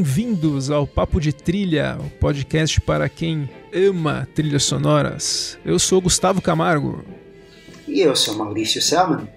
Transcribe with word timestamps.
Bem-vindos 0.00 0.70
ao 0.70 0.86
Papo 0.86 1.20
de 1.20 1.30
Trilha, 1.30 1.98
o 2.00 2.08
podcast 2.08 2.80
para 2.80 3.06
quem 3.06 3.50
ama 3.70 4.26
trilhas 4.34 4.64
sonoras. 4.64 5.58
Eu 5.62 5.78
sou 5.78 6.00
Gustavo 6.00 6.40
Camargo. 6.40 7.04
E 7.86 8.00
eu 8.00 8.16
sou 8.16 8.34
Maurício 8.34 8.80
Selman. 8.80 9.28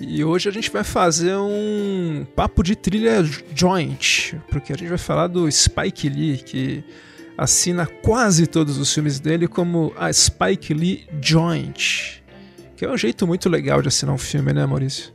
E 0.00 0.22
hoje 0.22 0.48
a 0.48 0.52
gente 0.52 0.70
vai 0.70 0.84
fazer 0.84 1.34
um 1.34 2.24
papo 2.36 2.62
de 2.62 2.76
trilha 2.76 3.20
joint, 3.52 4.36
porque 4.48 4.72
a 4.72 4.76
gente 4.76 4.90
vai 4.90 4.96
falar 4.96 5.26
do 5.26 5.50
Spike 5.50 6.08
Lee, 6.08 6.36
que 6.38 6.84
assina 7.36 7.84
quase 7.84 8.46
todos 8.46 8.78
os 8.78 8.94
filmes 8.94 9.18
dele 9.18 9.48
como 9.48 9.92
a 9.96 10.12
Spike 10.12 10.72
Lee 10.72 11.04
Joint, 11.20 12.22
que 12.76 12.84
é 12.84 12.88
um 12.88 12.96
jeito 12.96 13.26
muito 13.26 13.48
legal 13.48 13.82
de 13.82 13.88
assinar 13.88 14.14
um 14.14 14.18
filme, 14.18 14.52
né, 14.52 14.64
Maurício? 14.64 15.12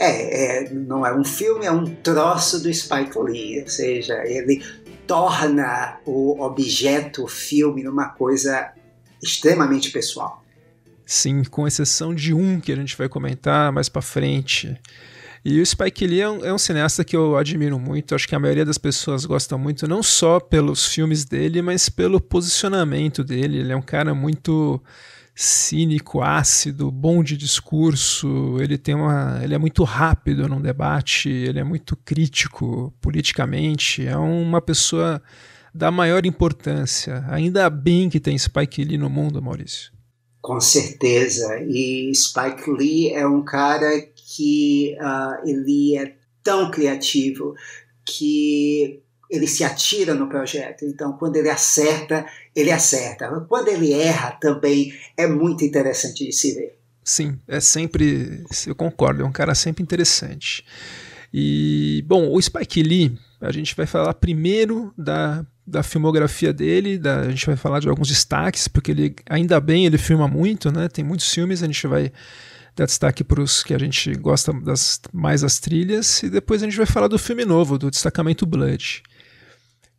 É, 0.00 0.66
é, 0.66 0.70
não 0.70 1.04
é 1.04 1.12
um 1.12 1.24
filme, 1.24 1.66
é 1.66 1.72
um 1.72 1.84
troço 1.84 2.62
do 2.62 2.72
Spike 2.72 3.18
Lee, 3.18 3.62
ou 3.62 3.68
seja, 3.68 4.14
ele 4.24 4.64
torna 5.08 5.98
o 6.06 6.40
objeto, 6.40 7.24
o 7.24 7.28
filme, 7.28 7.82
numa 7.82 8.10
coisa 8.10 8.70
extremamente 9.20 9.90
pessoal. 9.90 10.44
Sim, 11.04 11.42
com 11.42 11.66
exceção 11.66 12.14
de 12.14 12.32
um 12.32 12.60
que 12.60 12.70
a 12.70 12.76
gente 12.76 12.96
vai 12.96 13.08
comentar 13.08 13.72
mais 13.72 13.88
para 13.88 14.00
frente. 14.00 14.78
E 15.44 15.60
o 15.60 15.66
Spike 15.66 16.06
Lee 16.06 16.20
é 16.20 16.28
um, 16.28 16.44
é 16.44 16.52
um, 16.52 16.58
cineasta 16.58 17.02
que 17.02 17.16
eu 17.16 17.36
admiro 17.36 17.78
muito. 17.78 18.14
Acho 18.14 18.28
que 18.28 18.34
a 18.34 18.38
maioria 18.38 18.64
das 18.64 18.78
pessoas 18.78 19.24
gosta 19.24 19.56
muito, 19.56 19.88
não 19.88 20.02
só 20.02 20.38
pelos 20.38 20.86
filmes 20.86 21.24
dele, 21.24 21.62
mas 21.62 21.88
pelo 21.88 22.20
posicionamento 22.20 23.24
dele. 23.24 23.58
Ele 23.58 23.72
é 23.72 23.76
um 23.76 23.82
cara 23.82 24.14
muito 24.14 24.80
cínico, 25.40 26.20
ácido, 26.20 26.90
bom 26.90 27.22
de 27.22 27.36
discurso. 27.36 28.56
Ele 28.60 28.76
tem 28.76 28.96
uma, 28.96 29.38
ele 29.40 29.54
é 29.54 29.58
muito 29.58 29.84
rápido 29.84 30.48
no 30.48 30.60
debate. 30.60 31.28
Ele 31.28 31.60
é 31.60 31.64
muito 31.64 31.94
crítico 31.94 32.92
politicamente. 33.00 34.04
É 34.04 34.16
uma 34.16 34.60
pessoa 34.60 35.22
da 35.72 35.92
maior 35.92 36.26
importância. 36.26 37.24
Ainda 37.28 37.70
bem 37.70 38.10
que 38.10 38.18
tem 38.18 38.36
Spike 38.36 38.82
Lee 38.82 38.98
no 38.98 39.08
mundo, 39.08 39.40
Maurício. 39.40 39.92
Com 40.42 40.60
certeza. 40.60 41.62
E 41.68 42.12
Spike 42.12 42.68
Lee 42.68 43.12
é 43.12 43.24
um 43.24 43.44
cara 43.44 43.88
que 44.16 44.96
uh, 45.00 45.48
ele 45.48 45.96
é 45.96 46.16
tão 46.42 46.68
criativo 46.68 47.54
que 48.04 49.04
ele 49.30 49.46
se 49.46 49.64
atira 49.64 50.14
no 50.14 50.28
projeto. 50.28 50.84
Então, 50.84 51.12
quando 51.12 51.36
ele 51.36 51.50
acerta, 51.50 52.26
ele 52.54 52.70
acerta. 52.70 53.28
Quando 53.48 53.68
ele 53.68 53.92
erra, 53.92 54.32
também 54.32 54.92
é 55.16 55.26
muito 55.26 55.64
interessante 55.64 56.24
de 56.24 56.32
se 56.32 56.54
ver. 56.54 56.78
Sim, 57.04 57.38
é 57.46 57.60
sempre. 57.60 58.44
Eu 58.66 58.74
concordo, 58.74 59.22
é 59.22 59.26
um 59.26 59.32
cara 59.32 59.54
sempre 59.54 59.82
interessante. 59.82 60.64
E, 61.32 62.04
bom, 62.06 62.30
o 62.30 62.40
Spike 62.40 62.82
Lee, 62.82 63.18
a 63.40 63.52
gente 63.52 63.74
vai 63.76 63.86
falar 63.86 64.14
primeiro 64.14 64.92
da 64.96 65.44
da 65.68 65.82
filmografia 65.82 66.50
dele, 66.50 66.96
da, 66.96 67.20
a 67.20 67.28
gente 67.28 67.44
vai 67.44 67.54
falar 67.54 67.78
de 67.78 67.88
alguns 67.88 68.08
destaques, 68.08 68.66
porque 68.66 68.90
ele 68.90 69.14
ainda 69.28 69.60
bem 69.60 69.84
ele 69.84 69.98
filma 69.98 70.26
muito, 70.26 70.72
né? 70.72 70.88
Tem 70.88 71.04
muitos 71.04 71.30
filmes, 71.30 71.62
a 71.62 71.66
gente 71.66 71.86
vai 71.86 72.10
dar 72.74 72.86
destaque 72.86 73.22
para 73.22 73.42
os 73.42 73.62
que 73.62 73.74
a 73.74 73.78
gente 73.78 74.14
gosta 74.14 74.52
das, 74.52 75.00
mais 75.12 75.42
das 75.42 75.60
trilhas, 75.60 76.22
e 76.22 76.30
depois 76.30 76.62
a 76.62 76.64
gente 76.64 76.76
vai 76.76 76.86
falar 76.86 77.08
do 77.08 77.18
filme 77.18 77.44
novo, 77.44 77.76
do 77.76 77.90
Destacamento 77.90 78.46
Blood. 78.46 79.02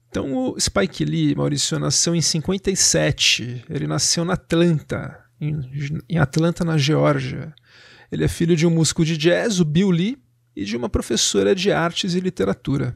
Então 0.10 0.34
o 0.36 0.60
Spike 0.60 1.06
Lee, 1.06 1.36
Maurício, 1.36 1.80
nasceu 1.80 2.16
em 2.16 2.22
57. 2.22 3.66
Ele 3.70 3.88
nasceu 3.88 4.26
na 4.26 4.34
Atlanta, 4.34 5.24
em, 5.40 6.02
em 6.10 6.18
Atlanta, 6.18 6.66
na 6.66 6.78
Geórgia. 6.78 7.54
Ele 8.12 8.24
é 8.24 8.28
filho 8.28 8.56
de 8.56 8.66
um 8.66 8.72
músico 8.72 9.06
de 9.06 9.16
jazz, 9.16 9.60
o 9.60 9.66
Bill 9.66 9.92
Lee, 9.92 10.18
e 10.56 10.66
de 10.66 10.76
uma 10.76 10.90
professora 10.90 11.54
de 11.54 11.72
artes 11.72 12.16
e 12.16 12.20
literatura. 12.20 12.96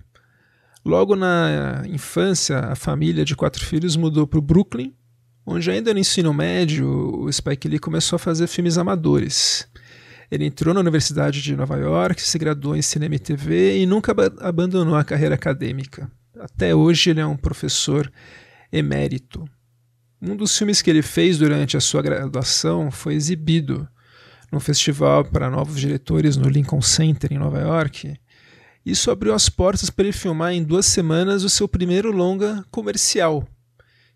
Logo 0.84 1.16
na 1.16 1.84
infância, 1.88 2.60
a 2.60 2.76
família 2.76 3.24
de 3.24 3.36
quatro 3.36 3.64
filhos 3.64 3.96
mudou 3.96 4.28
para 4.28 4.40
o 4.40 4.42
Brooklyn, 4.42 4.94
onde 5.46 5.70
ainda 5.70 5.94
no 5.94 6.00
ensino 6.00 6.34
médio 6.34 6.88
o 6.88 7.32
Spike 7.32 7.68
Lee 7.68 7.80
começou 7.80 8.18
a 8.18 8.20
fazer 8.20 8.48
filmes 8.48 8.78
amadores. 8.78 9.68
Ele 10.32 10.46
entrou 10.46 10.74
na 10.74 10.80
Universidade 10.80 11.42
de 11.42 11.56
Nova 11.56 11.78
York, 11.78 12.22
se 12.22 12.38
graduou 12.40 12.76
em 12.76 12.82
cinema 12.82 13.16
e 13.16 13.20
TV 13.20 13.78
e 13.78 13.86
nunca 13.86 14.12
ab 14.12 14.36
abandonou 14.42 14.96
a 14.96 15.04
carreira 15.04 15.36
acadêmica. 15.36 16.12
Até 16.40 16.74
hoje 16.74 17.10
ele 17.10 17.20
é 17.20 17.26
um 17.26 17.38
professor 17.38 18.12
emérito. 18.72 19.48
Um 20.22 20.36
dos 20.36 20.58
filmes 20.58 20.82
que 20.82 20.90
ele 20.90 21.02
fez 21.02 21.38
durante 21.38 21.76
a 21.78 21.82
sua 21.82 22.02
graduação 22.02 22.90
foi 22.90 23.14
exibido 23.14 23.88
num 24.52 24.60
festival 24.60 25.26
para 25.26 25.50
novos 25.50 25.80
diretores 25.80 26.38
no 26.38 26.48
Lincoln 26.48 26.82
Center 26.82 27.34
em 27.34 27.40
Nova 27.40 27.60
York 27.60 28.14
isso 28.86 29.10
abriu 29.10 29.34
as 29.34 29.48
portas 29.48 29.90
para 29.90 30.04
ele 30.06 30.12
filmar 30.12 30.52
em 30.52 30.62
duas 30.62 30.86
semanas 30.86 31.44
o 31.46 31.50
seu 31.50 31.70
primeiro 31.70 32.12
longa 32.12 32.66
comercial, 32.70 33.48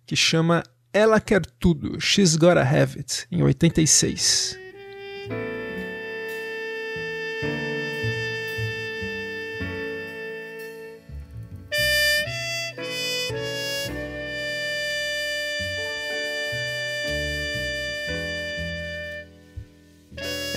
que 0.05 0.16
chama 0.16 0.61
Ela 0.91 1.22
Quer 1.22 1.45
Tudo, 1.45 2.01
She's 2.01 2.35
Gotta 2.35 2.61
Have 2.61 2.99
It, 2.99 3.25
em 3.31 3.44
86. 3.44 4.57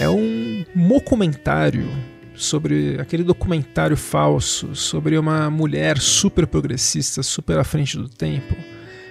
É 0.00 0.09
um 0.09 0.65
documentário 0.75 1.87
sobre 2.34 2.99
aquele 2.99 3.22
documentário 3.22 3.99
falso 3.99 4.75
sobre 4.75 5.19
uma 5.19 5.50
mulher 5.50 5.99
super 5.99 6.47
progressista, 6.47 7.22
super 7.22 7.59
à 7.59 7.65
frente 7.65 7.99
do 7.99 8.09
tempo, 8.09 8.56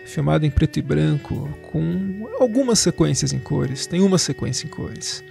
filmado 0.04 0.48
em 0.48 0.50
preto 0.50 0.80
e 0.80 0.82
branco, 0.82 1.48
com 1.72 2.28
algumas 2.40 2.80
sequências 2.80 3.32
em 3.32 3.38
cores. 3.38 3.86
Tem 3.86 4.02
uma 4.02 4.18
sequência 4.18 4.66
em 4.66 4.70
cores. 4.72 5.24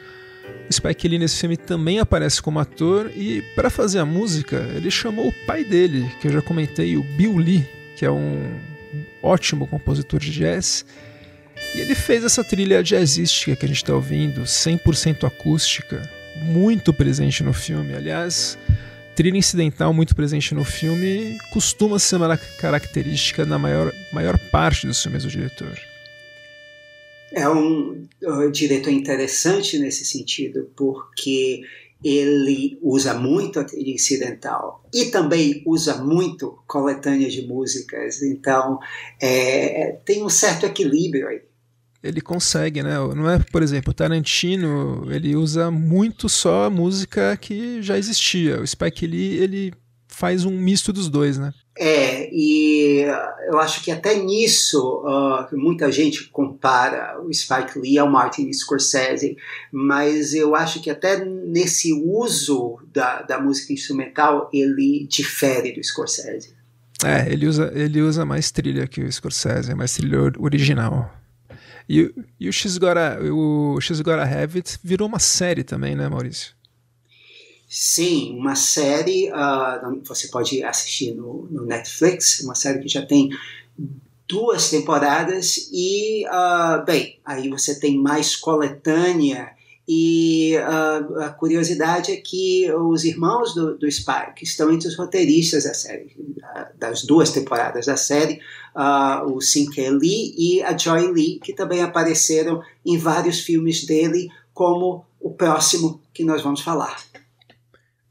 O 0.71 0.73
Spike 0.73 1.09
Lee 1.09 1.19
nesse 1.19 1.41
filme 1.41 1.57
também 1.57 1.99
aparece 1.99 2.41
como 2.41 2.61
ator 2.61 3.11
e 3.17 3.43
para 3.57 3.69
fazer 3.69 3.99
a 3.99 4.07
música 4.07 4.59
ele 4.77 4.93
chamou 4.93 5.27
o 5.27 5.35
pai 5.45 5.65
dele, 5.65 6.09
que 6.21 6.29
eu 6.29 6.33
já 6.33 6.41
comentei, 6.41 6.97
o 6.97 7.03
Bill 7.03 7.37
Lee, 7.37 7.69
que 7.97 8.05
é 8.05 8.11
um 8.13 8.61
ótimo 9.21 9.67
compositor 9.67 10.21
de 10.21 10.31
jazz. 10.31 10.87
E 11.75 11.81
ele 11.81 11.95
fez 11.95 12.25
essa 12.25 12.43
trilha 12.43 12.83
jazzística 12.83 13.55
que 13.55 13.65
a 13.65 13.69
gente 13.69 13.83
está 13.83 13.95
ouvindo, 13.95 14.43
100% 14.43 15.25
acústica, 15.25 16.09
muito 16.43 16.93
presente 16.93 17.43
no 17.43 17.53
filme. 17.53 17.95
Aliás, 17.95 18.59
trilha 19.15 19.37
incidental 19.37 19.93
muito 19.93 20.15
presente 20.15 20.55
no 20.55 20.65
filme 20.65 21.39
costuma 21.53 21.99
ser 21.99 22.17
uma 22.17 22.37
característica 22.37 23.45
na 23.45 23.59
maior, 23.59 23.93
maior 24.13 24.39
parte 24.51 24.87
dos 24.87 25.03
filmes 25.03 25.25
do 25.25 25.31
diretor. 25.31 25.79
É 27.33 27.49
um, 27.49 28.07
um 28.23 28.51
diretor 28.51 28.91
interessante 28.91 29.79
nesse 29.79 30.05
sentido, 30.05 30.71
porque 30.75 31.63
ele 32.03 32.79
usa 32.81 33.13
muito 33.13 33.59
a 33.59 33.65
trilha 33.65 33.93
incidental 33.93 34.89
e 34.95 35.07
também 35.07 35.63
usa 35.67 35.97
muito 36.03 36.59
coletâneas 36.67 37.33
de 37.33 37.47
músicas, 37.47 38.23
então 38.23 38.79
é, 39.21 39.99
tem 40.05 40.25
um 40.25 40.29
certo 40.29 40.65
equilíbrio 40.65 41.29
aí 41.29 41.41
ele 42.03 42.21
consegue, 42.21 42.83
né? 42.83 42.95
Não 43.15 43.29
é, 43.29 43.39
por 43.39 43.63
exemplo, 43.63 43.91
o 43.91 43.95
Tarantino, 43.95 45.07
ele 45.11 45.35
usa 45.35 45.71
muito 45.71 46.29
só 46.29 46.65
a 46.65 46.71
música 46.71 47.37
que 47.37 47.83
já 47.83 47.99
existia. 47.99 48.61
O 48.61 48.67
Spike 48.67 49.07
Lee, 49.07 49.39
ele 49.39 49.73
faz 50.07 50.45
um 50.45 50.51
misto 50.51 50.93
dos 50.93 51.09
dois, 51.09 51.39
né? 51.39 51.53
É, 51.81 52.29
e 52.33 53.05
eu 53.47 53.61
acho 53.61 53.85
que 53.85 53.91
até 53.93 54.17
nisso 54.17 55.05
uh, 55.05 55.57
muita 55.57 55.93
gente 55.93 56.25
compara 56.29 57.21
o 57.23 57.33
Spike 57.33 57.79
Lee 57.79 57.99
ao 57.99 58.11
Martin 58.11 58.53
Scorsese, 58.53 59.37
mas 59.71 60.35
eu 60.35 60.57
acho 60.57 60.83
que 60.83 60.91
até 60.91 61.25
nesse 61.25 61.93
uso 61.93 62.81
da, 62.93 63.23
da 63.23 63.41
música 63.41 63.73
instrumental 63.73 64.51
ele 64.53 65.07
difere 65.09 65.73
do 65.73 65.83
Scorsese. 65.85 66.53
É, 67.05 67.33
ele 67.33 67.47
usa, 67.47 67.71
ele 67.73 68.03
usa 68.03 68.25
mais 68.25 68.51
trilha 68.51 68.89
que 68.89 69.01
o 69.01 69.13
Scorsese, 69.13 69.73
mais 69.73 69.95
trilha 69.95 70.19
original. 70.41 71.18
E, 71.89 72.13
e 72.39 72.49
o 72.49 72.53
X 72.53 72.77
Gora, 72.77 73.19
o 73.33 73.81
X 73.81 74.01
Gora 74.01 74.23
Have 74.23 74.59
It 74.59 74.79
virou 74.85 75.09
uma 75.09 75.19
série 75.19 75.65
também, 75.65 75.97
né, 75.97 76.09
Maurício? 76.09 76.53
Sim, 77.69 78.37
uma 78.39 78.55
série, 78.55 79.31
uh, 79.31 80.03
você 80.05 80.29
pode 80.29 80.63
assistir 80.63 81.15
no, 81.15 81.47
no, 81.51 81.67
Netflix, 81.67 82.41
uma 82.41 82.55
série 82.55 82.81
que 82.81 82.89
já 82.89 83.05
tem 83.05 83.31
duas 84.27 84.71
temporadas 84.71 85.69
e, 85.73 86.25
uh, 86.27 86.85
bem, 86.85 87.19
aí 87.25 87.49
você 87.49 87.79
tem 87.79 87.99
mais 87.99 88.37
coletânea 88.37 89.58
e 89.91 90.55
uh, 90.59 91.21
a 91.23 91.31
curiosidade 91.31 92.13
é 92.13 92.17
que 92.17 92.71
os 92.73 93.05
irmãos 93.05 93.55
do, 93.55 93.79
do 93.79 93.91
Spike 93.91 94.43
estão 94.45 94.71
entre 94.71 94.87
os 94.87 94.95
roteiristas 94.95 95.65
da 95.65 95.73
série, 95.73 96.15
das 96.79 97.05
duas 97.05 97.31
temporadas 97.31 97.87
da 97.87 97.97
série, 97.97 98.39
uh, 98.77 99.25
o 99.33 99.41
Sinclair 99.41 99.93
Lee 99.93 100.35
e 100.37 100.63
a 100.63 100.77
Joy 100.77 101.11
Lee, 101.11 101.41
que 101.43 101.55
também 101.55 101.83
apareceram 101.83 102.63
em 102.85 102.99
vários 102.99 103.41
filmes 103.41 103.87
dele, 103.87 104.29
como 104.53 105.07
o 105.19 105.31
próximo 105.31 106.03
que 106.13 106.23
nós 106.23 106.43
vamos 106.43 106.61
falar. 106.61 107.03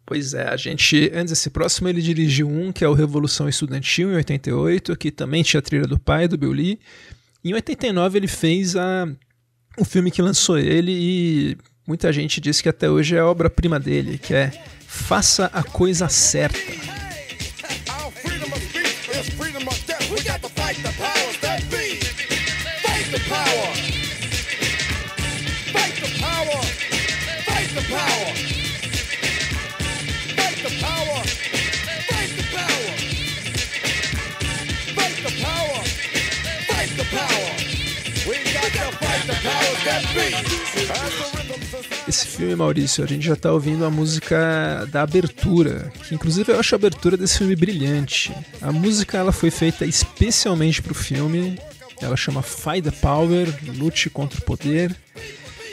Pois 0.03 0.33
é, 0.33 0.47
a 0.47 0.57
gente, 0.57 1.11
antes 1.13 1.31
desse 1.31 1.51
próximo, 1.51 1.89
ele 1.89 2.01
dirigiu 2.01 2.47
um 2.47 2.71
que 2.71 2.83
é 2.83 2.89
o 2.89 2.93
Revolução 2.93 3.47
Estudantil, 3.47 4.09
em 4.11 4.15
88, 4.15 4.97
que 4.97 5.11
também 5.11 5.43
tinha 5.43 5.59
a 5.59 5.61
trilha 5.61 5.85
do 5.85 5.99
pai, 5.99 6.27
do 6.27 6.39
Bill 6.39 6.53
Lee. 6.53 6.79
Em 7.45 7.53
89 7.53 8.17
ele 8.17 8.27
fez 8.27 8.75
a, 8.75 9.07
o 9.77 9.85
filme 9.85 10.09
que 10.09 10.21
lançou 10.21 10.57
ele 10.57 10.91
e 10.91 11.57
muita 11.87 12.11
gente 12.11 12.41
diz 12.41 12.59
que 12.59 12.67
até 12.67 12.89
hoje 12.89 13.15
é 13.15 13.23
obra-prima 13.23 13.79
dele, 13.79 14.17
que 14.17 14.33
é 14.33 14.51
Faça 14.85 15.49
a 15.53 15.63
Coisa 15.63 16.09
Certa. 16.09 16.97
Esse 42.07 42.25
filme, 42.25 42.55
Maurício, 42.55 43.03
a 43.03 43.07
gente 43.07 43.25
já 43.25 43.33
está 43.33 43.51
ouvindo 43.51 43.83
a 43.83 43.89
música 43.89 44.87
da 44.89 45.01
abertura, 45.01 45.91
que 46.07 46.15
inclusive 46.15 46.53
eu 46.53 46.57
acho 46.57 46.73
a 46.73 46.77
abertura 46.77 47.17
desse 47.17 47.39
filme 47.39 47.53
brilhante. 47.53 48.33
A 48.61 48.71
música 48.71 49.17
ela 49.17 49.33
foi 49.33 49.51
feita 49.51 49.85
especialmente 49.85 50.81
para 50.81 50.93
o 50.93 50.95
filme, 50.95 51.59
ela 52.01 52.15
chama 52.15 52.41
Fight 52.41 52.83
the 52.83 52.91
Power, 52.91 53.53
Lute 53.75 54.09
contra 54.09 54.39
o 54.39 54.41
Poder, 54.41 54.95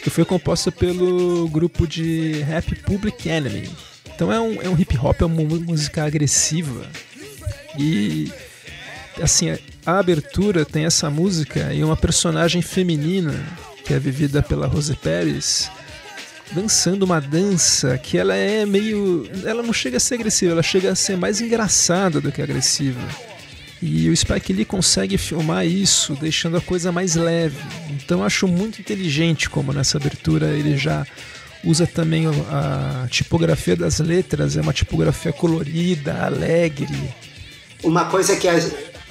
e 0.04 0.10
foi 0.10 0.25
composta 0.25 0.72
pelo 0.72 1.48
grupo 1.48 1.86
de 1.86 2.40
rap 2.42 2.75
Public 2.82 3.28
Enemy. 3.28 3.70
Então 4.12 4.32
é 4.32 4.40
um, 4.40 4.60
é 4.60 4.69
um 4.69 4.76
hip 4.76 4.98
hop, 4.98 5.22
é 5.22 5.25
uma 5.25 5.40
música 5.60 6.02
agressiva. 6.02 6.84
E 7.78 8.32
assim, 9.22 9.56
a 9.86 9.98
abertura 10.00 10.64
tem 10.64 10.84
essa 10.84 11.08
música 11.08 11.72
e 11.72 11.84
uma 11.84 11.96
personagem 11.96 12.60
feminina 12.60 13.34
que 13.84 13.94
é 13.94 14.00
vivida 14.00 14.42
pela 14.42 14.66
Rose 14.66 14.96
Pérez 14.96 15.70
dançando 16.52 17.05
uma 17.05 17.20
dança 17.20 17.99
que 17.99 18.19
ela 18.19 18.35
é 18.35 18.64
meio, 18.67 19.29
ela 19.44 19.62
não 19.62 19.73
chega 19.73 19.96
a 19.96 20.00
ser 20.00 20.14
agressiva, 20.14 20.52
ela 20.52 20.62
chega 20.62 20.93
a 20.93 20.94
ser 20.94 21.17
mais 21.17 21.41
engraçada 21.41 22.20
do 22.20 22.31
que 22.31 22.43
agressiva. 22.43 23.00
E 23.82 24.08
o 24.08 24.17
Spike 24.17 24.52
Lee 24.52 24.64
consegue 24.64 25.19
filmar 25.19 25.67
isso, 25.67 26.14
deixando 26.14 26.56
a 26.56 26.61
coisa 26.61 26.91
mais 26.91 27.17
leve. 27.17 27.58
Então 27.91 28.25
acho 28.25 28.49
muito 28.49 28.81
inteligente 28.81 29.50
como 29.50 29.73
nessa 29.73 29.99
abertura 29.99 30.46
ele 30.46 30.76
já 30.76 31.06
usa 31.62 31.87
também 31.87 32.26
a 32.26 33.06
tipografia 33.11 33.76
das 33.76 33.99
letras, 33.99 34.56
é 34.56 34.61
uma 34.61 34.73
tipografia 34.73 35.32
colorida, 35.32 36.25
alegre. 36.25 37.14
Uma 37.82 38.06
coisa 38.06 38.37
que 38.37 38.49
a, 38.49 38.55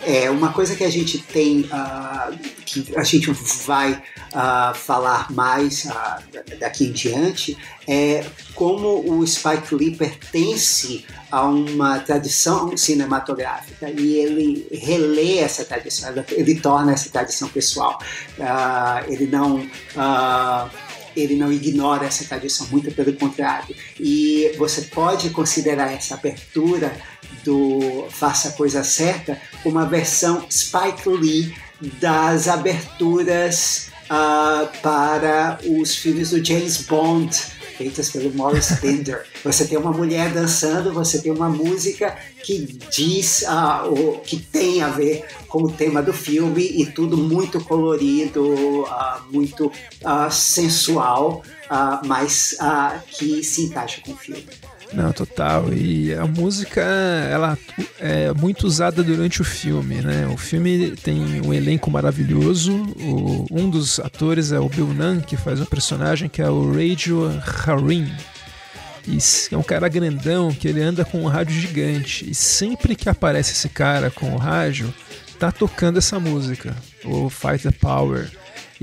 é 0.05 0.29
uma 0.29 0.51
coisa 0.51 0.75
que 0.75 0.83
a 0.83 0.89
gente 0.89 1.17
tem, 1.17 1.61
uh, 1.61 2.37
que 2.65 2.85
a 2.95 3.03
gente 3.03 3.31
vai 3.65 4.01
uh, 4.33 4.75
falar 4.75 5.31
mais 5.31 5.85
uh, 5.85 6.59
daqui 6.59 6.85
em 6.85 6.91
diante, 6.91 7.57
é 7.87 8.25
como 8.55 9.11
o 9.11 9.25
Spike 9.25 9.73
Lee 9.75 9.95
pertence 9.95 11.05
a 11.31 11.43
uma 11.43 11.99
tradição 11.99 12.75
cinematográfica 12.77 13.89
e 13.89 14.13
ele 14.15 14.67
relê 14.71 15.39
essa 15.39 15.65
tradição, 15.65 16.13
ele 16.31 16.59
torna 16.59 16.93
essa 16.93 17.09
tradição 17.09 17.49
pessoal. 17.49 17.99
ele 19.07 19.27
não 19.27 19.67
ele 21.15 21.35
não 21.35 21.51
ignora 21.51 22.05
essa 22.05 22.25
tradição, 22.25 22.67
muito 22.71 22.91
pelo 22.91 23.13
contrário. 23.13 23.75
E 23.99 24.51
você 24.57 24.83
pode 24.83 25.29
considerar 25.29 25.91
essa 25.91 26.15
abertura 26.15 26.95
do 27.43 28.07
Faça 28.09 28.49
a 28.49 28.51
Coisa 28.53 28.83
Certa 28.83 29.39
uma 29.65 29.85
versão 29.85 30.45
Spike 30.49 31.07
Lee 31.09 31.53
das 31.99 32.47
aberturas 32.47 33.91
uh, 34.13 34.67
para 34.81 35.57
os 35.65 35.95
filmes 35.95 36.29
do 36.29 36.43
James 36.43 36.77
Bond 36.83 37.35
feitas 37.77 38.11
pelo 38.11 38.31
Morris 38.31 38.71
Bender. 38.79 39.25
Você 39.43 39.65
tem 39.65 39.77
uma 39.79 39.91
mulher 39.91 40.31
dançando, 40.31 40.93
você 40.93 41.19
tem 41.19 41.31
uma 41.31 41.49
música 41.49 42.15
que 42.43 42.77
diz, 42.91 43.43
uh, 43.47 43.91
o, 43.91 44.19
que 44.19 44.37
tem 44.37 44.83
a 44.83 44.89
ver 44.89 45.25
com 45.47 45.63
o 45.63 45.71
tema 45.71 46.01
do 46.01 46.13
filme 46.13 46.61
e 46.61 46.85
tudo 46.85 47.17
muito 47.17 47.63
colorido, 47.63 48.83
uh, 48.83 49.31
muito 49.31 49.71
sensual, 50.29 51.41
mas 52.05 52.55
que 53.07 53.43
se 53.43 53.63
encaixa 53.63 53.99
com 54.05 54.11
o 54.11 54.15
filme. 54.15 54.45
Não, 54.93 55.11
total. 55.11 55.73
E 55.73 56.13
a 56.13 56.25
música, 56.25 56.81
ela 56.81 57.57
é 57.99 58.31
muito 58.33 58.67
usada 58.67 59.03
durante 59.03 59.41
o 59.41 59.45
filme, 59.45 59.95
né? 59.95 60.27
O 60.27 60.37
filme 60.37 60.91
tem 60.91 61.41
um 61.41 61.53
elenco 61.53 61.89
maravilhoso. 61.89 62.73
O, 62.99 63.45
um 63.51 63.69
dos 63.69 63.99
atores 63.99 64.51
é 64.51 64.59
o 64.59 64.69
Bill 64.69 64.93
Nunn, 64.93 65.21
que 65.21 65.35
faz 65.35 65.59
um 65.59 65.65
personagem 65.65 66.29
que 66.29 66.41
é 66.41 66.49
o 66.49 66.71
Radio 66.71 67.27
Harim. 67.65 68.11
E 69.07 69.17
é 69.51 69.57
um 69.57 69.63
cara 69.63 69.89
grandão 69.89 70.53
que 70.53 70.67
ele 70.67 70.81
anda 70.81 71.03
com 71.03 71.23
um 71.23 71.27
rádio 71.27 71.59
gigante. 71.59 72.29
E 72.29 72.35
sempre 72.35 72.95
que 72.95 73.09
aparece 73.09 73.51
esse 73.51 73.69
cara 73.69 74.11
com 74.11 74.33
o 74.33 74.37
rádio, 74.37 74.93
tá 75.39 75.51
tocando 75.51 75.97
essa 75.97 76.19
música, 76.19 76.75
o 77.03 77.29
Fight 77.29 77.63
the 77.63 77.71
Power. 77.71 78.29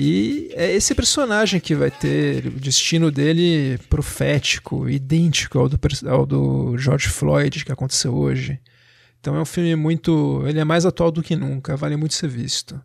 E 0.03 0.49
é 0.55 0.73
esse 0.73 0.95
personagem 0.95 1.61
que 1.61 1.75
vai 1.75 1.91
ter 1.91 2.47
o 2.47 2.53
destino 2.53 3.11
dele 3.11 3.77
profético, 3.91 4.89
idêntico 4.89 5.59
ao 5.59 5.69
do, 5.69 5.79
ao 6.09 6.25
do 6.25 6.79
George 6.79 7.11
Floyd 7.11 7.63
que 7.63 7.71
aconteceu 7.71 8.15
hoje. 8.15 8.59
Então 9.21 9.37
é 9.37 9.43
um 9.43 9.45
filme 9.45 9.77
muito. 9.77 10.43
Ele 10.47 10.59
é 10.59 10.65
mais 10.65 10.87
atual 10.87 11.11
do 11.11 11.23
que 11.23 11.37
nunca, 11.37 11.77
vale 11.77 11.97
muito 11.97 12.15
ser 12.15 12.29
visto. 12.29 12.81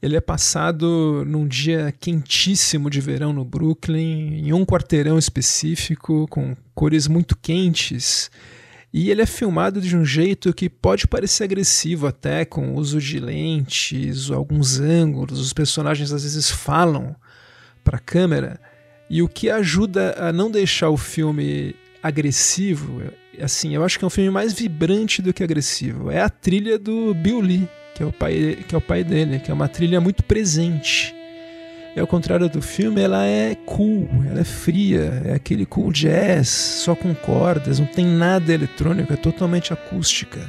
Ele 0.00 0.14
é 0.14 0.20
passado 0.20 1.24
num 1.26 1.48
dia 1.48 1.92
quentíssimo 1.98 2.88
de 2.88 3.00
verão 3.00 3.32
no 3.32 3.44
Brooklyn, 3.44 4.38
em 4.46 4.52
um 4.52 4.64
quarteirão 4.64 5.18
específico, 5.18 6.28
com 6.30 6.56
cores 6.76 7.08
muito 7.08 7.36
quentes 7.36 8.30
e 8.96 9.10
ele 9.10 9.22
é 9.22 9.26
filmado 9.26 9.80
de 9.80 9.96
um 9.96 10.04
jeito 10.04 10.54
que 10.54 10.70
pode 10.70 11.08
parecer 11.08 11.42
agressivo 11.42 12.06
até, 12.06 12.44
com 12.44 12.68
o 12.68 12.76
uso 12.76 13.00
de 13.00 13.18
lentes, 13.18 14.30
alguns 14.30 14.78
ângulos, 14.78 15.40
os 15.40 15.52
personagens 15.52 16.12
às 16.12 16.22
vezes 16.22 16.48
falam 16.48 17.16
para 17.82 17.96
a 17.96 18.00
câmera, 18.00 18.60
e 19.10 19.20
o 19.20 19.28
que 19.28 19.50
ajuda 19.50 20.14
a 20.16 20.32
não 20.32 20.48
deixar 20.48 20.90
o 20.90 20.96
filme 20.96 21.74
agressivo, 22.00 23.02
assim, 23.40 23.74
eu 23.74 23.82
acho 23.82 23.98
que 23.98 24.04
é 24.04 24.06
um 24.06 24.10
filme 24.10 24.30
mais 24.30 24.52
vibrante 24.52 25.20
do 25.20 25.32
que 25.32 25.42
agressivo. 25.42 26.08
É 26.08 26.20
a 26.20 26.30
trilha 26.30 26.78
do 26.78 27.12
Bill 27.14 27.40
Lee, 27.40 27.68
que 27.96 28.02
é 28.04 28.06
o 28.06 28.12
pai, 28.12 28.64
que 28.68 28.76
é 28.76 28.78
o 28.78 28.80
pai 28.80 29.02
dele, 29.02 29.40
que 29.40 29.50
é 29.50 29.54
uma 29.54 29.66
trilha 29.66 30.00
muito 30.00 30.22
presente. 30.22 31.12
E 31.96 32.00
ao 32.00 32.06
contrário 32.06 32.48
do 32.48 32.60
filme, 32.60 33.00
ela 33.00 33.24
é 33.24 33.54
cool, 33.66 34.08
ela 34.28 34.40
é 34.40 34.44
fria, 34.44 35.22
é 35.24 35.34
aquele 35.34 35.64
cool 35.64 35.92
jazz, 35.92 36.48
só 36.48 36.94
com 36.94 37.14
cordas, 37.14 37.78
não 37.78 37.86
tem 37.86 38.04
nada 38.04 38.52
eletrônico, 38.52 39.12
é 39.12 39.16
totalmente 39.16 39.72
acústica. 39.72 40.40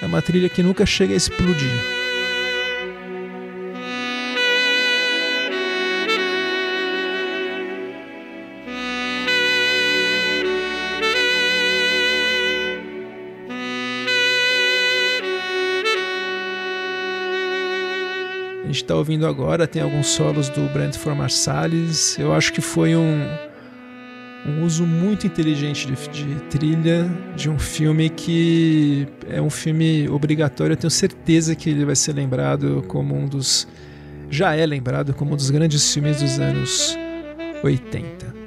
É 0.00 0.06
uma 0.06 0.22
trilha 0.22 0.48
que 0.48 0.62
nunca 0.62 0.86
chega 0.86 1.12
a 1.12 1.16
explodir. 1.16 1.70
Gente 18.72 18.82
está 18.82 18.94
ouvindo 18.94 19.26
agora, 19.26 19.66
tem 19.66 19.82
alguns 19.82 20.06
solos 20.06 20.48
do 20.48 20.60
Brentford 20.72 21.18
Marsalis. 21.18 22.16
Eu 22.18 22.32
acho 22.32 22.52
que 22.52 22.60
foi 22.60 22.94
um, 22.94 23.26
um 24.46 24.64
uso 24.64 24.86
muito 24.86 25.26
inteligente 25.26 25.86
de, 25.86 26.08
de, 26.08 26.40
trilha 26.44 27.10
de 27.36 27.50
um 27.50 27.58
filme 27.58 28.08
que 28.08 29.06
é 29.28 29.42
um 29.42 29.50
filme 29.50 30.08
obrigatório. 30.08 30.74
Eu 30.74 30.76
tenho 30.76 30.90
certeza 30.90 31.54
que 31.54 31.70
ele 31.70 31.84
vai 31.84 31.96
ser 31.96 32.12
lembrado 32.12 32.84
como 32.86 33.16
um 33.16 33.26
dos. 33.26 33.66
Já 34.30 34.54
é 34.54 34.64
lembrado 34.64 35.12
como 35.12 35.32
um 35.32 35.36
dos 35.36 35.50
grandes 35.50 35.92
filmes 35.92 36.22
dos 36.22 36.38
anos 36.38 36.96
80. 37.64 38.39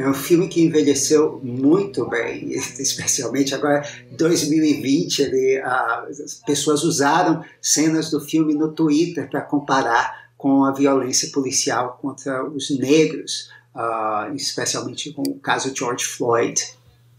É 0.00 0.08
um 0.08 0.14
filme 0.14 0.48
que 0.48 0.62
envelheceu 0.62 1.38
muito 1.44 2.08
bem, 2.08 2.52
especialmente 2.56 3.54
agora 3.54 3.86
2020. 4.12 5.18
Ele, 5.20 5.60
as 5.60 6.40
pessoas 6.46 6.82
usaram 6.84 7.44
cenas 7.60 8.10
do 8.10 8.18
filme 8.18 8.54
no 8.54 8.72
Twitter 8.72 9.28
para 9.28 9.42
comparar 9.42 10.30
com 10.38 10.64
a 10.64 10.72
violência 10.72 11.30
policial 11.30 11.98
contra 12.00 12.42
os 12.48 12.70
negros, 12.78 13.50
ah, 13.74 14.30
especialmente 14.34 15.12
com 15.12 15.20
o 15.20 15.38
caso 15.38 15.70
George 15.76 16.06
Floyd. 16.06 16.58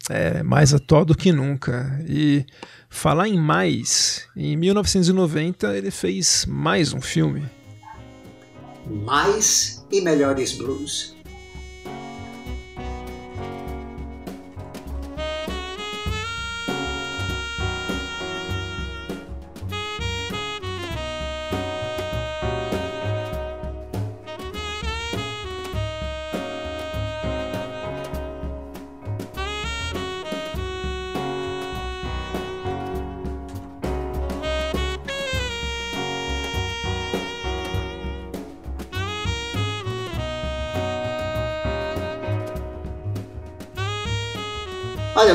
É 0.09 0.41
mais 0.41 0.73
atual 0.73 1.05
do 1.05 1.15
que 1.15 1.31
nunca. 1.31 2.03
E 2.09 2.43
falar 2.89 3.27
em 3.27 3.38
mais, 3.38 4.25
em 4.35 4.57
1990 4.57 5.77
ele 5.77 5.91
fez 5.91 6.47
mais 6.47 6.93
um 6.93 7.00
filme. 7.00 7.47
Mais 8.88 9.85
e 9.91 10.01
melhores 10.01 10.53
blues 10.53 11.20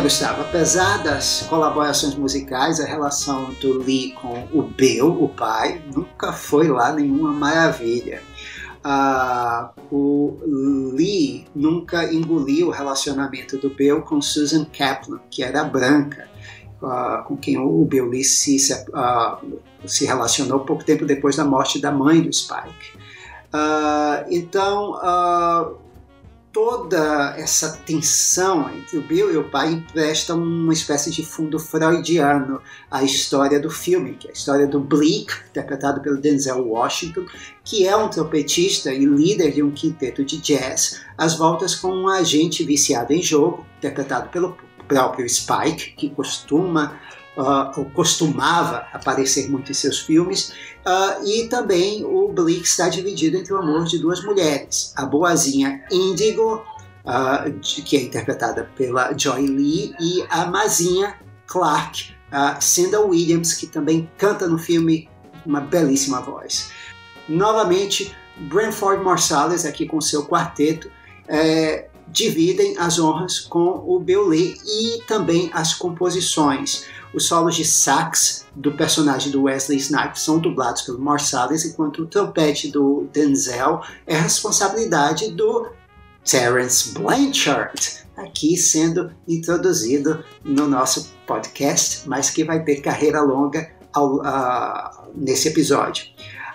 Gustavo, 0.07 0.43
apesar 0.43 1.03
das 1.03 1.43
colaborações 1.49 2.15
musicais, 2.15 2.79
a 2.79 2.87
relação 2.87 3.53
do 3.61 3.83
Lee 3.83 4.13
com 4.13 4.47
o 4.53 4.63
Bill, 4.63 5.09
o 5.09 5.29
pai, 5.29 5.83
nunca 5.93 6.33
foi 6.33 6.69
lá 6.69 6.93
nenhuma 6.93 7.33
maravilha. 7.33 8.23
Uh, 8.85 9.69
o 9.91 10.39
Lee 10.95 11.49
nunca 11.53 12.05
engoliu 12.15 12.69
o 12.69 12.71
relacionamento 12.71 13.59
do 13.59 13.69
Bill 13.69 14.03
com 14.03 14.23
Susan 14.23 14.65
Kaplan, 14.67 15.19
que 15.29 15.43
era 15.43 15.65
branca, 15.65 16.29
uh, 16.81 17.25
com 17.25 17.37
quem 17.37 17.59
o 17.59 17.85
Bill 17.85 18.09
Lee 18.09 18.23
se, 18.23 18.59
uh, 18.73 19.59
se 19.89 20.07
relacionou 20.07 20.61
pouco 20.61 20.85
tempo 20.85 21.05
depois 21.05 21.35
da 21.35 21.45
morte 21.45 21.81
da 21.81 21.91
mãe 21.91 22.23
do 22.23 22.33
Spike. 22.33 22.97
então, 24.31 25.01
toda 26.57 27.35
essa 27.37 27.77
tensão 27.85 28.71
entre 28.75 28.97
o 28.97 29.03
Bill 29.03 29.31
e 29.31 29.37
o 29.37 29.45
pai 29.45 29.73
empresta 29.73 30.35
uma 30.35 30.73
espécie 30.73 31.11
de 31.11 31.23
fundo 31.23 31.59
freudiano 31.59 32.63
à 32.91 33.05
história 33.05 33.61
do 33.61 33.69
filme, 33.69 34.15
que 34.15 34.27
é 34.27 34.31
a 34.31 34.33
história 34.33 34.67
do 34.67 34.81
Bleak, 34.81 35.31
interpretado 35.51 36.01
pelo 36.01 36.17
Denzel 36.17 36.67
Washington, 36.67 37.27
que 37.63 37.87
é 37.87 37.95
um 37.95 38.09
trompetista 38.09 38.91
e 38.91 39.05
líder 39.05 39.53
de 39.53 39.63
um 39.63 39.71
quinteto 39.71 40.25
de 40.25 40.39
jazz, 40.39 41.03
às 41.19 41.37
voltas 41.37 41.75
com 41.75 41.89
um 41.89 42.09
agente 42.09 42.65
viciado 42.65 43.13
em 43.13 43.23
jogo, 43.23 43.67
interpretado 43.77 44.31
pelo 44.31 44.57
próprio 44.89 45.29
Spike, 45.29 45.93
que 45.95 46.09
costuma 46.09 46.99
uh, 47.37 47.85
costumava 47.91 48.87
aparecer 48.93 49.49
muito 49.51 49.71
em 49.71 49.75
seus 49.75 50.01
filmes, 50.01 50.53
uh, 50.87 51.27
e 51.27 51.49
também 51.49 52.05
o 52.05 52.29
Bleak 52.29 52.63
está 52.63 52.89
dividido 52.89 53.37
entre 53.37 53.53
o 53.53 53.59
amor 53.59 53.85
de 53.85 53.99
duas 53.99 54.23
mulheres, 54.25 54.93
a 54.97 55.05
boazinha 55.05 55.85
Indigo, 55.91 56.65
uh, 57.05 57.51
de, 57.61 57.83
que 57.83 57.97
é 57.97 58.03
interpretada 58.03 58.71
pela 58.77 59.17
Joy 59.17 59.47
Lee, 59.47 59.95
e 60.01 60.25
a 60.31 60.47
mazinha 60.47 61.19
Clark, 61.47 62.15
uh, 62.33 62.61
Cinda 62.61 63.01
Williams, 63.01 63.55
que 63.55 63.67
também 63.67 64.11
canta 64.17 64.47
no 64.47 64.59
filme 64.59 65.09
uma 65.45 65.61
belíssima 65.61 66.21
voz. 66.21 66.71
Novamente, 67.29 68.15
Branford 68.37 69.03
Marsalis 69.03 69.65
aqui 69.65 69.87
com 69.87 70.01
seu 70.01 70.27
quarteto, 70.27 70.91
é, 71.29 71.89
dividem 72.09 72.77
as 72.79 72.99
honras 72.99 73.41
com 73.41 73.83
o 73.85 73.99
Lee 73.99 74.57
e 74.65 75.03
também 75.07 75.51
as 75.53 75.75
composições. 75.75 76.87
Os 77.17 77.25
solos 77.25 77.57
de 77.57 77.65
sax 77.65 78.45
do 78.55 78.73
personagem 78.73 79.33
do 79.33 79.45
Wesley 79.45 79.79
Snipes 79.79 80.21
são 80.21 80.39
dublados 80.39 80.83
pelo 80.83 80.99
Marsalis, 80.99 81.65
enquanto 81.65 82.03
o 82.03 82.07
trompete 82.07 82.71
do 82.71 83.09
Denzel 83.11 83.81
é 84.07 84.15
responsabilidade 84.15 85.31
do 85.31 85.67
Terence 86.23 86.93
Blanchard, 86.93 88.05
aqui 88.15 88.55
sendo 88.59 89.15
introduzido 89.27 90.23
no 90.45 90.69
nosso 90.69 91.11
podcast, 91.27 92.07
mas 92.07 92.29
que 92.29 92.45
vai 92.45 92.63
ter 92.63 92.83
carreira 92.83 93.23
longa 93.23 93.67
ao, 93.95 94.17
uh, 94.17 95.11
nesse 95.15 95.49
episódio. 95.49 96.05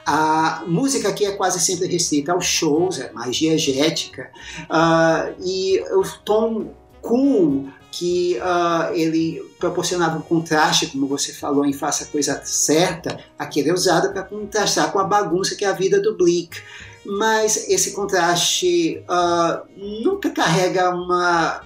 A 0.05 0.63
música 0.67 1.09
aqui 1.09 1.25
é 1.25 1.31
quase 1.31 1.59
sempre 1.59 1.87
restrita 1.87 2.33
aos 2.33 2.45
shows, 2.45 2.99
é 2.99 3.11
mais 3.11 3.35
diegética, 3.35 4.29
uh, 4.69 5.33
e 5.43 5.81
o 5.91 6.03
tom 6.23 6.71
cool 7.01 7.67
que 7.91 8.37
uh, 8.37 8.93
ele 8.93 9.50
proporcionava 9.61 10.17
um 10.17 10.21
contraste, 10.21 10.87
como 10.87 11.07
você 11.07 11.31
falou, 11.31 11.63
em 11.63 11.71
Faça 11.71 12.03
a 12.03 12.07
Coisa 12.07 12.41
Certa, 12.43 13.19
aqui 13.37 13.59
ele 13.59 13.69
é 13.69 13.73
usado 13.73 14.11
para 14.11 14.23
contrastar 14.23 14.91
com 14.91 14.99
a 14.99 15.03
bagunça 15.03 15.55
que 15.55 15.63
é 15.63 15.69
a 15.69 15.73
vida 15.73 16.01
do 16.01 16.17
Bleak. 16.17 16.57
Mas 17.05 17.69
esse 17.69 17.93
contraste 17.93 19.03
uh, 19.07 19.65
nunca 20.03 20.29
carrega 20.31 20.89
uma 20.89 21.61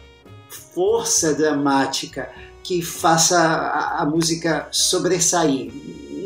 força 0.74 1.34
dramática 1.34 2.30
que 2.62 2.82
faça 2.82 3.40
a, 3.40 4.02
a 4.02 4.06
música 4.06 4.68
sobressair, 4.72 5.72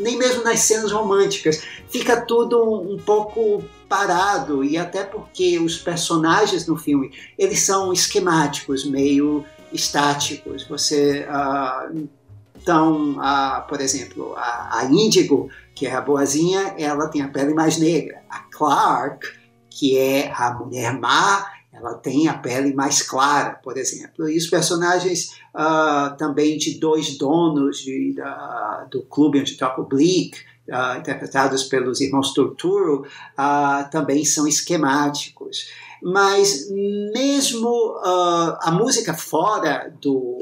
nem 0.00 0.16
mesmo 0.16 0.42
nas 0.44 0.60
cenas 0.60 0.92
românticas. 0.92 1.62
Fica 1.88 2.20
tudo 2.20 2.62
um, 2.62 2.94
um 2.94 2.98
pouco 2.98 3.64
parado 3.88 4.62
e 4.62 4.76
até 4.76 5.02
porque 5.02 5.58
os 5.58 5.76
personagens 5.76 6.66
no 6.66 6.76
filme 6.76 7.12
eles 7.36 7.60
são 7.60 7.92
esquemáticos, 7.92 8.84
meio 8.84 9.44
estáticos. 9.72 10.66
Você 10.68 11.26
uh, 11.28 12.08
então, 12.62 13.12
uh, 13.12 13.66
por 13.68 13.80
exemplo, 13.80 14.34
a, 14.36 14.80
a 14.80 14.84
Índigo, 14.84 15.48
que 15.74 15.86
é 15.86 15.94
a 15.94 16.00
boazinha, 16.00 16.74
ela 16.78 17.08
tem 17.08 17.22
a 17.22 17.28
pele 17.28 17.54
mais 17.54 17.78
negra. 17.78 18.22
A 18.28 18.40
Clark, 18.40 19.26
que 19.70 19.96
é 19.96 20.30
a 20.34 20.52
mulher 20.52 20.92
má, 20.98 21.46
ela 21.72 21.94
tem 21.94 22.28
a 22.28 22.34
pele 22.34 22.74
mais 22.74 23.00
clara, 23.00 23.52
por 23.62 23.78
exemplo. 23.78 24.28
E 24.28 24.36
os 24.36 24.46
personagens 24.46 25.30
uh, 25.54 26.14
também 26.18 26.58
de 26.58 26.78
dois 26.78 27.16
donos 27.16 27.78
de, 27.78 28.14
da, 28.14 28.86
do 28.90 29.02
clube 29.02 29.40
onde 29.40 29.56
toca 29.56 29.80
o 29.80 29.86
Bleak, 29.86 30.36
uh, 30.68 30.98
interpretados 30.98 31.64
pelos 31.64 32.02
irmãos 32.02 32.34
Torturo, 32.34 33.06
uh, 33.38 33.90
também 33.90 34.24
são 34.24 34.46
esquemáticos. 34.46 35.68
Mas 36.02 36.68
mesmo 37.12 38.00
a 38.60 38.70
música 38.72 39.14
fora 39.14 39.92
do, 40.00 40.38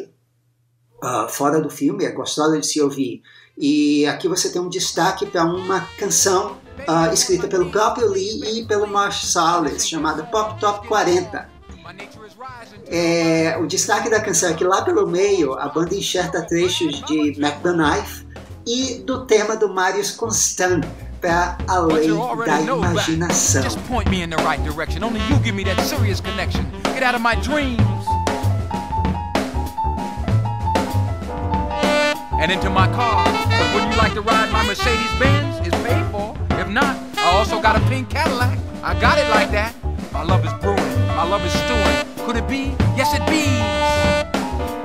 fora 1.28 1.60
do 1.60 1.68
filme 1.70 2.04
é 2.04 2.12
gostosa 2.12 2.58
de 2.60 2.66
se 2.66 2.80
ouvir. 2.80 3.22
E 3.56 4.06
aqui 4.06 4.28
você 4.28 4.50
tem 4.50 4.62
um 4.62 4.68
destaque 4.68 5.26
para 5.26 5.44
uma 5.44 5.80
canção 5.98 6.56
uh, 6.86 7.12
escrita 7.12 7.48
pelo 7.48 7.70
próprio 7.70 8.08
Lee 8.08 8.60
e 8.60 8.64
pelo 8.66 8.86
Marsalis, 8.86 9.88
chamada 9.88 10.22
Pop 10.24 10.60
Top 10.60 10.86
40. 10.86 11.48
É, 12.86 13.58
o 13.58 13.66
destaque 13.66 14.08
da 14.08 14.20
canção 14.20 14.50
é 14.50 14.54
que 14.54 14.62
lá 14.62 14.82
pelo 14.82 15.06
meio 15.08 15.54
a 15.54 15.68
banda 15.68 15.94
enxerta 15.94 16.42
trechos 16.42 17.02
de 17.04 17.38
Mac 17.40 17.60
the 17.62 17.72
Knife 17.72 18.26
e 18.64 19.00
do 19.00 19.26
tema 19.26 19.56
do 19.56 19.68
Marius 19.68 20.12
Constant 20.12 20.84
para 21.20 21.58
além 21.66 22.08
da 22.46 22.60
imaginação. 22.60 23.62
Just 23.62 23.78
point 23.88 24.08
me 24.10 24.22
in 24.22 24.30
the 24.30 24.36
right 24.44 24.62
direction. 24.62 25.02
Only 25.02 25.20
you 25.28 25.36
give 25.42 25.54
me 25.54 25.64
that 25.64 25.80
serious 25.82 26.20
connection. 26.20 26.64
Get 26.94 27.02
out 27.02 27.14
of 27.14 27.20
my 27.20 27.34
dreams. 27.36 27.80
And 32.40 32.52
into 32.52 32.70
my 32.70 32.86
car. 32.94 33.24
But 33.24 33.74
would 33.74 33.92
you 33.92 33.98
like 33.98 34.14
to 34.14 34.20
ride 34.20 34.50
my 34.52 34.64
Mercedes 34.64 35.12
Benz? 35.18 35.58
It's 35.66 35.76
paid 35.82 36.04
for. 36.12 36.36
If 36.58 36.68
not, 36.68 36.96
I 37.18 37.32
also 37.36 37.60
got 37.60 37.76
a 37.76 37.80
pink 37.88 38.10
Cadillac. 38.10 38.56
I 38.82 38.98
got 39.00 39.18
it 39.18 39.28
like 39.30 39.50
that. 39.50 39.74
My 40.12 40.22
love 40.22 40.44
is 40.44 40.52
brewing. 40.62 40.98
My 41.16 41.24
love 41.24 41.44
is 41.44 41.52
stewing. 41.52 42.26
Could 42.26 42.36
it 42.36 42.48
be? 42.48 42.74
Yes, 42.96 43.12
it 43.14 43.26
be. 43.26 43.46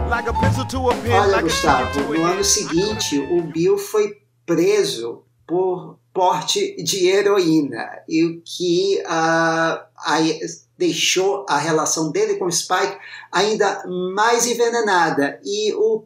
Like 0.10 0.28
a 0.28 0.34
pencil 0.34 0.66
to 0.66 0.90
a 0.90 0.94
pen, 1.02 1.12
Olha, 1.12 1.32
like 1.32 1.44
Gustavo, 1.44 2.14
no 2.14 2.26
ano 2.26 2.44
seguinte, 2.44 3.20
o 3.20 3.42
Bill 3.42 3.78
foi 3.78 4.22
preso 4.46 5.24
por 5.48 5.98
porte 6.14 6.76
de 6.84 7.08
heroína 7.08 7.90
e 8.08 8.24
o 8.24 8.42
que 8.42 9.02
uh, 9.02 9.84
aí 10.06 10.40
deixou 10.78 11.46
a 11.50 11.58
relação 11.58 12.12
dele 12.12 12.36
com 12.36 12.52
Spike 12.52 12.98
ainda 13.32 13.84
mais 14.14 14.46
envenenada. 14.46 15.40
E 15.44 15.74
o 15.74 16.04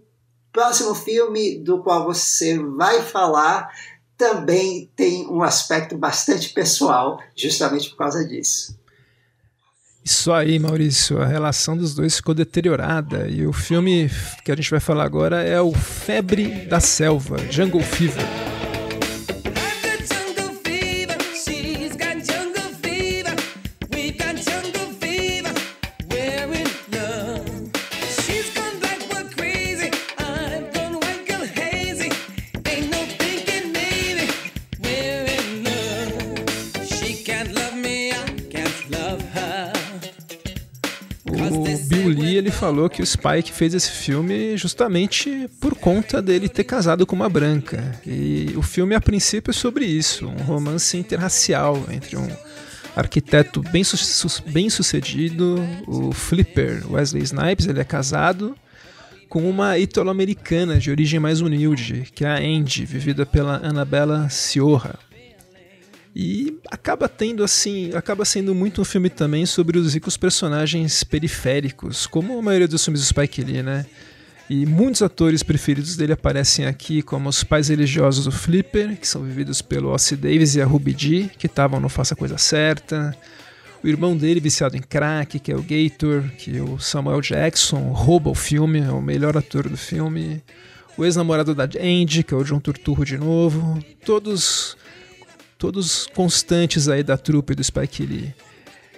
próximo 0.52 0.96
filme 0.96 1.60
do 1.60 1.84
qual 1.84 2.06
você 2.06 2.58
vai 2.58 3.02
falar 3.02 3.70
também 4.18 4.90
tem 4.96 5.28
um 5.28 5.44
aspecto 5.44 5.98
bastante 5.98 6.50
pessoal, 6.50 7.20
justamente 7.36 7.90
por 7.90 7.98
causa 7.98 8.26
disso. 8.26 8.78
Isso 10.04 10.32
aí, 10.32 10.58
Maurício. 10.58 11.22
A 11.22 11.26
relação 11.26 11.76
dos 11.76 11.94
dois 11.94 12.16
ficou 12.16 12.34
deteriorada 12.34 13.28
e 13.28 13.46
o 13.46 13.52
filme 13.52 14.10
que 14.44 14.52
a 14.52 14.56
gente 14.56 14.72
vai 14.72 14.80
falar 14.80 15.04
agora 15.04 15.44
é 15.44 15.60
o 15.60 15.74
Febre 15.74 16.66
da 16.66 16.80
Selva, 16.80 17.38
Jungle 17.52 17.84
Fever. 17.84 18.57
Falou 42.68 42.90
que 42.90 43.02
o 43.02 43.06
Spike 43.06 43.54
fez 43.54 43.74
esse 43.74 43.90
filme 43.90 44.58
justamente 44.58 45.50
por 45.62 45.74
conta 45.74 46.22
dele 46.22 46.50
ter 46.50 46.66
casado 46.66 47.06
com 47.06 47.16
uma 47.16 47.30
branca. 47.30 47.98
E 48.06 48.54
o 48.58 48.62
filme, 48.62 48.94
a 48.94 49.00
princípio, 49.00 49.52
é 49.52 49.54
sobre 49.54 49.86
isso: 49.86 50.28
um 50.28 50.44
romance 50.44 50.98
interracial 50.98 51.82
entre 51.90 52.18
um 52.18 52.28
arquiteto 52.94 53.62
bem, 53.72 53.86
su 53.86 54.44
bem 54.48 54.70
sucedido, 54.70 55.66
o 55.88 56.12
Flipper 56.12 56.84
Wesley 56.92 57.24
Snipes, 57.24 57.68
ele 57.68 57.80
é 57.80 57.86
casado 57.86 58.54
com 59.30 59.50
uma 59.50 59.78
italo-americana 59.78 60.78
de 60.78 60.92
origem 60.92 61.22
mais 61.22 61.40
humilde, 61.40 62.06
que 62.14 62.26
é 62.26 62.28
a 62.28 62.38
Andy, 62.38 62.84
vivida 62.84 63.26
pela 63.26 63.66
Annabella 63.66 64.28
Ciorra. 64.30 65.00
E 66.20 66.58
acaba 66.72 67.08
tendo 67.08 67.44
assim, 67.44 67.92
acaba 67.94 68.26
sendo 68.26 68.56
muito 68.56 68.82
um 68.82 68.84
filme 68.84 69.08
também 69.08 69.46
sobre 69.46 69.78
os 69.78 69.94
ricos 69.94 70.18
personagens 70.18 71.04
periféricos, 71.04 72.08
como 72.08 72.40
a 72.40 72.42
maioria 72.42 72.68
dos 72.68 72.84
filmes 72.84 73.02
do 73.02 73.06
Spike 73.06 73.44
Lee, 73.44 73.62
né? 73.62 73.86
E 74.50 74.66
muitos 74.66 75.04
atores 75.04 75.44
preferidos 75.44 75.96
dele 75.96 76.14
aparecem 76.14 76.66
aqui, 76.66 77.04
como 77.04 77.30
os 77.30 77.44
pais 77.44 77.68
religiosos 77.68 78.26
do 78.26 78.32
Flipper, 78.32 78.98
que 78.98 79.08
são 79.08 79.22
vividos 79.22 79.62
pelo 79.62 79.92
Ossie 79.92 80.18
Davis 80.18 80.56
e 80.56 80.62
a 80.62 80.66
Ruby 80.66 80.96
Dee, 80.96 81.30
que 81.38 81.46
estavam 81.46 81.80
no 81.80 81.88
Faça 81.88 82.16
a 82.16 82.18
Coisa 82.18 82.40
Certa. 82.40 83.16
O 83.84 83.88
irmão 83.88 84.18
dele 84.18 84.40
viciado 84.40 84.76
em 84.76 84.82
crack, 84.82 85.38
que 85.38 85.52
é 85.52 85.56
o 85.56 85.62
Gator, 85.62 86.24
que 86.36 86.60
o 86.60 86.80
Samuel 86.80 87.22
Jackson 87.22 87.92
rouba 87.92 88.32
o 88.32 88.36
filme, 88.36 88.80
é 88.80 88.90
o 88.90 89.04
melhor 89.04 89.38
ator 89.38 89.70
do 89.70 89.78
filme. 89.78 90.42
O 90.98 91.06
ex-namorado 91.06 91.54
da 91.54 91.66
Andy, 91.66 92.24
que 92.24 92.34
é 92.34 92.38
o 92.38 92.44
John 92.44 92.60
Turturro 92.60 93.06
de 93.06 93.20
novo. 93.20 93.78
Todos 94.04 94.76
todos 95.58 96.08
constantes 96.08 96.88
aí 96.88 97.04
da 97.04 97.18
trupe 97.18 97.56
do 97.56 97.64
Spike 97.64 98.06
Lee. 98.06 98.34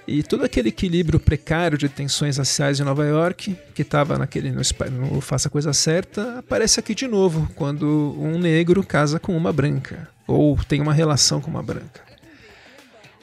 E 0.07 0.23
todo 0.23 0.43
aquele 0.43 0.69
equilíbrio 0.69 1.19
precário 1.19 1.77
de 1.77 1.87
tensões 1.87 2.37
raciais 2.37 2.79
em 2.79 2.83
Nova 2.83 3.05
York, 3.05 3.55
que 3.75 3.83
estava 3.83 4.17
naquele 4.17 4.51
no, 4.51 4.61
no 4.89 5.21
Faça 5.21 5.51
Coisa 5.51 5.71
Certa, 5.71 6.39
aparece 6.39 6.79
aqui 6.79 6.95
de 6.95 7.07
novo, 7.07 7.47
quando 7.55 8.15
um 8.17 8.39
negro 8.39 8.83
casa 8.83 9.19
com 9.19 9.37
uma 9.37 9.53
branca, 9.53 10.09
ou 10.25 10.57
tem 10.67 10.81
uma 10.81 10.93
relação 10.93 11.39
com 11.39 11.51
uma 11.51 11.61
branca. 11.61 12.01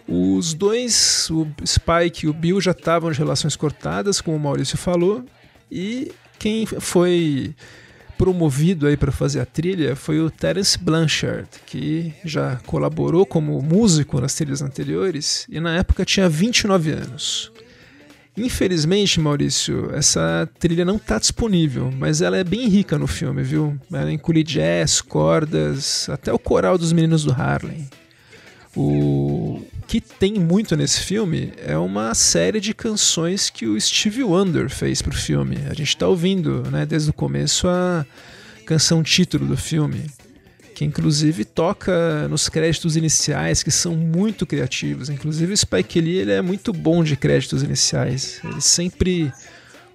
Os 0.07 0.55
dois, 0.55 1.29
o 1.31 1.49
Spike 1.67 2.27
e 2.27 2.29
o 2.29 2.33
Bill, 2.33 2.61
já 2.61 2.71
estavam 2.71 3.11
de 3.11 3.19
relações 3.19 3.57
cortadas, 3.57 4.21
como 4.21 4.37
o 4.37 4.41
Maurício 4.41 4.79
falou, 4.79 5.25
e 5.69 6.13
quem 6.39 6.65
foi 6.67 7.53
promovido 8.17 8.87
aí 8.87 8.97
para 8.97 9.13
fazer 9.13 9.41
a 9.41 9.47
trilha 9.47 9.95
foi 9.95 10.21
o 10.21 10.31
Terence 10.31 10.79
Blanchard, 10.79 11.49
que 11.67 12.13
já 12.25 12.57
colaborou 12.67 13.27
como 13.27 13.61
músico 13.63 14.21
nas 14.21 14.35
trilhas 14.35 14.63
anteriores 14.63 15.47
e 15.49 15.61
na 15.61 15.77
época 15.77 16.05
tinha 16.05 16.29
29 16.29 16.93
anos. 16.93 17.53
Infelizmente, 18.37 19.19
Maurício, 19.19 19.91
essa 19.95 20.49
trilha 20.59 20.85
não 20.85 20.97
está 20.97 21.19
disponível, 21.19 21.91
mas 21.91 22.21
ela 22.21 22.37
é 22.37 22.45
bem 22.45 22.69
rica 22.69 22.99
no 22.99 23.07
filme, 23.07 23.43
viu? 23.43 23.79
Ela 23.91 24.13
inclui 24.13 24.43
jazz, 24.43 25.01
cordas, 25.01 26.07
até 26.11 26.31
o 26.33 26.39
coral 26.39 26.77
dos 26.77 26.93
meninos 26.93 27.25
do 27.25 27.33
Harlem. 27.33 27.89
O 28.77 29.63
que 29.89 30.01
tem 30.01 30.35
muito 30.35 30.77
nesse 30.77 31.01
filme 31.01 31.53
é 31.65 31.79
uma 31.79 32.15
série 32.15 32.61
de 32.61 32.75
canções 32.75 33.49
que 33.49 33.67
o 33.67 33.81
Stevie 33.81 34.25
Wonder 34.25 34.69
fez 34.69 35.01
pro 35.01 35.17
filme. 35.17 35.57
A 35.71 35.75
gente 35.75 35.89
está 35.89 36.07
ouvindo, 36.07 36.63
né, 36.71 36.85
desde 36.85 37.09
o 37.09 37.13
começo 37.13 37.67
a 37.69 38.05
canção 38.67 39.03
título 39.03 39.47
do 39.47 39.57
filme, 39.57 40.11
que 40.75 40.85
inclusive 40.85 41.45
toca 41.45 42.29
nos 42.29 42.49
créditos 42.49 42.97
iniciais, 42.97 43.63
que 43.63 43.71
são 43.71 43.95
muito 43.95 44.45
criativos. 44.45 45.09
Inclusive 45.09 45.55
o 45.55 45.57
Spike 45.57 46.01
Lee 46.01 46.19
ele 46.19 46.33
é 46.33 46.43
muito 46.43 46.73
bom 46.73 47.03
de 47.03 47.17
créditos 47.17 47.63
iniciais. 47.63 48.41
Ele 48.45 48.61
sempre 48.61 49.33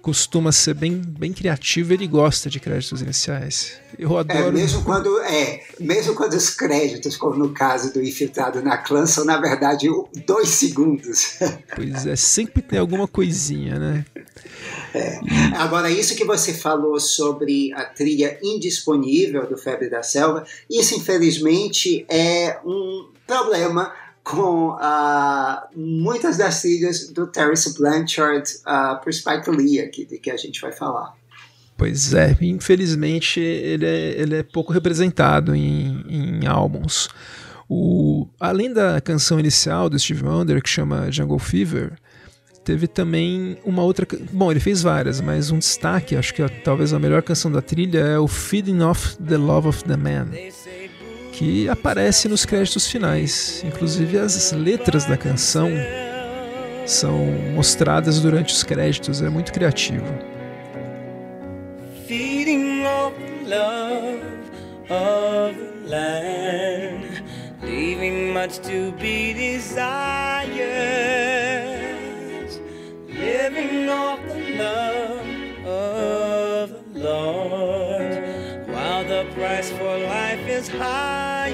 costuma 0.02 0.50
ser 0.50 0.74
bem, 0.74 0.96
bem 0.96 1.32
criativo, 1.32 1.94
ele 1.94 2.08
gosta 2.08 2.50
de 2.50 2.58
créditos 2.58 3.00
iniciais. 3.00 3.74
Eu 3.96 4.16
é, 4.16 4.20
adoro. 4.20 4.48
É, 4.48 4.50
mesmo 4.50 4.82
quando 4.82 5.20
é, 5.20 5.62
mesmo 5.78 6.14
quando 6.14 6.34
os 6.34 6.50
créditos, 6.50 7.16
como 7.16 7.36
no 7.36 7.50
caso 7.50 7.92
do 7.92 8.02
infiltrado 8.02 8.60
na 8.60 8.76
clã, 8.76 9.06
são 9.06 9.24
na 9.24 9.40
verdade 9.40 9.88
dois 10.26 10.48
segundos. 10.48 11.38
Pois 11.74 12.06
é, 12.06 12.16
sempre 12.16 12.60
tem 12.60 12.78
alguma 12.78 13.06
coisinha, 13.06 13.78
né? 13.78 14.04
É. 14.94 15.20
Agora, 15.56 15.90
isso 15.90 16.14
que 16.14 16.24
você 16.24 16.52
falou 16.52 16.98
sobre 17.00 17.72
a 17.74 17.84
trilha 17.84 18.38
indisponível 18.42 19.48
do 19.48 19.56
Febre 19.56 19.88
da 19.88 20.02
Selva, 20.02 20.44
isso 20.68 20.94
infelizmente 20.94 22.04
é 22.08 22.58
um 22.64 23.08
problema 23.26 23.92
com 24.24 24.70
uh, 24.70 25.68
muitas 25.76 26.36
das 26.38 26.60
trilhas 26.60 27.08
do 27.08 27.26
Terence 27.26 27.74
Blanchard 27.74 28.48
uh, 28.60 29.02
por 29.02 29.12
Spike 29.12 29.50
Lee 29.50 29.80
aqui, 29.80 30.04
de 30.04 30.18
que 30.18 30.30
a 30.30 30.36
gente 30.36 30.60
vai 30.60 30.72
falar. 30.72 31.14
Pois 31.76 32.14
é, 32.14 32.36
infelizmente 32.40 33.40
ele 33.40 33.84
é, 33.86 34.20
ele 34.20 34.36
é 34.36 34.42
pouco 34.42 34.72
representado 34.72 35.54
em, 35.54 36.04
em 36.08 36.46
álbuns. 36.46 37.08
O, 37.68 38.28
além 38.38 38.72
da 38.72 39.00
canção 39.00 39.40
inicial 39.40 39.88
do 39.88 39.98
Steve 39.98 40.24
Wonder, 40.24 40.62
que 40.62 40.68
chama 40.68 41.10
Jungle 41.10 41.38
Fever, 41.38 41.98
teve 42.62 42.86
também 42.86 43.58
uma 43.64 43.82
outra. 43.82 44.06
Bom, 44.30 44.50
ele 44.50 44.60
fez 44.60 44.82
várias, 44.82 45.20
mas 45.20 45.50
um 45.50 45.58
destaque, 45.58 46.14
acho 46.14 46.34
que 46.34 46.46
talvez 46.62 46.92
a 46.92 46.98
melhor 46.98 47.22
canção 47.22 47.50
da 47.50 47.62
trilha 47.62 47.98
é 47.98 48.18
o 48.18 48.28
Feeding 48.28 48.82
Off 48.82 49.16
the 49.16 49.36
Love 49.36 49.68
of 49.68 49.84
the 49.84 49.96
Man 49.96 50.28
que 51.32 51.68
aparece 51.68 52.28
nos 52.28 52.44
créditos 52.44 52.86
finais. 52.86 53.64
Inclusive 53.64 54.18
as 54.18 54.52
letras 54.52 55.04
da 55.04 55.16
canção 55.16 55.70
são 56.86 57.18
mostradas 57.54 58.20
durante 58.20 58.52
os 58.52 58.62
créditos, 58.62 59.22
é 59.22 59.28
muito 59.28 59.52
criativo. 59.52 60.06
Feeding 62.06 62.84
off 62.84 63.32
love 63.52 64.22
of 64.88 65.56
the 65.56 65.88
land, 65.88 67.22
leaving 67.62 68.32
much 68.32 68.60
to 68.60 68.92
be 68.92 69.32
desired, 69.34 70.54
living 73.08 73.88
off 73.88 74.20
the 74.28 74.56
love 74.56 75.66
of 75.66 76.70
the 76.94 77.00
Lord, 77.00 77.90
the 77.90 77.91
price 79.42 79.70
for 79.72 79.98
life 79.98 80.46
is 80.46 80.68
high. 80.68 81.50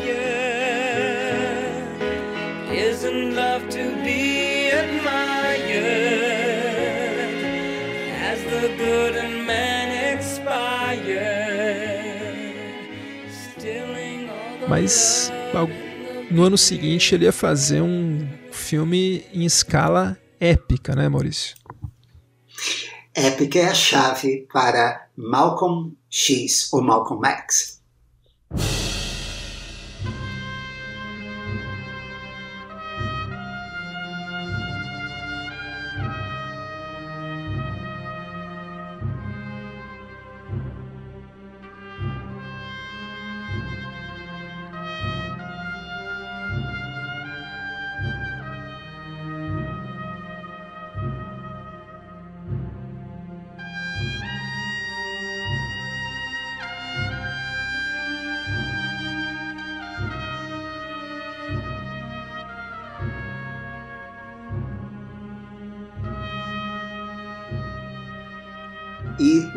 Isn't 2.70 3.35
love 3.35 3.64
to 3.70 3.85
be 4.05 4.68
admired 4.68 5.81
as 8.29 8.40
the 8.53 8.68
good 8.77 9.16
and 9.16 9.46
man 9.46 9.88
expired? 10.14 11.48
Mas 14.68 15.33
no 16.31 16.42
ano 16.44 16.59
seguinte 16.59 17.14
ele 17.14 17.24
ia 17.24 17.33
fazer 17.33 17.81
um 17.81 18.29
filme 18.53 19.24
em 19.33 19.46
escala 19.46 20.18
épica, 20.38 20.94
né, 20.94 21.09
Maurício? 21.09 21.57
Épica 23.14 23.61
é 23.61 23.68
a 23.68 23.74
chave 23.74 24.46
para 24.53 25.09
Malcolm 25.16 25.96
X 26.11 26.70
ou 26.70 26.83
Malcolm 26.83 27.27
X. 27.27 27.78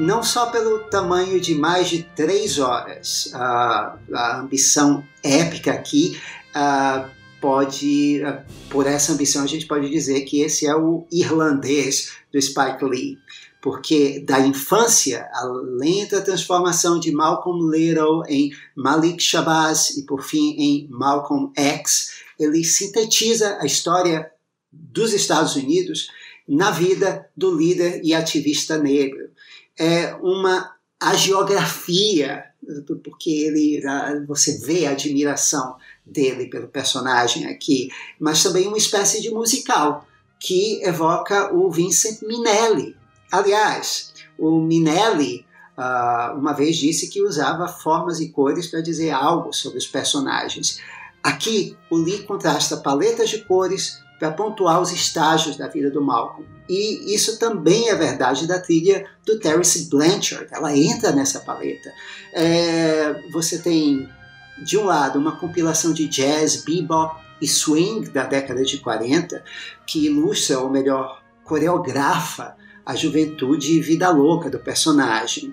não 0.01 0.23
só 0.23 0.47
pelo 0.47 0.79
tamanho 0.79 1.39
de 1.39 1.53
mais 1.53 1.89
de 1.89 2.03
três 2.03 2.57
horas. 2.57 3.31
A 3.33 4.39
ambição 4.39 5.03
épica 5.23 5.71
aqui 5.71 6.19
pode, 7.39 8.21
por 8.69 8.87
essa 8.87 9.13
ambição, 9.13 9.43
a 9.43 9.47
gente 9.47 9.67
pode 9.67 9.89
dizer 9.89 10.21
que 10.21 10.41
esse 10.41 10.65
é 10.65 10.75
o 10.75 11.05
irlandês 11.11 12.13
do 12.33 12.41
Spike 12.41 12.83
Lee. 12.83 13.17
Porque 13.61 14.19
da 14.21 14.39
infância, 14.39 15.29
a 15.33 15.45
lenta 15.45 16.19
transformação 16.19 16.99
de 16.99 17.11
Malcolm 17.11 17.69
Little 17.69 18.23
em 18.27 18.51
Malik 18.75 19.21
Shabazz 19.21 19.97
e 19.97 20.05
por 20.07 20.23
fim 20.23 20.55
em 20.57 20.87
Malcolm 20.89 21.51
X, 21.55 22.23
ele 22.39 22.63
sintetiza 22.63 23.59
a 23.61 23.65
história 23.67 24.31
dos 24.71 25.13
Estados 25.13 25.55
Unidos 25.55 26.07
na 26.47 26.71
vida 26.71 27.29
do 27.37 27.55
líder 27.55 28.01
e 28.03 28.15
ativista 28.15 28.79
negro 28.79 29.30
é 29.79 30.13
uma 30.15 30.75
agiografia, 30.99 32.45
porque 33.03 33.29
ele, 33.29 33.81
você 34.27 34.59
vê 34.59 34.85
a 34.85 34.91
admiração 34.91 35.75
dele 36.05 36.47
pelo 36.47 36.67
personagem 36.67 37.47
aqui, 37.47 37.89
mas 38.19 38.43
também 38.43 38.67
uma 38.67 38.77
espécie 38.77 39.21
de 39.21 39.31
musical 39.31 40.07
que 40.39 40.81
evoca 40.83 41.53
o 41.53 41.71
Vincent 41.71 42.21
Minelli. 42.21 42.95
Aliás, 43.31 44.13
o 44.37 44.59
Minelli 44.59 45.45
uh, 45.77 46.37
uma 46.37 46.53
vez 46.53 46.77
disse 46.77 47.09
que 47.09 47.21
usava 47.21 47.67
formas 47.67 48.19
e 48.19 48.29
cores 48.29 48.67
para 48.67 48.81
dizer 48.81 49.11
algo 49.11 49.53
sobre 49.53 49.77
os 49.77 49.87
personagens. 49.87 50.79
Aqui, 51.23 51.77
o 51.89 51.97
Lee 51.97 52.23
contrasta 52.23 52.77
paletas 52.77 53.29
de 53.29 53.39
cores 53.45 53.99
para 54.21 54.31
pontuar 54.31 54.79
os 54.79 54.91
estágios 54.91 55.57
da 55.57 55.67
vida 55.67 55.89
do 55.89 55.99
Malcolm. 55.99 56.47
E 56.69 57.11
isso 57.11 57.39
também 57.39 57.89
é 57.89 57.95
verdade 57.95 58.47
da 58.47 58.59
trilha 58.59 59.07
do 59.25 59.39
Terence 59.39 59.89
Blanchard. 59.89 60.45
Ela 60.51 60.77
entra 60.77 61.11
nessa 61.11 61.39
paleta. 61.39 61.91
É, 62.31 63.19
você 63.31 63.57
tem, 63.57 64.07
de 64.63 64.77
um 64.77 64.83
lado, 64.83 65.17
uma 65.17 65.37
compilação 65.37 65.91
de 65.91 66.07
jazz, 66.07 66.57
bebop 66.57 67.19
e 67.41 67.47
swing 67.47 68.11
da 68.11 68.23
década 68.23 68.63
de 68.63 68.77
40, 68.77 69.43
que 69.87 70.05
ilustra, 70.05 70.59
ou 70.59 70.69
melhor, 70.69 71.23
coreografa 71.43 72.55
a 72.85 72.95
juventude 72.95 73.71
e 73.71 73.81
vida 73.81 74.07
louca 74.11 74.51
do 74.51 74.59
personagem. 74.59 75.51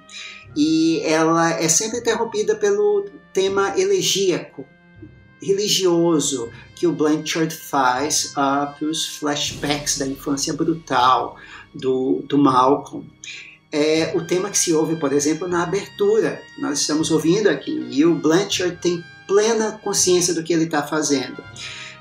E 0.55 1.01
ela 1.07 1.53
é 1.53 1.69
sempre 1.71 2.01
interrompida 2.01 2.55
pelo 2.55 3.07
tema 3.33 3.81
elegíaco, 3.81 4.67
religioso, 5.41 6.51
que 6.75 6.87
o 6.87 6.93
Blanchard 6.93 7.55
faz 7.55 8.33
uh, 8.33 8.73
para 8.73 8.85
os 8.85 9.07
flashbacks 9.07 9.99
da 9.99 10.07
infância 10.07 10.53
brutal 10.53 11.37
do, 11.75 12.23
do 12.29 12.39
Malcolm. 12.39 13.05
É 13.71 14.13
o 14.17 14.27
tema 14.27 14.51
que 14.51 14.59
se 14.59 14.73
ouve, 14.73 14.97
por 14.97 15.13
exemplo, 15.13 15.47
na 15.47 15.63
abertura. 15.63 16.41
Nós 16.59 16.81
estamos 16.81 17.11
ouvindo 17.11 17.49
aqui 17.49 17.87
e 17.91 18.05
o 18.05 18.15
Blanchard 18.15 18.77
tem 18.81 19.05
plena 19.27 19.73
consciência 19.83 20.33
do 20.35 20.43
que 20.43 20.53
ele 20.53 20.65
está 20.65 20.83
fazendo. 20.83 21.43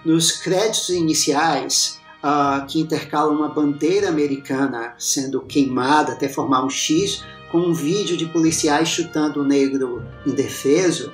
Nos 0.05 0.31
créditos 0.31 0.89
iniciais, 0.89 1.99
uh, 2.23 2.65
que 2.65 2.79
intercalam 2.79 3.35
uma 3.35 3.49
bandeira 3.49 4.09
americana 4.09 4.95
sendo 4.97 5.41
queimada 5.41 6.13
até 6.13 6.27
formar 6.27 6.63
um 6.63 6.69
X, 6.69 7.23
com 7.51 7.59
um 7.59 7.73
vídeo 7.73 8.17
de 8.17 8.25
policiais 8.25 8.89
chutando 8.89 9.41
o 9.41 9.45
negro 9.45 10.03
indefeso, 10.25 11.13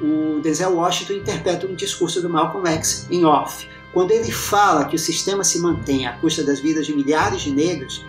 o 0.00 0.40
Denzel 0.40 0.74
Washington 0.74 1.14
interpreta 1.14 1.66
um 1.66 1.74
discurso 1.74 2.20
do 2.20 2.28
Malcolm 2.28 2.68
X 2.68 3.06
em 3.10 3.24
off. 3.24 3.66
Quando 3.92 4.10
ele 4.10 4.30
fala 4.30 4.86
que 4.86 4.96
o 4.96 4.98
sistema 4.98 5.44
se 5.44 5.58
mantém 5.58 6.06
à 6.06 6.12
custa 6.16 6.42
das 6.42 6.60
vidas 6.60 6.86
de 6.86 6.94
milhares 6.94 7.42
de 7.42 7.50
negros, 7.50 8.04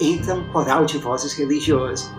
entra 0.00 0.34
um 0.34 0.44
coral 0.48 0.84
de 0.84 0.98
vozes 0.98 1.32
religiosas. 1.32 2.10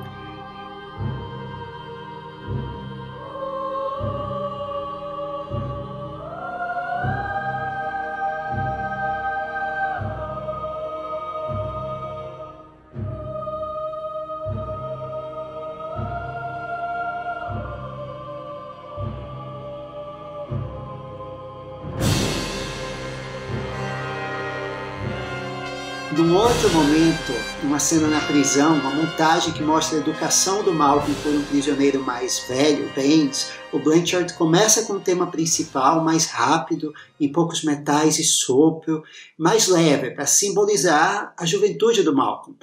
Uma 27.69 27.77
cena 27.77 28.07
na 28.07 28.19
prisão, 28.21 28.73
uma 28.73 28.89
montagem 28.89 29.53
que 29.53 29.61
mostra 29.61 29.95
a 29.95 30.01
educação 30.01 30.63
do 30.63 30.73
Malcolm 30.73 31.13
por 31.21 31.31
um 31.31 31.43
prisioneiro 31.43 32.01
mais 32.01 32.39
velho, 32.39 32.91
Baines, 32.95 33.51
o 33.71 33.77
Blanchard 33.77 34.33
começa 34.33 34.85
com 34.85 34.93
o 34.93 34.99
tema 34.99 35.27
principal 35.27 36.03
mais 36.03 36.25
rápido, 36.25 36.91
em 37.19 37.31
poucos 37.31 37.63
metais 37.63 38.17
e 38.17 38.23
sopro, 38.23 39.03
mais 39.37 39.67
leve, 39.67 40.09
para 40.09 40.25
simbolizar 40.25 41.31
a 41.37 41.45
juventude 41.45 42.01
do 42.01 42.15
Malcolm. 42.15 42.57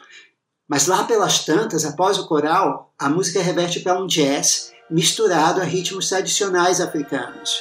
Mas 0.69 0.88
lá 0.88 1.05
pelas 1.05 1.45
tantas, 1.45 1.85
após 1.85 2.19
o 2.19 2.27
coral, 2.27 2.92
a 2.99 3.09
música 3.09 3.40
reverte 3.40 3.79
para 3.79 4.03
um 4.03 4.09
jazz 4.09 4.73
misturado 4.90 5.61
a 5.61 5.64
ritmos 5.64 6.09
tradicionais 6.09 6.81
africanos. 6.81 7.61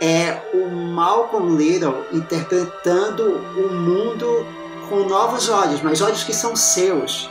É 0.00 0.48
o 0.54 0.70
Malcolm 0.70 1.58
Little 1.58 2.06
interpretando 2.10 3.22
o 3.22 3.70
mundo 3.70 4.59
com 4.90 5.04
novos 5.04 5.48
olhos, 5.48 5.80
mas 5.80 6.00
olhos 6.00 6.24
que 6.24 6.34
são 6.34 6.56
seus. 6.56 7.30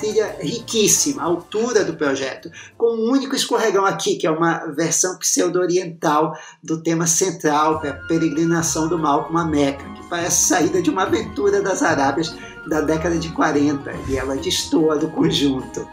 Trilha 0.00 0.36
riquíssima, 0.40 1.22
a 1.22 1.26
altura 1.26 1.84
do 1.84 1.94
projeto, 1.94 2.50
com 2.76 2.96
um 2.96 3.10
único 3.10 3.36
escorregão 3.36 3.84
aqui, 3.84 4.16
que 4.16 4.26
é 4.26 4.30
uma 4.30 4.66
versão 4.66 5.16
pseudo-oriental 5.18 6.34
do 6.62 6.82
tema 6.82 7.06
central, 7.06 7.76
a 7.86 7.92
peregrinação 8.08 8.88
do 8.88 8.98
mal 8.98 9.24
com 9.24 9.36
a 9.36 9.44
Meca, 9.44 9.84
que 9.94 10.08
parece 10.08 10.48
saída 10.48 10.80
de 10.80 10.90
uma 10.90 11.02
aventura 11.02 11.60
das 11.60 11.82
Arábias 11.82 12.34
da 12.66 12.80
década 12.80 13.18
de 13.18 13.28
40, 13.30 13.92
e 14.08 14.16
ela 14.16 14.36
destoa 14.36 14.96
do 14.96 15.08
conjunto. 15.08 15.86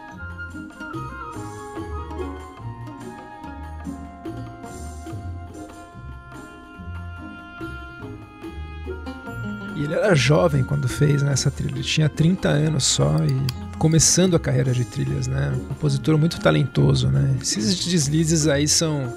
E 9.78 9.84
ele 9.84 9.94
era 9.94 10.12
jovem 10.12 10.64
quando 10.64 10.88
fez 10.88 11.22
né, 11.22 11.32
essa 11.32 11.52
trilha, 11.52 11.70
ele 11.70 11.84
tinha 11.84 12.08
30 12.08 12.48
anos 12.48 12.82
só 12.84 13.14
e 13.24 13.78
começando 13.78 14.34
a 14.34 14.38
carreira 14.40 14.72
de 14.72 14.84
trilhas, 14.84 15.28
né? 15.28 15.52
Um 15.54 15.66
compositor 15.66 16.18
muito 16.18 16.40
talentoso, 16.40 17.06
né? 17.06 17.36
Esses 17.40 17.84
deslizes 17.84 18.48
aí 18.48 18.66
são 18.66 19.14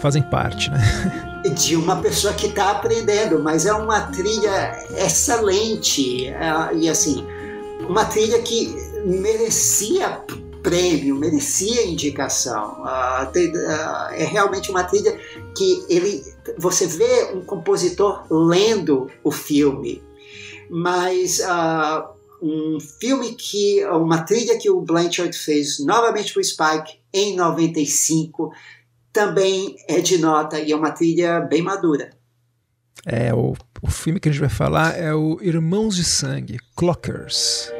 fazem 0.00 0.22
parte, 0.22 0.70
né? 0.70 1.42
De 1.54 1.76
uma 1.76 1.96
pessoa 1.96 2.32
que 2.32 2.46
está 2.46 2.70
aprendendo, 2.70 3.42
mas 3.42 3.66
é 3.66 3.74
uma 3.74 4.00
trilha 4.06 4.72
excelente 4.96 6.28
é, 6.28 6.74
e 6.74 6.88
assim 6.88 7.26
uma 7.86 8.06
trilha 8.06 8.40
que 8.40 8.74
merecia 9.04 10.22
prêmio, 10.62 11.16
merecia 11.16 11.86
indicação. 11.86 12.84
Tem, 13.32 13.48
uh, 13.48 14.12
é 14.12 14.24
realmente 14.24 14.70
uma 14.70 14.84
trilha 14.84 15.18
que 15.56 15.84
ele, 15.88 16.22
você 16.58 16.86
vê 16.86 17.32
um 17.34 17.42
compositor 17.42 18.26
lendo 18.30 19.10
o 19.24 19.30
filme, 19.30 20.02
mas 20.70 21.40
uh, 21.40 22.08
um 22.42 22.78
filme 22.80 23.34
que, 23.34 23.84
uma 23.86 24.22
trilha 24.22 24.58
que 24.58 24.70
o 24.70 24.80
Blanchard 24.80 25.36
fez 25.36 25.78
novamente 25.84 26.32
para 26.32 26.40
o 26.40 26.44
Spike 26.44 27.00
em 27.12 27.36
95, 27.36 28.52
também 29.12 29.76
é 29.88 30.00
de 30.00 30.18
nota 30.18 30.60
e 30.60 30.72
é 30.72 30.76
uma 30.76 30.92
trilha 30.92 31.40
bem 31.40 31.62
madura. 31.62 32.10
É, 33.06 33.32
o, 33.34 33.54
o 33.82 33.90
filme 33.90 34.20
que 34.20 34.28
a 34.28 34.32
gente 34.32 34.40
vai 34.40 34.50
falar 34.50 34.96
é 34.98 35.14
o 35.14 35.38
Irmãos 35.40 35.96
de 35.96 36.04
Sangue, 36.04 36.58
Clockers. 36.76 37.72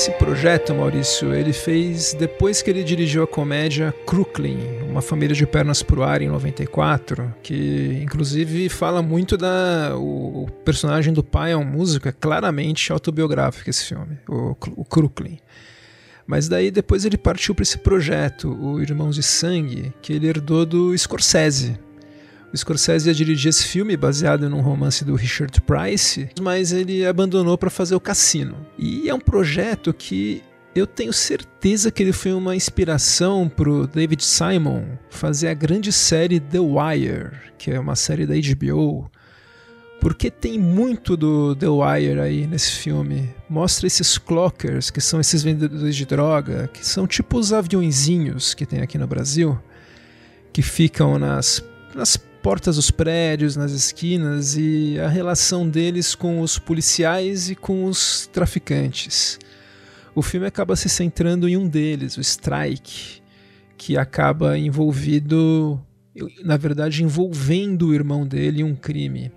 Esse 0.00 0.12
projeto, 0.12 0.74
Maurício, 0.74 1.34
ele 1.34 1.52
fez 1.52 2.14
depois 2.14 2.62
que 2.62 2.70
ele 2.70 2.82
dirigiu 2.82 3.22
a 3.22 3.26
comédia 3.26 3.94
Crooklyn, 4.06 4.56
Uma 4.88 5.02
Família 5.02 5.36
de 5.36 5.46
Pernas 5.46 5.82
pro 5.82 6.02
Ar, 6.02 6.22
em 6.22 6.28
94, 6.28 7.34
que 7.42 8.00
inclusive 8.02 8.70
fala 8.70 9.02
muito 9.02 9.36
da. 9.36 9.94
O, 9.98 10.48
personagem 10.64 11.12
do 11.12 11.22
pai 11.22 11.52
é 11.52 11.56
um 11.58 11.66
músico, 11.66 12.08
é 12.08 12.12
claramente 12.12 12.90
autobiográfico 12.90 13.68
esse 13.68 13.84
filme, 13.84 14.16
o, 14.26 14.56
o 14.74 14.86
Crooklyn. 14.86 15.36
Mas 16.26 16.48
daí 16.48 16.70
depois 16.70 17.04
ele 17.04 17.18
partiu 17.18 17.54
para 17.54 17.62
esse 17.62 17.76
projeto, 17.76 18.56
o 18.58 18.80
Irmãos 18.80 19.16
de 19.16 19.22
Sangue, 19.22 19.92
que 20.00 20.14
ele 20.14 20.28
herdou 20.28 20.64
do 20.64 20.96
Scorsese, 20.96 21.78
o 22.52 22.56
Scorsese 22.56 23.08
ia 23.08 23.14
dirigir 23.14 23.50
esse 23.50 23.64
filme 23.64 23.96
baseado 23.96 24.50
num 24.50 24.60
romance 24.60 25.04
do 25.04 25.14
Richard 25.14 25.60
Price, 25.60 26.28
mas 26.40 26.72
ele 26.72 27.06
abandonou 27.06 27.56
para 27.56 27.70
fazer 27.70 27.94
o 27.94 28.00
Cassino. 28.00 28.56
E 28.76 29.08
é 29.08 29.14
um 29.14 29.20
projeto 29.20 29.94
que 29.94 30.42
eu 30.74 30.86
tenho 30.86 31.12
certeza 31.12 31.90
que 31.90 32.02
ele 32.02 32.12
foi 32.12 32.32
uma 32.32 32.54
inspiração 32.54 33.48
pro 33.48 33.86
David 33.86 34.24
Simon 34.24 34.84
fazer 35.10 35.48
a 35.48 35.54
grande 35.54 35.92
série 35.92 36.38
The 36.38 36.60
Wire, 36.60 37.30
que 37.58 37.70
é 37.70 37.78
uma 37.78 37.96
série 37.96 38.24
da 38.24 38.34
HBO 38.34 39.10
Porque 40.00 40.30
tem 40.30 40.58
muito 40.58 41.16
do 41.16 41.54
The 41.56 41.68
Wire 41.68 42.20
aí 42.20 42.46
nesse 42.46 42.72
filme. 42.72 43.34
Mostra 43.48 43.86
esses 43.86 44.16
clockers, 44.16 44.90
que 44.90 45.00
são 45.00 45.20
esses 45.20 45.42
vendedores 45.42 45.94
de 45.94 46.06
droga, 46.06 46.68
que 46.72 46.86
são 46.86 47.06
tipo 47.06 47.38
os 47.38 47.52
aviãozinhos 47.52 48.54
que 48.54 48.64
tem 48.64 48.80
aqui 48.80 48.96
no 48.96 49.06
Brasil, 49.06 49.58
que 50.52 50.62
ficam 50.62 51.18
nas, 51.18 51.62
nas 51.94 52.16
portas 52.42 52.76
dos 52.76 52.90
prédios, 52.90 53.56
nas 53.56 53.72
esquinas, 53.72 54.56
e 54.56 54.98
a 54.98 55.08
relação 55.08 55.68
deles 55.68 56.14
com 56.14 56.40
os 56.40 56.58
policiais 56.58 57.50
e 57.50 57.54
com 57.54 57.84
os 57.84 58.28
traficantes. 58.32 59.38
O 60.14 60.22
filme 60.22 60.46
acaba 60.46 60.74
se 60.76 60.88
centrando 60.88 61.48
em 61.48 61.56
um 61.56 61.68
deles, 61.68 62.16
o 62.16 62.20
Strike, 62.20 63.22
que 63.76 63.96
acaba 63.96 64.58
envolvido, 64.58 65.80
na 66.44 66.56
verdade, 66.56 67.04
envolvendo 67.04 67.88
o 67.88 67.94
irmão 67.94 68.26
dele 68.26 68.60
em 68.60 68.64
um 68.64 68.74
crime. 68.74 69.30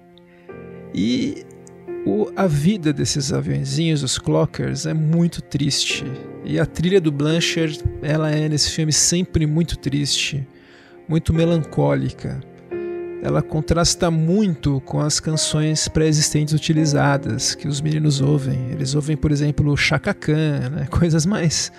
E 0.93 1.45
o, 2.05 2.31
a 2.35 2.47
vida 2.47 2.91
desses 2.91 3.31
aviãozinhos, 3.31 4.03
os 4.03 4.17
clockers, 4.17 4.85
é 4.85 4.93
muito 4.93 5.41
triste. 5.41 6.05
E 6.43 6.59
a 6.59 6.65
trilha 6.65 6.99
do 6.99 7.11
Blanchard, 7.11 7.81
ela 8.01 8.29
é 8.29 8.49
nesse 8.49 8.71
filme 8.71 8.91
sempre 8.91 9.45
muito 9.45 9.77
triste, 9.77 10.45
muito 11.07 11.33
melancólica. 11.33 12.41
Ela 13.23 13.41
contrasta 13.41 14.11
muito 14.11 14.81
com 14.81 14.99
as 14.99 15.21
canções 15.21 15.87
pré-existentes 15.87 16.53
utilizadas 16.53 17.55
que 17.55 17.69
os 17.69 17.79
meninos 17.79 18.19
ouvem. 18.19 18.69
Eles 18.69 18.95
ouvem, 18.95 19.15
por 19.15 19.31
exemplo, 19.31 19.71
o 19.71 19.75
Khan, 19.77 20.69
né? 20.69 20.87
coisas 20.91 21.25
mais, 21.25 21.71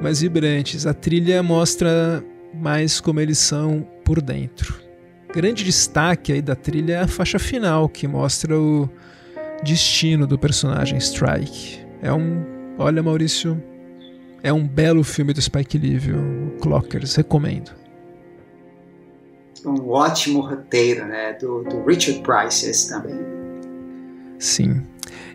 mais 0.00 0.22
vibrantes. 0.22 0.86
A 0.86 0.94
trilha 0.94 1.42
mostra 1.42 2.24
mais 2.54 2.98
como 2.98 3.20
eles 3.20 3.36
são 3.36 3.86
por 4.02 4.22
dentro. 4.22 4.74
Grande 5.34 5.62
destaque 5.64 6.32
aí 6.32 6.40
da 6.40 6.56
trilha 6.56 6.94
é 6.94 7.00
a 7.00 7.06
faixa 7.06 7.38
final, 7.38 7.86
que 7.86 8.08
mostra 8.08 8.58
o 8.58 8.88
destino 9.62 10.26
do 10.26 10.38
personagem 10.38 10.96
Strike. 10.96 11.80
É 12.00 12.10
um. 12.10 12.42
Olha, 12.78 13.02
Maurício, 13.02 13.62
é 14.42 14.50
um 14.50 14.66
belo 14.66 15.04
filme 15.04 15.34
do 15.34 15.42
Spike 15.42 15.76
Lee, 15.76 15.98
viu? 15.98 16.56
Clockers, 16.62 17.16
recomendo. 17.16 17.70
Um 19.64 19.88
ótimo 19.90 20.40
roteiro, 20.40 21.06
né? 21.06 21.34
Do, 21.34 21.62
do 21.64 21.84
Richard 21.84 22.22
Price 22.22 22.88
também. 22.88 23.18
Sim. 24.38 24.82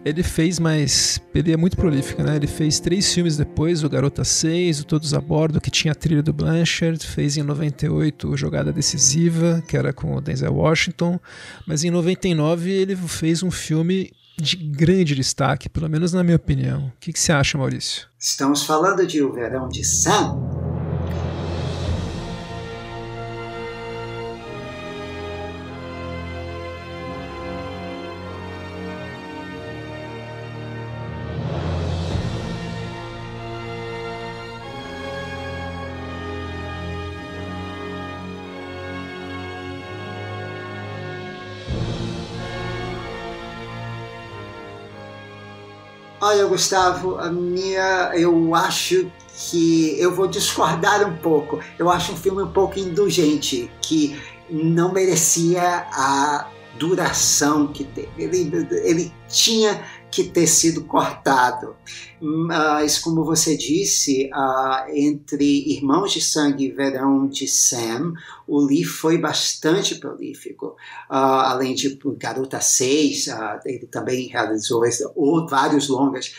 Ele 0.04 0.22
fez 0.22 0.60
mais. 0.60 1.20
Ele 1.34 1.52
é 1.52 1.58
muito 1.58 1.76
prolífico, 1.76 2.22
né? 2.22 2.36
Ele 2.36 2.46
fez 2.46 2.80
três 2.80 3.12
filmes 3.12 3.38
depois: 3.38 3.84
O 3.84 3.90
Garota 3.90 4.24
6, 4.24 4.82
O 4.82 4.86
Todos 4.86 5.16
a 5.16 5.20
Bordo, 5.20 5.60
que 5.60 5.72
tinha 5.72 5.94
a 5.94 5.96
trilha 5.96 6.22
do 6.22 6.32
Blanchard. 6.32 7.06
Fez 7.06 7.38
em 7.38 7.44
98 7.44 8.30
o 8.30 8.38
Jogada 8.38 8.72
Decisiva, 8.72 9.64
que 9.68 9.76
era 9.76 9.92
com 9.92 10.16
o 10.16 10.22
Denzel 10.22 10.54
Washington. 10.54 11.20
Mas 11.66 11.84
em 11.84 11.90
99 11.90 12.70
ele 12.70 12.96
fez 12.96 13.42
um 13.42 13.50
filme 13.50 14.12
de 14.40 14.56
grande 14.58 15.16
destaque, 15.16 15.70
pelo 15.70 15.90
menos 15.90 16.14
na 16.14 16.24
minha 16.24 16.36
opinião. 16.36 16.88
O 16.88 17.00
que, 17.00 17.12
que 17.12 17.20
você 17.20 17.32
acha, 17.32 17.58
Maurício? 17.58 18.08
Estamos 18.20 18.64
falando 18.64 19.08
de 19.08 19.24
O 19.24 19.32
Verão 19.32 19.68
de 19.68 19.84
Sam, 19.84 20.38
Gustavo, 46.56 47.18
a 47.18 47.30
minha, 47.30 48.14
eu 48.16 48.56
acho 48.56 49.12
que 49.36 50.00
eu 50.00 50.16
vou 50.16 50.26
discordar 50.26 51.06
um 51.06 51.18
pouco. 51.18 51.60
Eu 51.78 51.90
acho 51.90 52.14
um 52.14 52.16
filme 52.16 52.42
um 52.42 52.48
pouco 52.48 52.80
indulgente, 52.80 53.70
que 53.82 54.18
não 54.50 54.94
merecia 54.94 55.86
a 55.92 56.50
duração 56.80 57.68
que 57.68 57.84
teve. 57.84 58.10
Ele, 58.18 58.68
ele 58.86 59.14
tinha 59.28 59.84
que 60.16 60.24
ter 60.24 60.48
sido 60.48 60.86
cortado. 60.86 61.76
Mas, 62.22 62.98
como 62.98 63.26
você 63.26 63.58
disse, 63.58 64.30
uh, 64.34 64.90
entre 64.90 65.74
Irmãos 65.74 66.14
de 66.14 66.22
Sangue 66.22 66.66
e 66.66 66.72
Verão 66.72 67.28
de 67.28 67.46
Sam, 67.50 68.14
o 68.48 68.62
Lee 68.62 68.86
foi 68.86 69.18
bastante 69.18 69.96
prolífico. 69.96 70.68
Uh, 71.10 71.14
além 71.14 71.76
de 71.76 72.00
Garota 72.18 72.62
6, 72.62 73.28
uh, 73.28 73.32
ah, 73.34 73.60
ele 73.66 73.86
também 73.88 74.28
realizou 74.28 74.82
vários 75.50 75.90
longas 75.90 76.34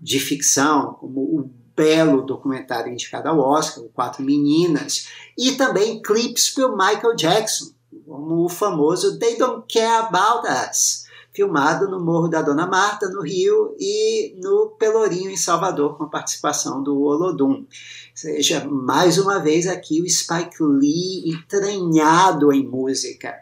de 0.00 0.20
ficção, 0.20 0.94
como 0.94 1.20
o 1.20 1.50
belo 1.76 2.22
documentário 2.22 2.92
indicado 2.92 3.28
ao 3.28 3.40
Oscar, 3.40 3.82
Quatro 3.92 4.22
Meninas, 4.22 5.08
e 5.36 5.52
também 5.52 6.00
clipes 6.00 6.50
pelo 6.50 6.76
Michael 6.76 7.16
Jackson, 7.16 7.72
como 8.06 8.44
o 8.44 8.48
famoso 8.48 9.18
They 9.18 9.36
Don't 9.36 9.64
Care 9.68 10.06
About 10.06 10.46
Us 10.46 11.04
filmado 11.34 11.90
no 11.90 11.98
Morro 11.98 12.28
da 12.28 12.40
Dona 12.40 12.66
Marta, 12.66 13.08
no 13.08 13.20
Rio, 13.20 13.74
e 13.78 14.36
no 14.40 14.68
Pelourinho, 14.78 15.30
em 15.30 15.36
Salvador, 15.36 15.98
com 15.98 16.04
a 16.04 16.08
participação 16.08 16.80
do 16.80 17.02
Olodum. 17.02 17.66
Seja, 18.14 18.64
mais 18.64 19.18
uma 19.18 19.40
vez 19.40 19.66
aqui 19.66 20.00
o 20.00 20.08
Spike 20.08 20.62
Lee 20.62 21.28
entranhado 21.28 22.52
em 22.52 22.64
música. 22.64 23.34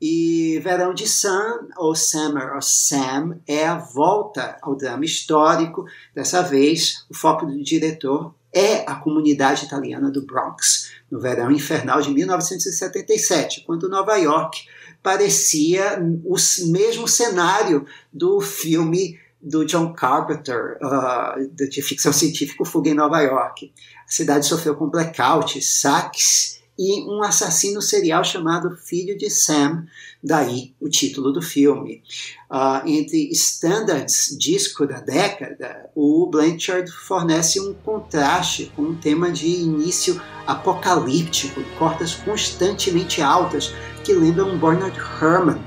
E 0.00 0.58
Verão 0.62 0.94
de 0.94 1.06
Sam, 1.06 1.68
ou 1.76 1.94
Summer 1.94 2.56
of 2.56 2.64
Sam, 2.64 3.38
é 3.46 3.66
a 3.66 3.76
volta 3.76 4.56
ao 4.62 4.74
drama 4.74 5.04
histórico. 5.04 5.84
Dessa 6.14 6.40
vez, 6.40 7.04
o 7.10 7.14
foco 7.14 7.44
do 7.44 7.62
diretor 7.62 8.34
é 8.52 8.90
a 8.90 8.94
comunidade 8.94 9.66
italiana 9.66 10.10
do 10.10 10.24
Bronx, 10.24 10.90
no 11.10 11.20
verão 11.20 11.50
infernal 11.50 12.00
de 12.00 12.10
1977, 12.10 13.64
quando 13.66 13.88
Nova 13.88 14.16
York 14.16 14.66
parecia 15.02 16.02
o 16.24 16.36
mesmo 16.70 17.06
cenário 17.08 17.86
do 18.12 18.40
filme 18.40 19.18
do 19.40 19.64
John 19.64 19.92
Carpenter, 19.92 20.78
uh, 20.82 21.68
de 21.68 21.80
ficção 21.80 22.12
científica, 22.12 22.64
Fuga 22.64 22.90
em 22.90 22.94
Nova 22.94 23.20
York. 23.20 23.72
A 24.06 24.10
cidade 24.10 24.46
sofreu 24.46 24.74
com 24.74 24.88
blackout, 24.88 25.60
saques 25.62 26.58
e 26.78 27.02
um 27.02 27.22
assassino 27.24 27.82
serial 27.82 28.22
chamado 28.22 28.76
Filho 28.76 29.18
de 29.18 29.28
Sam, 29.28 29.84
daí 30.22 30.74
o 30.80 30.88
título 30.88 31.32
do 31.32 31.42
filme. 31.42 32.02
Uh, 32.48 32.86
entre 32.86 33.30
standards 33.32 34.36
disco 34.38 34.86
da 34.86 35.00
década, 35.00 35.90
o 35.94 36.28
Blanchard 36.30 36.88
fornece 36.90 37.60
um 37.60 37.74
contraste 37.74 38.72
com 38.76 38.82
um 38.82 38.94
tema 38.94 39.30
de 39.30 39.48
início 39.48 40.20
apocalíptico, 40.46 41.62
cortas 41.78 42.14
constantemente 42.14 43.20
altas 43.20 43.74
que 44.08 44.14
lembram 44.14 44.48
um 44.48 44.58
Bernard 44.58 44.98
Herrmann, 44.98 45.60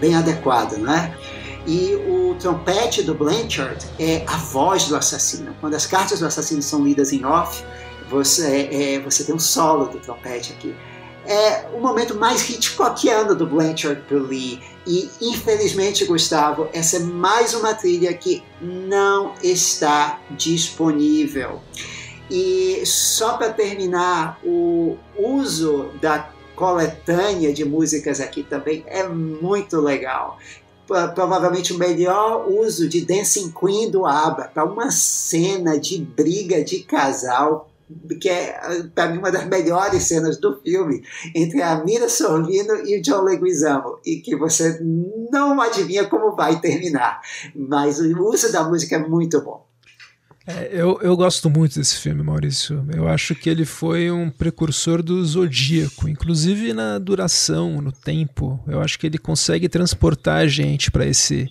bem 0.00 0.14
adequado, 0.14 0.78
né? 0.78 1.14
E 1.66 1.94
o 2.08 2.34
trompete 2.40 3.02
do 3.02 3.14
Blanchard 3.14 3.86
é 3.98 4.24
a 4.26 4.38
voz 4.38 4.86
do 4.86 4.96
assassino. 4.96 5.54
Quando 5.60 5.74
as 5.74 5.84
cartas 5.84 6.20
do 6.20 6.26
assassino 6.26 6.62
são 6.62 6.82
lidas 6.82 7.12
em 7.12 7.22
off, 7.22 7.62
você, 8.08 8.70
é, 8.72 9.00
você 9.00 9.24
tem 9.24 9.34
um 9.34 9.38
solo 9.38 9.88
do 9.88 9.98
trompete 9.98 10.54
aqui. 10.54 10.74
É 11.26 11.66
o 11.74 11.80
momento 11.82 12.14
mais 12.14 12.48
Hitchcockiano 12.48 13.34
do 13.34 13.46
Blanchard 13.46 14.00
pro 14.08 14.26
Lee. 14.26 14.58
E 14.86 15.10
infelizmente, 15.20 16.06
Gustavo, 16.06 16.70
essa 16.72 16.96
é 16.96 17.00
mais 17.00 17.52
uma 17.52 17.74
trilha 17.74 18.14
que 18.14 18.42
não 18.58 19.34
está 19.42 20.18
disponível. 20.30 21.60
E 22.30 22.82
só 22.86 23.34
para 23.34 23.52
terminar, 23.52 24.40
o 24.42 24.96
uso 25.14 25.90
da 26.00 26.30
coletânea 26.62 27.52
de 27.52 27.64
músicas 27.64 28.20
aqui 28.20 28.44
também 28.44 28.84
é 28.86 29.02
muito 29.08 29.80
legal. 29.80 30.38
Provavelmente 31.12 31.72
o 31.72 31.78
melhor 31.78 32.48
uso 32.48 32.88
de 32.88 33.04
Dancing 33.04 33.50
Queen 33.50 33.90
do 33.90 34.06
ABBA 34.06 34.44
para 34.54 34.64
uma 34.64 34.88
cena 34.92 35.76
de 35.76 35.98
briga 35.98 36.62
de 36.62 36.84
casal 36.84 37.68
que 38.20 38.28
é 38.28 38.84
para 38.94 39.10
mim 39.10 39.18
uma 39.18 39.32
das 39.32 39.44
melhores 39.46 40.04
cenas 40.04 40.38
do 40.38 40.58
filme 40.62 41.02
entre 41.34 41.60
a 41.60 41.84
Mira 41.84 42.08
Sorvino 42.08 42.86
e 42.86 42.98
o 42.98 43.02
John 43.02 43.22
Leguizamo 43.22 43.98
e 44.06 44.16
que 44.16 44.34
você 44.34 44.80
não 45.30 45.60
adivinha 45.60 46.06
como 46.06 46.34
vai 46.34 46.58
terminar 46.58 47.20
mas 47.54 48.00
o 48.00 48.18
uso 48.22 48.50
da 48.50 48.64
música 48.64 48.96
é 48.96 48.98
muito 48.98 49.42
bom 49.42 49.66
é, 50.46 50.70
eu, 50.72 50.98
eu 51.02 51.16
gosto 51.16 51.48
muito 51.48 51.78
desse 51.78 51.96
filme, 51.98 52.22
Maurício. 52.22 52.84
Eu 52.92 53.06
acho 53.06 53.34
que 53.34 53.48
ele 53.48 53.64
foi 53.64 54.10
um 54.10 54.28
precursor 54.28 55.02
do 55.02 55.24
Zodíaco, 55.24 56.08
inclusive 56.08 56.72
na 56.72 56.98
duração, 56.98 57.80
no 57.80 57.92
tempo. 57.92 58.62
Eu 58.66 58.80
acho 58.80 58.98
que 58.98 59.06
ele 59.06 59.18
consegue 59.18 59.68
transportar 59.68 60.38
a 60.38 60.46
gente 60.46 60.90
para 60.90 61.06
esse 61.06 61.50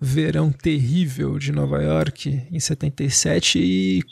verão 0.00 0.52
terrível 0.52 1.38
de 1.38 1.52
Nova 1.52 1.82
York 1.82 2.46
em 2.50 2.60
77 2.60 3.58
e 3.58 4.02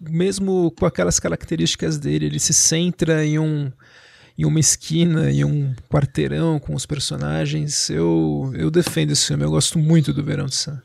mesmo 0.00 0.70
com 0.78 0.86
aquelas 0.86 1.18
características 1.18 1.98
dele, 1.98 2.26
ele 2.26 2.38
se 2.38 2.54
centra 2.54 3.24
em 3.24 3.38
um 3.38 3.70
em 4.36 4.44
uma 4.44 4.58
esquina, 4.58 5.30
em 5.30 5.44
um 5.44 5.72
quarteirão 5.88 6.58
com 6.58 6.74
os 6.74 6.84
personagens. 6.84 7.88
Eu, 7.88 8.52
eu 8.56 8.68
defendo 8.68 9.12
esse 9.12 9.28
filme, 9.28 9.44
eu 9.44 9.50
gosto 9.50 9.78
muito 9.78 10.12
do 10.12 10.24
Verão 10.24 10.46
de 10.46 10.56
Sam. 10.56 10.82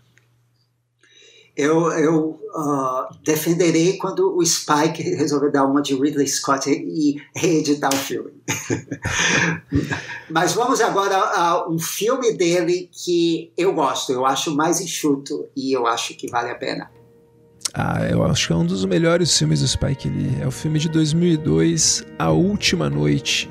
Eu, 1.59 1.91
eu 1.91 2.39
uh, 2.55 3.13
defenderei 3.21 3.97
quando 3.97 4.33
o 4.33 4.45
Spike 4.45 5.03
resolver 5.03 5.51
dar 5.51 5.65
uma 5.65 5.81
de 5.81 5.93
Ridley 5.93 6.25
Scott 6.25 6.69
e 6.69 7.21
reeditar 7.35 7.93
o 7.93 7.97
filme. 7.97 8.31
Mas 10.31 10.53
vamos 10.53 10.79
agora 10.79 11.17
a 11.17 11.69
um 11.69 11.77
filme 11.77 12.31
dele 12.31 12.89
que 12.93 13.51
eu 13.57 13.73
gosto, 13.73 14.13
eu 14.13 14.25
acho 14.25 14.55
mais 14.55 14.79
enxuto 14.79 15.49
e 15.53 15.73
eu 15.73 15.85
acho 15.85 16.15
que 16.15 16.31
vale 16.31 16.49
a 16.49 16.55
pena. 16.55 16.89
Ah, 17.73 18.07
eu 18.09 18.23
acho 18.23 18.47
que 18.47 18.53
é 18.53 18.55
um 18.55 18.65
dos 18.65 18.85
melhores 18.85 19.37
filmes 19.37 19.59
do 19.59 19.67
Spike 19.67 20.07
Lee. 20.07 20.41
É 20.41 20.47
o 20.47 20.51
filme 20.51 20.79
de 20.79 20.87
2002, 20.87 22.05
A 22.17 22.31
Última 22.31 22.89
Noite. 22.89 23.49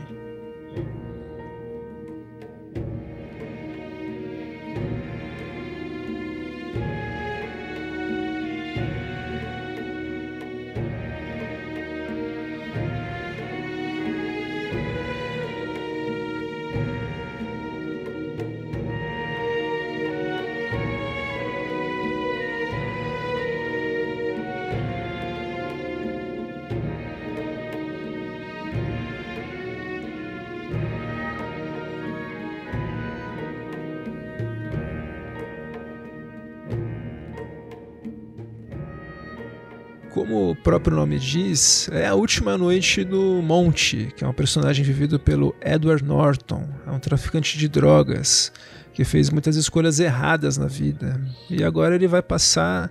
Próprio 40.78 40.96
nome 40.96 41.18
diz, 41.18 41.88
é 41.90 42.06
a 42.06 42.14
última 42.14 42.56
noite 42.56 43.02
do 43.02 43.42
Monte, 43.42 44.14
que 44.16 44.22
é 44.22 44.28
um 44.28 44.32
personagem 44.32 44.84
vivido 44.84 45.18
pelo 45.18 45.52
Edward 45.60 46.04
Norton, 46.04 46.68
é 46.86 46.90
um 46.92 47.00
traficante 47.00 47.58
de 47.58 47.68
drogas 47.68 48.52
que 48.94 49.02
fez 49.04 49.28
muitas 49.28 49.56
escolhas 49.56 49.98
erradas 49.98 50.56
na 50.56 50.68
vida 50.68 51.20
e 51.50 51.64
agora 51.64 51.96
ele 51.96 52.06
vai 52.06 52.22
passar 52.22 52.90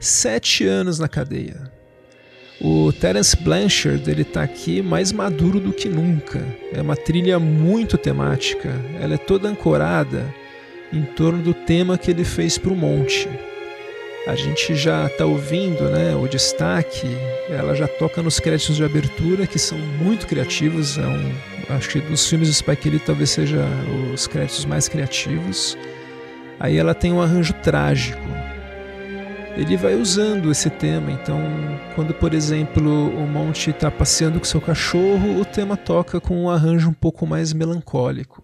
sete 0.00 0.64
anos 0.64 0.98
na 0.98 1.08
cadeia. 1.08 1.70
O 2.58 2.90
Terence 2.90 3.36
Blanchard 3.36 4.10
ele 4.10 4.22
está 4.22 4.42
aqui 4.42 4.80
mais 4.80 5.12
maduro 5.12 5.60
do 5.60 5.74
que 5.74 5.90
nunca. 5.90 6.42
É 6.72 6.80
uma 6.80 6.96
trilha 6.96 7.38
muito 7.38 7.98
temática. 7.98 8.70
Ela 8.98 9.16
é 9.16 9.18
toda 9.18 9.46
ancorada 9.46 10.24
em 10.90 11.02
torno 11.02 11.42
do 11.42 11.52
tema 11.52 11.98
que 11.98 12.10
ele 12.10 12.24
fez 12.24 12.56
para 12.56 12.72
o 12.72 12.76
Monte. 12.76 13.28
A 14.26 14.34
gente 14.34 14.74
já 14.74 15.06
está 15.06 15.24
ouvindo 15.24 15.88
né, 15.88 16.16
o 16.16 16.26
destaque, 16.26 17.06
ela 17.48 17.76
já 17.76 17.86
toca 17.86 18.20
nos 18.20 18.40
créditos 18.40 18.74
de 18.74 18.82
abertura, 18.82 19.46
que 19.46 19.56
são 19.56 19.78
muito 19.78 20.26
criativos. 20.26 20.98
É 20.98 21.06
um, 21.06 21.32
acho 21.76 21.90
que 21.90 22.00
dos 22.00 22.28
filmes 22.28 22.48
do 22.48 22.54
Spike 22.54 22.90
Lee 22.90 22.98
talvez 22.98 23.30
seja 23.30 23.64
os 24.12 24.26
créditos 24.26 24.64
mais 24.64 24.88
criativos. 24.88 25.78
Aí 26.58 26.76
ela 26.76 26.92
tem 26.92 27.12
um 27.12 27.22
arranjo 27.22 27.52
trágico. 27.52 28.26
Ele 29.56 29.76
vai 29.76 29.94
usando 29.94 30.50
esse 30.50 30.70
tema, 30.70 31.12
então 31.12 31.40
quando, 31.94 32.12
por 32.12 32.34
exemplo, 32.34 33.08
o 33.08 33.26
Monte 33.28 33.70
está 33.70 33.92
passeando 33.92 34.40
com 34.40 34.44
seu 34.44 34.60
cachorro, 34.60 35.40
o 35.40 35.44
tema 35.44 35.76
toca 35.76 36.20
com 36.20 36.42
um 36.42 36.50
arranjo 36.50 36.90
um 36.90 36.92
pouco 36.92 37.26
mais 37.26 37.52
melancólico. 37.52 38.42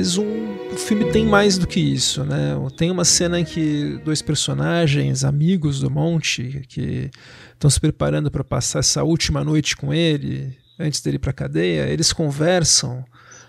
Mas 0.00 0.16
um, 0.16 0.24
o 0.72 0.76
filme 0.78 1.12
tem 1.12 1.26
mais 1.26 1.58
do 1.58 1.66
que 1.66 1.78
isso, 1.78 2.24
né? 2.24 2.56
Tem 2.74 2.90
uma 2.90 3.04
cena 3.04 3.38
em 3.38 3.44
que 3.44 4.00
dois 4.02 4.22
personagens, 4.22 5.24
amigos 5.24 5.78
do 5.78 5.90
Monte, 5.90 6.62
que 6.70 7.10
estão 7.52 7.68
se 7.68 7.78
preparando 7.78 8.30
para 8.30 8.42
passar 8.42 8.78
essa 8.78 9.04
última 9.04 9.44
noite 9.44 9.76
com 9.76 9.92
ele, 9.92 10.56
antes 10.78 11.02
dele 11.02 11.16
ir 11.16 11.18
para 11.18 11.34
cadeia, 11.34 11.82
eles 11.82 12.14
conversam 12.14 13.04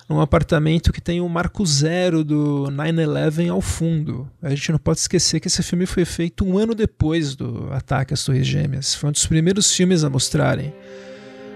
num 0.09 0.19
apartamento 0.19 0.91
que 0.91 0.99
tem 0.99 1.21
o 1.21 1.25
um 1.25 1.29
marco 1.29 1.65
zero 1.65 2.21
do 2.21 2.67
9/11 2.69 3.49
ao 3.49 3.61
fundo. 3.61 4.29
A 4.41 4.49
gente 4.49 4.73
não 4.73 4.79
pode 4.79 4.99
esquecer 4.99 5.39
que 5.39 5.47
esse 5.47 5.63
filme 5.63 5.85
foi 5.85 6.03
feito 6.03 6.43
um 6.43 6.57
ano 6.57 6.75
depois 6.75 7.33
do 7.33 7.71
ataque 7.71 8.13
às 8.13 8.25
Torres 8.25 8.45
Gêmeas. 8.45 8.93
Foi 8.93 9.07
um 9.07 9.13
dos 9.13 9.25
primeiros 9.25 9.73
filmes 9.73 10.03
a 10.03 10.09
mostrarem 10.09 10.73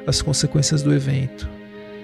as 0.07 0.21
consequências 0.21 0.81
do 0.81 0.93
evento. 0.93 1.49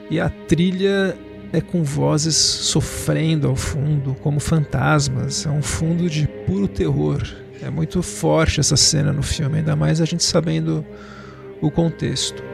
E 0.09 0.19
a 0.19 0.29
trilha 0.29 1.17
é 1.53 1.59
com 1.59 1.83
vozes 1.83 2.35
sofrendo 2.35 3.47
ao 3.47 3.55
fundo, 3.55 4.15
como 4.21 4.39
fantasmas. 4.39 5.45
É 5.45 5.49
um 5.49 5.61
fundo 5.61 6.09
de 6.09 6.27
puro 6.45 6.67
terror. 6.67 7.21
É 7.61 7.69
muito 7.69 8.01
forte 8.01 8.59
essa 8.59 8.77
cena 8.77 9.11
no 9.11 9.21
filme, 9.21 9.57
ainda 9.57 9.75
mais 9.75 10.01
a 10.01 10.05
gente 10.05 10.23
sabendo 10.23 10.85
o 11.61 11.69
contexto. 11.69 12.50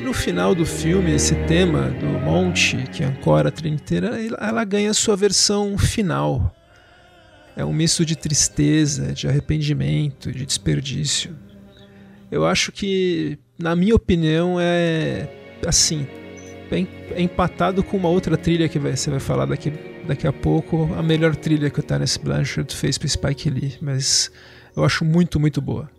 No 0.00 0.12
final 0.14 0.54
do 0.54 0.64
filme, 0.64 1.12
esse 1.12 1.34
tema 1.46 1.90
do 1.90 2.06
monte 2.06 2.76
que 2.92 3.04
ancora 3.04 3.52
a 3.54 3.68
inteira, 3.68 4.18
ela 4.40 4.64
ganha 4.64 4.92
sua 4.94 5.14
versão 5.14 5.76
final. 5.76 6.54
É 7.56 7.64
um 7.64 7.72
misto 7.72 8.04
de 8.04 8.16
tristeza, 8.16 9.12
de 9.12 9.28
arrependimento, 9.28 10.32
de 10.32 10.46
desperdício. 10.46 11.36
Eu 12.30 12.46
acho 12.46 12.72
que, 12.72 13.38
na 13.58 13.76
minha 13.76 13.94
opinião, 13.94 14.56
é 14.58 15.28
assim, 15.66 16.06
é 16.70 17.20
empatado 17.20 17.82
com 17.82 17.96
uma 17.96 18.08
outra 18.08 18.36
trilha 18.36 18.68
que 18.68 18.78
você 18.78 19.10
vai 19.10 19.20
falar 19.20 19.44
daqui, 19.46 19.72
daqui 20.06 20.26
a 20.26 20.32
pouco, 20.32 20.88
a 20.96 21.02
melhor 21.02 21.36
trilha 21.36 21.68
que 21.68 21.80
o 21.80 21.82
Terence 21.82 22.18
Blanchard 22.18 22.74
fez 22.74 22.96
para 22.96 23.08
Spike 23.08 23.50
Lee, 23.50 23.76
mas 23.80 24.30
eu 24.74 24.84
acho 24.84 25.04
muito, 25.04 25.38
muito 25.38 25.60
boa. 25.60 25.90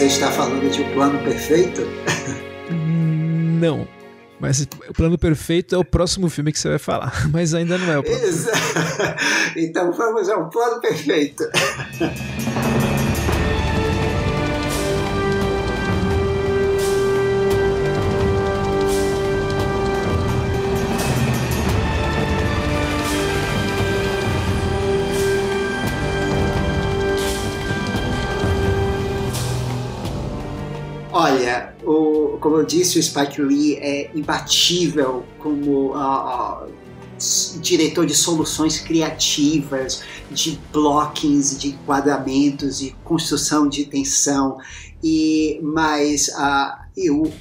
Você 0.00 0.06
está 0.06 0.32
falando 0.32 0.66
de 0.70 0.80
um 0.80 0.94
plano 0.94 1.22
perfeito? 1.22 1.82
Não. 3.60 3.86
Mas 4.40 4.66
o 4.88 4.94
plano 4.94 5.18
perfeito 5.18 5.74
é 5.74 5.78
o 5.78 5.84
próximo 5.84 6.30
filme 6.30 6.52
que 6.52 6.58
você 6.58 6.70
vai 6.70 6.78
falar, 6.78 7.12
mas 7.30 7.52
ainda 7.52 7.76
não 7.76 7.92
é 7.92 7.98
o 7.98 8.02
plano. 8.02 8.18
então 9.54 9.92
vamos 9.92 10.30
ao 10.30 10.48
plano 10.48 10.80
perfeito. 10.80 11.44
Eu 32.60 32.66
disse, 32.66 32.98
o 32.98 33.02
Spike 33.02 33.40
Lee 33.40 33.76
é 33.76 34.10
imbatível 34.14 35.24
como 35.38 35.94
uh, 35.96 36.70
diretor 37.60 38.06
de 38.06 38.14
soluções 38.14 38.78
criativas, 38.78 40.02
de 40.30 40.58
blockings, 40.72 41.58
de 41.58 41.68
enquadramentos, 41.68 42.78
de 42.78 42.94
construção 43.04 43.68
de 43.68 43.84
tensão. 43.84 44.58
E 45.02 45.60
mas 45.62 46.28
uh, 46.28 46.78
eu 46.96 47.32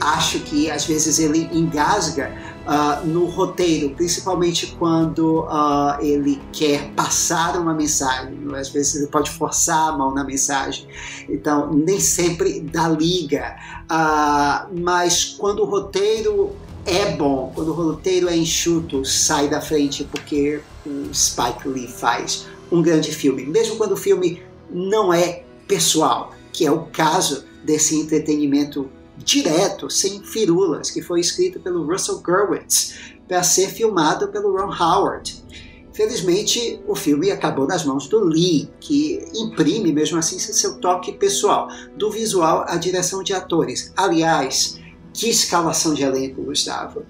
acho 0.00 0.40
que 0.40 0.70
às 0.70 0.84
vezes 0.84 1.18
ele 1.18 1.48
engasga 1.52 2.32
uh, 2.66 3.06
no 3.06 3.26
roteiro, 3.26 3.90
principalmente 3.90 4.74
quando 4.78 5.42
uh, 5.42 6.00
ele 6.00 6.40
quer 6.52 6.90
passar 6.90 7.58
uma 7.58 7.72
mensagem. 7.72 8.36
Às 8.54 8.68
vezes 8.68 8.96
ele 8.96 9.06
pode 9.06 9.30
forçar 9.30 9.90
a 9.90 9.96
mão 9.96 10.12
na 10.12 10.24
mensagem, 10.24 10.86
então 11.28 11.72
nem 11.72 12.00
sempre 12.00 12.60
dá 12.60 12.88
liga. 12.88 13.56
Uh, 13.84 14.80
mas 14.80 15.36
quando 15.38 15.62
o 15.62 15.64
roteiro 15.64 16.54
é 16.84 17.12
bom, 17.12 17.52
quando 17.54 17.68
o 17.68 17.74
roteiro 17.74 18.28
é 18.28 18.36
enxuto, 18.36 19.04
sai 19.04 19.48
da 19.48 19.60
frente 19.60 20.04
porque 20.04 20.60
o 20.84 21.12
Spike 21.14 21.68
Lee 21.68 21.88
faz 21.88 22.46
um 22.70 22.82
grande 22.82 23.12
filme, 23.12 23.44
mesmo 23.44 23.76
quando 23.76 23.92
o 23.92 23.96
filme 23.96 24.42
não 24.70 25.12
é 25.12 25.44
pessoal, 25.68 26.32
que 26.52 26.66
é 26.66 26.70
o 26.70 26.82
caso 26.86 27.44
desse 27.64 27.96
entretenimento 27.96 28.88
direto, 29.26 29.90
sem 29.90 30.22
firulas, 30.22 30.88
que 30.90 31.02
foi 31.02 31.20
escrito 31.20 31.58
pelo 31.58 31.84
Russell 31.84 32.20
Gurwitz 32.20 32.94
para 33.28 33.42
ser 33.42 33.68
filmado 33.68 34.28
pelo 34.28 34.56
Ron 34.56 34.72
Howard. 34.72 35.44
Felizmente, 35.92 36.80
o 36.86 36.94
filme 36.94 37.30
acabou 37.30 37.66
nas 37.66 37.84
mãos 37.84 38.06
do 38.06 38.22
Lee, 38.22 38.70
que 38.78 39.18
imprime 39.34 39.92
mesmo 39.92 40.18
assim 40.18 40.38
seu 40.38 40.78
toque 40.78 41.12
pessoal, 41.12 41.68
do 41.96 42.10
visual 42.10 42.64
à 42.68 42.76
direção 42.76 43.22
de 43.22 43.32
atores. 43.32 43.92
Aliás, 43.96 44.78
que 45.12 45.28
escalação 45.28 45.92
de 45.92 46.04
elenco, 46.04 46.42
Gustavo! 46.42 47.02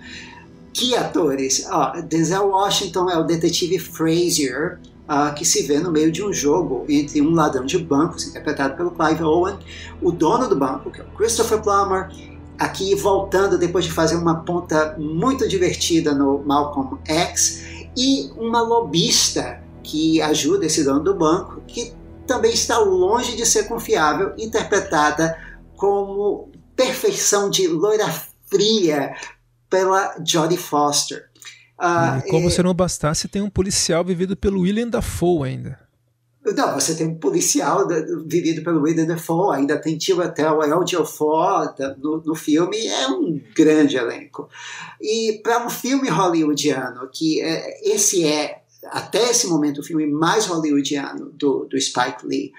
Que 0.72 0.96
atores! 0.96 1.66
Denzel 2.08 2.48
Washington 2.48 3.10
é 3.10 3.18
o 3.18 3.24
detetive 3.24 3.78
Frazier, 3.78 4.78
uh, 5.08 5.34
que 5.34 5.44
se 5.44 5.62
vê 5.62 5.78
no 5.78 5.90
meio 5.90 6.10
de 6.10 6.22
um 6.22 6.32
jogo 6.32 6.84
entre 6.88 7.20
um 7.20 7.34
ladrão 7.34 7.64
de 7.64 7.78
bancos, 7.78 8.26
interpretado 8.26 8.76
pelo 8.76 8.90
Clive 8.90 9.22
Owen, 9.22 9.58
o 10.02 10.12
dono 10.12 10.48
do 10.48 10.56
banco, 10.56 10.90
que 10.90 11.00
é 11.00 11.04
o 11.04 11.16
Christopher 11.16 11.62
Plummer, 11.62 12.08
aqui 12.58 12.94
voltando 12.94 13.58
depois 13.58 13.84
de 13.84 13.92
fazer 13.92 14.16
uma 14.16 14.42
ponta 14.42 14.96
muito 14.98 15.48
divertida 15.48 16.14
no 16.14 16.42
Malcolm 16.44 16.98
X, 17.04 17.64
e 17.96 18.30
uma 18.36 18.60
lobista 18.60 19.62
que 19.82 20.20
ajuda 20.20 20.66
esse 20.66 20.84
dono 20.84 21.00
do 21.00 21.14
banco, 21.14 21.62
que 21.66 21.94
também 22.26 22.52
está 22.52 22.78
longe 22.78 23.36
de 23.36 23.46
ser 23.46 23.68
confiável, 23.68 24.34
interpretada 24.36 25.38
como 25.76 26.50
perfeição 26.74 27.48
de 27.48 27.68
loira 27.68 28.06
fria 28.50 29.14
pela 29.70 30.16
Jodie 30.24 30.58
Foster. 30.58 31.25
Ah, 31.78 32.22
e 32.24 32.30
como 32.30 32.48
é... 32.48 32.50
se 32.50 32.62
não 32.62 32.74
bastasse, 32.74 33.28
tem 33.28 33.42
um 33.42 33.50
policial 33.50 34.04
vivido 34.04 34.36
pelo 34.36 34.60
William 34.60 34.88
Dafoe 34.88 35.48
ainda. 35.48 35.86
Não, 36.54 36.74
você 36.74 36.94
tem 36.94 37.08
um 37.08 37.18
policial 37.18 37.88
vivido 38.24 38.62
pelo 38.62 38.82
William 38.82 39.06
Dafoe, 39.06 39.56
ainda 39.56 39.80
tem 39.80 39.98
Tio 39.98 40.22
Etel, 40.22 40.62
El 40.62 40.86
Geoffroy 40.86 41.66
no, 41.98 42.22
no 42.24 42.34
filme, 42.36 42.86
é 42.86 43.08
um 43.08 43.40
grande 43.54 43.96
elenco. 43.96 44.48
E 45.00 45.40
para 45.42 45.66
um 45.66 45.70
filme 45.70 46.08
hollywoodiano, 46.08 47.08
que 47.12 47.40
é, 47.40 47.90
esse 47.90 48.24
é 48.24 48.62
até 48.84 49.30
esse 49.30 49.48
momento 49.48 49.80
o 49.80 49.82
filme 49.82 50.06
mais 50.06 50.46
hollywoodiano 50.46 51.32
do, 51.32 51.64
do 51.64 51.80
Spike 51.80 52.24
Lee. 52.24 52.52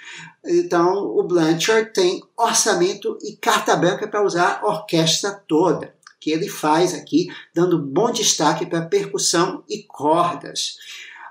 Então, 0.46 1.06
o 1.06 1.24
Blanchard 1.24 1.94
tem 1.94 2.22
orçamento 2.36 3.18
e 3.22 3.38
carta 3.38 3.74
branca 3.78 4.06
para 4.06 4.22
usar 4.22 4.60
a 4.62 4.68
orquestra 4.68 5.32
toda 5.48 5.97
que 6.28 6.32
ele 6.32 6.50
faz 6.50 6.94
aqui, 6.94 7.28
dando 7.56 7.82
bom 7.82 8.12
destaque 8.12 8.66
para 8.66 8.82
percussão 8.82 9.64
e 9.70 9.84
cordas. 9.84 10.76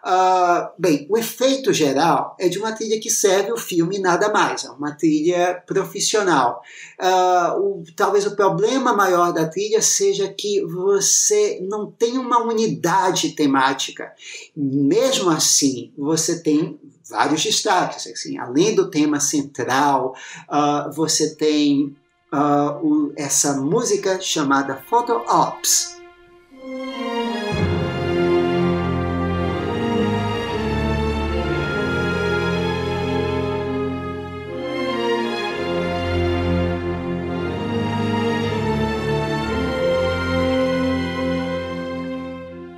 Uh, 0.03 0.70
bem, 0.78 1.07
o 1.11 1.18
efeito 1.18 1.70
geral 1.70 2.34
é 2.40 2.49
de 2.49 2.59
uma 2.59 2.72
trilha 2.72 2.99
que 2.99 3.11
serve 3.11 3.53
o 3.53 3.59
filme 3.59 3.99
nada 3.99 4.32
mais, 4.32 4.64
é 4.64 4.70
uma 4.70 4.97
trilha 4.97 5.62
profissional. 5.66 6.62
Uh, 6.99 7.61
o, 7.61 7.84
talvez 7.94 8.24
o 8.24 8.34
problema 8.34 8.94
maior 8.94 9.34
da 9.34 9.47
trilha 9.47 9.82
seja 9.82 10.32
que 10.32 10.64
você 10.64 11.59
não 11.68 11.90
tem 11.90 12.16
uma 12.16 12.42
unidade 12.42 13.32
temática. 13.32 14.11
Mesmo 14.57 15.28
assim, 15.28 15.92
você 15.99 16.40
tem 16.40 16.80
vários 17.07 17.42
destaques. 17.42 18.07
Assim, 18.07 18.38
além 18.38 18.74
do 18.74 18.88
tema 18.88 19.20
central, 19.20 20.14
uh, 20.49 20.90
você 20.90 21.34
tem 21.34 21.94
uh, 22.37 22.87
o, 22.87 23.12
essa 23.16 23.55
música 23.55 24.20
chamada 24.20 24.76
Photo 24.89 25.12
Ops. 25.28 25.97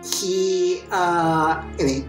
Que 0.03 0.85
uh, 0.93 1.65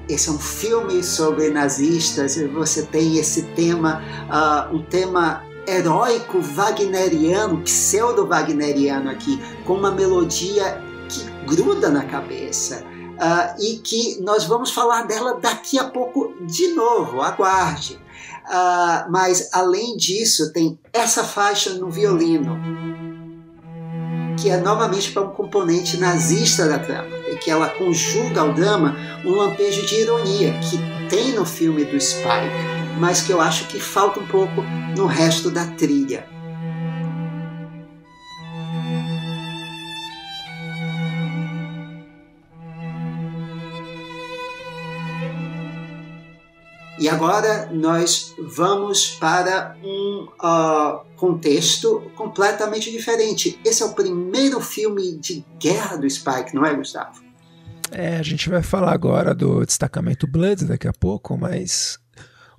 esse 0.08 0.30
é 0.30 0.32
um 0.32 0.39
filme 0.39 1.04
sobre 1.04 1.50
nazistas 1.50 2.38
e 2.38 2.47
você 2.47 2.84
tem 2.84 3.18
esse 3.18 3.43
tema, 3.54 4.02
uh, 4.30 4.76
um 4.76 4.84
tema 4.84 5.49
heróico 5.70 6.41
wagneriano, 6.41 7.61
pseudo-wagneriano 7.61 9.09
aqui, 9.09 9.39
com 9.65 9.74
uma 9.74 9.91
melodia 9.91 10.82
que 11.07 11.24
gruda 11.45 11.89
na 11.89 12.03
cabeça. 12.05 12.84
Uh, 13.20 13.61
e 13.61 13.78
que 13.80 14.22
nós 14.22 14.45
vamos 14.45 14.72
falar 14.72 15.03
dela 15.03 15.39
daqui 15.41 15.78
a 15.78 15.84
pouco 15.84 16.34
de 16.45 16.70
novo, 16.70 17.22
aguarde. 17.22 17.99
Uh, 18.45 19.11
mas 19.11 19.49
além 19.51 19.97
disso, 19.97 20.53
tem 20.53 20.80
essa 20.93 21.24
faixa 21.24 21.72
no 21.74 21.89
violino, 21.89 22.57
que 24.39 24.49
é 24.49 24.55
novamente 24.57 25.11
para 25.11 25.24
um 25.24 25.32
componente 25.32 25.97
nazista 25.97 26.65
da 26.65 26.80
trama, 26.80 27.13
e 27.30 27.36
que 27.36 27.51
ela 27.51 27.67
conjuga 27.67 28.39
ao 28.39 28.53
drama 28.53 28.95
um 29.26 29.36
lampejo 29.36 29.86
de 29.86 29.95
ironia 29.95 30.57
que 30.61 30.80
tem 31.09 31.34
no 31.34 31.45
filme 31.45 31.84
do 31.84 31.99
Spike 31.99 32.78
mas 33.00 33.22
que 33.22 33.32
eu 33.32 33.39
acho 33.39 33.66
que 33.68 33.80
falta 33.80 34.20
um 34.20 34.28
pouco 34.28 34.62
no 34.95 35.06
resto 35.06 35.50
da 35.50 35.66
trilha. 35.66 36.28
E 47.00 47.08
agora 47.08 47.70
nós 47.72 48.36
vamos 48.38 49.12
para 49.12 49.78
um 49.82 50.28
uh, 50.43 51.00
contexto 51.16 52.12
completamente 52.14 52.91
diferente. 52.91 53.58
Esse 53.64 53.82
é 53.82 53.86
o 53.86 53.93
primeiro 53.93 54.60
filme 54.60 55.16
de 55.16 55.45
guerra 55.58 55.95
do 55.95 56.10
Spike, 56.10 56.54
não 56.54 56.66
é, 56.66 56.74
Gustavo? 56.74 57.24
É, 57.89 58.18
a 58.18 58.22
gente 58.22 58.50
vai 58.50 58.62
falar 58.62 58.91
agora 58.91 59.34
do 59.34 59.66
destacamento 59.66 60.28
Blood 60.28 60.66
daqui 60.66 60.89
a 60.89 60.93
pouco, 60.93 61.38
mas 61.38 61.97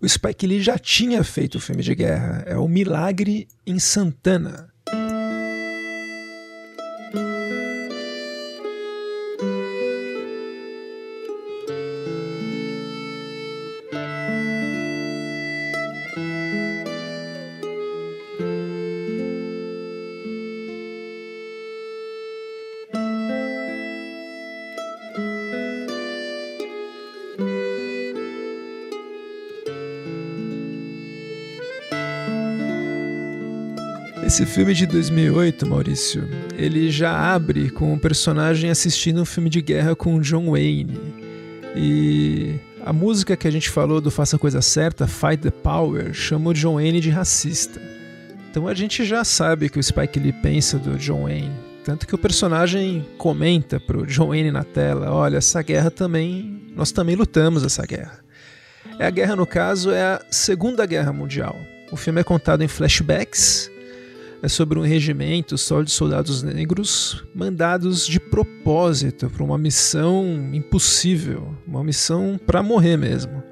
o 0.01 0.09
Spike 0.09 0.47
Lee 0.47 0.61
já 0.61 0.79
tinha 0.79 1.23
feito 1.23 1.57
o 1.57 1.61
filme 1.61 1.83
de 1.83 1.95
guerra. 1.95 2.43
É 2.47 2.57
o 2.57 2.67
Milagre 2.67 3.47
em 3.67 3.79
Santana. 3.79 4.70
Esse 34.41 34.55
filme 34.55 34.73
de 34.73 34.87
2008, 34.87 35.67
Maurício, 35.67 36.27
ele 36.57 36.91
já 36.91 37.15
abre 37.35 37.69
com 37.69 37.93
o 37.93 37.99
personagem 37.99 38.71
assistindo 38.71 39.21
um 39.21 39.25
filme 39.27 39.51
de 39.51 39.61
guerra 39.61 39.95
com 39.95 40.19
John 40.19 40.53
Wayne. 40.53 40.99
E 41.77 42.55
a 42.83 42.91
música 42.91 43.37
que 43.37 43.47
a 43.47 43.51
gente 43.51 43.69
falou 43.69 44.01
do 44.01 44.11
Faça 44.11 44.37
a 44.37 44.39
Coisa 44.39 44.63
Certa, 44.63 45.07
Fight 45.07 45.43
the 45.43 45.51
Power, 45.51 46.15
chama 46.15 46.49
o 46.49 46.55
John 46.55 46.77
Wayne 46.77 47.03
de 47.03 47.11
racista. 47.11 47.79
Então 48.51 48.67
a 48.67 48.73
gente 48.73 49.05
já 49.05 49.25
sabe 49.25 49.69
que 49.69 49.79
o 49.79 49.83
Spike 49.83 50.19
Lee 50.19 50.33
pensa 50.33 50.79
do 50.79 50.97
John 50.97 51.25
Wayne. 51.25 51.53
Tanto 51.85 52.07
que 52.07 52.15
o 52.15 52.19
personagem 52.19 53.07
comenta 53.19 53.79
pro 53.79 54.07
John 54.07 54.29
Wayne 54.29 54.51
na 54.51 54.65
tela: 54.65 55.13
olha, 55.13 55.37
essa 55.37 55.61
guerra 55.61 55.91
também. 55.91 56.63
Nós 56.75 56.91
também 56.91 57.15
lutamos 57.15 57.63
essa 57.63 57.85
guerra. 57.85 58.21
É 58.99 59.05
a 59.05 59.11
guerra, 59.11 59.37
no 59.37 59.47
caso, 59.47 59.91
é 59.91 60.01
a 60.01 60.23
Segunda 60.31 60.87
Guerra 60.87 61.13
Mundial. 61.13 61.55
O 61.93 61.97
filme 61.97 62.23
é 62.23 62.25
contado 62.25 62.63
em 62.63 62.69
flashbacks 62.69 63.71
é 64.43 64.49
sobre 64.49 64.79
um 64.79 64.83
regimento 64.83 65.59
só 65.59 65.83
de 65.83 65.91
soldados 65.91 66.43
negros 66.43 67.25
mandados 67.35 68.07
de 68.07 68.19
propósito 68.19 69.29
para 69.29 69.45
uma 69.45 69.59
missão 69.59 70.51
impossível, 70.53 71.55
uma 71.67 71.85
missão 71.85 72.41
para 72.47 72.63
morrer 72.63 72.97
mesmo. 72.97 73.43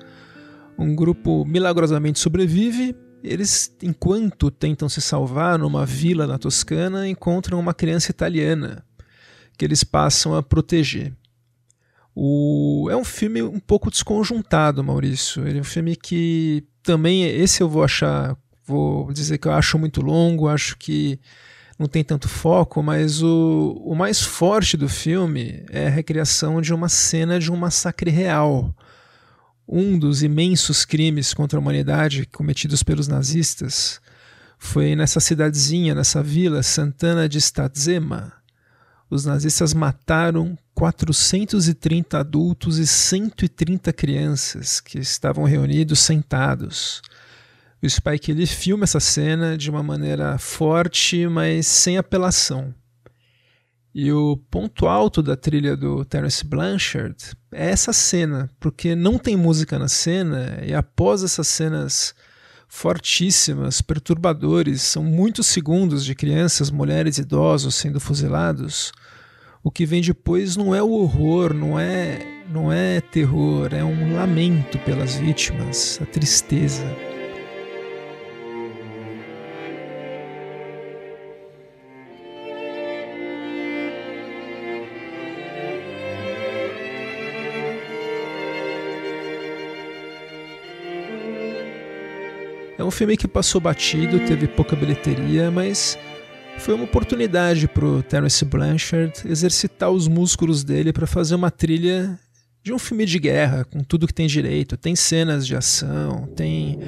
Um 0.78 0.94
grupo 0.94 1.44
milagrosamente 1.44 2.18
sobrevive. 2.18 2.96
Eles, 3.22 3.74
enquanto 3.82 4.50
tentam 4.50 4.88
se 4.88 5.00
salvar 5.00 5.58
numa 5.58 5.84
vila 5.84 6.26
na 6.26 6.38
Toscana, 6.38 7.08
encontram 7.08 7.58
uma 7.58 7.74
criança 7.74 8.10
italiana 8.10 8.84
que 9.56 9.64
eles 9.64 9.82
passam 9.82 10.36
a 10.36 10.42
proteger. 10.42 11.12
O... 12.14 12.88
É 12.90 12.96
um 12.96 13.04
filme 13.04 13.42
um 13.42 13.60
pouco 13.60 13.90
desconjuntado, 13.90 14.82
Maurício. 14.82 15.46
Ele 15.46 15.58
é 15.58 15.60
um 15.60 15.64
filme 15.64 15.96
que 15.96 16.64
também, 16.82 17.24
esse 17.24 17.60
eu 17.60 17.68
vou 17.68 17.82
achar, 17.82 18.36
vou 18.68 19.12
dizer 19.12 19.38
que 19.38 19.48
eu 19.48 19.52
acho 19.52 19.78
muito 19.78 20.02
longo, 20.02 20.46
acho 20.46 20.76
que 20.76 21.18
não 21.78 21.86
tem 21.86 22.04
tanto 22.04 22.28
foco, 22.28 22.82
mas 22.82 23.22
o, 23.22 23.80
o 23.84 23.94
mais 23.94 24.20
forte 24.20 24.76
do 24.76 24.88
filme 24.88 25.64
é 25.70 25.86
a 25.86 25.90
recriação 25.90 26.60
de 26.60 26.74
uma 26.74 26.88
cena 26.88 27.38
de 27.38 27.50
um 27.50 27.56
massacre 27.56 28.10
real. 28.10 28.74
Um 29.66 29.98
dos 29.98 30.22
imensos 30.22 30.84
crimes 30.84 31.32
contra 31.32 31.58
a 31.58 31.60
humanidade 31.60 32.26
cometidos 32.26 32.82
pelos 32.82 33.08
nazistas 33.08 34.00
foi 34.58 34.94
nessa 34.96 35.20
cidadezinha, 35.20 35.94
nessa 35.94 36.22
vila 36.22 36.62
Santana 36.62 37.28
de 37.28 37.38
Stadzema. 37.38 38.32
Os 39.08 39.24
nazistas 39.24 39.72
mataram 39.72 40.58
430 40.74 42.18
adultos 42.18 42.78
e 42.78 42.86
130 42.86 43.92
crianças 43.92 44.80
que 44.80 44.98
estavam 44.98 45.44
reunidos 45.44 46.00
sentados. 46.00 47.00
O 47.80 47.88
Spike 47.88 48.32
Lee 48.32 48.46
filma 48.46 48.84
essa 48.84 48.98
cena 48.98 49.56
de 49.56 49.70
uma 49.70 49.82
maneira 49.82 50.36
forte, 50.36 51.28
mas 51.28 51.66
sem 51.66 51.96
apelação. 51.96 52.74
E 53.94 54.12
o 54.12 54.36
ponto 54.50 54.86
alto 54.86 55.22
da 55.22 55.36
trilha 55.36 55.76
do 55.76 56.04
Terence 56.04 56.44
Blanchard 56.44 57.16
é 57.52 57.70
essa 57.70 57.92
cena, 57.92 58.50
porque 58.60 58.94
não 58.94 59.16
tem 59.16 59.36
música 59.36 59.78
na 59.78 59.88
cena 59.88 60.60
e 60.64 60.74
após 60.74 61.22
essas 61.22 61.48
cenas 61.48 62.14
fortíssimas, 62.68 63.80
perturbadores, 63.80 64.82
são 64.82 65.02
muitos 65.02 65.46
segundos 65.46 66.04
de 66.04 66.14
crianças, 66.14 66.70
mulheres, 66.70 67.16
idosos 67.18 67.74
sendo 67.76 67.98
fuzilados. 67.98 68.92
O 69.62 69.70
que 69.70 69.86
vem 69.86 70.02
depois 70.02 70.56
não 70.56 70.74
é 70.74 70.82
o 70.82 70.90
horror, 70.90 71.54
não 71.54 71.78
é, 71.78 72.44
não 72.52 72.72
é 72.72 73.00
terror, 73.00 73.72
é 73.72 73.82
um 73.82 74.14
lamento 74.14 74.78
pelas 74.80 75.14
vítimas, 75.14 75.98
a 76.02 76.06
tristeza. 76.06 76.84
Um 92.88 92.90
filme 92.90 93.18
que 93.18 93.28
passou 93.28 93.60
batido, 93.60 94.18
teve 94.20 94.48
pouca 94.48 94.74
bilheteria, 94.74 95.50
mas 95.50 95.98
foi 96.58 96.72
uma 96.72 96.84
oportunidade 96.84 97.68
para 97.68 97.84
o 97.84 98.02
Terence 98.02 98.42
Blanchard 98.46 99.12
exercitar 99.26 99.90
os 99.90 100.08
músculos 100.08 100.64
dele 100.64 100.90
para 100.90 101.06
fazer 101.06 101.34
uma 101.34 101.50
trilha 101.50 102.18
de 102.62 102.72
um 102.72 102.78
filme 102.78 103.04
de 103.04 103.18
guerra, 103.18 103.64
com 103.66 103.80
tudo 103.80 104.06
que 104.06 104.14
tem 104.14 104.26
direito. 104.26 104.74
Tem 104.76 104.96
cenas 104.96 105.46
de 105.46 105.54
ação, 105.54 106.26
tem 106.34 106.78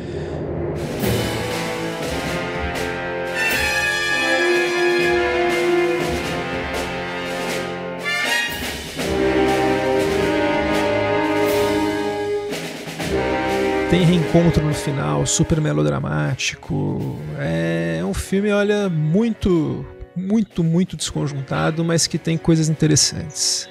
Tem 13.91 14.05
reencontro 14.05 14.65
no 14.65 14.73
final, 14.73 15.27
super 15.27 15.61
melodramático. 15.61 17.19
É 17.37 18.01
um 18.05 18.15
filme, 18.15 18.53
olha, 18.53 18.89
muito, 18.89 19.85
muito, 20.15 20.63
muito 20.63 20.97
desconjuntado, 20.97 21.85
mas 21.85 22.07
que 22.07 22.17
tem 22.17 22.39
coisas 22.39 22.69
interessantes. 22.69 23.69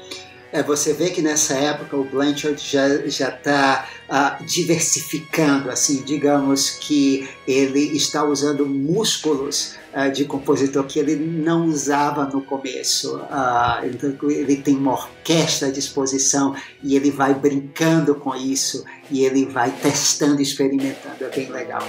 É, 0.51 0.61
você 0.61 0.91
vê 0.91 1.11
que 1.11 1.22
nessa 1.22 1.53
época 1.53 1.95
o 1.95 2.03
Blanchard 2.03 2.61
já 2.61 3.07
já 3.07 3.30
está 3.30 3.88
uh, 4.09 4.43
diversificando, 4.45 5.72
assim, 5.72 6.03
digamos 6.03 6.72
que 6.72 7.30
ele 7.47 7.95
está 7.95 8.22
usando 8.22 8.65
músculos 8.65 9.79
de 10.14 10.26
compositor 10.26 10.84
que 10.84 11.00
ele 11.00 11.16
não 11.16 11.66
usava 11.66 12.26
no 12.26 12.42
começo. 12.42 13.18
Uh, 13.18 13.86
então 13.86 14.30
ele 14.30 14.58
tem 14.58 14.76
uma 14.76 14.94
orquestra 14.94 15.70
à 15.70 15.72
disposição 15.72 16.56
e 16.84 16.96
ele 16.96 17.12
vai 17.12 17.34
brincando 17.34 18.16
com 18.16 18.36
isso 18.36 18.84
e 19.10 19.24
ele 19.24 19.46
vai 19.46 19.72
testando, 19.72 20.42
experimentando. 20.42 21.24
É 21.24 21.30
bem 21.36 21.52
legal. 21.52 21.82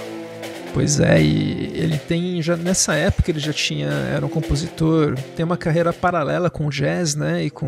Pois 0.73 1.01
é, 1.01 1.21
e 1.21 1.71
ele 1.75 1.97
tem 1.97 2.41
já 2.41 2.55
nessa 2.55 2.93
época 2.95 3.29
ele 3.29 3.39
já 3.39 3.51
tinha 3.51 3.89
era 3.89 4.25
um 4.25 4.29
compositor, 4.29 5.15
tem 5.35 5.43
uma 5.43 5.57
carreira 5.57 5.91
paralela 5.91 6.49
com 6.49 6.65
o 6.65 6.69
jazz, 6.69 7.13
né, 7.13 7.43
e 7.43 7.49
com 7.49 7.67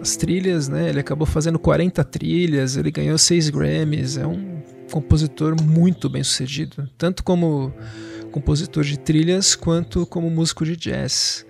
as 0.00 0.16
trilhas, 0.16 0.68
né? 0.68 0.88
Ele 0.88 1.00
acabou 1.00 1.26
fazendo 1.26 1.58
40 1.58 2.04
trilhas, 2.04 2.76
ele 2.76 2.92
ganhou 2.92 3.18
6 3.18 3.50
Grammys, 3.50 4.16
é 4.16 4.26
um 4.26 4.62
compositor 4.90 5.60
muito 5.60 6.08
bem-sucedido, 6.08 6.88
tanto 6.96 7.24
como 7.24 7.74
compositor 8.34 8.82
de 8.82 8.98
trilhas 8.98 9.54
quanto 9.54 10.04
como 10.04 10.28
músico 10.28 10.64
de 10.64 10.76
jazz. 10.76 11.46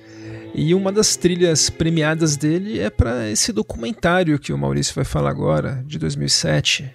E 0.54 0.74
uma 0.74 0.92
das 0.92 1.16
trilhas 1.16 1.70
premiadas 1.70 2.36
dele 2.36 2.78
é 2.78 2.90
para 2.90 3.30
esse 3.30 3.54
documentário 3.54 4.38
que 4.38 4.52
o 4.52 4.58
Maurício 4.58 4.94
vai 4.94 5.04
falar 5.04 5.30
agora, 5.30 5.82
de 5.86 5.98
2007. 5.98 6.94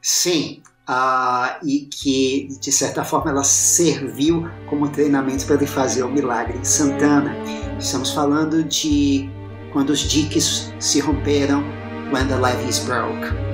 Sim, 0.00 0.62
ah, 0.88 1.60
e 1.62 1.80
que, 1.80 2.48
de 2.58 2.72
certa 2.72 3.04
forma, 3.04 3.30
ela 3.30 3.44
serviu 3.44 4.48
como 4.66 4.88
treinamento 4.88 5.44
para 5.44 5.56
ele 5.56 5.66
fazer 5.66 6.02
o 6.02 6.10
milagre 6.10 6.56
em 6.56 6.64
Santana. 6.64 7.36
Estamos 7.78 8.12
falando 8.12 8.64
de 8.64 9.28
quando 9.74 9.90
os 9.90 10.00
diques 10.00 10.72
se 10.80 11.00
romperam, 11.00 11.62
when 12.10 12.26
the 12.26 12.36
levees 12.36 12.78
broke. 12.80 13.51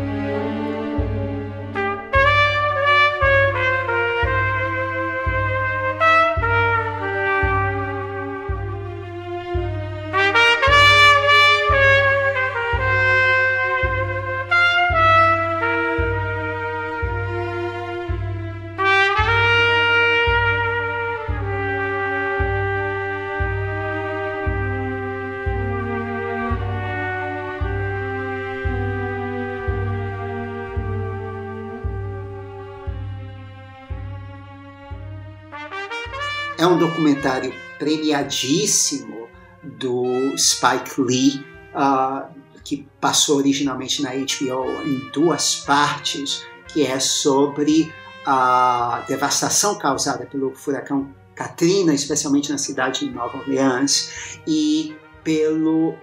É 36.59 36.67
um 36.67 36.77
documentário 36.77 37.55
premiadíssimo 37.79 39.29
do 39.63 40.37
Spike 40.37 41.01
Lee, 41.01 41.47
uh, 41.73 42.29
que 42.65 42.89
passou 43.01 43.37
originalmente 43.37 44.03
na 44.03 44.11
HBO 44.11 44.69
em 44.85 45.09
duas 45.13 45.55
partes, 45.55 46.45
que 46.67 46.85
é 46.85 46.99
sobre 46.99 47.95
a 48.27 49.05
devastação 49.07 49.79
causada 49.79 50.27
pelo 50.27 50.53
furacão 50.53 51.15
Katrina, 51.33 51.95
especialmente 51.95 52.51
na 52.51 52.59
cidade 52.59 53.07
de 53.07 53.15
Nova 53.15 53.39
Orleans, 53.39 54.41
e 54.45 54.97
pelo 55.23 55.95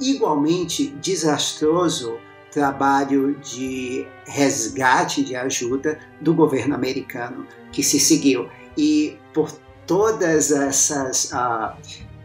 igualmente 0.00 0.86
desastroso 0.86 2.18
trabalho 2.50 3.38
de 3.38 4.06
resgate 4.26 5.22
de 5.22 5.36
ajuda 5.36 6.00
do 6.22 6.32
governo 6.32 6.74
americano 6.74 7.46
que 7.70 7.82
se 7.82 8.00
seguiu. 8.00 8.48
E 8.78 9.18
por 9.34 9.50
todas 9.90 10.52
essas 10.52 11.32
uh, 11.32 11.74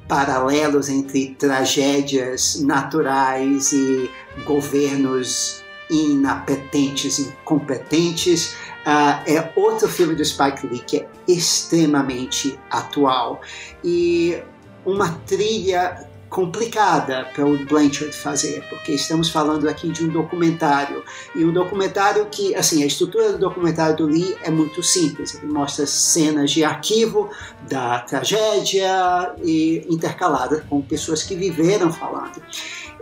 paralelos 0.08 0.88
entre 0.88 1.34
tragédias 1.34 2.62
naturais 2.62 3.74
e 3.74 4.08
governos 4.46 5.64
inapetentes, 5.90 7.18
incompetentes, 7.18 8.54
uh, 8.86 9.20
é 9.26 9.52
outro 9.56 9.88
filme 9.88 10.14
do 10.14 10.24
Spike 10.24 10.68
Lee 10.68 10.84
que 10.86 10.98
é 10.98 11.08
extremamente 11.28 12.60
atual. 12.70 13.42
E 13.84 14.40
uma 14.86 15.14
trilha 15.26 16.08
complicada 16.30 17.26
para 17.34 17.46
o 17.46 17.58
Blanchard 17.66 18.12
fazer, 18.12 18.64
porque 18.70 18.94
estamos 18.94 19.30
falando 19.30 19.70
aqui 19.70 19.90
de 19.90 20.04
um 20.04 20.10
documentário 20.10 21.04
e 21.34 21.46
um 21.46 21.54
documentário 21.54 22.26
que, 22.26 22.56
assim, 22.56 22.84
a 22.84 22.86
estrutura 22.86 23.32
do 23.34 23.38
documentário 23.38 23.96
do 23.96 24.06
Lee 24.06 24.36
é 24.44 24.50
muito 24.50 24.84
simples. 24.84 25.36
Ele 25.36 25.52
mostra 25.52 25.86
cenas 25.86 26.52
de 26.52 26.64
arquivo 26.64 27.30
da 27.70 28.00
tragédia 28.00 29.34
e 29.44 29.86
intercalada 29.90 30.66
com 30.70 30.82
pessoas 30.82 31.24
que 31.24 31.36
viveram 31.36 31.92
falando. 31.92 32.42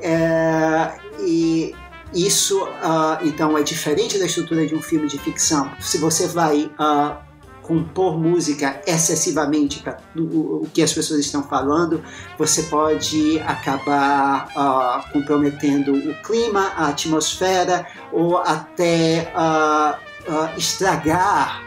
É, 0.01 0.95
e 1.21 1.73
isso, 2.13 2.63
uh, 2.63 3.17
então, 3.23 3.57
é 3.57 3.63
diferente 3.63 4.19
da 4.19 4.25
estrutura 4.25 4.67
de 4.67 4.75
um 4.75 4.81
filme 4.81 5.07
de 5.07 5.17
ficção. 5.17 5.71
Se 5.79 5.97
você 5.97 6.27
vai 6.27 6.71
uh, 6.79 7.32
compor 7.63 8.19
música 8.19 8.81
excessivamente 8.85 9.81
para 9.81 9.97
o, 10.15 10.67
que 10.73 10.83
as 10.83 10.93
pessoas 10.93 11.21
estão 11.21 11.43
falando, 11.43 12.03
você 12.37 12.63
pode 12.63 13.39
acabar 13.39 14.49
uh, 14.55 15.11
comprometendo 15.11 15.93
o 15.93 16.13
clima, 16.21 16.73
a 16.75 16.89
atmosfera 16.89 17.87
ou 18.11 18.37
até 18.37 19.31
uh, 19.33 20.31
uh, 20.31 20.57
estragar 20.57 21.63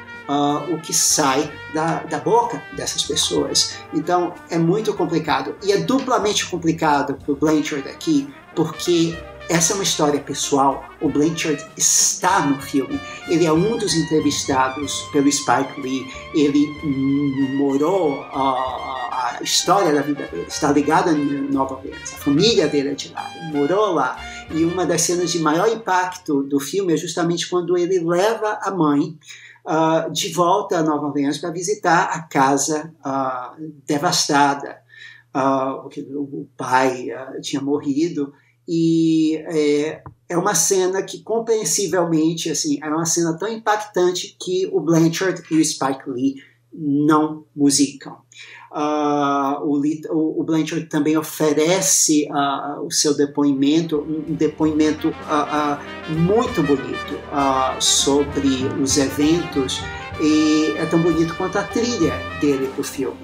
o 0.68 0.80
que 0.80 0.92
sai 0.92 1.48
da, 1.72 2.00
da 2.00 2.18
boca 2.18 2.60
dessas 2.76 3.04
pessoas. 3.04 3.76
Então 3.94 4.34
é 4.50 4.58
muito 4.58 4.92
complicado 4.92 5.54
e 5.62 5.70
é 5.70 5.78
duplamente 5.78 6.44
complicado 6.46 7.14
para 7.14 7.32
o 7.32 7.36
Blanchard 7.36 7.88
aqui 7.88 8.28
porque 8.52 9.16
essa 9.48 9.72
é 9.72 9.74
uma 9.74 9.84
história 9.84 10.20
pessoal. 10.20 10.84
O 11.00 11.08
Blanchard 11.08 11.64
está 11.76 12.44
no 12.44 12.60
filme. 12.60 13.00
Ele 13.28 13.46
é 13.46 13.52
um 13.52 13.76
dos 13.76 13.94
entrevistados 13.94 15.02
pelo 15.12 15.30
Spike 15.30 15.80
Lee. 15.80 16.06
Ele 16.34 16.66
morou 17.56 18.22
a, 18.22 19.36
a 19.36 19.42
história 19.42 19.92
da 19.94 20.02
vida 20.02 20.26
dele. 20.26 20.46
Está 20.48 20.72
ligada 20.72 21.12
em 21.12 21.48
Nova 21.50 21.74
Orleans. 21.74 22.14
A 22.14 22.18
família 22.18 22.66
dele 22.66 22.90
é 22.90 22.94
de 22.94 23.12
lá. 23.12 23.30
Ele 23.36 23.58
morou 23.58 23.92
lá. 23.92 24.18
E 24.50 24.64
uma 24.64 24.84
das 24.84 25.02
cenas 25.02 25.30
de 25.30 25.38
maior 25.38 25.68
impacto 25.68 26.42
do 26.42 26.58
filme 26.58 26.94
é 26.94 26.96
justamente 26.96 27.48
quando 27.48 27.76
ele 27.76 28.00
leva 28.00 28.58
a 28.62 28.70
mãe 28.70 29.16
uh, 29.64 30.10
de 30.10 30.32
volta 30.32 30.78
a 30.78 30.82
Nova 30.82 31.06
Orleans 31.06 31.38
para 31.38 31.50
visitar 31.50 32.10
a 32.12 32.22
casa 32.22 32.92
uh, 33.04 33.62
devastada. 33.86 34.78
Uh, 35.34 35.86
o 36.16 36.48
pai 36.56 37.08
tinha 37.42 37.60
morrido 37.60 38.32
e 38.68 39.36
é, 39.36 40.02
é 40.28 40.36
uma 40.36 40.54
cena 40.54 41.02
que 41.02 41.22
compreensivelmente 41.22 42.50
assim 42.50 42.78
é 42.82 42.88
uma 42.88 43.04
cena 43.04 43.36
tão 43.38 43.48
impactante 43.48 44.36
que 44.40 44.68
o 44.72 44.80
Blanchard 44.80 45.42
e 45.50 45.56
o 45.56 45.64
Spike 45.64 46.08
Lee 46.08 46.36
não 46.72 47.44
musicam. 47.54 48.18
Uh, 48.70 49.64
o, 49.64 50.40
o, 50.40 50.44
Blanchard 50.44 50.86
também 50.86 51.16
oferece 51.16 52.28
uh, 52.30 52.84
o 52.84 52.90
seu 52.90 53.16
depoimento, 53.16 54.00
um 54.00 54.34
depoimento 54.34 55.08
uh, 55.08 56.12
muito 56.12 56.62
bonito 56.62 57.18
sobre 57.80 58.66
os 58.82 58.98
eventos 58.98 59.80
e 60.20 60.74
é 60.76 60.84
tão 60.86 61.00
bonito 61.00 61.34
quanto 61.36 61.58
a 61.58 61.62
trilha 61.62 62.12
dele 62.40 62.66
para 62.68 62.80
o 62.80 62.84
filme. 62.84 63.16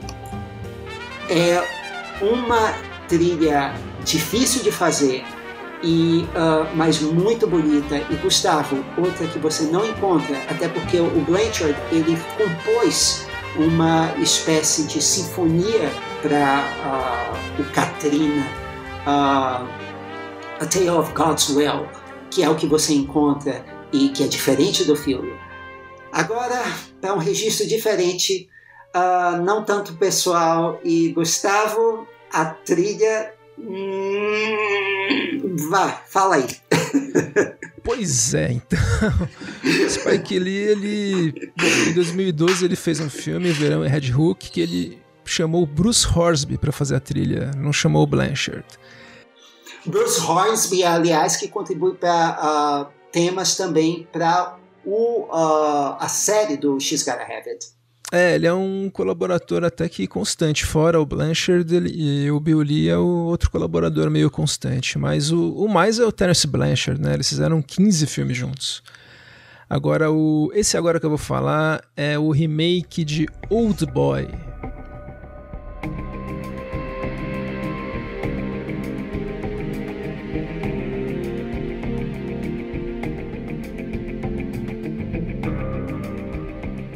É 1.29 1.63
uma 2.23 2.73
trilha 3.09 3.75
difícil 4.05 4.63
de 4.63 4.73
fazer, 4.73 5.25
e 5.83 6.25
uh, 6.35 6.75
mas 6.75 7.01
muito 7.01 7.47
bonita. 7.47 7.97
E 7.97 8.17
Gustavo, 8.17 8.85
outra 8.97 9.27
que 9.27 9.39
você 9.39 9.65
não 9.65 9.85
encontra, 9.85 10.37
até 10.49 10.69
porque 10.69 10.99
o 11.01 11.21
Blanchard 11.25 11.77
ele 11.91 12.17
compôs 12.37 13.27
uma 13.57 14.15
espécie 14.19 14.85
de 14.85 15.03
sinfonia 15.03 15.91
para 16.23 16.65
uh, 17.59 17.61
o 17.61 17.65
Katrina, 17.73 18.47
uh, 19.07 19.69
A 20.61 20.67
Tale 20.71 20.91
of 20.91 21.13
God's 21.13 21.49
Will, 21.51 21.89
que 22.31 22.43
é 22.43 22.49
o 22.49 22.55
que 22.55 22.67
você 22.67 22.95
encontra 22.95 23.65
e 23.93 24.09
que 24.09 24.23
é 24.23 24.27
diferente 24.27 24.85
do 24.85 24.97
filme. 24.97 25.33
Agora, 26.13 26.63
para 27.01 27.15
um 27.15 27.19
registro 27.19 27.67
diferente, 27.67 28.49
não 29.45 29.65
tanto 29.65 29.95
pessoal 29.95 30.79
e 30.85 31.09
Gustavo, 31.13 32.07
a 32.31 32.45
trilha 32.45 33.33
Hum, 33.59 35.47
vá, 35.71 36.03
fala 36.07 36.37
aí. 36.37 36.47
Pois 37.85 38.33
é, 38.33 38.53
então. 38.53 38.79
Spike 39.91 40.39
Lee, 40.39 40.57
ele. 40.57 41.53
Em 41.89 41.93
2012 41.95 42.65
ele 42.65 42.77
fez 42.77 43.01
um 43.01 43.11
filme, 43.11 43.51
Verão 43.51 43.85
e 43.85 43.89
Red 43.89 44.13
Hook, 44.15 44.53
que 44.53 44.61
ele 44.61 45.03
chamou 45.25 45.67
Bruce 45.67 46.07
Horsby 46.07 46.59
para 46.59 46.71
fazer 46.73 46.95
a 46.97 47.01
trilha, 47.01 47.51
não 47.57 47.73
chamou 47.73 48.07
Blanchard. 48.07 48.65
Bruce 49.85 50.21
Hornsby, 50.21 50.85
aliás, 50.85 51.37
que 51.37 51.49
contribui 51.49 51.95
para 51.95 52.87
uh, 52.89 52.93
temas 53.11 53.57
também 53.57 54.07
para 54.13 54.57
uh, 54.85 55.27
a 55.99 56.09
série 56.09 56.57
do 56.57 56.79
X 56.79 57.03
Gotta 57.03 57.23
Have 57.23 57.51
It. 57.51 57.67
É, 58.15 58.35
ele 58.35 58.47
é 58.47 58.53
um 58.53 58.91
colaborador 58.91 59.65
até 59.65 59.89
que 59.89 60.07
constante. 60.07 60.67
Fora 60.67 61.01
o 61.01 61.07
Blanchard 61.07 61.75
ele, 61.75 61.91
e 61.95 62.31
o 62.31 62.39
Bill 62.39 62.61
Lee 62.61 62.91
é 62.91 62.99
o 62.99 63.07
outro 63.07 63.51
colaborador 63.51 64.11
meio 64.11 64.31
constante. 64.31 64.99
Mas 64.99 65.33
o, 65.33 65.55
o 65.55 65.67
mais 65.67 65.99
é 65.99 66.05
o 66.05 66.13
Terence 66.13 66.47
Blanchard, 66.47 67.01
né? 67.01 67.15
Eles 67.15 67.31
fizeram 67.31 67.63
15 67.63 68.07
filmes 68.07 68.37
juntos. 68.37 68.83
Agora, 69.69 70.13
o, 70.13 70.51
esse 70.53 70.77
agora 70.77 71.01
que 71.01 71.07
eu 71.07 71.11
vou 71.11 71.17
falar 71.17 71.83
é 71.97 72.19
o 72.19 72.31
remake 72.31 73.03
de 73.03 73.27
Old 73.49 73.87
Boy. 73.87 74.29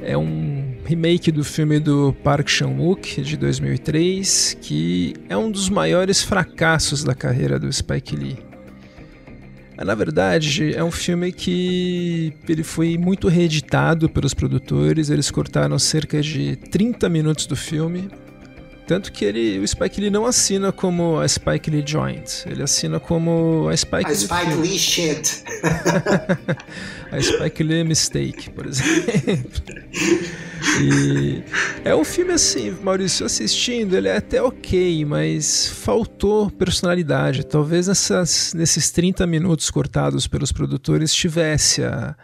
É 0.03 0.15
um 0.15 0.46
remake 0.87 1.33
do 1.33 1.43
filme 1.43 1.81
do 1.81 2.13
Park 2.23 2.49
Chan-wook 2.49 3.21
de 3.21 3.37
2003, 3.37 4.57
que 4.63 5.15
é 5.29 5.37
um 5.37 5.51
dos 5.51 5.69
maiores 5.69 6.23
fracassos 6.23 7.03
da 7.03 7.13
carreira 7.13 7.59
do 7.59 7.71
Spike 7.73 8.15
Lee. 8.15 8.39
Na 9.77 9.95
verdade, 9.95 10.75
é 10.75 10.83
um 10.83 10.91
filme 10.91 11.33
que 11.33 12.33
ele 12.49 12.63
foi 12.63 12.97
muito 12.97 13.29
reeditado 13.29 14.09
pelos 14.09 14.33
produtores, 14.33 15.11
eles 15.11 15.31
cortaram 15.31 15.79
cerca 15.79 16.23
de 16.23 16.57
30 16.57 17.09
minutos 17.09 17.47
do 17.47 17.57
filme 17.57 18.09
tanto 18.87 19.11
que 19.11 19.25
ele, 19.25 19.59
o 19.59 19.67
Spike 19.67 20.01
Lee 20.01 20.11
não 20.11 20.25
assina 20.27 20.71
como 20.71 21.19
a 21.19 21.27
Spike 21.27 21.71
Lee 21.71 21.83
Joint, 21.85 22.45
ele 22.47 22.63
assina 22.63 23.01
como 23.01 23.69
a 23.69 23.77
Spike, 23.77 24.07
a 24.07 24.15
Spike 24.15 24.55
Lee, 24.55 24.69
Lee 24.69 24.79
Shit. 24.79 25.45
a 27.11 27.21
Spike 27.21 27.63
Lee 27.63 27.85
Mistake, 27.85 28.51
por 28.51 28.67
exemplo. 28.67 29.51
E 30.81 31.43
é 31.85 31.95
um 31.95 32.05
filme 32.05 32.33
assim, 32.33 32.71
Maurício, 32.83 33.25
assistindo, 33.25 33.97
ele 33.97 34.09
é 34.09 34.17
até 34.17 34.43
ok, 34.43 35.05
mas 35.05 35.69
faltou 35.69 36.51
personalidade. 36.51 37.45
Talvez 37.45 37.87
nessas, 37.87 38.53
nesses 38.55 38.91
30 38.91 39.27
minutos 39.27 39.71
cortados 39.71 40.27
pelos 40.27 40.53
produtores 40.53 41.15
tivesse 41.15 41.85
a, 41.85 42.17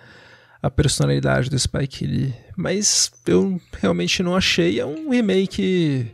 a 0.63 0.71
personalidade 0.71 1.51
do 1.51 1.59
Spike 1.59 2.07
Lee. 2.07 2.35
Mas 2.57 3.11
eu 3.27 3.61
realmente 3.81 4.23
não 4.23 4.37
achei. 4.37 4.81
É 4.81 4.87
um 4.87 5.11
remake 5.11 6.11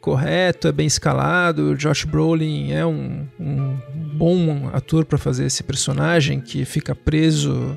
correto, 0.00 0.68
é 0.68 0.72
bem 0.72 0.86
escalado. 0.86 1.70
O 1.70 1.76
Josh 1.76 2.04
Brolin 2.04 2.72
é 2.72 2.84
um, 2.84 3.26
um 3.38 3.78
bom 4.14 4.70
ator 4.72 5.04
para 5.04 5.18
fazer 5.18 5.46
esse 5.46 5.62
personagem 5.62 6.40
que 6.40 6.64
fica 6.64 6.94
preso. 6.94 7.76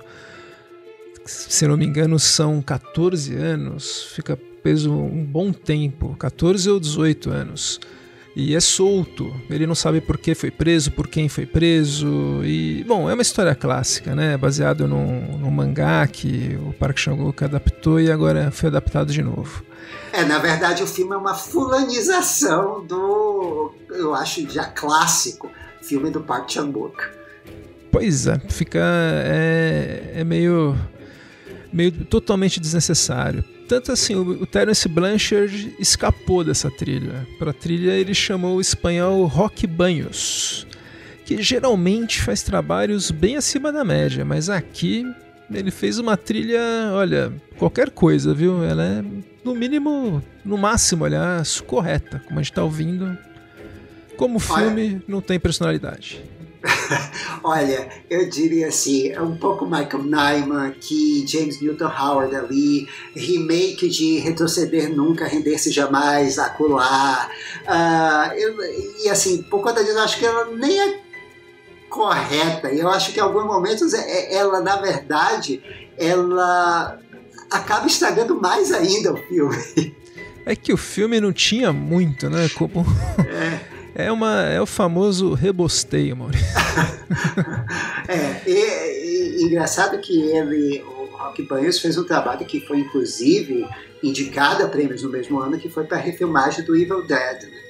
Se 1.25 1.67
não 1.67 1.77
me 1.77 1.85
engano, 1.85 2.19
são 2.19 2.61
14 2.61 3.35
anos, 3.35 4.11
fica 4.13 4.37
preso 4.61 4.93
um 4.93 5.23
bom 5.23 5.51
tempo 5.51 6.15
14 6.17 6.69
ou 6.69 6.79
18 6.79 7.29
anos 7.29 7.79
e 8.35 8.55
é 8.55 8.59
solto. 8.59 9.33
Ele 9.49 9.67
não 9.67 9.75
sabe 9.75 10.01
por 10.01 10.17
que 10.17 10.33
foi 10.33 10.49
preso, 10.49 10.91
por 10.91 11.07
quem 11.07 11.29
foi 11.29 11.45
preso. 11.45 12.41
E, 12.43 12.83
bom, 12.87 13.09
é 13.09 13.13
uma 13.13 13.21
história 13.21 13.53
clássica, 13.55 14.15
né? 14.15 14.37
Baseado 14.37 14.87
num, 14.87 15.37
num 15.37 15.51
mangá 15.51 16.05
que 16.07 16.57
o 16.67 16.73
Park 16.73 16.97
Chan-wook 16.97 17.43
adaptou 17.43 17.99
e 17.99 18.11
agora 18.11 18.51
foi 18.51 18.69
adaptado 18.69 19.11
de 19.11 19.21
novo. 19.21 19.63
É, 20.13 20.23
na 20.23 20.37
verdade 20.37 20.83
o 20.83 20.87
filme 20.87 21.15
é 21.15 21.17
uma 21.17 21.33
fulanização 21.33 22.85
do, 22.85 23.73
eu 23.89 24.13
acho, 24.13 24.47
já 24.47 24.65
clássico 24.65 25.49
filme 25.81 26.11
do 26.11 26.21
Park 26.21 26.51
Chan-wook. 26.51 26.95
Pois 27.91 28.27
é, 28.27 28.39
fica 28.47 28.79
é, 28.79 30.11
é 30.17 30.23
meio 30.23 30.77
meio 31.71 31.91
totalmente 32.05 32.59
desnecessário. 32.59 33.43
Tanto 33.67 33.91
assim, 33.91 34.13
o, 34.13 34.43
o 34.43 34.45
Terence 34.45 34.87
Blanchard 34.87 35.75
escapou 35.79 36.43
dessa 36.43 36.69
trilha. 36.69 37.27
Para 37.39 37.49
a 37.49 37.53
trilha 37.53 37.93
ele 37.93 38.13
chamou 38.13 38.57
o 38.57 38.61
espanhol 38.61 39.25
Rock 39.25 39.65
Banhos, 39.65 40.67
que 41.25 41.41
geralmente 41.41 42.21
faz 42.21 42.43
trabalhos 42.43 43.09
bem 43.09 43.35
acima 43.35 43.71
da 43.71 43.83
média, 43.83 44.23
mas 44.23 44.47
aqui 44.47 45.03
ele 45.55 45.71
fez 45.71 45.99
uma 45.99 46.17
trilha, 46.17 46.61
olha, 46.93 47.33
qualquer 47.57 47.89
coisa, 47.89 48.33
viu? 48.33 48.63
Ela 48.63 48.83
é, 48.83 49.03
no 49.43 49.55
mínimo, 49.55 50.21
no 50.43 50.57
máximo, 50.57 51.05
aliás, 51.05 51.61
correta, 51.61 52.21
como 52.25 52.39
a 52.39 52.41
gente 52.41 52.51
está 52.51 52.63
ouvindo. 52.63 53.17
Como 54.15 54.39
filme, 54.39 55.01
não 55.07 55.21
tem 55.21 55.39
personalidade. 55.39 56.23
Olha, 57.43 57.89
eu 58.09 58.29
diria 58.29 58.67
assim, 58.67 59.09
é 59.09 59.21
um 59.21 59.35
pouco 59.35 59.65
Michael 59.65 60.03
Nyman 60.03 60.71
que 60.79 61.25
James 61.27 61.61
Newton 61.61 61.87
Howard 61.87 62.35
ali, 62.35 62.87
remake 63.15 63.89
de 63.89 64.19
Retroceder 64.19 64.95
Nunca, 64.95 65.25
Render-se 65.25 65.71
Jamais, 65.71 66.39
Acular. 66.39 67.29
Uh, 67.63 68.33
eu, 68.37 68.55
e 69.03 69.09
assim, 69.09 69.41
por 69.43 69.61
conta 69.61 69.83
disso, 69.83 69.97
eu 69.97 70.03
acho 70.03 70.17
que 70.17 70.25
ela 70.25 70.55
nem 70.55 70.79
é 70.79 71.02
correta. 71.93 72.73
Eu 72.73 72.89
acho 72.89 73.13
que 73.13 73.19
em 73.19 73.21
alguns 73.21 73.45
momentos 73.45 73.93
é, 73.93 73.99
é, 73.99 74.35
ela, 74.35 74.59
na 74.59 74.77
verdade, 74.77 75.61
ela 75.95 76.97
acaba 77.51 77.85
estragando 77.85 78.41
mais 78.41 78.71
ainda 78.71 79.13
o 79.13 79.17
filme. 79.17 79.95
É 80.45 80.57
que 80.57 80.73
o 80.73 80.77
filme 80.77 81.21
não 81.21 81.31
tinha 81.31 81.71
muito, 81.71 82.29
né? 82.29 82.49
Como... 82.49 82.85
É. 83.25 83.61
é, 84.07 84.11
uma, 84.11 84.41
é 84.41 84.59
o 84.59 84.65
famoso 84.65 85.33
rebosteio, 85.33 86.17
Maurício. 86.17 86.45
é, 88.09 88.41
e, 88.45 89.37
e, 89.39 89.43
engraçado 89.45 89.97
que 90.01 90.21
ele, 90.21 90.83
o 90.83 91.15
Rock 91.15 91.43
Banhos, 91.43 91.79
fez 91.79 91.97
um 91.97 92.03
trabalho 92.03 92.45
que 92.45 92.59
foi, 92.59 92.79
inclusive, 92.79 93.65
indicado 94.03 94.65
a 94.65 94.67
prêmios 94.67 95.01
no 95.01 95.09
mesmo 95.09 95.39
ano, 95.39 95.57
que 95.57 95.69
foi 95.69 95.85
para 95.85 95.95
a 95.95 96.01
refilmagem 96.01 96.65
do 96.65 96.75
Evil 96.75 97.07
Dead. 97.07 97.43
Né? 97.43 97.63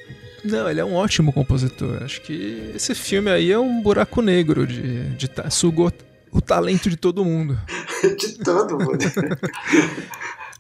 Não, 0.43 0.69
ele 0.69 0.79
é 0.79 0.85
um 0.85 0.93
ótimo 0.93 1.31
compositor. 1.31 2.03
Acho 2.03 2.21
que 2.21 2.71
esse 2.75 2.93
filme 2.93 3.29
aí 3.29 3.51
é 3.51 3.59
um 3.59 3.81
buraco 3.81 4.21
negro 4.21 4.67
de, 4.67 5.09
de, 5.15 5.27
de 5.27 5.29
sugou 5.49 5.91
o 6.31 6.41
talento 6.41 6.89
de 6.89 6.97
todo 6.97 7.23
mundo. 7.23 7.59
de 8.17 8.33
todo 8.39 8.77
mundo. 8.77 8.97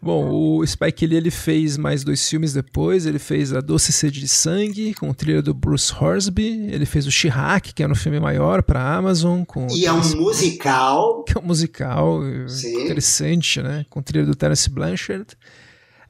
Bom, 0.03 0.29
o 0.29 0.67
Spike 0.67 1.07
Lee 1.07 1.15
ele 1.15 1.31
fez 1.31 1.77
mais 1.77 2.03
dois 2.03 2.27
filmes 2.27 2.51
depois. 2.51 3.05
Ele 3.05 3.19
fez 3.19 3.53
A 3.53 3.61
Doce 3.61 3.93
Sede 3.93 4.19
de 4.19 4.27
Sangue, 4.27 4.93
com 4.93 5.09
o 5.09 5.13
trilha 5.13 5.41
do 5.41 5.53
Bruce 5.53 5.93
Horsby. 5.93 6.67
Ele 6.69 6.85
fez 6.85 7.07
o 7.07 7.11
She-Hack, 7.11 7.71
que 7.73 7.81
é 7.81 7.87
um 7.87 7.95
filme 7.95 8.19
maior 8.19 8.61
para 8.61 8.97
Amazon. 8.97 9.45
Com 9.45 9.65
e 9.71 9.85
é 9.85 9.93
um 9.93 10.03
musical. 10.17 11.23
Que 11.25 11.37
é 11.37 11.41
um 11.41 11.45
musical 11.45 12.21
Sim. 12.49 12.83
interessante, 12.83 13.61
né? 13.61 13.85
Com 13.89 14.01
trilha 14.01 14.25
do 14.25 14.35
Terence 14.35 14.69
Blanchard. 14.69 15.37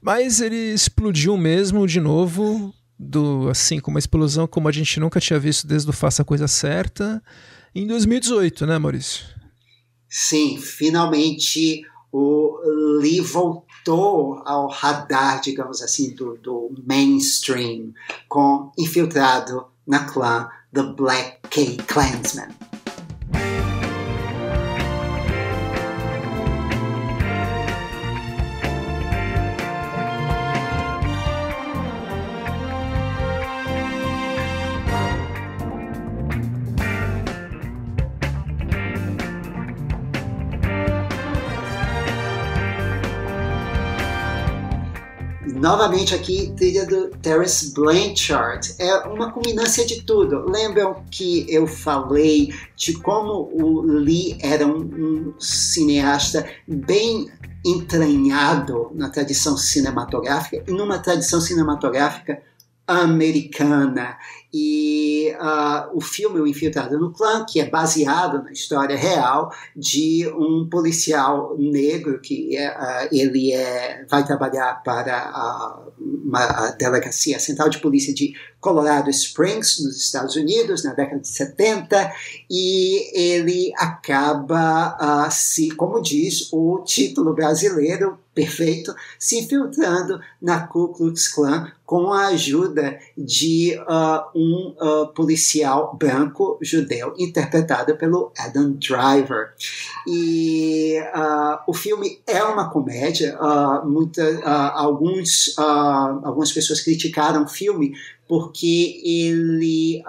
Mas 0.02 0.40
ele 0.40 0.74
explodiu 0.74 1.36
mesmo 1.36 1.86
de 1.86 2.00
novo, 2.00 2.74
do 2.98 3.48
assim, 3.50 3.80
com 3.80 3.90
uma 3.90 3.98
explosão 3.98 4.46
como 4.46 4.68
a 4.68 4.72
gente 4.72 5.00
nunca 5.00 5.20
tinha 5.20 5.38
visto 5.38 5.66
desde 5.66 5.90
o 5.90 5.92
Faça 5.92 6.22
a 6.22 6.24
Coisa 6.24 6.48
Certa, 6.48 7.22
em 7.74 7.86
2018, 7.86 8.66
né, 8.66 8.78
Maurício? 8.78 9.24
Sim, 10.08 10.58
finalmente 10.58 11.84
o 12.12 12.60
Lee 13.00 13.20
voltou 13.20 14.40
ao 14.44 14.68
radar, 14.68 15.40
digamos 15.40 15.82
assim, 15.82 16.14
do, 16.14 16.36
do 16.36 16.72
mainstream, 16.86 17.92
com 18.28 18.70
Infiltrado 18.78 19.66
na 19.84 20.04
clã 20.04 20.48
The 20.72 20.82
Black 20.82 21.40
K 21.50 21.76
Klansman. 21.88 22.48
Novamente 45.64 46.14
aqui, 46.14 46.52
trilha 46.54 46.84
do 46.84 47.08
Terence 47.22 47.72
Blanchard. 47.72 48.74
É 48.78 48.98
uma 49.08 49.32
culminância 49.32 49.82
de 49.86 50.02
tudo. 50.02 50.44
Lembram 50.46 51.02
que 51.10 51.46
eu 51.48 51.66
falei 51.66 52.52
de 52.76 52.92
como 53.00 53.48
o 53.50 53.80
Lee 53.80 54.36
era 54.42 54.66
um, 54.66 54.82
um 54.82 55.34
cineasta 55.40 56.46
bem 56.68 57.30
entranhado 57.64 58.90
na 58.94 59.08
tradição 59.08 59.56
cinematográfica 59.56 60.62
e 60.68 60.70
numa 60.70 60.98
tradição 60.98 61.40
cinematográfica 61.40 62.42
americana. 62.86 64.18
E 64.56 65.32
uh, 65.32 65.96
o 65.96 66.00
filme 66.00 66.38
O 66.38 66.46
Infiltrado 66.46 66.96
no 66.96 67.12
Clã, 67.12 67.44
que 67.44 67.60
é 67.60 67.68
baseado 67.68 68.40
na 68.40 68.52
história 68.52 68.96
real 68.96 69.50
de 69.74 70.28
um 70.28 70.68
policial 70.70 71.56
negro 71.58 72.20
que 72.20 72.56
uh, 72.56 73.08
ele 73.10 73.52
é, 73.52 74.06
vai 74.08 74.24
trabalhar 74.24 74.80
para 74.84 75.16
a, 75.16 75.82
uma, 75.98 76.44
a 76.44 76.70
Delegacia 76.70 77.40
Central 77.40 77.68
de 77.68 77.80
Polícia 77.80 78.14
de 78.14 78.32
Colorado 78.64 79.10
Springs, 79.10 79.78
nos 79.84 79.98
Estados 79.98 80.36
Unidos, 80.36 80.82
na 80.82 80.94
década 80.94 81.20
de 81.20 81.28
70, 81.28 82.12
e 82.50 83.10
ele 83.12 83.70
acaba, 83.76 84.96
uh, 84.96 85.30
se, 85.30 85.70
como 85.72 86.00
diz 86.00 86.48
o 86.50 86.82
título 86.82 87.34
brasileiro, 87.34 88.18
perfeito, 88.34 88.92
se 89.18 89.38
infiltrando 89.38 90.18
na 90.40 90.66
Ku 90.66 90.88
Klux 90.88 91.28
Klan 91.28 91.70
com 91.84 92.12
a 92.12 92.28
ajuda 92.28 92.98
de 93.16 93.78
uh, 93.80 94.30
um 94.34 94.74
uh, 94.80 95.08
policial 95.08 95.94
branco 95.96 96.58
judeu 96.60 97.14
interpretado 97.18 97.94
pelo 97.96 98.32
Adam 98.36 98.72
Driver. 98.72 99.52
E 100.08 100.98
o 101.66 101.74
filme 101.74 102.18
é 102.26 102.42
uma 102.42 102.70
comédia. 102.70 103.38
muita, 103.84 104.22
alguns, 104.72 105.54
algumas 105.58 106.50
pessoas 106.52 106.80
criticaram 106.80 107.44
o 107.44 107.48
filme 107.48 107.94
porque 108.26 109.00
ele, 109.04 110.02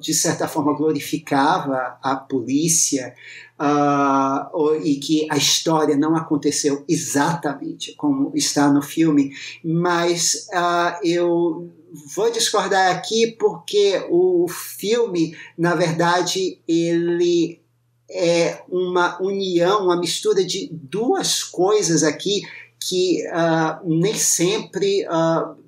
de 0.00 0.14
certa 0.14 0.48
forma, 0.48 0.76
glorificava 0.76 1.98
a 2.02 2.16
polícia 2.16 3.14
uh, 3.62 4.74
e 4.82 4.96
que 4.96 5.26
a 5.30 5.36
história 5.36 5.96
não 5.96 6.16
aconteceu 6.16 6.84
exatamente 6.88 7.94
como 7.94 8.32
está 8.34 8.70
no 8.70 8.82
filme, 8.82 9.32
mas 9.64 10.48
uh, 10.52 11.06
eu 11.06 11.70
vou 12.14 12.30
discordar 12.32 12.96
aqui 12.96 13.36
porque 13.38 14.04
o 14.10 14.46
filme, 14.48 15.36
na 15.56 15.74
verdade, 15.74 16.58
ele 16.66 17.60
é 18.10 18.62
uma 18.68 19.20
união, 19.22 19.84
uma 19.84 19.96
mistura 19.96 20.44
de 20.44 20.68
duas 20.72 21.42
coisas 21.42 22.02
aqui 22.02 22.42
que 22.80 23.22
uh, 23.28 23.88
nem 23.88 24.14
sempre 24.14 25.06
uh, 25.06 25.61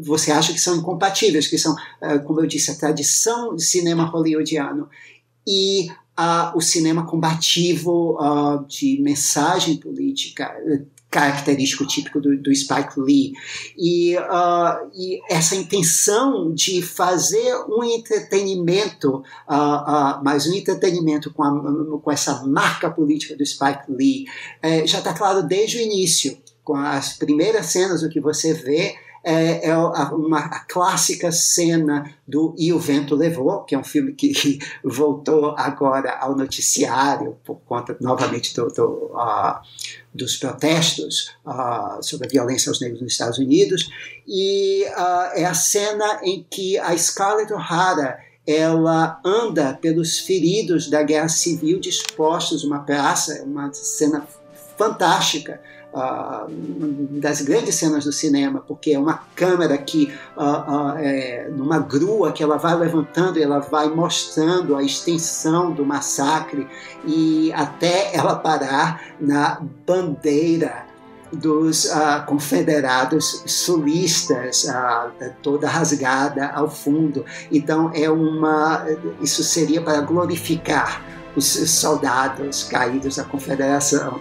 você 0.00 0.32
acha 0.32 0.52
que 0.52 0.60
são 0.60 0.76
incompatíveis, 0.76 1.46
que 1.46 1.58
são, 1.58 1.74
uh, 1.74 2.22
como 2.24 2.40
eu 2.40 2.46
disse, 2.46 2.70
a 2.70 2.74
tradição 2.74 3.54
de 3.54 3.64
cinema 3.64 4.04
hollywoodiano 4.04 4.88
e 5.46 5.88
uh, 6.18 6.56
o 6.56 6.60
cinema 6.60 7.06
combativo 7.06 8.16
uh, 8.20 8.64
de 8.66 9.00
mensagem 9.00 9.76
política 9.76 10.54
característico 11.10 11.86
típico 11.86 12.20
do, 12.20 12.36
do 12.36 12.52
Spike 12.52 12.98
Lee. 12.98 13.34
E, 13.78 14.16
uh, 14.16 14.90
e, 14.92 15.20
essa 15.30 15.54
intenção 15.54 16.52
de 16.52 16.82
fazer 16.82 17.54
um 17.68 17.84
entretenimento, 17.84 19.22
mas 20.24 20.48
um 20.48 20.54
entretenimento 20.54 21.32
com, 21.32 21.44
a, 21.44 22.00
com 22.00 22.10
essa 22.10 22.44
marca 22.44 22.90
política 22.90 23.36
do 23.36 23.46
Spike 23.46 23.84
Lee 23.88 24.24
eh, 24.60 24.84
já 24.88 24.98
está 24.98 25.14
claro 25.14 25.44
desde 25.44 25.76
o 25.76 25.80
início 25.80 26.36
com 26.64 26.74
as 26.74 27.12
primeiras 27.12 27.66
cenas 27.66 28.02
o 28.02 28.08
que 28.08 28.20
você 28.20 28.52
vê 28.52 28.96
é, 29.24 29.70
é 29.70 29.76
uma 29.76 30.38
a 30.38 30.60
clássica 30.60 31.32
cena 31.32 32.14
do 32.28 32.54
E 32.58 32.72
o 32.72 32.78
Vento 32.78 33.14
Levou, 33.14 33.64
que 33.64 33.74
é 33.74 33.78
um 33.78 33.84
filme 33.84 34.12
que 34.12 34.58
voltou 34.84 35.54
agora 35.56 36.18
ao 36.18 36.36
noticiário 36.36 37.36
por 37.44 37.56
conta, 37.66 37.96
novamente, 38.00 38.54
do, 38.54 38.68
do, 38.68 39.10
uh, 39.14 39.60
dos 40.14 40.36
protestos 40.36 41.34
uh, 41.46 42.02
sobre 42.02 42.26
a 42.26 42.30
violência 42.30 42.68
aos 42.68 42.80
negros 42.80 43.00
nos 43.00 43.12
Estados 43.12 43.38
Unidos. 43.38 43.88
E 44.28 44.84
uh, 44.90 45.32
é 45.34 45.46
a 45.46 45.54
cena 45.54 46.20
em 46.22 46.46
que 46.48 46.78
a 46.78 46.96
Scarlett 46.96 47.52
O'Hara 47.52 48.18
ela 48.46 49.18
anda 49.24 49.72
pelos 49.80 50.18
feridos 50.18 50.90
da 50.90 51.02
guerra 51.02 51.28
civil 51.28 51.80
dispostos 51.80 52.62
numa 52.62 52.80
praça, 52.80 53.42
uma 53.42 53.72
cena 53.72 54.26
fantástica, 54.76 55.60
uh, 55.94 56.50
das 57.20 57.40
grandes 57.40 57.76
cenas 57.76 58.04
do 58.04 58.12
cinema, 58.12 58.62
porque 58.66 58.92
é 58.92 58.98
uma 58.98 59.22
câmera 59.34 59.78
que, 59.78 60.12
uh, 60.36 60.96
é, 60.98 61.48
numa 61.50 61.78
grua 61.78 62.32
que 62.32 62.42
ela 62.42 62.56
vai 62.56 62.74
levantando, 62.74 63.40
ela 63.40 63.60
vai 63.60 63.88
mostrando 63.88 64.76
a 64.76 64.82
extensão 64.82 65.72
do 65.72 65.84
massacre 65.84 66.66
e 67.06 67.52
até 67.52 68.14
ela 68.14 68.34
parar 68.34 69.00
na 69.20 69.60
bandeira 69.86 70.84
dos 71.32 71.86
uh, 71.86 72.24
confederados 72.26 73.42
sulistas, 73.46 74.64
uh, 74.64 75.10
toda 75.42 75.68
rasgada 75.68 76.48
ao 76.48 76.70
fundo. 76.70 77.24
Então 77.50 77.90
é 77.94 78.10
uma, 78.10 78.84
isso 79.20 79.42
seria 79.42 79.80
para 79.80 80.00
glorificar 80.00 81.02
os 81.36 81.46
soldados 81.46 82.64
caídos 82.64 83.16
da 83.16 83.24
confederação. 83.24 84.20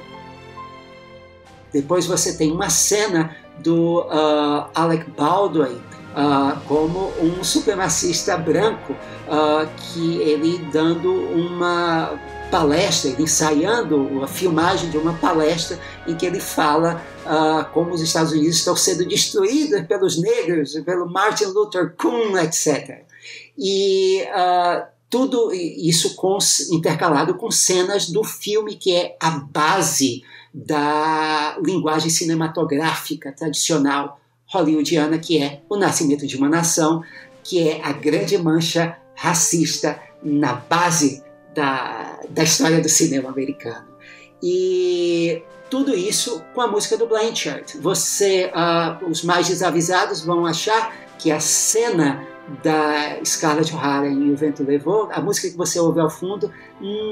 Depois 1.74 2.06
você 2.06 2.38
tem 2.38 2.52
uma 2.52 2.70
cena 2.70 3.36
do 3.60 4.02
uh, 4.02 4.70
Alec 4.76 5.10
Baldwin 5.12 5.82
uh, 6.14 6.60
como 6.68 7.12
um 7.22 7.44
supremacista 7.44 8.38
branco, 8.38 8.94
uh, 8.94 9.68
que 9.78 10.18
ele 10.18 10.60
dando 10.72 11.12
uma 11.12 12.20
palestra, 12.54 13.10
ele 13.10 13.24
ensaiando 13.24 14.24
a 14.24 14.28
filmagem 14.28 14.92
de 14.92 14.98
uma 14.98 15.14
palestra 15.14 15.80
em 16.06 16.16
que 16.16 16.24
ele 16.24 16.40
fala 16.40 17.02
uh, 17.26 17.66
como 17.74 17.92
os 17.92 18.02
Estados 18.02 18.32
Unidos 18.32 18.58
estão 18.58 18.76
sendo 18.76 19.06
destruídos 19.08 19.82
pelos 19.88 20.22
negros, 20.22 20.74
pelo 20.86 21.10
Martin 21.10 21.46
Luther 21.46 21.96
King, 21.98 22.38
etc. 22.38 23.06
E 23.58 24.22
uh, 24.24 24.86
tudo 25.10 25.52
isso 25.52 26.16
com, 26.16 26.38
intercalado 26.72 27.34
com 27.36 27.50
cenas 27.50 28.10
do 28.10 28.24
filme 28.24 28.76
que 28.76 28.96
é 28.96 29.18
a 29.20 29.32
base 29.32 30.24
da 30.54 31.58
linguagem 31.64 32.10
cinematográfica 32.10 33.32
tradicional 33.32 34.20
hollywoodiana, 34.46 35.18
que 35.18 35.42
é 35.42 35.62
O 35.68 35.76
Nascimento 35.76 36.28
de 36.28 36.38
uma 36.38 36.48
Nação, 36.48 37.04
que 37.44 37.68
é 37.68 37.82
a 37.84 37.92
grande 37.92 38.38
mancha 38.38 38.98
racista 39.16 40.00
na 40.22 40.54
base 40.54 41.24
da, 41.56 42.20
da 42.30 42.44
história 42.44 42.80
do 42.80 42.90
cinema 42.90 43.30
americano. 43.30 43.88
E 44.42 45.42
tudo 45.70 45.96
isso 45.96 46.44
com 46.54 46.62
a 46.62 46.68
música 46.68 46.98
do 46.98 47.08
Blanchard. 47.08 47.78
Você, 47.80 48.52
uh, 48.54 49.10
os 49.10 49.24
mais 49.24 49.48
desavisados 49.48 50.22
vão 50.22 50.46
achar 50.46 50.94
que 51.18 51.32
a 51.32 51.40
cena 51.40 52.28
da 52.64 53.24
Scarlett 53.24 53.74
O'Hara 53.74 54.08
em 54.08 54.32
O 54.32 54.36
Vento 54.36 54.64
Levou, 54.64 55.10
a 55.12 55.22
música 55.22 55.50
que 55.50 55.58
você 55.58 55.80
ouve 55.80 56.00
ao 56.00 56.10
fundo 56.10 56.52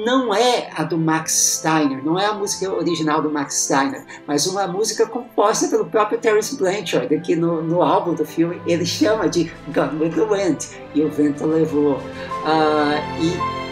não 0.05 0.33
é 0.35 0.69
a 0.75 0.83
do 0.83 0.97
Max 0.97 1.59
Steiner, 1.59 2.03
não 2.03 2.19
é 2.19 2.25
a 2.25 2.33
música 2.33 2.71
original 2.71 3.21
do 3.21 3.31
Max 3.31 3.63
Steiner, 3.63 4.03
mas 4.27 4.45
uma 4.45 4.67
música 4.67 5.05
composta 5.05 5.67
pelo 5.69 5.85
próprio 5.85 6.19
Terence 6.19 6.57
Blanchard, 6.57 7.13
aqui 7.15 7.35
no, 7.35 7.61
no 7.61 7.81
álbum 7.81 8.13
do 8.13 8.25
filme, 8.25 8.61
ele 8.67 8.85
chama 8.85 9.29
de 9.29 9.51
Gone 9.73 10.03
with 10.03 10.11
the 10.11 10.25
Wind, 10.25 10.65
e 10.93 11.01
O 11.01 11.09
Vento 11.09 11.45
Levou. 11.45 11.93
Uh, 11.93 13.21
e 13.21 13.70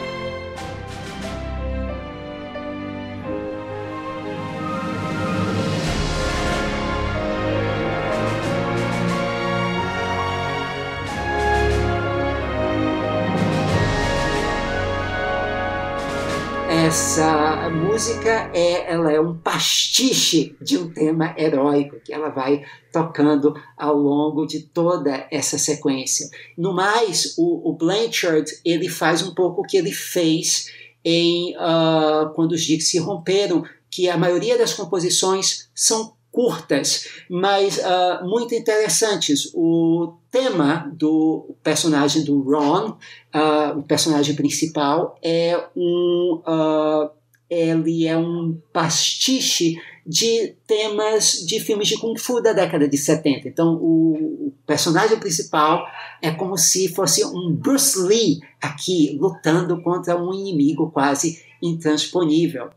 essa 16.89 17.69
música 17.69 18.49
é, 18.51 18.91
ela 18.91 19.11
é 19.11 19.21
um 19.21 19.37
pastiche 19.37 20.57
de 20.59 20.75
um 20.75 20.91
tema 20.91 21.35
heróico 21.37 21.99
que 22.03 22.11
ela 22.11 22.29
vai 22.29 22.65
tocando 22.91 23.53
ao 23.77 23.95
longo 23.95 24.47
de 24.47 24.61
toda 24.61 25.27
essa 25.29 25.59
sequência. 25.59 26.27
No 26.57 26.73
mais, 26.73 27.35
o, 27.37 27.69
o 27.69 27.77
Blanchard 27.77 28.49
ele 28.65 28.89
faz 28.89 29.21
um 29.21 29.35
pouco 29.35 29.61
o 29.61 29.63
que 29.63 29.77
ele 29.77 29.91
fez 29.91 30.71
em 31.05 31.55
uh, 31.57 32.33
quando 32.33 32.53
os 32.53 32.63
Dixie 32.63 32.99
romperam, 32.99 33.63
que 33.91 34.09
a 34.09 34.17
maioria 34.17 34.57
das 34.57 34.73
composições 34.73 35.69
são 35.75 36.15
curtas, 36.31 37.07
mas 37.29 37.77
uh, 37.77 38.25
muito 38.27 38.53
interessantes. 38.53 39.51
O 39.53 40.13
tema 40.31 40.91
do 40.95 41.55
personagem 41.63 42.23
do 42.23 42.41
Ron, 42.41 42.97
uh, 43.35 43.77
o 43.77 43.83
personagem 43.83 44.35
principal, 44.35 45.17
é 45.21 45.61
um 45.75 46.41
uh, 46.45 47.09
ele 47.49 48.05
é 48.05 48.15
um 48.15 48.61
pastiche 48.71 49.75
de 50.05 50.55
temas 50.67 51.45
de 51.45 51.59
filmes 51.59 51.87
de 51.87 51.97
Kung 51.97 52.17
Fu 52.17 52.41
da 52.41 52.53
década 52.53 52.87
de 52.87 52.97
70. 52.97 53.47
Então, 53.47 53.75
o, 53.75 54.53
personagem 54.65 55.17
principal 55.19 55.83
é 56.21 56.29
como 56.29 56.55
se 56.55 56.89
fosse 56.89 57.25
um 57.25 57.51
Bruce 57.51 57.99
Lee 57.99 58.39
aqui 58.61 59.17
lutando 59.19 59.81
contra 59.81 60.15
um 60.15 60.31
inimigo 60.31 60.91
quase 60.91 61.41
intransponível. 61.61 62.69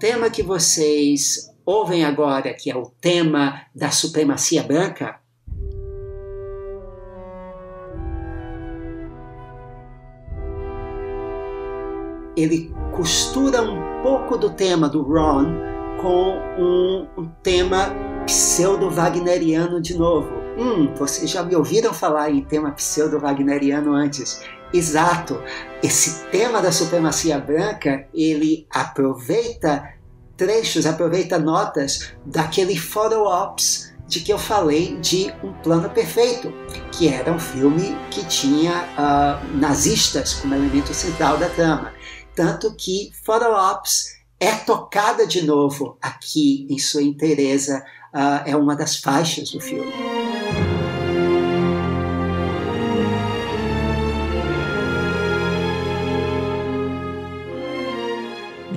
Tema 0.00 0.30
que 0.30 0.42
vocês 0.42 1.54
ouvem 1.64 2.06
agora, 2.06 2.54
que 2.54 2.70
é 2.70 2.76
o 2.76 2.90
tema 3.00 3.66
da 3.74 3.90
supremacia 3.90 4.62
branca, 4.62 5.20
ele 12.34 12.72
costura 12.96 13.60
um 13.60 14.02
pouco 14.02 14.38
do 14.38 14.48
tema 14.48 14.88
do 14.88 15.02
Ron 15.02 15.52
com 16.00 16.38
um, 16.58 17.06
um 17.18 17.28
tema 17.42 17.94
pseudo-wagneriano 18.24 19.82
de 19.82 19.98
novo. 19.98 20.30
Hum, 20.56 20.94
vocês 20.94 21.30
já 21.30 21.42
me 21.42 21.54
ouviram 21.54 21.92
falar 21.92 22.30
em 22.30 22.42
tema 22.42 22.70
pseudo-wagneriano 22.72 23.92
antes. 23.92 24.42
Exato. 24.72 25.42
Esse 25.82 26.26
tema 26.30 26.60
da 26.62 26.70
supremacia 26.70 27.38
branca, 27.38 28.06
ele 28.14 28.66
aproveita 28.70 29.94
trechos, 30.36 30.86
aproveita 30.86 31.38
notas 31.38 32.12
daquele 32.24 32.80
ops 32.94 33.92
de 34.06 34.20
que 34.20 34.32
eu 34.32 34.38
falei 34.38 34.96
de 34.96 35.32
Um 35.42 35.52
Plano 35.52 35.88
Perfeito, 35.90 36.52
que 36.90 37.08
era 37.08 37.32
um 37.32 37.38
filme 37.38 37.96
que 38.10 38.24
tinha 38.26 38.84
uh, 38.98 39.56
nazistas 39.56 40.34
como 40.34 40.54
elemento 40.54 40.92
central 40.92 41.38
da 41.38 41.48
trama. 41.48 41.92
Tanto 42.34 42.74
que 42.74 43.12
ops 43.28 44.16
é 44.40 44.52
tocada 44.52 45.26
de 45.26 45.42
novo 45.42 45.96
aqui 46.00 46.66
em 46.68 46.78
sua 46.78 47.02
inteireza, 47.02 47.84
uh, 48.14 48.42
é 48.44 48.56
uma 48.56 48.74
das 48.74 48.96
faixas 48.96 49.50
do 49.50 49.60
filme. 49.60 49.92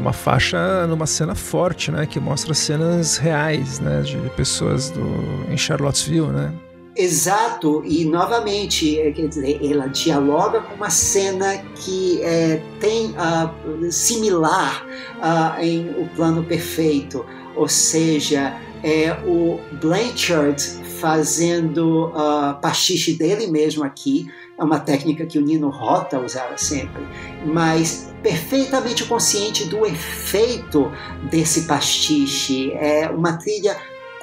Uma 0.03 0.13
faixa 0.13 0.85
numa 0.85 1.07
cena 1.07 1.33
forte, 1.33 1.89
né, 1.89 2.05
que 2.05 2.19
mostra 2.19 2.53
cenas 2.53 3.17
reais, 3.17 3.79
né, 3.79 4.01
de 4.01 4.17
pessoas 4.31 4.89
do 4.89 5.01
em 5.49 5.57
Charlottesville, 5.57 6.27
né? 6.27 6.53
Exato, 6.95 7.81
e 7.85 8.05
novamente, 8.05 8.99
é, 8.99 9.11
quer 9.11 9.27
dizer, 9.27 9.59
ela 9.63 9.87
dialoga 9.87 10.61
com 10.61 10.75
uma 10.75 10.91
cena 10.91 11.57
que 11.75 12.21
é, 12.21 12.61
tem 12.79 13.07
uh, 13.13 13.91
similar 13.91 14.85
uh, 15.17 15.59
em 15.59 15.89
O 15.97 16.07
Plano 16.15 16.43
Perfeito, 16.43 17.25
ou 17.55 17.67
seja, 17.67 18.55
é 18.83 19.13
o 19.25 19.59
Blanchard 19.81 20.61
fazendo 21.03 22.07
uh, 22.11 22.61
pastiche 22.61 23.11
dele 23.11 23.47
mesmo 23.47 23.83
aqui, 23.83 24.25
é 24.57 24.63
uma 24.63 24.79
técnica 24.79 25.25
que 25.25 25.37
o 25.37 25.41
Nino 25.41 25.69
Rota 25.69 26.17
usava 26.17 26.57
sempre, 26.57 27.05
mas 27.45 28.09
perfeitamente 28.23 29.03
consciente 29.03 29.65
do 29.65 29.85
efeito 29.85 30.89
desse 31.29 31.63
pastiche. 31.63 32.71
É 32.71 33.09
uma 33.09 33.33
trilha 33.33 33.75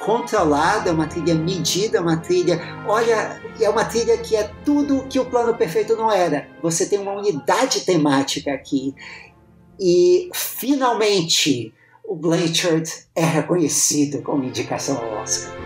controlada, 0.03 0.91
uma 0.91 1.05
trilha 1.05 1.35
medida, 1.35 2.01
uma 2.01 2.17
trilha. 2.17 2.59
Olha, 2.87 3.39
é 3.59 3.69
uma 3.69 3.85
trilha 3.85 4.17
que 4.17 4.35
é 4.35 4.49
tudo 4.65 5.05
que 5.07 5.19
o 5.19 5.25
plano 5.25 5.53
perfeito 5.53 5.95
não 5.95 6.11
era. 6.11 6.47
Você 6.63 6.87
tem 6.87 6.97
uma 6.97 7.13
unidade 7.13 7.81
temática 7.81 8.51
aqui. 8.51 8.95
E 9.79 10.31
finalmente 10.33 11.71
o 12.03 12.15
Blanchard 12.15 12.91
é 13.15 13.23
reconhecido 13.23 14.23
como 14.23 14.43
indicação 14.43 14.97
ao 14.97 15.21
Oscar. 15.21 15.60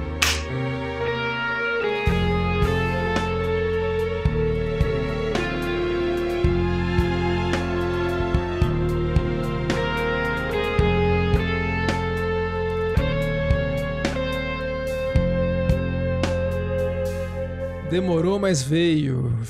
Demorou, 17.96 18.38
mas 18.38 18.62
veio. 18.62 19.32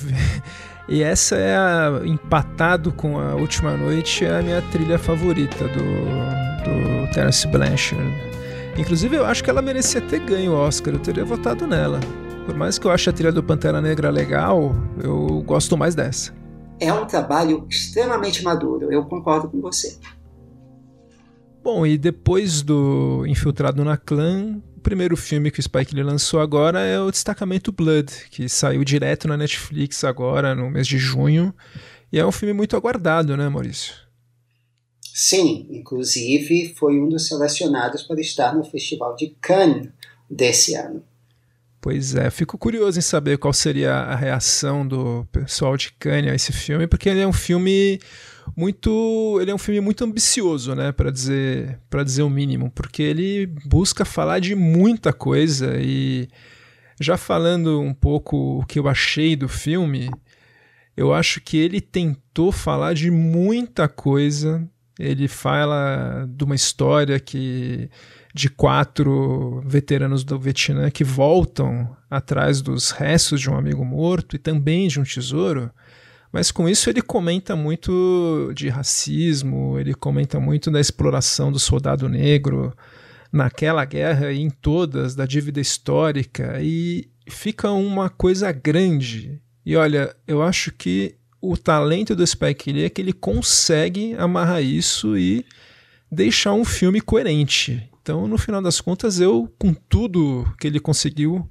E 0.88 1.02
essa 1.02 1.36
é 1.36 1.58
a, 1.58 2.02
empatado 2.06 2.92
com 2.92 3.18
a 3.18 3.34
última 3.34 3.76
noite 3.76 4.24
é 4.24 4.38
a 4.38 4.44
minha 4.44 4.62
trilha 4.72 5.00
favorita 5.00 5.68
do, 5.68 5.74
do 5.74 7.12
Terence 7.12 7.48
Blanchard. 7.48 8.06
Inclusive 8.78 9.16
eu 9.16 9.26
acho 9.26 9.44
que 9.44 9.50
ela 9.50 9.64
merecia 9.64 10.00
ter 10.00 10.20
ganho 10.20 10.52
o 10.52 10.56
Oscar, 10.56 10.94
eu 10.94 11.00
teria 11.00 11.26
votado 11.26 11.66
nela. 11.66 12.00
Por 12.46 12.54
mais 12.54 12.78
que 12.78 12.86
eu 12.86 12.92
ache 12.92 13.10
a 13.10 13.14
trilha 13.14 13.32
do 13.32 13.42
Pantera 13.42 13.82
Negra 13.82 14.12
legal, 14.12 14.76
eu 15.04 15.42
gosto 15.42 15.76
mais 15.76 15.96
dessa. 15.96 16.32
É 16.80 16.94
um 16.94 17.08
trabalho 17.08 17.66
extremamente 17.68 18.44
maduro, 18.44 18.92
eu 18.92 19.06
concordo 19.06 19.50
com 19.50 19.60
você. 19.60 19.98
Bom, 21.64 21.84
e 21.84 21.98
depois 21.98 22.62
do 22.62 23.26
Infiltrado 23.26 23.84
na 23.84 23.98
Clã, 23.98 24.62
primeiro 24.86 25.18
filme 25.18 25.50
que 25.50 25.60
o 25.60 25.64
Spike 25.64 25.96
Lee 25.96 26.04
lançou 26.04 26.40
agora 26.40 26.80
é 26.80 27.00
o 27.00 27.10
Destacamento 27.10 27.72
Blood, 27.72 28.14
que 28.30 28.48
saiu 28.48 28.84
direto 28.84 29.28
na 29.28 29.36
Netflix 29.36 30.04
agora, 30.04 30.54
no 30.54 30.70
mês 30.70 30.86
de 30.86 31.00
junho. 31.00 31.52
E 32.14 32.20
é 32.20 32.26
um 32.26 32.32
filme 32.32 32.54
muito 32.54 32.78
aguardado, 32.78 33.36
né, 33.36 33.50
Maurício? 33.50 33.96
Sim, 35.02 35.66
inclusive 35.72 36.76
foi 36.78 37.02
um 37.02 37.10
dos 37.10 37.28
selecionados 37.28 38.04
para 38.04 38.22
estar 38.22 38.56
no 38.56 38.64
Festival 38.64 39.16
de 39.16 39.36
Cannes 39.42 39.90
desse 40.30 40.76
ano. 40.76 41.04
Pois 41.82 42.14
é, 42.14 42.30
fico 42.30 42.56
curioso 42.56 43.00
em 43.00 43.02
saber 43.02 43.40
qual 43.40 43.54
seria 43.54 43.92
a 43.92 44.16
reação 44.16 44.88
do 44.88 45.26
pessoal 45.32 45.76
de 45.76 45.94
Cannes 45.94 46.32
a 46.32 46.36
esse 46.36 46.54
filme, 46.54 46.86
porque 46.86 47.10
ele 47.10 47.22
é 47.22 47.28
um 47.28 47.34
filme 47.34 48.00
muito, 48.56 49.38
ele 49.42 49.52
é 49.52 49.56
um 49.56 49.60
filme 49.60 49.80
muito 49.80 50.04
ambicioso, 50.04 50.76
né, 50.76 50.92
para 50.92 51.12
dizer, 51.12 51.80
para 51.90 52.04
dizer 52.04 52.24
o 52.24 52.30
mínimo, 52.30 52.72
porque 52.72 53.02
ele 53.02 53.48
busca 53.66 54.04
falar 54.04 54.40
de 54.40 54.56
muita 54.56 55.14
coisa 55.14 55.78
e 55.80 56.28
já 57.00 57.18
falando 57.18 57.82
um 57.82 57.94
pouco 57.94 58.60
o 58.60 58.66
que 58.66 58.80
eu 58.80 58.88
achei 58.88 59.36
do 59.36 59.48
filme, 59.48 60.10
eu 60.96 61.14
acho 61.14 61.42
que 61.42 61.58
ele 61.58 61.82
tentou 61.82 62.52
falar 62.52 62.94
de 62.94 63.12
muita 63.12 63.88
coisa. 63.88 64.68
Ele 64.98 65.28
fala 65.28 66.26
de 66.30 66.44
uma 66.46 66.56
história 66.56 67.20
que 67.20 67.90
de 68.34 68.50
quatro 68.50 69.62
veteranos 69.66 70.24
do 70.24 70.40
Vietnã 70.40 70.90
que 70.90 71.04
voltam 71.04 71.96
atrás 72.10 72.62
dos 72.62 72.92
restos 72.92 73.42
de 73.42 73.50
um 73.50 73.58
amigo 73.58 73.84
morto 73.84 74.36
e 74.36 74.40
também 74.40 74.88
de 74.88 75.00
um 75.00 75.04
tesouro. 75.04 75.70
Mas 76.36 76.52
com 76.52 76.68
isso 76.68 76.90
ele 76.90 77.02
comenta 77.02 77.56
muito 77.56 78.52
de 78.54 78.68
racismo, 78.68 79.80
ele 79.80 79.94
comenta 79.94 80.38
muito 80.38 80.70
da 80.70 80.82
exploração 80.82 81.50
do 81.50 81.58
soldado 81.58 82.10
negro 82.10 82.76
naquela 83.32 83.86
guerra 83.86 84.34
e 84.34 84.42
em 84.42 84.50
todas, 84.50 85.16
da 85.16 85.26
dívida 85.26 85.62
histórica, 85.62 86.60
e 86.62 87.08
fica 87.30 87.72
uma 87.72 88.10
coisa 88.10 88.52
grande. 88.52 89.42
E 89.66 89.78
olha, 89.78 90.14
eu 90.28 90.44
acho 90.44 90.74
que 90.74 91.16
o 91.40 91.56
talento 91.56 92.14
do 92.14 92.28
Spike 92.28 92.70
Lee 92.70 92.84
é 92.84 92.90
que 92.90 93.02
ele 93.02 93.14
consegue 93.14 94.14
amarrar 94.16 94.62
isso 94.62 95.18
e 95.18 95.46
deixar 96.12 96.52
um 96.52 96.66
filme 96.66 97.00
coerente. 97.00 97.90
Então, 98.02 98.28
no 98.28 98.38
final 98.38 98.62
das 98.62 98.82
contas, 98.82 99.22
eu, 99.22 99.50
com 99.58 99.74
tudo 99.74 100.46
que 100.60 100.68
ele 100.68 100.82
conseguiu 100.82 101.50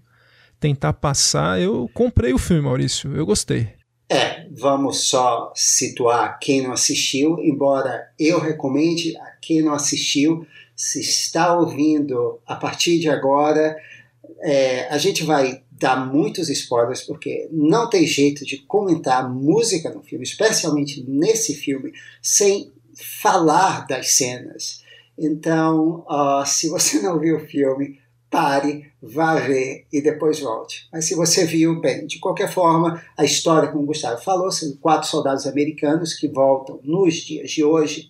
tentar 0.60 0.92
passar, 0.92 1.58
eu 1.58 1.90
comprei 1.94 2.34
o 2.34 2.38
filme, 2.38 2.60
Maurício. 2.60 3.16
Eu 3.16 3.24
gostei. 3.24 3.82
É, 4.08 4.46
vamos 4.50 5.08
só 5.08 5.52
situar 5.54 6.38
quem 6.38 6.62
não 6.62 6.72
assistiu, 6.72 7.38
embora 7.40 8.10
eu 8.18 8.38
recomende 8.38 9.16
a 9.16 9.26
quem 9.40 9.62
não 9.62 9.72
assistiu, 9.72 10.46
se 10.76 11.00
está 11.00 11.56
ouvindo 11.56 12.40
a 12.46 12.54
partir 12.54 12.98
de 12.98 13.08
agora, 13.08 13.76
é, 14.42 14.88
a 14.88 14.98
gente 14.98 15.22
vai 15.22 15.62
dar 15.70 15.96
muitos 15.96 16.48
spoilers, 16.48 17.02
porque 17.02 17.48
não 17.50 17.88
tem 17.88 18.06
jeito 18.06 18.44
de 18.44 18.58
comentar 18.58 19.28
música 19.28 19.90
no 19.90 20.02
filme, 20.02 20.24
especialmente 20.24 21.02
nesse 21.08 21.54
filme, 21.54 21.92
sem 22.22 22.72
falar 23.20 23.86
das 23.86 24.12
cenas. 24.12 24.82
Então, 25.18 26.04
uh, 26.08 26.46
se 26.46 26.68
você 26.68 27.00
não 27.00 27.18
viu 27.18 27.36
o 27.36 27.46
filme, 27.46 27.98
pare, 28.34 28.90
vá 29.00 29.36
ver 29.36 29.86
e 29.92 30.02
depois 30.02 30.40
volte. 30.40 30.88
Mas 30.92 31.04
se 31.04 31.14
você 31.14 31.46
viu, 31.46 31.80
bem, 31.80 32.04
de 32.04 32.18
qualquer 32.18 32.50
forma, 32.52 33.00
a 33.16 33.24
história, 33.24 33.68
como 33.68 33.84
o 33.84 33.86
Gustavo 33.86 34.20
falou, 34.20 34.50
são 34.50 34.76
quatro 34.80 35.08
soldados 35.08 35.46
americanos 35.46 36.14
que 36.14 36.26
voltam 36.26 36.80
nos 36.82 37.14
dias 37.14 37.52
de 37.52 37.62
hoje 37.62 38.08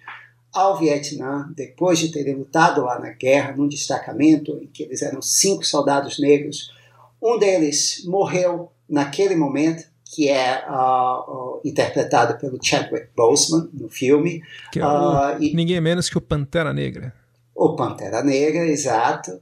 ao 0.51 0.79
Vietnã, 0.79 1.53
depois 1.55 1.99
de 1.99 2.11
terem 2.11 2.37
lutado 2.37 2.83
lá 2.83 2.99
na 2.99 3.11
guerra, 3.11 3.55
num 3.55 3.69
destacamento 3.69 4.59
em 4.63 4.67
que 4.67 4.85
eles 4.85 5.03
eram 5.03 5.21
cinco 5.21 5.63
soldados 5.63 6.19
negros. 6.19 6.73
Um 7.21 7.39
deles 7.39 8.03
morreu 8.07 8.73
naquele 8.89 9.37
momento, 9.37 9.85
que 10.07 10.31
é 10.31 10.65
uh, 10.67 11.57
uh, 11.57 11.61
interpretado 11.63 12.39
pelo 12.39 12.59
Chadwick 12.63 13.09
Boseman 13.15 13.69
no 13.75 13.91
filme. 13.91 14.43
Que 14.73 14.81
é 14.81 14.87
o, 14.87 14.89
uh, 14.89 15.43
e, 15.43 15.55
ninguém 15.55 15.83
menos 15.83 16.09
que 16.09 16.17
o 16.17 16.21
Pantera 16.21 16.73
Negra. 16.73 17.13
O 17.55 17.77
Pantera 17.77 18.23
Negra, 18.23 18.65
exato. 18.65 19.39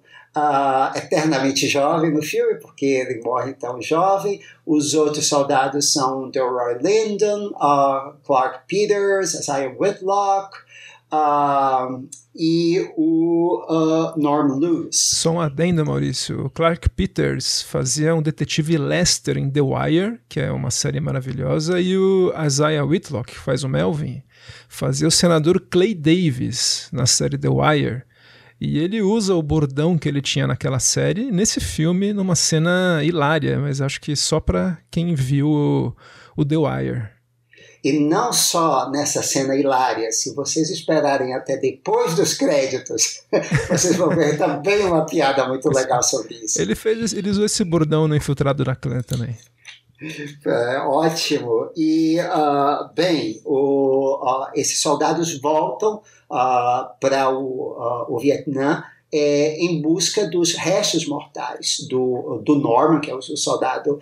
Eternamente 0.94 1.68
jovem 1.68 2.10
no 2.10 2.22
filme, 2.22 2.54
porque 2.56 2.86
ele 2.86 3.20
morre 3.22 3.52
tão 3.54 3.80
jovem. 3.80 4.40
Os 4.66 4.94
outros 4.94 5.28
soldados 5.28 5.92
são 5.92 6.30
Delroy 6.30 6.78
Linden, 6.82 7.50
Clark 8.24 8.60
Peters, 8.66 9.34
Isaiah 9.34 9.74
Whitlock, 9.78 10.56
Uh, 11.12 12.08
e 12.34 12.90
o 12.96 13.66
uh, 13.68 14.18
Norm 14.18 14.58
Lewis. 14.58 14.96
Só 14.96 15.32
um 15.32 15.40
adendo, 15.40 15.84
Maurício. 15.84 16.46
O 16.46 16.50
Clark 16.50 16.88
Peters 16.88 17.60
fazia 17.60 18.14
um 18.14 18.22
detetive 18.22 18.78
Lester 18.78 19.36
em 19.36 19.50
The 19.50 19.60
Wire, 19.60 20.18
que 20.26 20.40
é 20.40 20.50
uma 20.50 20.70
série 20.70 21.00
maravilhosa, 21.00 21.78
e 21.78 21.98
o 21.98 22.32
Isaiah 22.46 22.86
Whitlock, 22.86 23.32
que 23.32 23.38
faz 23.38 23.62
o 23.62 23.68
Melvin, 23.68 24.22
fazia 24.68 25.06
o 25.06 25.10
senador 25.10 25.60
Clay 25.60 25.94
Davis 25.94 26.88
na 26.90 27.04
série 27.04 27.36
The 27.36 27.50
Wire. 27.50 28.04
E 28.64 28.78
ele 28.78 29.02
usa 29.02 29.34
o 29.34 29.42
bordão 29.42 29.98
que 29.98 30.08
ele 30.08 30.22
tinha 30.22 30.46
naquela 30.46 30.78
série 30.78 31.32
nesse 31.32 31.58
filme, 31.58 32.12
numa 32.12 32.36
cena 32.36 33.02
hilária, 33.02 33.58
mas 33.58 33.80
acho 33.80 34.00
que 34.00 34.14
só 34.14 34.38
para 34.38 34.78
quem 34.88 35.16
viu 35.16 35.48
o, 35.48 35.96
o 36.36 36.44
The 36.44 36.56
Wire. 36.56 37.08
E 37.82 37.98
não 37.98 38.32
só 38.32 38.88
nessa 38.88 39.20
cena 39.20 39.56
hilária, 39.56 40.12
se 40.12 40.32
vocês 40.36 40.70
esperarem 40.70 41.34
até 41.34 41.56
depois 41.56 42.14
dos 42.14 42.34
créditos, 42.34 43.22
vocês 43.68 43.96
vão 43.96 44.10
ver 44.10 44.38
também 44.38 44.84
uma 44.84 45.04
piada 45.04 45.48
muito 45.48 45.68
legal 45.68 46.00
sobre 46.00 46.36
isso. 46.44 46.62
Ele 46.62 46.76
fez, 46.76 47.12
ele 47.12 47.30
usou 47.30 47.44
esse 47.44 47.64
bordão 47.64 48.06
no 48.06 48.14
Infiltrado 48.14 48.62
da 48.62 48.76
Clã 48.76 49.02
também. 49.02 49.36
É, 50.46 50.78
ótimo. 50.78 51.70
E, 51.76 52.18
uh, 52.20 52.92
bem, 52.94 53.40
o, 53.44 54.16
uh, 54.24 54.50
esses 54.54 54.80
soldados 54.80 55.40
voltam 55.40 56.02
uh, 56.30 56.88
para 57.00 57.30
o, 57.30 58.06
o 58.08 58.18
Vietnã 58.18 58.84
é, 59.14 59.58
em 59.58 59.82
busca 59.82 60.26
dos 60.26 60.54
restos 60.54 61.06
mortais 61.06 61.86
do, 61.88 62.40
do 62.44 62.54
Norman, 62.54 62.98
que 62.98 63.10
é 63.10 63.14
o, 63.14 63.20
soldado 63.20 64.00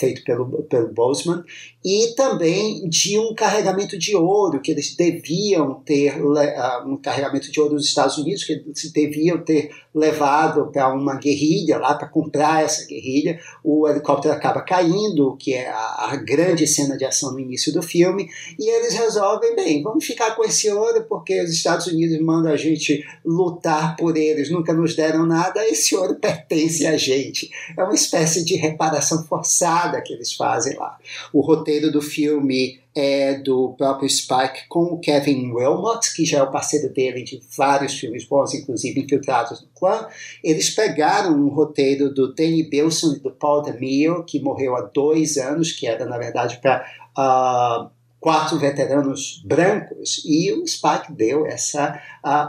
feito 0.00 0.24
pelo, 0.24 0.64
pelo 0.64 0.88
Boseman, 0.88 1.44
e 1.84 2.14
também 2.14 2.88
de 2.88 3.18
um 3.18 3.34
carregamento 3.34 3.98
de 3.98 4.14
ouro 4.14 4.60
que 4.60 4.70
eles 4.70 4.94
deviam 4.94 5.74
ter, 5.84 6.22
uh, 6.22 6.86
um 6.86 6.96
carregamento 6.96 7.50
de 7.50 7.60
ouro 7.60 7.74
dos 7.74 7.86
Estados 7.86 8.18
Unidos, 8.18 8.44
que 8.44 8.52
eles 8.52 8.92
deviam 8.92 9.38
ter 9.38 9.70
levado 9.94 10.70
para 10.72 10.88
uma 10.94 11.16
guerrilha 11.16 11.78
lá 11.78 11.94
para 11.94 12.08
comprar 12.08 12.64
essa 12.64 12.86
guerrilha. 12.86 13.38
O 13.64 13.88
helicóptero 13.88 14.32
acaba 14.32 14.62
caindo, 14.62 15.36
que 15.36 15.54
é 15.54 15.68
a, 15.68 16.10
a, 16.12 16.16
grande 16.16 16.66
cena 16.66 16.96
de 16.96 17.04
ação 17.04 17.32
no 17.32 17.40
início 17.40 17.72
do 17.72 17.82
filme, 17.82 18.28
e 18.58 18.70
eles 18.70 18.94
resolvem, 18.94 19.56
bem, 19.56 19.82
vamos 19.82 20.04
ficar 20.04 20.36
com 20.36 20.44
esse 20.44 20.70
ouro 20.70 21.04
porque 21.08 21.42
os 21.42 21.50
Estados 21.50 21.88
Unidos 21.88 22.20
mandam 22.20 22.52
a 22.52 22.56
gente 22.56 23.04
lutar 23.24 23.96
por 23.96 24.16
eles, 24.16 24.50
nunca 24.50 24.72
nos 24.72 24.94
deram 24.94 25.26
nada, 25.26 25.66
esse 25.66 25.96
ouro 25.96 26.14
pertence 26.14 26.86
a 26.86 26.96
gente. 26.96 27.50
É 27.76 27.82
uma 27.82 27.94
espécie 27.94 28.44
de 28.44 28.54
reparação 28.54 29.24
forçada 29.24 30.00
que 30.00 30.12
eles 30.12 30.32
fazem 30.32 30.76
lá. 30.76 30.96
O 31.32 31.40
roteiro 31.40 31.71
do 31.80 32.02
filme 32.02 32.80
é 32.94 33.34
do 33.34 33.74
próprio 33.78 34.08
Spike 34.08 34.68
com 34.68 34.84
o 34.84 35.00
Kevin 35.00 35.50
Wilmot, 35.52 36.12
que 36.14 36.24
já 36.24 36.38
é 36.38 36.42
o 36.42 36.50
parceiro 36.50 36.92
dele 36.92 37.22
de 37.22 37.40
vários 37.56 37.98
filmes 37.98 38.26
bons, 38.26 38.52
inclusive 38.54 39.00
Infiltrados 39.00 39.62
no 39.62 39.68
Clã. 39.68 40.06
Eles 40.44 40.70
pegaram 40.70 41.34
um 41.34 41.48
roteiro 41.48 42.12
do 42.12 42.34
Danny 42.34 42.62
Bilson 42.62 43.14
e 43.14 43.20
do 43.20 43.30
Paul 43.30 43.62
DeMille, 43.62 44.24
que 44.26 44.40
morreu 44.40 44.76
há 44.76 44.82
dois 44.82 45.36
anos, 45.38 45.72
que 45.72 45.86
era, 45.86 46.04
na 46.04 46.18
verdade, 46.18 46.58
para 46.60 46.82
uh, 46.82 47.20
ah, 47.20 47.90
quatro 48.22 48.56
veteranos 48.56 49.42
brancos, 49.44 50.22
e 50.24 50.52
o 50.52 50.64
Spike 50.64 51.12
deu 51.12 51.44
essa 51.44 52.00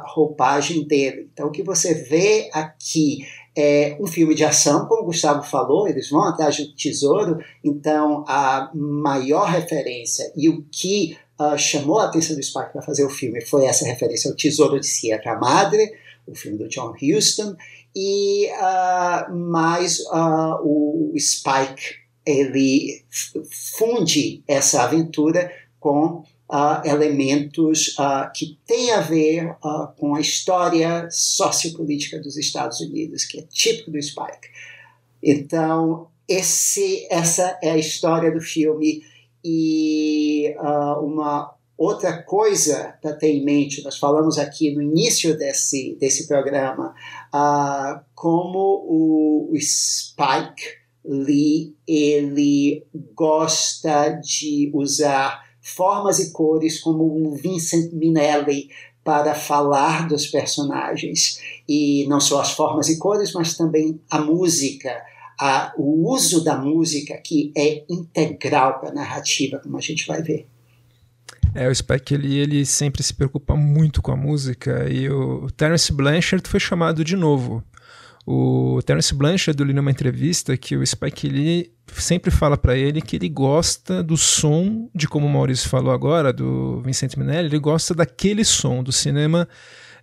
roupagem 0.06 0.88
dele. 0.88 1.28
Então, 1.34 1.48
o 1.48 1.52
que 1.52 1.64
você 1.64 1.96
vê 1.96 2.48
aqui 2.54 3.26
é 3.58 3.98
um 4.00 4.06
filme 4.06 4.36
de 4.36 4.46
ação, 4.46 4.86
como 4.86 5.02
o 5.02 5.06
Gustavo 5.06 5.42
falou, 5.42 5.88
eles 5.88 6.12
vão 6.12 6.24
atrás 6.24 6.58
do 6.58 6.76
tesouro, 6.76 7.40
então 7.64 8.24
a 8.28 8.70
maior 8.74 9.48
referência 9.48 10.32
e 10.36 10.48
o 10.48 10.64
que 10.72 11.18
uh, 11.40 11.58
chamou 11.58 12.00
a 12.00 12.06
atenção 12.06 12.36
do 12.36 12.44
Spike 12.44 12.72
para 12.72 12.82
fazer 12.84 13.04
o 13.04 13.10
filme 13.10 13.42
foi 13.42 13.66
essa 13.66 13.86
referência 13.86 14.30
ao 14.30 14.38
Tesouro 14.38 14.80
de 14.80 14.88
Sierra 14.88 15.40
Madre, 15.40 15.92
o 16.28 16.36
filme 16.36 16.58
do 16.58 16.68
John 16.68 16.94
Huston, 17.02 17.56
e 17.96 18.48
uh, 18.52 19.36
mais 19.36 20.00
uh, 20.02 20.62
o 20.64 21.14
Spike 21.18 22.04
ele 22.26 23.04
funde 23.78 24.44
essa 24.48 24.84
aventura 24.84 25.52
com 25.84 26.24
uh, 26.50 26.82
elementos 26.86 27.90
uh, 28.00 28.32
que 28.34 28.58
têm 28.66 28.92
a 28.92 29.02
ver 29.02 29.50
uh, 29.50 29.94
com 29.98 30.16
a 30.16 30.22
história 30.22 31.10
sociopolítica 31.12 32.22
dos 32.22 32.38
Estados 32.38 32.80
Unidos, 32.80 33.26
que 33.26 33.42
é 33.42 33.44
típico 33.44 33.92
do 33.92 34.02
Spike. 34.02 34.48
Então, 35.22 36.08
esse, 36.26 37.06
essa 37.12 37.60
é 37.62 37.72
a 37.72 37.78
história 37.78 38.32
do 38.32 38.40
filme 38.40 39.04
e 39.44 40.56
uma 41.02 41.54
outra 41.78 42.24
coisa 42.24 42.98
para 43.02 43.14
ter 43.14 43.28
em 43.28 43.44
mente, 43.44 43.84
nós 43.84 43.98
falamos 43.98 44.38
aqui 44.38 44.74
no 44.74 44.82
início 44.82 45.38
desse, 45.38 45.98
desse 46.00 46.30
programa, 46.30 46.96
como 48.16 48.86
o, 48.88 49.50
o 49.52 49.60
Spike 49.60 50.84
Lee 51.04 51.76
ele 51.86 52.86
gosta 53.14 54.12
de 54.12 54.72
usar 54.74 55.44
formas 55.64 56.20
e 56.20 56.32
cores 56.32 56.80
como 56.80 57.04
o 57.04 57.36
Vincent 57.36 57.94
Minnelli 57.94 58.70
para 59.04 59.34
falar 59.34 60.08
dos 60.08 60.28
personagens 60.28 61.40
e 61.68 62.06
não 62.08 62.20
só 62.20 62.42
as 62.42 62.52
formas 62.52 62.90
e 62.90 62.98
cores, 62.98 63.34
mas 63.34 63.56
também 63.56 64.00
a 64.10 64.20
música, 64.20 65.02
a, 65.40 65.74
o 65.78 66.10
uso 66.12 66.44
da 66.44 66.58
música 66.58 67.18
que 67.18 67.52
é 67.56 67.84
integral 67.90 68.80
para 68.80 68.90
a 68.90 68.94
narrativa, 68.94 69.60
como 69.60 69.78
a 69.78 69.82
gente 69.82 70.06
vai 70.06 70.22
ver. 70.22 70.48
É, 71.56 71.68
o 71.68 71.76
Spike 71.76 72.14
ele, 72.14 72.36
ele 72.36 72.66
sempre 72.66 73.04
se 73.04 73.14
preocupa 73.14 73.56
muito 73.56 74.02
com 74.02 74.12
a 74.12 74.18
música 74.18 74.90
e 74.90 75.10
o 75.10 75.50
Terence 75.52 75.92
Blanchard 75.92 76.48
foi 76.48 76.60
chamado 76.60 77.04
de 77.04 77.16
novo. 77.16 77.64
O 78.26 78.82
Terence 78.86 79.14
Blanchard 79.14 79.62
li 79.64 79.74
numa 79.74 79.92
entrevista 79.92 80.58
que 80.58 80.76
o 80.76 80.86
Spike 80.86 81.28
Lee 81.28 81.73
sempre 81.92 82.32
fala 82.32 82.58
para 82.58 82.78
ele 82.78 83.02
que 83.02 83.16
ele 83.16 83.30
gosta 83.30 84.02
do 84.04 84.18
som 84.18 84.90
de 84.94 85.08
como 85.08 85.28
o 85.28 85.30
Maurício 85.30 85.70
falou 85.70 85.94
agora 85.94 86.34
do 86.34 86.82
Vincent 86.82 87.16
Minnelli, 87.16 87.48
ele 87.48 87.60
gosta 87.60 87.94
daquele 87.94 88.44
som 88.44 88.84
do 88.84 88.92
cinema 88.92 89.48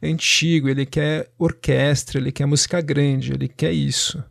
antigo, 0.02 0.68
ele 0.68 0.86
quer 0.86 1.28
orquestra, 1.38 2.18
ele 2.18 2.32
quer 2.32 2.46
música 2.46 2.80
grande, 2.80 3.32
ele 3.32 3.48
quer 3.48 3.72
isso. 3.72 4.22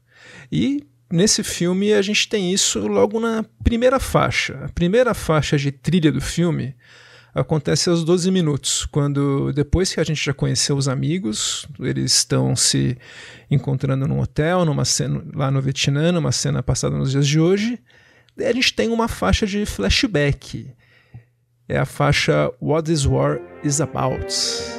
E 0.52 0.84
nesse 1.12 1.44
filme 1.44 1.94
a 1.94 2.02
gente 2.02 2.28
tem 2.28 2.52
isso 2.52 2.88
logo 2.88 3.20
na 3.20 3.46
primeira 3.64 4.00
faixa. 4.00 4.60
A 4.66 4.70
primeira 4.70 5.14
faixa 5.14 5.58
de 5.58 5.72
trilha 5.72 6.12
do 6.12 6.22
filme 6.22 6.76
acontece 7.40 7.90
aos 7.90 8.04
12 8.04 8.30
minutos, 8.32 8.86
quando 8.92 9.52
depois 9.54 9.94
que 9.94 10.00
a 10.00 10.04
gente 10.04 10.24
já 10.24 10.34
conheceu 10.34 10.76
os 10.76 10.88
amigos, 10.88 11.66
eles 11.80 12.14
estão 12.14 12.56
se 12.56 12.98
encontrando 13.50 14.08
num 14.08 14.20
hotel, 14.20 14.66
numa 14.66 14.86
cena 14.86 15.24
lá 15.34 15.50
no 15.50 15.62
Vietnã, 15.62 16.12
numa 16.12 16.32
cena 16.32 16.62
passada 16.62 16.98
nos 16.98 17.12
dias 17.12 17.28
de 17.28 17.40
hoje, 17.40 17.80
e 18.38 18.44
a 18.46 18.54
gente 18.54 18.74
tem 18.74 18.90
uma 18.90 19.08
faixa 19.08 19.46
de 19.46 19.66
flashback. 19.66 20.68
É 21.68 21.78
a 21.78 21.86
faixa 21.86 22.52
What 22.62 22.92
This 22.92 23.06
War 23.06 23.40
Is 23.64 23.82
About. 23.82 24.79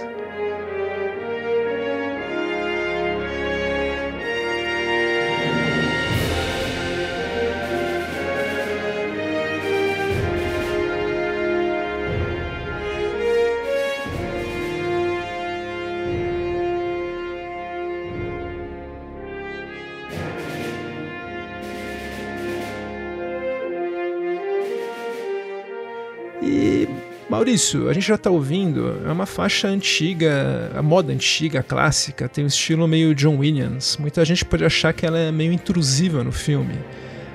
Maurício, 27.40 27.88
a 27.88 27.94
gente 27.94 28.06
já 28.06 28.16
está 28.16 28.28
ouvindo, 28.28 29.00
é 29.02 29.10
uma 29.10 29.24
faixa 29.24 29.66
antiga, 29.66 30.70
a 30.74 30.82
moda 30.82 31.10
antiga, 31.10 31.62
clássica, 31.62 32.28
tem 32.28 32.44
um 32.44 32.46
estilo 32.46 32.86
meio 32.86 33.14
John 33.14 33.38
Williams. 33.38 33.96
Muita 33.96 34.22
gente 34.26 34.44
pode 34.44 34.62
achar 34.62 34.92
que 34.92 35.06
ela 35.06 35.18
é 35.18 35.32
meio 35.32 35.50
intrusiva 35.50 36.22
no 36.22 36.32
filme. 36.32 36.74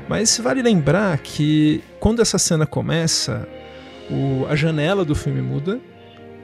Mas 0.08 0.38
vale 0.38 0.62
lembrar 0.62 1.18
que 1.18 1.84
quando 2.00 2.22
essa 2.22 2.38
cena 2.38 2.68
começa, 2.68 3.50
o, 4.08 4.46
a 4.48 4.56
janela 4.56 5.04
do 5.04 5.16
filme 5.16 5.42
muda. 5.42 5.80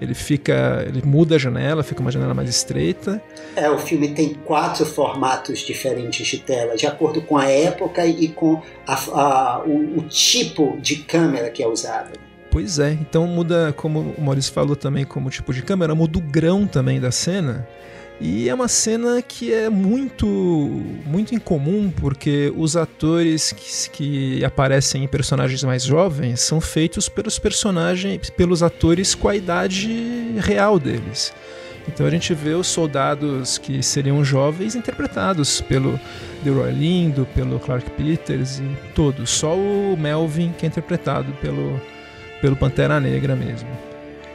Ele 0.01 0.15
fica. 0.15 0.83
Ele 0.87 1.03
muda 1.05 1.35
a 1.35 1.37
janela, 1.37 1.83
fica 1.83 2.01
uma 2.01 2.09
janela 2.09 2.33
mais 2.33 2.49
estreita. 2.49 3.21
É, 3.55 3.69
o 3.69 3.77
filme 3.77 4.07
tem 4.15 4.33
quatro 4.33 4.87
formatos 4.87 5.59
diferentes 5.59 6.25
de 6.25 6.39
tela, 6.39 6.75
de 6.75 6.87
acordo 6.87 7.21
com 7.21 7.37
a 7.37 7.45
época 7.45 8.07
e 8.07 8.29
com 8.29 8.59
a, 8.87 8.95
a, 8.95 9.63
o, 9.63 9.99
o 9.99 10.01
tipo 10.09 10.79
de 10.81 10.95
câmera 10.95 11.51
que 11.51 11.61
é 11.61 11.67
usada. 11.67 12.30
Pois 12.51 12.79
é, 12.79 12.91
então 12.91 13.25
muda, 13.25 13.73
como 13.77 14.13
o 14.17 14.21
Maurício 14.21 14.51
falou 14.51 14.75
também, 14.75 15.05
como 15.05 15.29
tipo 15.29 15.53
de 15.53 15.61
câmera, 15.61 15.95
muda 15.95 16.17
o 16.17 16.21
grão 16.21 16.67
também 16.67 16.99
da 16.99 17.09
cena. 17.09 17.65
E 18.19 18.49
é 18.49 18.53
uma 18.53 18.67
cena 18.67 19.21
que 19.21 19.51
é 19.53 19.69
muito 19.69 20.27
muito 21.05 21.33
incomum, 21.33 21.89
porque 21.89 22.53
os 22.55 22.75
atores 22.75 23.53
que, 23.53 23.89
que 23.89 24.45
aparecem 24.45 25.05
em 25.05 25.07
personagens 25.07 25.63
mais 25.63 25.83
jovens 25.83 26.41
são 26.41 26.59
feitos 26.59 27.07
pelos 27.07 27.39
personagens, 27.39 28.29
pelos 28.29 28.61
atores 28.61 29.15
com 29.15 29.29
a 29.29 29.35
idade 29.35 30.35
real 30.37 30.77
deles. 30.77 31.33
Então 31.87 32.05
a 32.05 32.09
gente 32.11 32.33
vê 32.33 32.53
os 32.53 32.67
soldados 32.67 33.57
que 33.57 33.81
seriam 33.81 34.23
jovens 34.23 34.75
interpretados 34.75 35.61
pelo 35.61 35.99
Delroy 36.43 36.71
Lindo, 36.71 37.25
pelo 37.33 37.59
Clark 37.59 37.89
Peters 37.91 38.59
e 38.59 38.77
todos. 38.93 39.29
Só 39.29 39.55
o 39.55 39.97
Melvin 39.97 40.53
que 40.57 40.65
é 40.65 40.67
interpretado 40.67 41.31
pelo 41.41 41.81
pelo 42.41 42.55
Pantera 42.55 42.99
Negra 42.99 43.35
mesmo. 43.35 43.69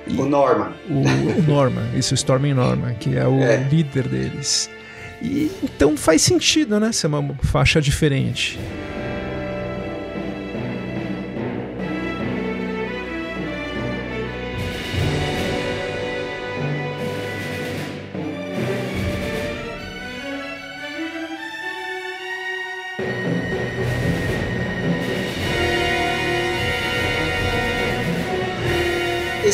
E 0.07 0.16
o 0.16 0.24
Norman. 0.24 0.72
O, 0.88 1.00
o 1.00 1.42
Norman, 1.42 1.82
isso, 1.96 2.14
o 2.14 2.16
Stormy 2.16 2.54
Norman, 2.54 2.94
que 2.94 3.16
é 3.16 3.26
o 3.26 3.40
é. 3.42 3.57
líder 3.68 4.07
deles. 4.07 4.70
E 5.20 5.50
então 5.62 5.96
faz 5.96 6.22
sentido, 6.22 6.78
né? 6.78 6.92
Ser 6.92 7.09
uma 7.09 7.34
faixa 7.42 7.80
diferente. 7.80 8.59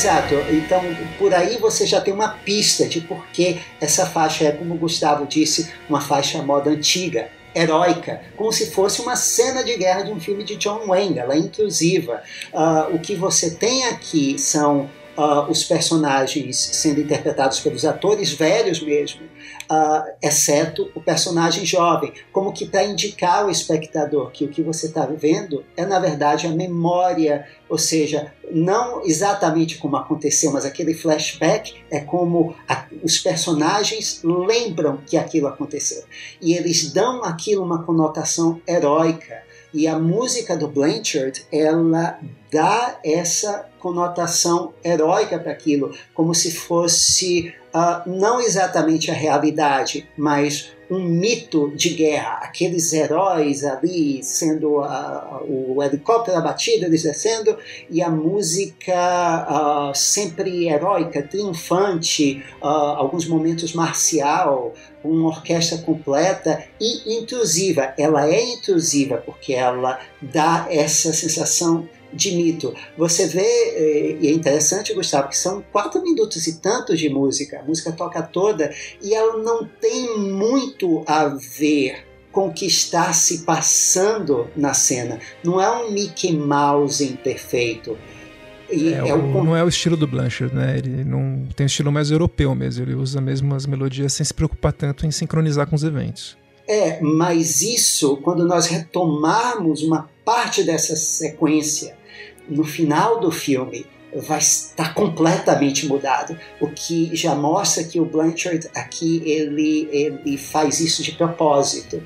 Exato. 0.02 0.34
Então, 0.50 0.82
por 1.16 1.32
aí 1.32 1.58
você 1.58 1.86
já 1.86 2.00
tem 2.00 2.12
uma 2.12 2.30
pista 2.30 2.88
de 2.88 3.00
por 3.00 3.24
que 3.28 3.60
essa 3.80 4.04
faixa 4.04 4.44
é, 4.44 4.50
como 4.50 4.74
o 4.74 4.76
Gustavo 4.76 5.24
disse, 5.26 5.72
uma 5.88 6.00
faixa 6.00 6.42
moda 6.42 6.70
antiga, 6.70 7.28
heróica, 7.54 8.20
como 8.36 8.52
se 8.52 8.72
fosse 8.72 9.00
uma 9.00 9.14
cena 9.14 9.62
de 9.62 9.76
guerra 9.76 10.02
de 10.02 10.10
um 10.10 10.18
filme 10.18 10.42
de 10.42 10.56
John 10.56 10.86
Wayne. 10.88 11.20
Ela 11.20 11.34
é 11.34 11.38
intrusiva. 11.38 12.20
Uh, 12.52 12.96
o 12.96 12.98
que 12.98 13.14
você 13.14 13.50
tem 13.50 13.84
aqui 13.84 14.36
são 14.40 14.90
uh, 15.16 15.50
os 15.50 15.64
personagens 15.64 16.56
sendo 16.56 17.00
interpretados 17.00 17.60
pelos 17.60 17.84
atores 17.84 18.32
velhos 18.32 18.80
mesmo, 18.80 19.22
uh, 19.70 20.12
exceto 20.22 20.90
o 20.94 21.00
personagem 21.00 21.64
jovem, 21.64 22.12
como 22.32 22.52
que 22.52 22.66
para 22.66 22.84
indicar 22.84 23.42
ao 23.42 23.50
espectador 23.50 24.30
que 24.30 24.44
o 24.44 24.48
que 24.48 24.62
você 24.62 24.86
está 24.86 25.06
vendo 25.06 25.64
é 25.76 25.84
na 25.84 25.98
verdade 25.98 26.46
a 26.46 26.50
memória, 26.50 27.46
ou 27.68 27.78
seja, 27.78 28.32
não 28.50 29.02
exatamente 29.04 29.78
como 29.78 29.96
aconteceu, 29.96 30.52
mas 30.52 30.64
aquele 30.64 30.94
flashback 30.94 31.74
é 31.90 32.00
como 32.00 32.54
a, 32.68 32.86
os 33.02 33.18
personagens 33.18 34.20
lembram 34.22 34.98
que 35.06 35.16
aquilo 35.16 35.46
aconteceu. 35.46 36.04
E 36.40 36.54
eles 36.54 36.92
dão 36.92 37.24
aquilo 37.24 37.64
uma 37.64 37.82
conotação 37.82 38.60
heróica. 38.66 39.42
E 39.74 39.86
a 39.86 39.98
música 39.98 40.56
do 40.56 40.68
Blanchard, 40.68 41.44
ela 41.50 42.18
dá 42.52 42.98
essa 43.04 43.68
conotação 43.78 44.74
heróica 44.84 45.38
para 45.38 45.52
aquilo, 45.52 45.94
como 46.14 46.34
se 46.34 46.52
fosse 46.52 47.54
uh, 47.74 48.08
não 48.08 48.40
exatamente 48.40 49.10
a 49.10 49.14
realidade, 49.14 50.08
mas 50.16 50.72
um 50.92 51.00
mito 51.00 51.72
de 51.74 51.90
guerra. 51.90 52.40
Aqueles 52.42 52.92
heróis 52.92 53.64
ali 53.64 54.22
sendo 54.22 54.80
uh, 54.80 55.44
o 55.48 55.82
helicóptero 55.82 56.36
abatido, 56.36 56.84
eles 56.84 57.02
descendo, 57.02 57.56
e 57.90 58.02
a 58.02 58.10
música 58.10 59.90
uh, 59.90 59.94
sempre 59.94 60.68
heróica, 60.68 61.22
triunfante, 61.22 62.44
alguns 62.60 63.26
momentos 63.26 63.72
marcial, 63.72 64.74
uma 65.02 65.28
orquestra 65.28 65.78
completa 65.78 66.64
e 66.80 67.18
intrusiva. 67.18 67.94
Ela 67.98 68.28
é 68.28 68.40
intrusiva 68.40 69.16
porque 69.16 69.52
ela 69.52 69.98
dá 70.20 70.66
essa 70.70 71.12
sensação 71.12 71.88
de 72.12 72.32
mito. 72.36 72.74
Você 72.96 73.26
vê, 73.26 73.40
eh, 73.40 74.16
e 74.20 74.28
é 74.28 74.32
interessante, 74.32 74.94
Gustavo, 74.94 75.28
que 75.28 75.36
são 75.36 75.64
quatro 75.72 76.02
minutos 76.02 76.46
e 76.46 76.60
tantos 76.60 76.98
de 76.98 77.08
música, 77.08 77.60
a 77.60 77.62
música 77.62 77.92
toca 77.92 78.22
toda, 78.22 78.72
e 79.00 79.14
ela 79.14 79.38
não 79.42 79.64
tem 79.64 80.18
muito 80.18 81.02
a 81.06 81.28
ver 81.28 82.06
com 82.30 82.48
o 82.48 82.52
que 82.52 82.66
está 82.66 83.12
se 83.12 83.42
passando 83.42 84.48
na 84.56 84.72
cena. 84.72 85.20
Não 85.44 85.60
é 85.60 85.70
um 85.70 85.92
Mickey 85.92 86.34
Mouse 86.34 87.04
imperfeito. 87.04 87.96
É, 88.70 89.08
é 89.08 89.14
o, 89.14 89.44
não 89.44 89.54
é 89.54 89.62
o 89.62 89.68
estilo 89.68 89.98
do 89.98 90.06
Blanchard, 90.06 90.54
né? 90.54 90.78
Ele 90.78 91.04
não 91.04 91.46
tem 91.54 91.64
um 91.64 91.66
estilo 91.66 91.92
mais 91.92 92.10
europeu 92.10 92.54
mesmo. 92.54 92.84
Ele 92.84 92.94
usa 92.94 93.20
mesmo 93.20 93.54
as 93.54 93.66
melodias 93.66 94.14
sem 94.14 94.24
se 94.24 94.32
preocupar 94.32 94.72
tanto 94.72 95.06
em 95.06 95.10
sincronizar 95.10 95.66
com 95.66 95.76
os 95.76 95.84
eventos. 95.84 96.38
É, 96.66 96.98
mas 97.02 97.60
isso, 97.60 98.16
quando 98.18 98.46
nós 98.46 98.66
retomarmos 98.66 99.82
uma 99.82 100.08
parte 100.24 100.62
dessa 100.62 100.96
sequência 100.96 101.96
no 102.52 102.64
final 102.64 103.20
do 103.20 103.30
filme 103.30 103.86
vai 104.14 104.38
estar 104.38 104.94
completamente 104.94 105.86
mudado, 105.86 106.38
o 106.60 106.68
que 106.68 107.14
já 107.16 107.34
mostra 107.34 107.82
que 107.84 107.98
o 107.98 108.04
Blanchard 108.04 108.68
aqui 108.74 109.22
ele, 109.24 109.88
ele 109.90 110.36
faz 110.36 110.80
isso 110.80 111.02
de 111.02 111.12
propósito. 111.12 112.02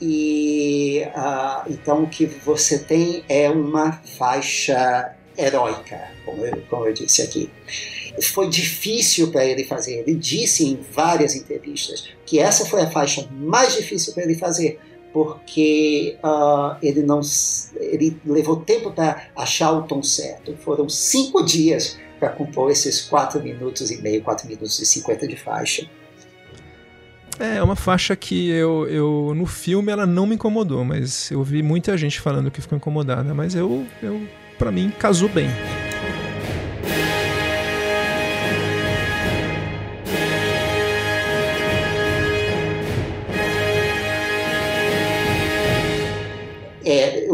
E 0.00 1.02
uh, 1.14 1.70
então 1.70 2.02
o 2.02 2.08
que 2.08 2.26
você 2.26 2.78
tem 2.80 3.24
é 3.28 3.48
uma 3.48 3.92
faixa 4.18 5.14
heróica, 5.38 6.10
como 6.24 6.44
eu, 6.44 6.62
como 6.68 6.86
eu 6.86 6.92
disse 6.92 7.22
aqui. 7.22 7.48
Foi 8.32 8.48
difícil 8.48 9.30
para 9.30 9.44
ele 9.44 9.64
fazer. 9.64 10.00
Ele 10.00 10.14
disse 10.14 10.66
em 10.66 10.78
várias 10.92 11.34
entrevistas 11.34 12.08
que 12.26 12.38
essa 12.38 12.64
foi 12.66 12.82
a 12.82 12.90
faixa 12.90 13.28
mais 13.32 13.76
difícil 13.76 14.12
para 14.12 14.24
ele 14.24 14.34
fazer, 14.34 14.78
porque 15.14 16.18
uh, 16.24 16.76
ele 16.82 17.02
não 17.02 17.20
ele 17.76 18.20
levou 18.26 18.56
tempo 18.56 18.90
para 18.90 19.28
achar 19.36 19.70
o 19.70 19.84
tom 19.84 20.02
certo. 20.02 20.56
Foram 20.56 20.88
cinco 20.88 21.40
dias 21.44 21.96
para 22.18 22.30
compor 22.30 22.68
esses 22.68 23.02
quatro 23.02 23.40
minutos 23.40 23.92
e 23.92 24.02
meio, 24.02 24.20
quatro 24.22 24.48
minutos 24.48 24.76
e 24.80 24.84
cinquenta 24.84 25.28
de 25.28 25.36
faixa. 25.36 25.88
É, 27.38 27.58
é 27.58 27.62
uma 27.62 27.76
faixa 27.76 28.16
que 28.16 28.50
eu, 28.50 28.88
eu 28.88 29.32
no 29.36 29.46
filme 29.46 29.92
ela 29.92 30.04
não 30.04 30.26
me 30.26 30.34
incomodou, 30.34 30.84
mas 30.84 31.30
eu 31.30 31.44
vi 31.44 31.62
muita 31.62 31.96
gente 31.96 32.20
falando 32.20 32.50
que 32.50 32.60
ficou 32.60 32.76
incomodada, 32.76 33.32
mas 33.32 33.54
eu, 33.54 33.86
eu 34.02 34.20
para 34.58 34.72
mim 34.72 34.92
casou 34.98 35.28
bem. 35.28 35.48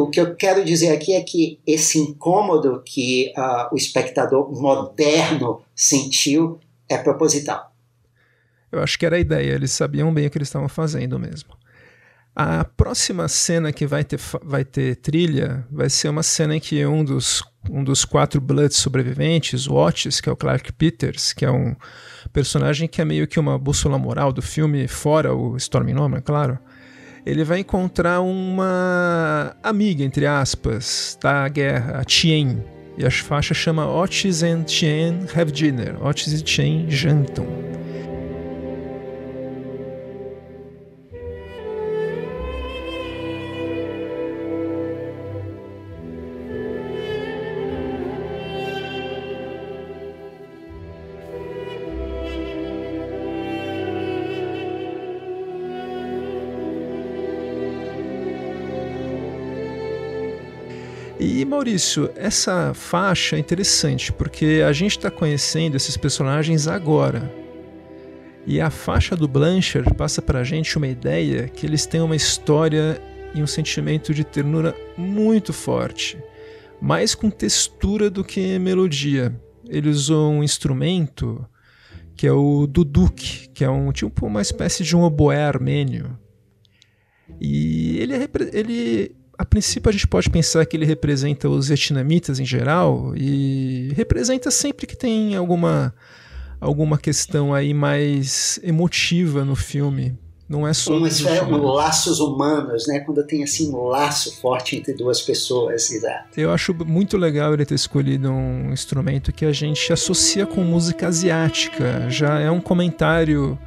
O 0.02 0.10
que 0.10 0.20
eu 0.20 0.34
quero 0.34 0.64
dizer 0.64 0.90
aqui 0.92 1.12
é 1.14 1.22
que 1.22 1.60
esse 1.66 1.98
incômodo 1.98 2.82
que 2.84 3.32
uh, 3.36 3.72
o 3.72 3.76
espectador 3.76 4.50
moderno 4.52 5.62
sentiu 5.74 6.58
é 6.88 6.98
proposital. 6.98 7.72
Eu 8.70 8.82
acho 8.82 8.98
que 8.98 9.06
era 9.06 9.16
a 9.16 9.20
ideia, 9.20 9.52
eles 9.52 9.72
sabiam 9.72 10.12
bem 10.12 10.26
o 10.26 10.30
que 10.30 10.38
eles 10.38 10.48
estavam 10.48 10.68
fazendo 10.68 11.18
mesmo. 11.18 11.58
A 12.34 12.64
próxima 12.64 13.26
cena 13.26 13.72
que 13.72 13.86
vai 13.86 14.04
ter, 14.04 14.20
vai 14.42 14.64
ter 14.64 14.96
trilha 14.96 15.66
vai 15.70 15.90
ser 15.90 16.08
uma 16.08 16.22
cena 16.22 16.56
em 16.56 16.60
que 16.60 16.84
um 16.86 17.04
dos, 17.04 17.42
um 17.68 17.82
dos 17.82 18.04
quatro 18.04 18.40
Bloods 18.40 18.78
sobreviventes, 18.78 19.66
o 19.66 19.74
Otis, 19.74 20.20
que 20.20 20.28
é 20.28 20.32
o 20.32 20.36
Clark 20.36 20.72
Peters, 20.72 21.32
que 21.32 21.44
é 21.44 21.50
um 21.50 21.74
personagem 22.32 22.88
que 22.88 23.00
é 23.00 23.04
meio 23.04 23.26
que 23.26 23.40
uma 23.40 23.58
bússola 23.58 23.98
moral 23.98 24.32
do 24.32 24.40
filme, 24.40 24.86
fora 24.86 25.34
o 25.34 25.56
Stormy 25.56 25.92
Norman, 25.92 26.20
claro, 26.20 26.58
ele 27.24 27.44
vai 27.44 27.60
encontrar 27.60 28.20
uma 28.20 29.54
amiga, 29.62 30.02
entre 30.04 30.26
aspas, 30.26 31.18
da 31.20 31.48
guerra, 31.48 32.00
a 32.00 32.04
Tien. 32.04 32.62
E 32.98 33.06
a 33.06 33.10
faixa 33.10 33.54
chama 33.54 33.86
Otis 33.86 34.42
and 34.42 34.64
Tien 34.64 35.20
Have 35.34 35.52
Dinner. 35.52 35.96
Otis 36.04 36.32
e 36.32 36.42
Tien 36.42 36.86
jantam. 36.88 37.46
E 61.40 61.44
Maurício, 61.46 62.10
essa 62.16 62.74
faixa 62.74 63.34
é 63.34 63.38
interessante 63.38 64.12
porque 64.12 64.62
a 64.62 64.74
gente 64.74 64.98
está 64.98 65.10
conhecendo 65.10 65.74
esses 65.74 65.96
personagens 65.96 66.68
agora. 66.68 67.34
E 68.46 68.60
a 68.60 68.68
faixa 68.68 69.16
do 69.16 69.26
Blanchard 69.26 69.94
passa 69.94 70.20
para 70.20 70.40
a 70.40 70.44
gente 70.44 70.76
uma 70.76 70.86
ideia 70.86 71.48
que 71.48 71.64
eles 71.64 71.86
têm 71.86 72.02
uma 72.02 72.14
história 72.14 73.00
e 73.34 73.42
um 73.42 73.46
sentimento 73.46 74.12
de 74.12 74.22
ternura 74.22 74.76
muito 74.98 75.50
forte, 75.50 76.22
mais 76.78 77.14
com 77.14 77.30
textura 77.30 78.10
do 78.10 78.22
que 78.22 78.58
melodia. 78.58 79.34
Ele 79.66 79.88
usou 79.88 80.30
um 80.30 80.44
instrumento 80.44 81.42
que 82.14 82.26
é 82.26 82.32
o 82.32 82.66
duduk, 82.66 83.48
que 83.54 83.64
é 83.64 83.70
um 83.70 83.90
tipo 83.92 84.26
uma 84.26 84.42
espécie 84.42 84.84
de 84.84 84.94
um 84.94 85.04
oboé 85.04 85.42
armênio. 85.42 86.18
E 87.40 87.96
ele, 87.96 88.12
é, 88.12 88.28
ele 88.52 89.16
a 89.40 89.44
princípio 89.46 89.88
a 89.88 89.92
gente 89.92 90.06
pode 90.06 90.28
pensar 90.28 90.66
que 90.66 90.76
ele 90.76 90.84
representa 90.84 91.48
os 91.48 91.68
vietnamitas 91.68 92.38
em 92.38 92.44
geral 92.44 93.14
e 93.16 93.90
representa 93.96 94.50
sempre 94.50 94.86
que 94.86 94.94
tem 94.94 95.34
alguma 95.34 95.94
alguma 96.60 96.98
questão 96.98 97.54
aí 97.54 97.72
mais 97.72 98.60
emotiva 98.62 99.42
no 99.42 99.56
filme. 99.56 100.14
Não 100.46 100.68
é 100.68 100.74
só. 100.74 100.92
Um, 100.92 101.06
é 101.06 101.42
um 101.42 101.56
laços 101.62 102.20
humanos, 102.20 102.86
né? 102.86 103.00
Quando 103.00 103.24
tem 103.24 103.42
assim 103.42 103.72
um 103.72 103.84
laço 103.84 104.38
forte 104.42 104.76
entre 104.76 104.92
duas 104.92 105.22
pessoas. 105.22 105.90
Exato. 105.90 106.38
Eu 106.38 106.52
acho 106.52 106.74
muito 106.74 107.16
legal 107.16 107.54
ele 107.54 107.64
ter 107.64 107.76
escolhido 107.76 108.30
um 108.30 108.70
instrumento 108.70 109.32
que 109.32 109.46
a 109.46 109.52
gente 109.52 109.90
associa 109.90 110.44
com 110.44 110.62
música 110.62 111.08
asiática. 111.08 112.10
Já 112.10 112.40
é 112.40 112.50
um 112.50 112.60
comentário 112.60 113.58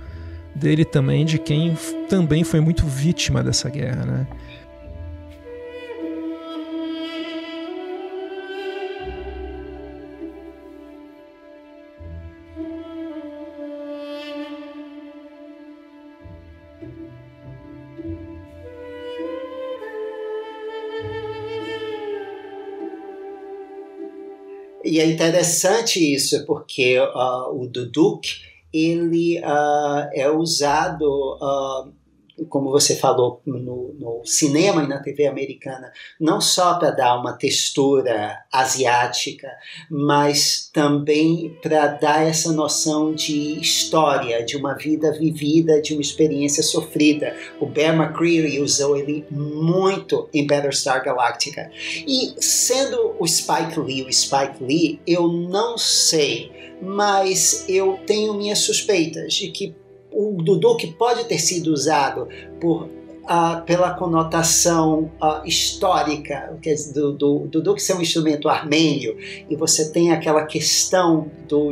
dele 0.54 0.86
também 0.86 1.26
de 1.26 1.40
quem 1.40 1.76
também 2.08 2.44
foi 2.44 2.60
muito 2.60 2.86
vítima 2.86 3.42
dessa 3.42 3.72
guerra, 3.72 4.06
né? 4.06 4.28
E 24.94 25.00
é 25.00 25.08
interessante 25.08 26.14
isso, 26.14 26.46
porque 26.46 27.00
uh, 27.00 27.50
o 27.52 27.66
Duduk 27.66 28.30
ele 28.72 29.40
uh, 29.40 30.08
é 30.14 30.30
usado 30.30 31.04
uh, 31.42 31.92
como 32.50 32.72
você 32.72 32.96
falou, 32.96 33.42
no, 33.46 33.94
no, 34.00 34.22
cinema 34.26 34.84
e 34.84 34.88
na 34.88 35.00
TV 35.00 35.28
americana, 35.28 35.92
não 36.20 36.42
só 36.42 36.76
para 36.76 36.92
dar 36.92 37.20
uma 37.20 37.34
textura 37.34 38.40
asiática, 38.52 39.50
mas 39.90 40.70
também 40.74 41.58
para 41.62 41.88
dar 41.88 42.28
essa 42.28 42.52
noção 42.52 43.14
de 43.14 43.60
história, 43.60 44.44
de 44.44 44.58
uma 44.58 44.74
vida 44.74 45.12
vivida, 45.12 45.82
de 45.82 45.94
uma 45.94 46.02
experiência 46.02 46.64
sofrida. 46.64 47.36
O 47.60 47.66
Bear 47.66 47.96
McCreary 47.96 48.60
usou 48.60 48.98
ele 48.98 49.26
muito 49.30 50.28
em 50.34 50.46
Battlestar 50.46 51.04
Galactica. 51.04 51.70
E 52.08 52.34
sendo 52.40 53.16
o 53.20 53.28
Spike 53.28 53.80
Lee 53.80 54.04
o 54.04 54.12
Spike 54.12 54.64
Lee, 54.64 55.00
eu 55.06 55.28
não 55.28 55.78
sei, 55.78 56.52
mas 56.82 57.66
eu 57.70 58.00
tenho 58.06 58.34
minhas 58.34 58.60
suspeitas 58.60 59.34
de 59.34 59.50
que 59.50 59.76
o 60.14 60.42
Dudu 60.42 60.78
que 60.78 60.88
pode 60.88 61.26
ter 61.26 61.40
sido 61.40 61.68
usado 61.68 62.28
por 62.60 62.90
pela 63.66 63.94
conotação 63.94 65.10
uh, 65.22 65.46
histórica 65.46 66.60
do, 66.94 67.14
do, 67.14 67.40
do, 67.48 67.62
do 67.62 67.74
que 67.74 67.82
ser 67.82 67.94
um 67.94 68.02
instrumento 68.02 68.50
armênio, 68.50 69.18
e 69.50 69.56
você 69.56 69.92
tem 69.92 70.12
aquela 70.12 70.46
questão 70.46 71.32
do 71.48 71.72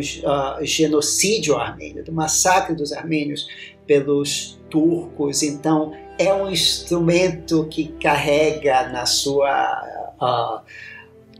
genocídio 0.61 1.57
armênio, 1.57 2.05
do 2.05 2.13
massacre 2.13 2.73
dos 2.73 2.93
armênios 2.93 3.47
pelos 3.85 4.57
turcos. 4.69 5.43
Então, 5.43 5.91
é 6.17 6.33
um 6.33 6.49
instrumento 6.49 7.67
que 7.69 7.89
carrega 7.99 8.87
na 8.87 9.05
sua 9.05 10.15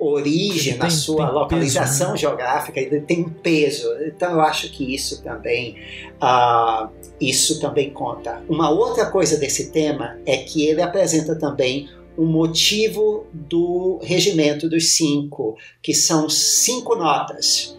origem, 0.02 0.78
na 0.78 0.90
sua 0.90 1.30
localização 1.30 2.12
peso, 2.12 2.12
né? 2.14 2.18
geográfica, 2.18 2.80
ele 2.80 3.02
tem 3.02 3.22
um 3.22 3.30
peso. 3.30 3.88
Então 4.08 4.32
eu 4.32 4.42
acho 4.42 4.72
que 4.72 4.94
isso 4.94 5.22
também, 5.24 5.76
uh, 6.22 6.90
isso 7.20 7.60
também 7.60 7.92
conta. 7.92 8.42
Uma 8.50 8.72
outra 8.72 9.06
coisa 9.06 9.38
desse 9.38 9.72
tema 9.72 10.18
é 10.26 10.38
que 10.38 10.66
ele 10.66 10.82
apresenta 10.82 11.36
também 11.36 11.88
o 12.18 12.26
motivo 12.26 13.26
do 13.32 14.00
regimento 14.02 14.68
dos 14.68 14.90
cinco, 14.96 15.56
que 15.82 15.94
são 15.94 16.28
cinco 16.30 16.96
notas. 16.96 17.78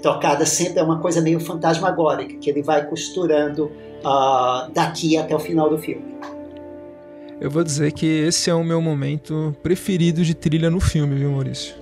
Tocada 0.00 0.46
sempre 0.46 0.78
é 0.78 0.82
uma 0.82 1.00
coisa 1.00 1.20
meio 1.20 1.40
fantasmagórica, 1.40 2.36
que 2.36 2.48
ele 2.48 2.62
vai 2.62 2.86
costurando 2.86 3.66
uh, 4.04 4.70
daqui 4.72 5.16
até 5.16 5.34
o 5.34 5.38
final 5.38 5.68
do 5.68 5.78
filme. 5.78 6.14
Eu 7.44 7.50
vou 7.50 7.62
dizer 7.62 7.92
que 7.92 8.06
esse 8.06 8.48
é 8.48 8.54
o 8.54 8.64
meu 8.64 8.80
momento 8.80 9.54
preferido 9.62 10.24
de 10.24 10.32
trilha 10.32 10.70
no 10.70 10.80
filme, 10.80 11.14
viu, 11.14 11.30
Maurício? 11.30 11.74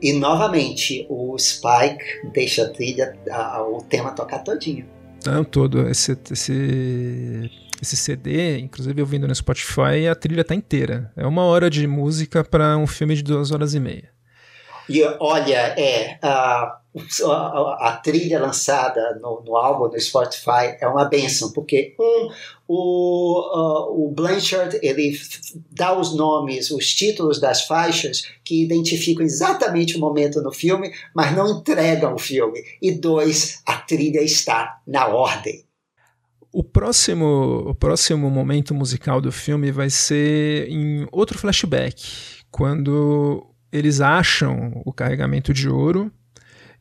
E 0.00 0.10
novamente, 0.14 1.04
o 1.10 1.36
Spike 1.38 2.30
deixa 2.32 2.62
a 2.62 2.70
trilha, 2.70 3.14
a, 3.30 3.62
o 3.62 3.82
tema 3.82 4.10
tocar 4.12 4.38
todinho. 4.38 4.86
Não, 5.26 5.44
todo. 5.44 5.86
Esse, 5.86 6.16
esse, 6.30 7.50
esse 7.82 7.94
CD, 7.94 8.58
inclusive 8.58 9.02
eu 9.02 9.04
vindo 9.04 9.28
no 9.28 9.34
Spotify, 9.34 10.08
a 10.10 10.14
trilha 10.14 10.42
tá 10.42 10.54
inteira. 10.54 11.12
É 11.14 11.26
uma 11.26 11.42
hora 11.42 11.68
de 11.68 11.86
música 11.86 12.42
para 12.42 12.78
um 12.78 12.86
filme 12.86 13.14
de 13.14 13.22
duas 13.22 13.50
horas 13.50 13.74
e 13.74 13.80
meia. 13.80 14.08
E 14.88 15.02
olha, 15.20 15.74
é. 15.78 16.18
A, 16.22 16.78
a, 17.80 18.00
trilha 18.02 18.38
lançada 18.38 19.18
no, 19.20 19.42
no, 19.42 19.56
álbum 19.56 19.88
no 19.88 19.98
Spotify 19.98 20.76
é 20.78 20.86
uma 20.86 21.06
benção, 21.06 21.50
porque 21.50 21.94
um, 21.98 22.28
o, 22.68 23.40
uh, 23.40 24.04
o 24.04 24.10
Blanchard 24.10 24.78
ele 24.82 25.18
dá 25.70 25.98
os 25.98 26.14
nomes, 26.14 26.70
os 26.70 26.94
títulos 26.94 27.40
das 27.40 27.62
faixas 27.62 28.24
que 28.44 28.62
identificam 28.62 29.24
exatamente 29.24 29.96
o 29.96 30.00
momento 30.00 30.42
no 30.42 30.52
filme, 30.52 30.92
mas 31.14 31.34
não 31.34 31.48
entregam 31.60 32.14
o 32.14 32.18
filme. 32.18 32.62
E 32.82 32.92
dois, 32.92 33.62
a 33.66 33.76
trilha 33.76 34.20
está 34.20 34.80
na 34.86 35.06
ordem. 35.06 35.64
O 36.52 36.62
próximo, 36.62 37.70
o 37.70 37.74
próximo 37.74 38.28
momento 38.28 38.74
musical 38.74 39.22
do 39.22 39.32
filme 39.32 39.72
vai 39.72 39.88
ser 39.88 40.68
em 40.68 41.08
outro 41.10 41.38
flashback, 41.38 42.04
quando 42.50 43.51
eles 43.72 44.00
acham 44.00 44.82
o 44.84 44.92
carregamento 44.92 45.52
de 45.52 45.68
ouro 45.68 46.12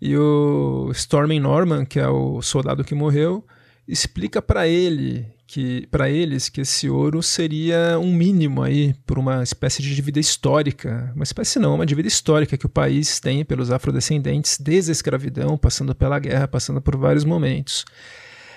e 0.01 0.17
o 0.17 0.89
Stormy 0.93 1.39
Norman, 1.39 1.85
que 1.85 1.99
é 1.99 2.07
o 2.07 2.41
soldado 2.41 2.83
que 2.83 2.95
morreu, 2.95 3.45
explica 3.87 4.41
para 4.41 4.67
ele 4.67 5.27
que 5.45 5.85
para 5.91 6.09
eles 6.09 6.47
que 6.47 6.61
esse 6.61 6.89
ouro 6.89 7.21
seria 7.21 7.99
um 7.99 8.11
mínimo 8.13 8.63
aí 8.63 8.95
para 9.05 9.19
uma 9.19 9.43
espécie 9.43 9.81
de 9.81 9.93
dívida 9.93 10.17
histórica, 10.17 11.11
uma 11.13 11.23
espécie 11.23 11.59
não, 11.59 11.75
uma 11.75 11.85
dívida 11.85 12.07
histórica 12.07 12.57
que 12.57 12.65
o 12.65 12.69
país 12.69 13.19
tem 13.19 13.43
pelos 13.43 13.69
afrodescendentes 13.69 14.57
desde 14.57 14.91
a 14.91 14.93
escravidão, 14.93 15.57
passando 15.57 15.93
pela 15.93 16.17
guerra, 16.19 16.47
passando 16.47 16.81
por 16.81 16.95
vários 16.95 17.25
momentos. 17.25 17.83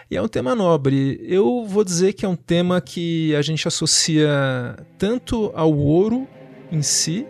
E 0.08 0.16
é 0.16 0.22
um 0.22 0.28
tema 0.28 0.54
nobre. 0.54 1.18
Eu 1.22 1.66
vou 1.66 1.82
dizer 1.82 2.12
que 2.12 2.24
é 2.24 2.28
um 2.28 2.36
tema 2.36 2.80
que 2.80 3.34
a 3.34 3.42
gente 3.42 3.66
associa 3.66 4.76
tanto 4.96 5.50
ao 5.54 5.76
ouro 5.76 6.28
em 6.70 6.80
si, 6.82 7.26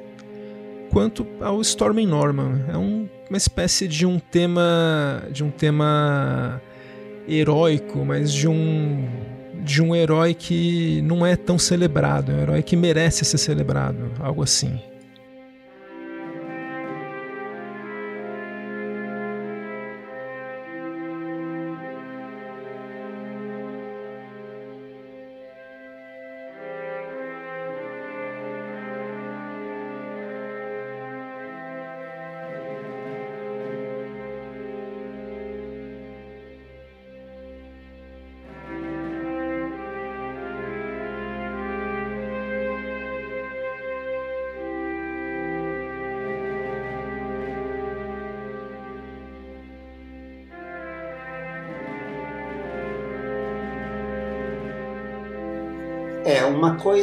quanto 0.95 1.27
ao 1.41 1.61
Storming 1.61 2.07
Norman. 2.07 2.65
É 2.73 2.77
um, 2.77 3.09
uma 3.29 3.37
espécie 3.37 3.89
de 3.89 4.07
um 4.07 4.21
tema 4.21 5.25
de 5.31 5.43
um 5.43 5.51
tema 5.51 6.63
heróico, 7.29 8.05
mas 8.05 8.33
de 8.33 8.47
um 8.47 9.05
de 9.61 9.83
um 9.83 9.95
herói 9.95 10.35
que 10.35 11.03
não 11.03 11.27
é 11.27 11.37
tão 11.37 11.59
celebrado, 11.59 12.31
é 12.31 12.35
um 12.35 12.39
herói 12.43 12.63
que 12.63 12.77
merece 12.77 13.25
ser 13.25 13.39
celebrado, 13.39 14.13
algo 14.21 14.43
assim. 14.43 14.79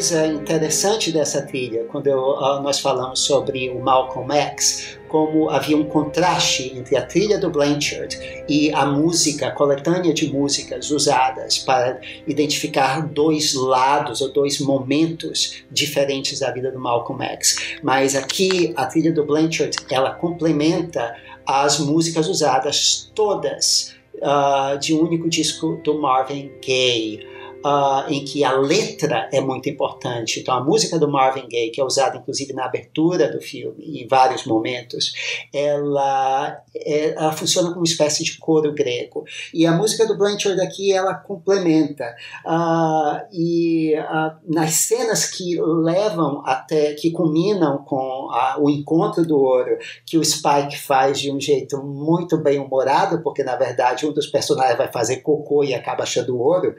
Coisa 0.02 0.26
interessante 0.26 1.12
dessa 1.12 1.44
trilha, 1.44 1.84
quando 1.84 2.08
eu, 2.08 2.18
uh, 2.18 2.60
nós 2.64 2.80
falamos 2.80 3.20
sobre 3.20 3.70
o 3.70 3.80
Malcolm 3.80 4.34
X, 4.34 4.98
como 5.08 5.48
havia 5.48 5.78
um 5.78 5.84
contraste 5.84 6.76
entre 6.76 6.98
a 6.98 7.06
trilha 7.06 7.38
do 7.38 7.52
Blanchard 7.52 8.18
e 8.50 8.74
a 8.74 8.84
música, 8.84 9.50
a 9.50 9.52
coletânea 9.52 10.12
de 10.12 10.28
músicas 10.34 10.90
usadas 10.90 11.60
para 11.60 12.02
identificar 12.26 13.08
dois 13.10 13.54
lados 13.54 14.22
ou 14.22 14.34
dois 14.34 14.60
momentos 14.60 15.64
diferentes 15.70 16.40
da 16.40 16.50
vida 16.50 16.72
do 16.72 16.80
Malcolm 16.80 17.24
X. 17.24 17.76
Mas 17.84 18.16
aqui 18.16 18.74
a 18.76 18.88
trilha 18.88 19.14
do 19.14 19.24
Blanchard 19.24 19.78
ela 19.92 20.16
complementa 20.16 21.16
as 21.46 21.80
músicas 21.80 22.28
usadas 22.28 23.12
todas 23.14 23.94
uh, 24.16 24.80
de 24.80 24.96
um 24.96 25.02
único 25.02 25.30
disco 25.30 25.80
do 25.84 26.02
Marvin 26.02 26.50
Gaye 26.66 27.30
uh, 27.66 28.10
em 28.10 28.24
que 28.24 28.44
a 28.44 28.54
letra 28.54 29.30
é 29.32 29.40
muito 29.40 29.70
importante. 29.70 30.40
Então, 30.40 30.56
a 30.56 30.64
música 30.64 30.98
do 31.00 31.10
Marvin 31.10 31.48
Gaye, 31.48 31.72
que 31.72 31.82
é 31.82 31.84
usada 31.84 32.18
inclusive 32.18 32.54
na 32.54 32.66
abertura 32.66 33.32
do 33.32 33.42
filme, 33.42 34.02
em 34.02 34.08
vários 34.08 34.46
momentos, 34.46 35.14
ela, 35.54 36.62
é, 36.76 37.10
ela 37.10 37.32
funciona 37.32 37.70
como 37.70 37.82
uma 37.82 37.86
espécie 37.86 38.24
de 38.24 38.38
coro 38.38 38.74
grego. 38.74 39.24
E 39.54 39.66
a 39.66 39.72
música 39.72 40.06
do 40.06 40.18
Blanchard 40.18 40.60
aqui, 40.62 40.92
ela 40.92 41.14
complementa. 41.14 42.16
Uh, 42.46 43.22
e 43.32 43.96
uh, 43.98 44.38
nas 44.48 44.74
cenas 44.74 45.26
que 45.26 45.60
levam 45.60 46.42
até, 46.46 46.94
que 46.94 47.12
culminam 47.12 47.84
com 47.86 48.30
o 48.60 48.70
encontro 48.70 49.26
do 49.26 49.38
ouro, 49.38 49.78
que 50.06 50.18
o 50.18 50.24
Spike 50.24 50.78
faz 50.78 51.20
de 51.20 51.32
um 51.32 51.40
jeito 51.40 51.82
muito 51.84 52.38
bem 52.38 52.60
humorado, 52.60 53.22
porque 53.22 53.44
na 53.44 53.56
verdade 53.56 54.06
um 54.06 54.14
dos 54.14 54.28
personagens 54.28 54.78
vai 54.78 54.92
fazer 54.92 55.18
cocô 55.18 55.64
e 55.64 55.74
acaba 55.74 56.04
achando 56.04 56.40
ouro. 56.40 56.76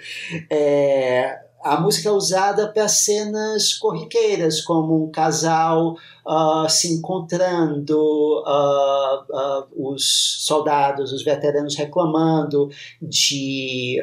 É, 0.48 0.71
é, 0.72 1.38
a 1.62 1.80
música 1.80 2.08
é 2.08 2.12
usada 2.12 2.66
para 2.72 2.88
cenas 2.88 3.74
corriqueiras, 3.74 4.60
como 4.60 5.04
um 5.04 5.10
casal 5.12 5.96
uh, 6.26 6.68
se 6.68 6.92
encontrando, 6.92 7.96
uh, 7.96 9.22
uh, 9.30 9.92
os 9.94 10.44
soldados, 10.44 11.12
os 11.12 11.22
veteranos 11.22 11.76
reclamando 11.76 12.68
de, 13.00 14.02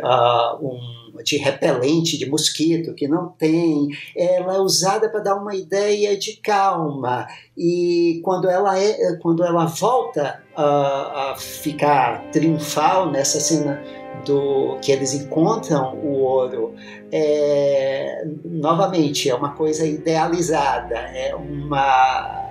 um, 0.62 1.22
de 1.22 1.36
repelente 1.36 2.18
de 2.18 2.30
mosquito 2.30 2.96
que 2.96 3.10
não 3.10 3.28
tem. 3.30 3.90
Ela 4.16 4.56
é 4.56 4.60
usada 4.60 5.10
para 5.10 5.20
dar 5.20 5.36
uma 5.36 5.54
ideia 5.54 6.18
de 6.18 6.38
calma. 6.38 7.28
E 7.58 8.22
quando 8.24 8.50
ela, 8.50 8.80
é, 8.80 9.18
quando 9.22 9.44
ela 9.44 9.66
volta 9.66 10.42
a 10.56 11.36
ficar 11.38 12.30
triunfal 12.32 13.12
nessa 13.12 13.40
cena 13.40 13.82
do 14.26 14.78
que 14.82 14.92
eles 14.92 15.14
encontram 15.14 15.96
o 15.96 16.20
ouro 16.20 16.76
é, 17.12 18.24
novamente 18.44 19.30
é 19.30 19.36
uma 19.36 19.54
coisa 19.54 19.86
idealizada 19.86 20.96
é 20.96 21.34
uma 21.36 22.50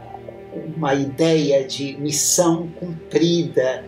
uma 0.76 0.94
ideia 0.94 1.64
de 1.64 1.96
missão 1.98 2.68
cumprida 2.78 3.84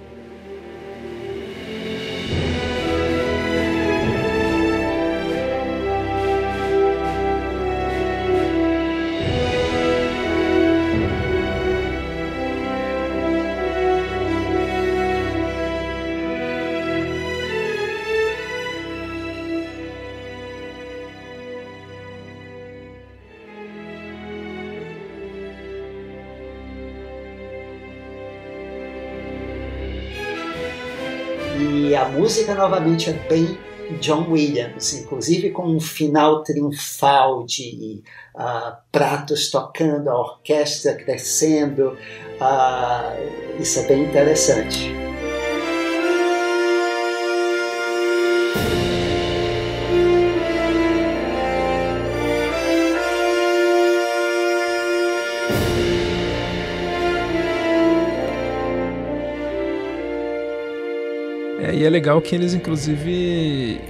música 32.31 32.55
novamente 32.55 33.11
é 33.11 33.12
bem 33.12 33.59
John 34.01 34.31
Williams, 34.31 34.93
inclusive 34.94 35.51
com 35.51 35.66
um 35.66 35.81
final 35.81 36.44
triunfal 36.44 37.44
de 37.44 38.05
uh, 38.36 38.77
pratos 38.93 39.51
tocando, 39.51 40.09
a 40.09 40.16
orquestra 40.16 40.94
crescendo. 40.94 41.98
Uh, 42.40 43.61
isso 43.61 43.81
é 43.81 43.82
bem 43.82 44.05
interessante. 44.05 45.09
E 61.81 61.85
é 61.85 61.89
legal 61.89 62.20
que 62.20 62.35
eles, 62.35 62.52
inclusive. 62.52 63.81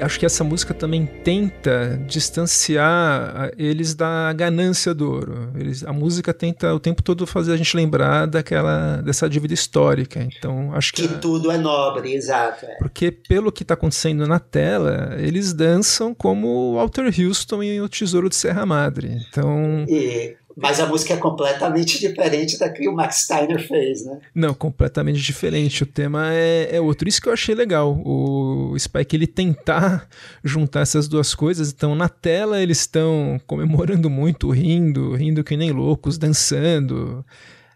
Acho 0.00 0.18
que 0.18 0.24
essa 0.24 0.42
música 0.42 0.72
também 0.72 1.04
tenta 1.04 2.00
distanciar 2.06 3.50
eles 3.58 3.94
da 3.94 4.32
ganância 4.32 4.94
do 4.94 5.10
ouro. 5.10 5.50
Eles, 5.54 5.84
a 5.84 5.92
música 5.92 6.32
tenta 6.32 6.72
o 6.72 6.80
tempo 6.80 7.02
todo 7.02 7.26
fazer 7.26 7.52
a 7.52 7.56
gente 7.58 7.76
lembrar 7.76 8.26
daquela 8.26 9.02
dessa 9.02 9.28
dívida 9.28 9.52
histórica. 9.52 10.22
Então 10.22 10.72
acho 10.72 10.94
que, 10.94 11.06
que 11.06 11.18
tudo 11.18 11.50
é 11.50 11.58
nobre, 11.58 12.14
exato. 12.14 12.64
É. 12.64 12.76
Porque 12.78 13.10
pelo 13.10 13.52
que 13.52 13.62
está 13.62 13.74
acontecendo 13.74 14.26
na 14.26 14.38
tela, 14.38 15.14
eles 15.18 15.52
dançam 15.52 16.14
como 16.14 16.76
Walter 16.76 17.12
Houston 17.20 17.62
em 17.62 17.80
O 17.82 17.90
Tesouro 17.90 18.30
de 18.30 18.36
Serra 18.36 18.64
Madre. 18.64 19.18
Então 19.28 19.84
e 19.86 20.34
Mas 20.60 20.80
a 20.80 20.86
música 20.86 21.14
é 21.14 21.16
completamente 21.16 21.98
diferente 22.02 22.58
da 22.58 22.68
que 22.68 22.88
o 22.88 22.92
Max 22.92 23.22
Steiner 23.22 23.64
fez, 23.66 24.04
né? 24.04 24.18
Não, 24.34 24.52
completamente 24.52 25.20
diferente. 25.20 25.84
O 25.84 25.86
tema 25.86 26.34
é, 26.34 26.76
é 26.76 26.80
outro. 26.80 27.08
Isso 27.08 27.22
que 27.22 27.28
eu 27.28 27.32
achei 27.32 27.54
legal. 27.54 27.96
O 28.04 28.76
Spike 28.76 29.14
ele 29.14 29.26
tentar 29.28 30.08
juntar 30.42 30.80
essas 30.80 31.06
duas 31.06 31.32
coisas. 31.32 31.70
Então, 31.70 31.94
na 31.94 32.08
tela 32.08 32.60
eles 32.60 32.80
estão 32.80 33.40
comemorando 33.46 34.10
muito, 34.10 34.50
rindo, 34.50 35.14
rindo 35.14 35.44
que 35.44 35.56
nem 35.56 35.70
loucos, 35.70 36.18
dançando. 36.18 37.24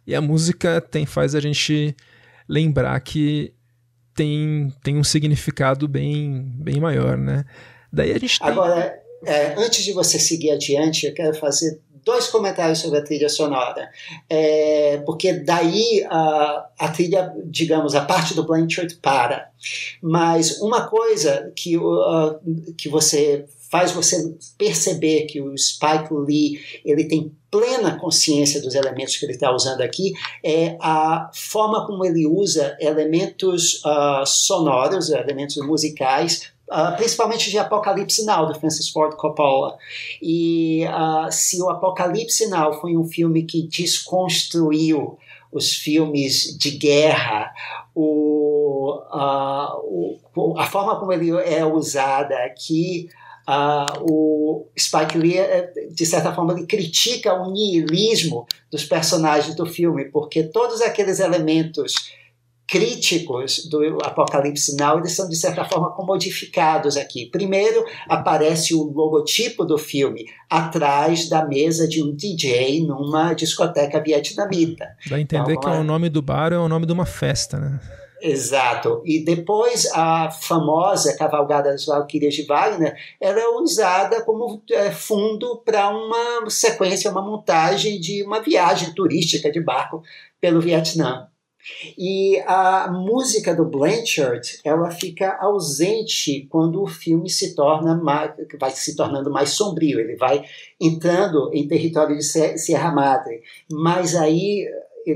E 0.05 0.13
a 0.13 0.21
música 0.21 0.81
tem 0.81 1.07
faz 1.07 1.37
a 1.37 1.41
gente 1.41 1.95
lembrar 2.49 2.99
que 3.01 3.55
tem, 4.13 4.75
tem 4.83 4.97
um 4.97 5.05
significado 5.05 5.87
bem, 5.87 6.53
bem 6.57 6.81
maior, 6.81 7.17
né? 7.17 7.45
Daí 7.93 8.11
a 8.11 8.19
gente 8.19 8.41
tem... 8.41 8.49
Agora, 8.49 8.93
é, 9.25 9.55
antes 9.57 9.85
de 9.85 9.93
você 9.93 10.19
seguir 10.19 10.51
adiante, 10.51 11.07
eu 11.07 11.15
quero 11.15 11.35
fazer 11.35 11.81
dois 12.05 12.29
comentários 12.29 12.79
sobre 12.79 12.99
a 12.99 13.05
trilha 13.05 13.29
sonora. 13.29 13.91
É, 14.29 15.03
porque 15.07 15.33
daí 15.33 16.05
a, 16.11 16.67
a 16.79 16.89
trilha, 16.89 17.33
digamos, 17.45 17.95
a 17.95 18.05
parte 18.05 18.35
do 18.35 18.45
Blanchard 18.45 18.95
para. 18.97 19.51
Mas 20.03 20.61
uma 20.61 20.87
coisa 20.89 21.53
que, 21.55 21.77
uh, 21.77 22.39
que 22.77 22.89
você 22.89 23.47
faz 23.73 23.91
você 23.91 24.37
perceber 24.59 25.25
que 25.25 25.41
o 25.41 25.57
Spike 25.57 26.13
Lee 26.13 26.61
ele 26.85 27.05
tem 27.05 27.35
plena 27.51 27.99
consciência 27.99 28.61
dos 28.61 28.75
elementos 28.75 29.17
que 29.17 29.25
ele 29.25 29.33
está 29.33 29.51
usando 29.51 29.81
aqui 29.81 30.13
é 30.45 30.77
a 30.79 31.31
forma 31.33 31.87
como 31.87 32.05
ele 32.05 32.27
usa 32.27 32.77
elementos 32.79 33.83
uh, 33.85 34.27
sonoros, 34.27 35.09
elementos 35.09 35.57
musicais 35.57 36.52
Uh, 36.73 36.97
principalmente 36.97 37.51
de 37.51 37.59
Apocalipse 37.59 38.25
Now, 38.25 38.47
do 38.47 38.59
Francis 38.59 38.89
Ford 38.89 39.15
Coppola. 39.17 39.77
E 40.23 40.87
uh, 40.87 41.31
se 41.31 41.61
o 41.61 41.69
Apocalipse 41.69 42.49
Now 42.49 42.81
foi 42.81 42.97
um 42.97 43.05
filme 43.05 43.43
que 43.43 43.69
desconstruiu 43.69 45.19
os 45.53 45.75
filmes 45.75 46.57
de 46.57 46.71
guerra, 46.71 47.53
o, 47.95 49.03
uh, 49.13 50.19
o, 50.35 50.59
a 50.59 50.65
forma 50.65 50.99
como 50.99 51.13
ele 51.13 51.31
é 51.31 51.63
usada 51.63 52.35
aqui, 52.45 53.11
o 54.01 54.67
Spike 54.79 55.19
Lee, 55.19 55.39
é, 55.39 55.73
de 55.91 56.07
certa 56.07 56.33
forma, 56.33 56.55
ele 56.55 56.67
critica 56.67 57.35
o 57.35 57.51
nihilismo 57.51 58.47
dos 58.71 58.85
personagens 58.85 59.55
do 59.55 59.67
filme, 59.67 60.07
porque 60.07 60.45
todos 60.45 60.81
aqueles 60.81 61.21
elementos 61.21 61.93
críticos 62.73 63.67
do 63.67 63.99
Apocalipse 64.03 64.75
Now, 64.79 64.99
eles 64.99 65.13
são 65.13 65.29
de 65.29 65.37
certa 65.37 65.63
forma 65.63 65.91
comodificados 65.91 66.97
aqui. 66.97 67.27
Primeiro, 67.27 67.85
aparece 68.09 68.75
o 68.75 68.85
logotipo 68.85 69.63
do 69.63 69.77
filme 69.77 70.25
atrás 70.49 71.29
da 71.29 71.45
mesa 71.45 71.87
de 71.87 72.03
um 72.03 72.17
DJ 72.17 72.83
numa 72.87 73.35
discoteca 73.35 74.03
vietnamita. 74.03 74.87
Dá 75.07 75.17
a 75.17 75.21
entender 75.21 75.53
então, 75.53 75.61
que 75.61 75.69
é 75.69 75.81
o 75.81 75.85
nome 75.85 76.09
do 76.09 76.23
bar 76.23 76.51
é 76.51 76.57
o 76.57 76.67
nome 76.67 76.87
de 76.87 76.95
uma 76.95 77.05
festa, 77.05 77.59
né? 77.59 77.79
Exato. 78.23 79.03
E 79.05 79.23
depois 79.23 79.87
a 79.93 80.31
famosa 80.31 81.15
Cavalgada 81.15 81.73
das 81.73 81.85
Valquírias 81.85 82.33
de 82.33 82.47
Wagner, 82.47 82.97
ela 83.21 83.39
é 83.39 83.49
usada 83.49 84.25
como 84.25 84.63
é, 84.71 84.91
fundo 84.91 85.61
para 85.63 85.91
uma 85.91 86.49
sequência, 86.49 87.11
uma 87.11 87.21
montagem 87.21 88.01
de 88.01 88.23
uma 88.23 88.41
viagem 88.41 88.95
turística 88.95 89.53
de 89.53 89.61
barco 89.61 90.03
pelo 90.41 90.59
Vietnã. 90.59 91.29
E 91.97 92.41
a 92.41 92.91
música 92.91 93.55
do 93.55 93.65
Blanchard, 93.65 94.61
ela 94.65 94.91
fica 94.91 95.37
ausente 95.41 96.47
quando 96.51 96.83
o 96.83 96.87
filme 96.87 97.31
se 97.31 97.55
torna 97.55 97.95
mais, 97.95 98.33
vai 98.59 98.71
se 98.71 98.97
tornando 98.97 99.31
mais 99.31 99.51
sombrio, 99.51 100.01
ele 100.01 100.17
vai 100.17 100.43
entrando 100.81 101.51
em 101.53 101.69
território 101.69 102.17
de 102.17 102.25
Serra 102.25 102.91
Madre. 102.91 103.43
Mas 103.71 104.17
aí, 104.17 104.69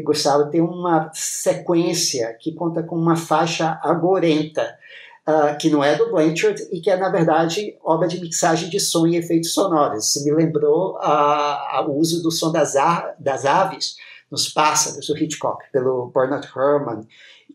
Gustavo, 0.05 0.49
tem 0.51 0.61
uma 0.61 1.11
sequência 1.13 2.37
que 2.41 2.53
conta 2.53 2.83
com 2.83 2.97
uma 2.97 3.17
faixa 3.17 3.81
agorenta, 3.83 4.79
uh, 5.27 5.59
que 5.59 5.69
não 5.69 5.83
é 5.83 5.97
do 5.97 6.11
Blanchard 6.11 6.63
e 6.71 6.81
que 6.81 6.91
é, 6.91 6.97
na 6.97 7.11
verdade, 7.11 7.77
obra 7.85 8.07
de 8.07 8.21
mixagem 8.21 8.71
de 8.71 8.79
som 8.79 9.07
e 9.07 9.17
efeitos 9.17 9.53
sonoros. 9.53 10.11
Isso 10.11 10.25
me 10.25 10.33
lembrou 10.33 10.97
uh, 10.97 11.89
o 11.89 11.99
uso 11.99 12.23
do 12.23 12.31
som 12.31 12.53
das, 12.53 12.75
das 13.19 13.45
aves 13.45 13.97
nos 14.31 14.49
Pássaros, 14.49 15.07
do 15.07 15.17
Hitchcock, 15.17 15.65
pelo 15.73 16.11
Bernard 16.15 16.49
Herrmann, 16.49 17.07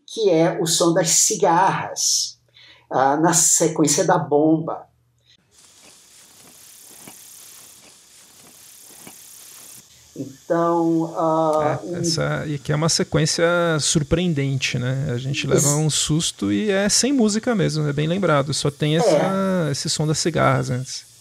que 0.06 0.30
é 0.30 0.58
o 0.60 0.66
som 0.66 0.92
das 0.92 1.10
cigarras, 1.10 2.38
uh, 2.90 3.20
na 3.20 3.32
sequência 3.32 4.04
da 4.04 4.18
bomba. 4.18 4.86
Então. 10.14 11.04
Uh, 11.04 11.94
é, 11.94 12.00
essa, 12.00 12.44
e 12.46 12.58
que 12.58 12.72
é 12.72 12.76
uma 12.76 12.88
sequência 12.88 13.44
surpreendente, 13.80 14.78
né? 14.78 15.08
A 15.12 15.16
gente 15.16 15.46
leva 15.46 15.68
um 15.76 15.88
susto 15.88 16.52
e 16.52 16.70
é 16.70 16.88
sem 16.88 17.12
música 17.12 17.54
mesmo, 17.54 17.88
é 17.88 17.92
bem 17.92 18.06
lembrado. 18.06 18.52
Só 18.52 18.70
tem 18.70 18.96
essa, 18.96 19.66
é. 19.68 19.72
esse 19.72 19.88
som 19.88 20.06
das 20.06 20.18
cigarras 20.18 20.70
antes. 20.70 21.12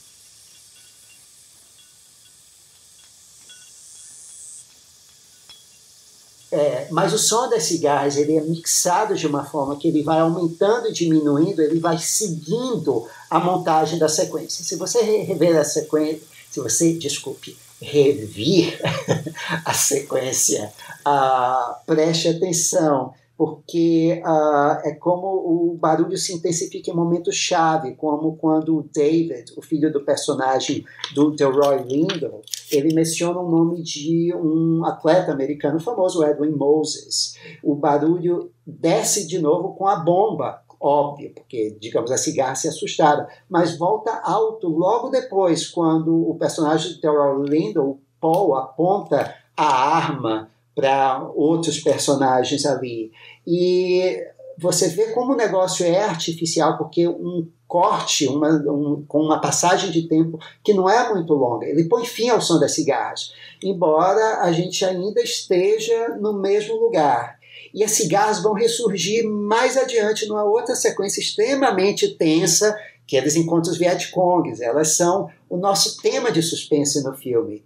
É, 6.52 6.80
mas 6.92 7.14
o 7.14 7.18
som 7.18 7.50
das 7.50 7.64
cigarras 7.64 8.18
ele 8.18 8.36
é 8.36 8.42
mixado 8.42 9.16
de 9.16 9.26
uma 9.26 9.46
forma 9.46 9.76
que 9.78 9.88
ele 9.88 10.04
vai 10.04 10.20
aumentando 10.20 10.88
e 10.88 10.94
diminuindo, 10.94 11.62
ele 11.62 11.80
vai 11.80 11.98
seguindo 11.98 13.08
a 13.30 13.40
montagem 13.40 13.98
da 13.98 14.10
sequência. 14.10 14.64
Se 14.64 14.76
você 14.76 15.02
rever 15.02 15.58
a 15.58 15.64
sequência, 15.64 16.22
se 16.50 16.60
você, 16.60 16.94
desculpe, 16.94 17.58
revir 17.82 18.80
a 19.66 19.74
sequência, 19.74 20.72
uh, 21.08 21.76
preste 21.86 22.28
atenção 22.28 23.14
porque 23.42 24.22
uh, 24.24 24.88
é 24.88 24.94
como 25.00 25.26
o 25.26 25.76
barulho 25.76 26.16
se 26.16 26.32
intensifica 26.32 26.92
em 26.92 26.94
momentos 26.94 27.34
chave, 27.34 27.96
como 27.96 28.38
quando 28.38 28.78
o 28.78 28.84
David, 28.84 29.54
o 29.58 29.64
filho 29.64 29.92
do 29.92 30.06
personagem 30.06 30.86
do 31.16 31.32
Delroy 31.32 31.82
Lindo, 31.82 32.42
ele 32.72 32.94
menciona 32.94 33.40
o 33.40 33.50
nome 33.50 33.82
de 33.82 34.32
um 34.36 34.86
atleta 34.86 35.32
americano 35.32 35.80
famoso, 35.80 36.24
Edwin 36.24 36.52
Moses. 36.52 37.36
O 37.64 37.74
barulho 37.74 38.52
desce 38.64 39.26
de 39.26 39.40
novo 39.40 39.74
com 39.74 39.88
a 39.88 39.96
bomba, 39.96 40.62
óbvio, 40.80 41.34
porque, 41.34 41.76
digamos, 41.82 42.12
as 42.12 42.22
cigarras 42.22 42.60
se 42.60 42.68
assustaram, 42.68 43.26
mas 43.50 43.76
volta 43.76 44.22
alto 44.24 44.68
logo 44.68 45.10
depois, 45.10 45.68
quando 45.68 46.30
o 46.30 46.36
personagem 46.36 46.94
do 46.94 47.02
Delroy 47.02 47.50
Lindo, 47.50 47.84
o 47.84 48.00
Paul, 48.20 48.54
aponta 48.54 49.34
a 49.58 49.66
arma 49.66 50.52
para 50.76 51.30
outros 51.36 51.80
personagens 51.80 52.66
ali. 52.66 53.12
E 53.46 54.24
você 54.58 54.90
vê 54.90 55.08
como 55.08 55.34
o 55.34 55.38
negócio 55.38 55.86
é 55.86 56.04
artificial, 56.04 56.78
porque 56.78 57.08
um 57.08 57.48
corte, 57.68 58.28
uma, 58.28 58.50
um, 58.50 59.04
com 59.08 59.22
uma 59.22 59.40
passagem 59.40 59.92
de 59.92 60.08
tempo 60.08 60.38
que 60.64 60.74
não 60.74 60.90
é 60.90 61.14
muito 61.14 61.34
longa, 61.34 61.66
ele 61.66 61.86
põe 61.86 62.06
fim 62.06 62.28
ao 62.28 62.42
som 62.42 62.60
das 62.60 62.74
cigarras, 62.74 63.34
embora 63.64 64.42
a 64.42 64.52
gente 64.52 64.84
ainda 64.84 65.22
esteja 65.22 66.10
no 66.20 66.34
mesmo 66.34 66.76
lugar. 66.76 67.40
E 67.74 67.84
as 67.84 67.92
cigarras 67.92 68.44
vão 68.44 68.54
ressurgir 68.54 69.26
mais 69.26 69.78
adiante 69.78 70.28
numa 70.28 70.44
outra 70.44 70.76
sequência 70.76 71.22
extremamente 71.22 72.10
tensa, 72.16 72.78
que 73.08 73.16
eles 73.16 73.36
encontram 73.36 73.72
os 73.72 73.80
Vietcongs. 73.80 74.62
Elas 74.62 74.96
são 74.96 75.30
o 75.50 75.58
nosso 75.58 76.02
tema 76.02 76.32
de 76.32 76.42
suspense 76.42 77.02
no 77.04 77.14
filme. 77.14 77.64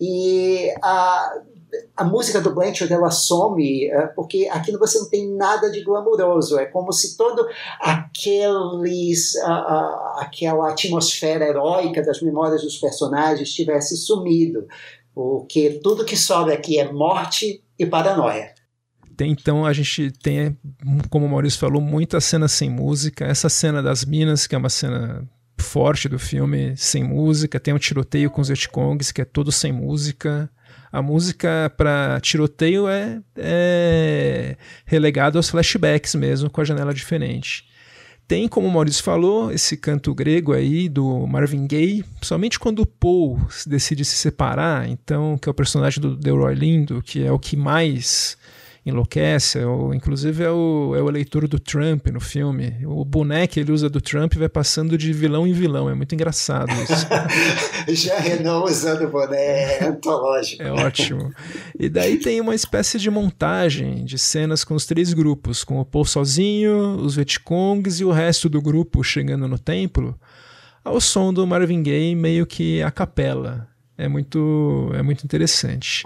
E 0.00 0.72
a, 0.82 1.38
a 1.96 2.04
música 2.04 2.40
do 2.40 2.54
Blanchard 2.54 2.92
ela 2.92 3.10
some 3.10 3.86
é, 3.86 4.06
porque 4.08 4.48
aquilo 4.50 4.78
você 4.78 4.98
não 4.98 5.08
tem 5.08 5.30
nada 5.34 5.70
de 5.70 5.82
glamouroso 5.82 6.58
é 6.58 6.66
como 6.66 6.92
se 6.92 7.16
todo 7.16 7.46
aqueles 7.80 9.36
a, 9.36 9.52
a, 9.52 10.18
aquela 10.22 10.70
atmosfera 10.70 11.46
heróica 11.46 12.02
das 12.02 12.20
memórias 12.20 12.62
dos 12.62 12.76
personagens 12.78 13.52
tivesse 13.52 13.96
sumido 13.96 14.66
porque 15.14 15.80
tudo 15.82 16.04
que 16.04 16.16
sobra 16.16 16.54
aqui 16.54 16.78
é 16.78 16.92
morte 16.92 17.62
e 17.78 17.86
paranoia 17.86 18.54
tem, 19.16 19.30
então 19.30 19.64
a 19.64 19.72
gente 19.72 20.10
tem, 20.10 20.58
como 21.08 21.26
o 21.26 21.28
Maurício 21.28 21.60
falou, 21.60 21.80
muita 21.80 22.20
cena 22.20 22.48
sem 22.48 22.68
música. 22.68 23.24
Essa 23.24 23.48
cena 23.48 23.80
das 23.80 24.04
minas, 24.04 24.44
que 24.44 24.56
é 24.56 24.58
uma 24.58 24.68
cena 24.68 25.24
forte 25.56 26.08
do 26.08 26.18
filme, 26.18 26.76
sem 26.76 27.04
música. 27.04 27.60
Tem 27.60 27.72
um 27.72 27.78
tiroteio 27.78 28.30
com 28.30 28.40
os 28.40 28.48
Vietcongs, 28.48 29.12
que 29.12 29.22
é 29.22 29.24
todo 29.24 29.52
sem 29.52 29.72
música 29.72 30.50
a 30.94 31.02
música 31.02 31.72
para 31.76 32.20
tiroteio 32.20 32.86
é, 32.86 33.20
é 33.36 34.56
relegada 34.86 35.36
aos 35.36 35.50
flashbacks 35.50 36.14
mesmo, 36.14 36.48
com 36.48 36.60
a 36.60 36.64
janela 36.64 36.94
diferente. 36.94 37.66
Tem, 38.28 38.46
como 38.46 38.68
o 38.68 38.70
Maurício 38.70 39.02
falou, 39.02 39.50
esse 39.50 39.76
canto 39.76 40.14
grego 40.14 40.52
aí 40.52 40.88
do 40.88 41.26
Marvin 41.26 41.66
Gaye, 41.66 42.04
somente 42.22 42.60
quando 42.60 42.82
o 42.82 42.86
Paul 42.86 43.44
decide 43.66 44.04
se 44.04 44.14
separar, 44.14 44.88
então, 44.88 45.36
que 45.36 45.48
é 45.48 45.50
o 45.50 45.54
personagem 45.54 46.00
do 46.00 46.16
Delroy 46.16 46.54
Lindo, 46.54 47.02
que 47.02 47.24
é 47.24 47.32
o 47.32 47.40
que 47.40 47.56
mais 47.56 48.38
enlouquece. 48.84 49.58
É 49.58 49.66
o, 49.66 49.94
inclusive 49.94 50.42
é 50.42 50.50
o, 50.50 50.94
é 50.96 51.02
o 51.02 51.08
eleitor 51.08 51.48
do 51.48 51.58
Trump 51.58 52.06
no 52.08 52.20
filme. 52.20 52.76
O 52.84 53.04
boneco 53.04 53.54
que 53.54 53.60
ele 53.60 53.72
usa 53.72 53.88
do 53.88 54.00
Trump 54.00 54.34
vai 54.34 54.48
passando 54.48 54.98
de 54.98 55.12
vilão 55.12 55.46
em 55.46 55.52
vilão. 55.52 55.88
É 55.88 55.94
muito 55.94 56.14
engraçado 56.14 56.70
isso. 56.82 57.06
Já 57.88 58.18
Renault 58.18 58.70
usando 58.70 59.08
boné 59.08 59.36
é 59.36 59.84
antológico. 59.84 60.62
É 60.62 60.70
ótimo. 60.70 61.32
E 61.78 61.88
daí 61.88 62.18
tem 62.18 62.40
uma 62.40 62.54
espécie 62.54 62.98
de 62.98 63.10
montagem 63.10 64.04
de 64.04 64.18
cenas 64.18 64.64
com 64.64 64.74
os 64.74 64.86
três 64.86 65.12
grupos, 65.12 65.64
com 65.64 65.80
o 65.80 65.84
Paul 65.84 66.04
sozinho, 66.04 66.96
os 66.96 67.16
Vietcongs 67.16 68.00
e 68.00 68.04
o 68.04 68.10
resto 68.10 68.48
do 68.48 68.60
grupo 68.60 69.02
chegando 69.02 69.48
no 69.48 69.58
templo, 69.58 70.18
ao 70.84 71.00
som 71.00 71.32
do 71.32 71.46
Marvin 71.46 71.82
Gaye 71.82 72.14
meio 72.14 72.46
que 72.46 72.82
a 72.82 72.90
capela. 72.90 73.73
É 73.96 74.08
muito, 74.08 74.90
é 74.94 75.02
muito 75.02 75.24
interessante. 75.24 76.04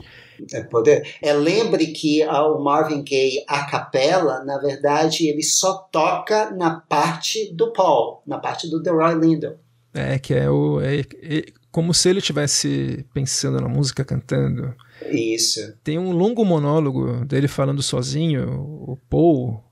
É, 0.53 0.63
poder. 0.63 1.17
É, 1.23 1.33
lembre 1.33 1.89
que 1.89 2.25
o 2.25 2.59
Marvin 2.59 3.03
Gaye 3.03 3.45
a 3.49 3.65
capela, 3.65 4.45
na 4.45 4.59
verdade, 4.59 5.27
ele 5.27 5.43
só 5.43 5.75
toca 5.91 6.51
na 6.51 6.81
parte 6.81 7.53
do 7.55 7.73
Paul, 7.73 8.23
na 8.27 8.39
parte 8.39 8.69
do 8.69 8.83
The 8.83 8.91
Roy 8.91 9.15
Lindo. 9.15 9.57
É, 9.93 10.19
que 10.19 10.35
é 10.35 10.49
o. 10.51 10.81
É, 10.81 11.01
é, 11.01 11.45
como 11.71 11.93
se 11.93 12.09
ele 12.09 12.19
estivesse 12.19 13.05
pensando 13.13 13.61
na 13.61 13.69
música, 13.69 14.05
cantando. 14.05 14.75
Isso. 15.11 15.75
Tem 15.83 15.99
um 15.99 16.13
longo 16.13 16.45
monólogo 16.45 17.25
dele 17.25 17.49
falando 17.49 17.83
sozinho, 17.83 18.49
o 18.87 18.99
Paul, 19.09 19.63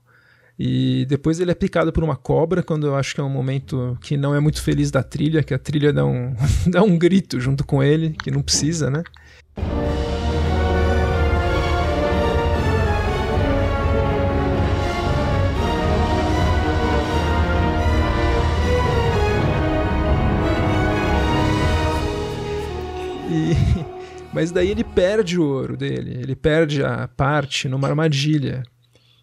e 0.59 1.05
depois 1.07 1.39
ele 1.39 1.51
é 1.51 1.55
picado 1.55 1.93
por 1.93 2.03
uma 2.03 2.15
cobra, 2.15 2.63
quando 2.63 2.87
eu 2.87 2.95
acho 2.95 3.13
que 3.13 3.21
é 3.21 3.23
um 3.23 3.29
momento 3.29 3.95
que 4.01 4.17
não 4.17 4.33
é 4.33 4.39
muito 4.39 4.61
feliz 4.61 4.89
da 4.89 5.03
trilha, 5.03 5.43
que 5.43 5.53
a 5.53 5.59
trilha 5.59 5.93
dá 5.93 6.05
um, 6.05 6.35
dá 6.65 6.81
um 6.81 6.97
grito 6.97 7.39
junto 7.39 7.63
com 7.63 7.83
ele, 7.83 8.15
que 8.23 8.31
não 8.31 8.41
precisa, 8.41 8.89
né? 8.89 9.03
Mas 24.33 24.51
daí 24.51 24.69
ele 24.69 24.83
perde 24.83 25.39
o 25.39 25.43
ouro 25.43 25.77
dele, 25.77 26.19
ele 26.19 26.35
perde 26.35 26.83
a 26.83 27.07
parte 27.07 27.67
numa 27.67 27.87
armadilha. 27.87 28.63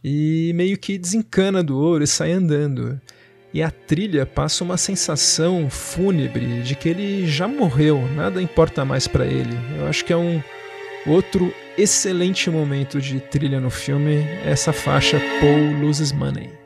E 0.05 0.53
meio 0.55 0.77
que 0.77 0.99
desencana 0.99 1.63
do 1.63 1.79
ouro 1.79 2.05
e 2.05 2.07
sai 2.07 2.33
andando. 2.33 3.01
E 3.55 3.63
a 3.63 3.71
trilha 3.71 4.27
passa 4.27 4.63
uma 4.63 4.77
sensação 4.77 5.71
fúnebre 5.71 6.61
de 6.63 6.75
que 6.75 6.89
ele 6.89 7.27
já 7.27 7.49
morreu, 7.49 8.03
nada 8.15 8.43
importa 8.43 8.85
mais 8.85 9.07
para 9.09 9.25
ele. 9.25 9.57
Eu 9.79 9.87
acho 9.87 10.05
que 10.05 10.13
é 10.13 10.17
um 10.17 10.43
outro 11.07 11.55
excelente 11.79 12.51
momento 12.51 13.01
de 13.01 13.21
trilha 13.21 13.61
no 13.61 13.71
filme, 13.71 14.25
essa 14.45 14.73
faixa 14.73 15.21
Paul 15.41 15.81
Loses 15.81 16.13
Money. 16.13 16.64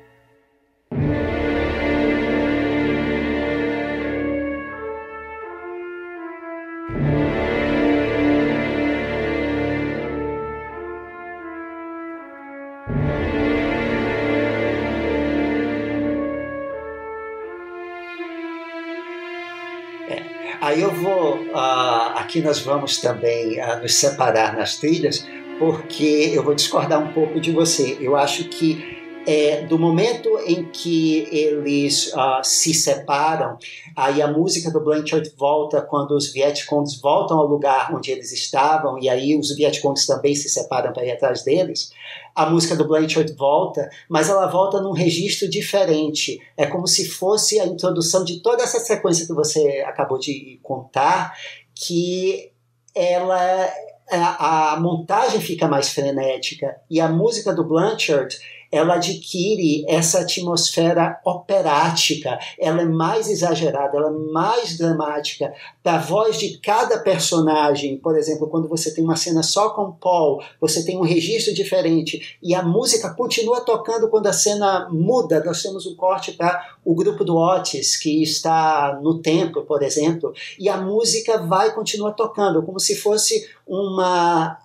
Aqui 21.54 22.40
nós 22.40 22.60
vamos 22.60 23.00
também 23.00 23.60
uh, 23.60 23.80
nos 23.80 23.94
separar 23.94 24.56
nas 24.56 24.76
trilhas, 24.76 25.26
porque 25.58 26.32
eu 26.34 26.42
vou 26.42 26.54
discordar 26.54 27.02
um 27.02 27.12
pouco 27.12 27.40
de 27.40 27.50
você. 27.52 27.96
Eu 28.00 28.16
acho 28.16 28.44
que 28.44 28.97
é, 29.28 29.60
do 29.66 29.78
momento 29.78 30.38
em 30.46 30.64
que 30.70 31.28
eles 31.30 32.10
uh, 32.14 32.42
se 32.42 32.72
separam, 32.72 33.58
aí 33.94 34.22
a 34.22 34.26
música 34.26 34.70
do 34.70 34.80
Blanchard 34.80 35.30
volta 35.36 35.82
quando 35.82 36.12
os 36.12 36.32
Vietcongs 36.32 36.98
voltam 36.98 37.38
ao 37.38 37.46
lugar 37.46 37.94
onde 37.94 38.10
eles 38.10 38.32
estavam, 38.32 38.98
e 38.98 39.06
aí 39.06 39.38
os 39.38 39.54
Vietcongs 39.54 40.06
também 40.06 40.34
se 40.34 40.48
separam 40.48 40.94
para 40.94 41.04
ir 41.04 41.10
atrás 41.10 41.44
deles. 41.44 41.90
A 42.34 42.48
música 42.48 42.74
do 42.74 42.88
Blanchard 42.88 43.30
volta, 43.34 43.90
mas 44.08 44.30
ela 44.30 44.46
volta 44.46 44.80
num 44.80 44.92
registro 44.92 45.46
diferente. 45.46 46.40
É 46.56 46.64
como 46.64 46.86
se 46.86 47.06
fosse 47.06 47.60
a 47.60 47.66
introdução 47.66 48.24
de 48.24 48.40
toda 48.40 48.62
essa 48.62 48.80
sequência 48.80 49.26
que 49.26 49.34
você 49.34 49.84
acabou 49.86 50.18
de 50.18 50.58
contar, 50.62 51.36
que 51.74 52.50
ela 52.94 53.70
a, 54.10 54.72
a 54.72 54.80
montagem 54.80 55.38
fica 55.38 55.68
mais 55.68 55.90
frenética 55.90 56.80
e 56.88 56.98
a 56.98 57.10
música 57.10 57.52
do 57.52 57.62
Blanchard 57.62 58.34
ela 58.70 58.94
adquire 58.94 59.84
essa 59.88 60.20
atmosfera 60.20 61.20
operática, 61.24 62.38
ela 62.58 62.82
é 62.82 62.84
mais 62.84 63.28
exagerada, 63.28 63.96
ela 63.96 64.08
é 64.08 64.32
mais 64.32 64.76
dramática. 64.76 65.52
Da 65.82 65.98
voz 65.98 66.38
de 66.38 66.58
cada 66.58 66.98
personagem, 66.98 67.96
por 67.98 68.16
exemplo, 68.16 68.48
quando 68.48 68.68
você 68.68 68.94
tem 68.94 69.02
uma 69.02 69.16
cena 69.16 69.42
só 69.42 69.70
com 69.70 69.92
Paul, 69.92 70.42
você 70.60 70.84
tem 70.84 70.96
um 70.96 71.02
registro 71.02 71.54
diferente 71.54 72.38
e 72.42 72.54
a 72.54 72.62
música 72.62 73.14
continua 73.14 73.60
tocando 73.60 74.08
quando 74.08 74.26
a 74.26 74.32
cena 74.32 74.88
muda. 74.90 75.42
Nós 75.44 75.62
temos 75.62 75.86
um 75.86 75.94
corte 75.94 76.32
para 76.32 76.76
o 76.84 76.94
grupo 76.94 77.24
do 77.24 77.36
Otis, 77.36 77.96
que 77.96 78.22
está 78.22 78.98
no 79.02 79.20
templo, 79.20 79.64
por 79.64 79.82
exemplo, 79.82 80.32
e 80.58 80.68
a 80.68 80.76
música 80.76 81.38
vai 81.38 81.74
continuar 81.74 82.12
tocando, 82.12 82.62
como 82.62 82.78
se 82.78 82.96
fosse 82.96 83.48
uma 83.66 84.58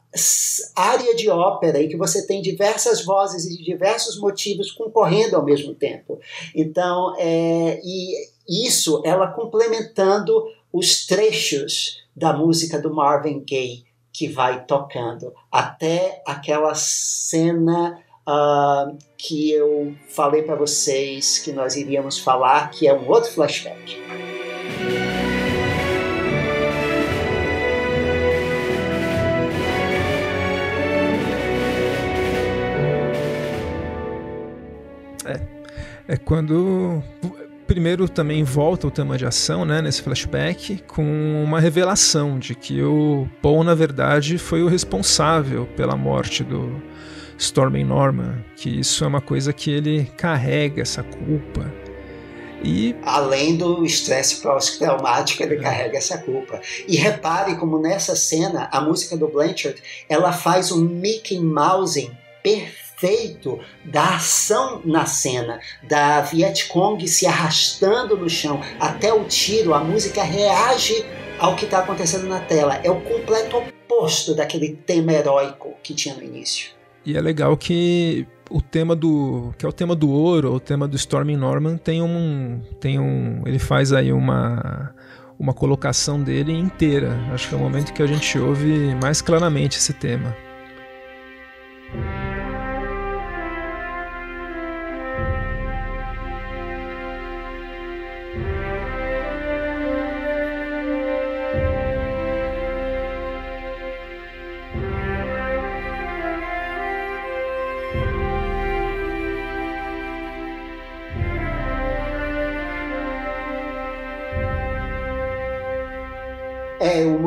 área 0.76 1.16
de 1.16 1.30
ópera 1.30 1.82
em 1.82 1.88
que 1.88 1.98
você 1.98 2.26
tem 2.26 2.42
diversas 2.42 3.04
vozes 3.04 3.46
e 3.46 3.64
diversos 3.64 4.20
motivos 4.20 4.72
concorrendo 4.72 5.36
ao 5.36 5.44
mesmo 5.44 5.74
tempo. 5.74 6.20
Então, 6.56 7.16
é, 7.18 7.82
e 7.84 8.30
isso 8.48 9.02
ela 9.06 9.28
complementando 9.28 10.44
os 10.72 11.06
trechos 11.06 12.04
da 12.16 12.34
música 12.34 12.80
do 12.80 12.94
Marvin 12.94 13.44
Gaye 13.48 13.86
que 14.12 14.28
vai 14.28 14.64
tocando 14.66 15.34
até 15.52 16.22
aquela 16.28 16.76
cena 16.76 18.00
uh, 18.28 18.96
que 19.18 19.52
eu 19.52 19.96
falei 20.08 20.44
para 20.44 20.56
vocês 20.56 21.40
que 21.40 21.52
nós 21.52 21.76
iríamos 21.76 22.20
falar, 22.20 22.70
que 22.70 22.88
é 22.88 22.94
um 22.94 23.10
outro 23.10 23.32
flashback. 23.32 23.98
É 36.08 36.18
quando 36.18 37.02
primeiro 37.66 38.10
também 38.10 38.44
volta 38.44 38.88
o 38.88 38.92
tema 38.92 39.18
de 39.18 39.26
ação, 39.26 39.66
né, 39.66 39.82
nesse 39.82 40.02
flashback, 40.02 40.84
com 40.88 41.44
uma 41.44 41.60
revelação 41.60 42.38
de 42.38 42.54
que 42.54 42.82
o 42.84 43.28
Paul, 43.42 43.64
na 43.64 43.74
verdade, 43.74 44.38
foi 44.38 44.62
o 44.62 44.68
responsável 44.68 45.66
pela 45.76 45.96
morte 45.96 46.44
do 46.44 46.82
Stormy 47.38 47.84
Norman, 47.84 48.44
que 48.56 48.70
isso 48.70 49.04
é 49.04 49.08
uma 49.08 49.22
coisa 49.22 49.54
que 49.54 49.72
ele 49.72 50.06
carrega 50.18 50.82
essa 50.82 51.04
culpa. 51.04 51.72
E... 52.64 52.96
Além 53.04 53.58
do 53.58 53.86
estresse 53.86 54.42
pós-traumático, 54.42 55.44
ele 55.44 55.56
é. 55.56 55.60
carrega 55.60 55.98
essa 55.98 56.18
culpa. 56.18 56.62
E 56.88 56.96
repare 56.96 57.56
como 57.56 57.78
nessa 57.78 58.16
cena, 58.16 58.70
a 58.72 58.80
música 58.80 59.18
do 59.18 59.28
Blanchard, 59.28 59.82
ela 60.08 60.32
faz 60.32 60.72
um 60.72 60.82
Mickey 60.82 61.40
Mousing 61.40 62.12
perfeito 62.42 62.83
efeito 63.04 63.60
da 63.84 64.16
ação 64.16 64.82
na 64.86 65.06
cena, 65.06 65.60
da 65.88 66.22
Vietcong 66.22 67.06
se 67.08 67.28
arrastando 67.28 68.16
no 68.18 68.30
chão 68.30 68.62
até 68.80 69.14
o 69.14 69.26
tiro, 69.26 69.74
a 69.74 69.84
música 69.84 70.24
reage 70.24 71.06
ao 71.38 71.56
que 71.56 71.66
está 71.66 71.80
acontecendo 71.80 72.28
na 72.28 72.40
tela. 72.40 72.80
É 72.84 72.90
o 72.90 73.02
completo 73.02 73.58
oposto 73.58 74.34
daquele 74.34 74.74
tema 74.86 75.12
heróico 75.12 75.74
que 75.84 75.94
tinha 75.94 76.16
no 76.16 76.24
início. 76.24 76.72
E 77.06 77.18
é 77.18 77.22
legal 77.22 77.58
que 77.58 78.26
o 78.50 78.62
tema 78.62 78.96
do 78.96 79.54
que 79.58 79.66
é 79.66 79.70
o 79.70 79.74
tema 79.74 79.96
do 79.96 80.10
ouro, 80.10 80.54
o 80.54 80.60
tema 80.60 80.88
do 80.88 80.96
Storming 80.96 81.36
Norman 81.36 81.76
tem 81.76 82.02
um 82.02 82.62
tem 82.80 82.98
um 82.98 83.42
ele 83.46 83.60
faz 83.60 83.92
aí 83.92 84.14
uma 84.14 84.96
uma 85.38 85.54
colocação 85.54 86.22
dele 86.22 86.54
inteira. 86.54 87.20
Acho 87.34 87.50
que 87.50 87.56
é 87.56 87.58
o 87.58 87.62
momento 87.62 87.92
que 87.92 88.02
a 88.02 88.08
gente 88.08 88.40
ouve 88.40 88.96
mais 89.02 89.22
claramente 89.22 89.78
esse 89.78 89.92
tema. 89.92 90.34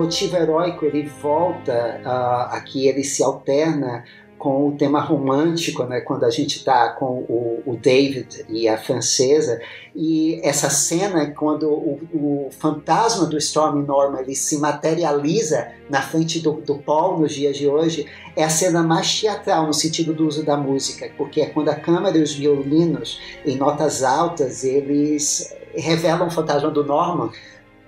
Motivo 0.06 0.36
heróico 0.36 0.84
ele 0.84 1.02
volta 1.02 2.00
uh, 2.04 2.54
aqui, 2.54 2.86
ele 2.86 3.02
se 3.02 3.22
alterna 3.22 4.04
com 4.38 4.68
o 4.68 4.76
tema 4.76 5.00
romântico, 5.00 5.82
né, 5.84 6.00
quando 6.00 6.24
a 6.24 6.30
gente 6.30 6.58
está 6.58 6.90
com 6.90 7.24
o, 7.26 7.62
o, 7.64 7.74
David 7.74 8.44
e 8.50 8.68
a 8.68 8.76
francesa, 8.76 9.60
e 9.94 10.38
essa 10.44 10.68
cena 10.68 11.30
quando 11.30 11.68
o, 11.68 11.98
o 12.12 12.50
fantasma 12.50 13.24
do 13.26 13.38
Storm 13.38 13.82
Norman 13.82 14.20
ele 14.20 14.36
se 14.36 14.58
materializa 14.58 15.68
na 15.88 16.02
frente 16.02 16.38
do, 16.38 16.52
do 16.52 16.76
Paul 16.76 17.18
nos 17.18 17.32
dias 17.32 17.56
de 17.56 17.66
hoje, 17.66 18.06
é 18.36 18.44
a 18.44 18.50
cena 18.50 18.82
mais 18.82 19.18
teatral 19.18 19.66
no 19.66 19.74
sentido 19.74 20.12
do 20.12 20.28
uso 20.28 20.44
da 20.44 20.56
música, 20.56 21.10
porque 21.16 21.40
é 21.40 21.46
quando 21.46 21.70
a 21.70 21.74
câmera 21.74 22.18
e 22.18 22.22
os 22.22 22.34
violinos 22.34 23.18
em 23.44 23.56
notas 23.56 24.04
altas 24.04 24.64
eles 24.64 25.56
revelam 25.74 26.28
o 26.28 26.30
fantasma 26.30 26.70
do 26.70 26.84
Norman 26.84 27.30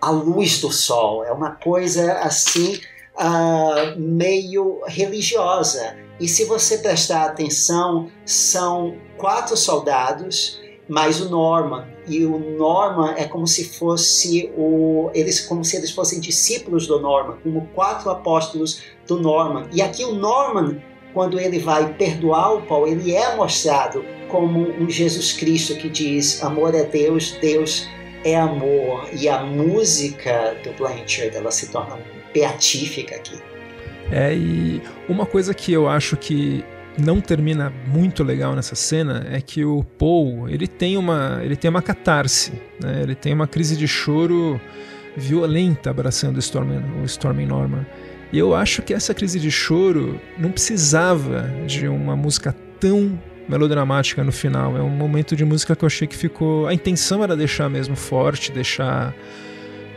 à 0.00 0.10
luz 0.10 0.60
do 0.60 0.70
sol, 0.70 1.24
é 1.24 1.32
uma 1.32 1.52
coisa 1.52 2.14
assim 2.14 2.80
uh, 3.18 3.98
meio 3.98 4.80
religiosa. 4.86 5.96
E 6.20 6.26
se 6.26 6.44
você 6.44 6.78
prestar 6.78 7.26
atenção, 7.26 8.10
são 8.24 8.96
quatro 9.16 9.56
soldados 9.56 10.60
mais 10.88 11.20
o 11.20 11.28
Norman. 11.28 11.86
E 12.06 12.24
o 12.24 12.38
Norman 12.56 13.14
é 13.16 13.24
como 13.24 13.46
se 13.46 13.76
fosse 13.78 14.50
o 14.56 15.10
eles 15.14 15.40
como 15.40 15.62
se 15.64 15.76
eles 15.76 15.90
fossem 15.90 16.18
discípulos 16.18 16.86
do 16.86 16.98
Norman, 16.98 17.36
como 17.42 17.68
quatro 17.74 18.10
apóstolos 18.10 18.82
do 19.06 19.18
Norman. 19.20 19.68
E 19.72 19.82
aqui 19.82 20.04
o 20.04 20.14
Norman, 20.14 20.82
quando 21.12 21.38
ele 21.38 21.58
vai 21.58 21.92
perdoar 21.94 22.54
o 22.54 22.62
Paul, 22.62 22.88
ele 22.88 23.14
é 23.14 23.36
mostrado 23.36 24.04
como 24.28 24.60
um 24.60 24.88
Jesus 24.88 25.32
Cristo 25.34 25.76
que 25.76 25.90
diz: 25.90 26.42
amor 26.42 26.74
é 26.74 26.84
Deus, 26.84 27.32
Deus 27.40 27.86
é 28.30 28.36
amor. 28.36 29.08
E 29.12 29.28
a 29.28 29.42
música 29.42 30.56
do 30.62 30.72
Blanchard 30.72 31.36
ela 31.36 31.50
se 31.50 31.70
torna 31.70 31.98
beatífica 32.32 33.16
aqui. 33.16 33.38
É, 34.10 34.34
e 34.34 34.82
uma 35.08 35.26
coisa 35.26 35.52
que 35.52 35.72
eu 35.72 35.88
acho 35.88 36.16
que 36.16 36.64
não 36.98 37.20
termina 37.20 37.72
muito 37.86 38.24
legal 38.24 38.54
nessa 38.56 38.74
cena 38.74 39.26
é 39.30 39.40
que 39.40 39.64
o 39.64 39.84
Paul 39.84 40.48
ele 40.48 40.66
tem 40.66 40.96
uma 40.96 41.40
ele 41.42 41.54
tem 41.54 41.68
uma 41.68 41.82
catarse, 41.82 42.52
né? 42.82 43.02
ele 43.02 43.14
tem 43.14 43.32
uma 43.32 43.46
crise 43.46 43.76
de 43.76 43.86
choro 43.86 44.60
violenta 45.16 45.90
abraçando 45.90 46.36
o 46.36 46.40
Storm, 46.40 46.70
o 47.02 47.04
Storm 47.04 47.46
Norman. 47.46 47.86
E 48.32 48.38
eu 48.38 48.54
acho 48.54 48.82
que 48.82 48.92
essa 48.92 49.14
crise 49.14 49.40
de 49.40 49.50
choro 49.50 50.20
não 50.36 50.50
precisava 50.50 51.50
de 51.66 51.88
uma 51.88 52.16
música 52.16 52.54
tão 52.78 53.18
melodramática 53.48 54.22
no 54.22 54.32
final. 54.32 54.76
É 54.76 54.82
um 54.82 54.90
momento 54.90 55.34
de 55.34 55.44
música 55.44 55.74
que 55.74 55.84
eu 55.84 55.86
achei 55.86 56.06
que 56.06 56.16
ficou. 56.16 56.66
A 56.66 56.74
intenção 56.74 57.22
era 57.24 57.36
deixar 57.36 57.68
mesmo 57.68 57.96
forte, 57.96 58.52
deixar 58.52 59.14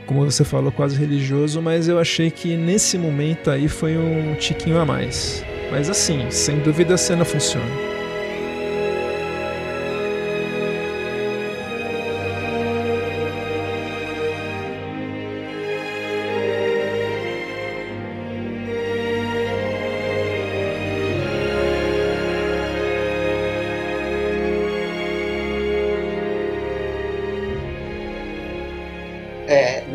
como 0.06 0.26
você 0.26 0.44
falou, 0.44 0.72
quase 0.72 0.98
religioso, 0.98 1.61
mas 1.61 1.88
eu 1.88 1.99
achei 1.99 2.30
que 2.30 2.57
nesse 2.57 2.98
momento 2.98 3.49
aí 3.49 3.68
foi 3.68 3.98
um 3.98 4.36
tiquinho 4.36 4.80
a 4.80 4.86
mais. 4.86 5.44
Mas 5.72 5.90
assim, 5.90 6.30
sem 6.30 6.60
dúvida 6.60 6.95
a 6.95 6.98
cena 6.98 7.23
funciona. 7.23 7.91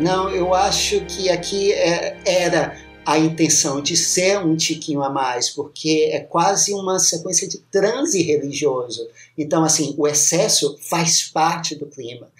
Não, 0.07 0.29
eu 0.29 0.53
acho 0.53 1.03
que 1.03 1.29
aqui 1.29 1.73
é, 1.73 2.17
era 2.25 2.77
a 3.05 3.19
intenção 3.19 3.81
de 3.81 3.97
ser 3.97 4.39
um 4.39 4.55
tiquinho 4.55 5.03
a 5.03 5.09
mais, 5.09 5.49
porque 5.49 6.11
é 6.13 6.21
quase 6.21 6.73
uma 6.73 6.97
sequência 6.97 7.45
de 7.45 7.57
transe 7.69 8.21
religioso. 8.21 9.05
Então, 9.37 9.65
assim, 9.65 9.93
o 9.97 10.07
excesso 10.07 10.77
faz 10.89 11.23
parte 11.23 11.75
do 11.75 11.87
clima. 11.87 12.31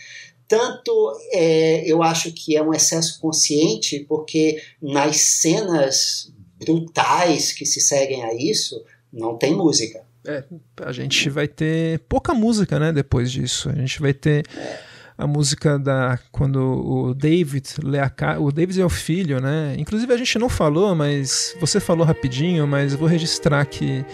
Tanto 0.47 1.13
é, 1.33 1.83
eu 1.85 2.01
acho 2.01 2.31
que 2.31 2.55
é 2.55 2.63
um 2.63 2.73
excesso 2.73 3.19
consciente, 3.19 4.05
porque 4.07 4.63
nas 4.81 5.17
cenas 5.17 6.31
brutais 6.57 7.51
que 7.51 7.65
se 7.65 7.81
seguem 7.81 8.23
a 8.23 8.33
isso, 8.33 8.81
não 9.11 9.37
tem 9.37 9.53
música. 9.53 10.05
É, 10.25 10.41
a 10.85 10.93
gente 10.93 11.29
vai 11.29 11.49
ter 11.49 11.99
pouca 12.07 12.33
música, 12.33 12.79
né, 12.79 12.93
depois 12.93 13.29
disso. 13.29 13.67
A 13.67 13.75
gente 13.75 13.99
vai 13.99 14.13
ter. 14.13 14.45
É 14.55 14.86
a 15.17 15.25
música 15.25 15.79
da 15.79 16.19
quando 16.31 16.59
o 16.59 17.13
David 17.13 17.67
lê 17.83 17.99
a 17.99 18.11
o 18.39 18.51
David 18.51 18.79
é 18.79 18.85
o 18.85 18.89
filho, 18.89 19.41
né? 19.41 19.75
Inclusive 19.77 20.13
a 20.13 20.17
gente 20.17 20.37
não 20.37 20.47
falou, 20.47 20.93
mas 20.93 21.55
você 21.59 21.79
falou 21.79 22.05
rapidinho, 22.05 22.67
mas 22.67 22.93
eu 22.93 22.99
vou 22.99 23.07
registrar 23.07 23.65
que 23.65 24.05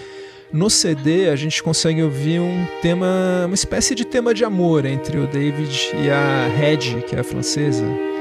no 0.54 0.70
CD 0.70 1.30
a 1.30 1.36
gente 1.36 1.62
consegue 1.62 2.02
ouvir 2.02 2.40
um 2.40 2.66
tema, 2.82 3.44
uma 3.46 3.56
espécie 3.56 3.96
de 3.96 4.06
tema 4.06 4.34
de 4.34 4.46
amor 4.46 4.86
entre 4.86 5.18
o 5.18 5.28
David 5.28 5.92
e 6.02 6.10
a 6.10 6.48
Red, 6.48 7.02
que 7.08 7.16
é 7.16 7.20
a 7.20 7.24
francesa. 7.24 8.13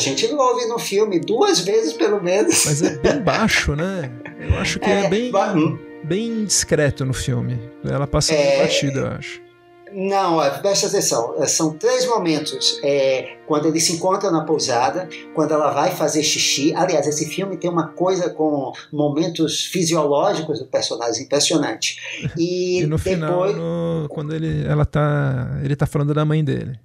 Gente 0.00 0.26
ouve 0.26 0.66
no 0.66 0.78
filme 0.78 1.20
duas 1.20 1.60
vezes 1.60 1.92
pelo 1.92 2.22
menos. 2.22 2.64
Mas 2.66 2.82
é 2.82 2.96
bem 2.96 3.20
baixo, 3.20 3.76
né? 3.76 4.10
Eu 4.40 4.58
acho 4.58 4.80
que 4.80 4.90
é, 4.90 5.04
é 5.04 5.08
bem, 5.08 5.32
hum. 5.54 5.78
bem 6.04 6.44
discreto 6.44 7.04
no 7.04 7.14
filme. 7.14 7.60
Ela 7.84 8.06
passa 8.06 8.34
é, 8.34 8.62
batida, 8.62 9.00
eu 9.00 9.06
acho. 9.08 9.50
Não, 9.92 10.42
é, 10.42 10.50
presta 10.50 10.86
atenção. 10.86 11.34
É, 11.38 11.46
são 11.46 11.76
três 11.76 12.06
momentos. 12.06 12.78
É, 12.82 13.36
quando 13.46 13.66
ele 13.66 13.80
se 13.80 13.94
encontra 13.94 14.30
na 14.30 14.44
pousada, 14.44 15.08
quando 15.34 15.52
ela 15.52 15.72
vai 15.72 15.90
fazer 15.90 16.22
xixi. 16.22 16.72
Aliás, 16.74 17.06
esse 17.06 17.26
filme 17.26 17.56
tem 17.56 17.68
uma 17.68 17.88
coisa 17.88 18.30
com 18.30 18.72
momentos 18.92 19.64
fisiológicos 19.64 20.60
do 20.60 20.66
personagem 20.66 21.24
impressionante. 21.24 21.96
E, 22.36 22.80
e 22.82 22.86
no 22.86 22.96
depois... 22.96 23.02
final, 23.02 23.52
no, 23.52 24.08
quando 24.08 24.34
ele, 24.34 24.64
ela 24.66 24.84
tá, 24.84 25.60
ele 25.62 25.74
tá 25.74 25.86
falando 25.86 26.14
da 26.14 26.24
mãe 26.24 26.44
dele. 26.44 26.78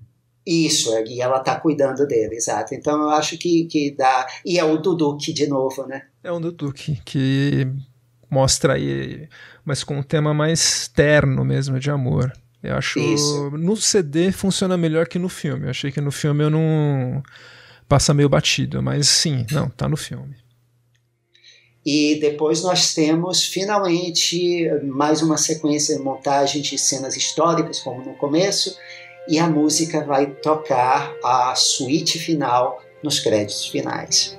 Isso, 0.46 0.94
é, 0.94 1.04
e 1.06 1.22
ela 1.22 1.40
está 1.40 1.60
cuidando 1.60 2.06
dele, 2.06 2.36
exato. 2.36 2.76
Então 2.76 3.02
eu 3.02 3.10
acho 3.10 3.38
que, 3.38 3.66
que 3.66 3.96
dá. 3.98 4.28
E 4.46 4.60
é 4.60 4.64
o 4.64 4.78
Duduque 4.78 5.34
de 5.34 5.48
novo, 5.48 5.88
né? 5.88 6.04
É 6.24 6.32
o 6.32 6.40
Duduque, 6.40 7.02
que 7.04 7.68
mostra 8.30 8.74
aí, 8.74 9.28
mas 9.64 9.84
com 9.84 9.98
um 9.98 10.04
tema 10.04 10.34
mais 10.34 10.88
terno 10.88 11.44
mesmo, 11.44 11.80
de 11.80 11.90
amor. 11.90 12.32
Eu 12.62 12.76
acho. 12.76 13.00
Isso. 13.00 13.52
No 13.52 13.76
CD 13.76 14.32
funciona 14.32 14.78
melhor 14.78 15.08
que 15.08 15.18
no 15.18 15.30
filme. 15.30 15.66
Eu 15.66 15.70
achei 15.70 15.92
que 15.92 16.02
no 16.02 16.12
filme 16.12 16.44
eu 16.44 16.50
não. 16.50 17.24
passa 17.88 18.14
meio 18.14 18.30
batido, 18.30 18.84
mas 18.84 19.08
sim, 19.08 19.46
não, 19.52 19.70
tá 19.70 19.88
no 19.88 19.98
filme. 19.98 20.36
E 21.86 22.20
depois 22.20 22.64
nós 22.64 22.96
temos 22.96 23.46
finalmente 23.46 24.68
mais 24.84 25.22
uma 25.22 25.38
sequência 25.38 25.96
de 25.96 26.02
montagem 26.02 26.60
de 26.60 26.80
cenas 26.80 27.16
históricas, 27.16 27.80
como 27.80 28.04
no 28.04 28.16
começo, 28.16 28.76
e 29.27 29.39
a 29.39 29.47
música 29.47 30.03
vai 30.06 30.27
tocar 30.27 31.14
a 31.23 31.56
suíte 31.56 32.19
final 32.19 32.81
nos 33.03 33.19
créditos 33.19 33.68
finais. 33.68 34.38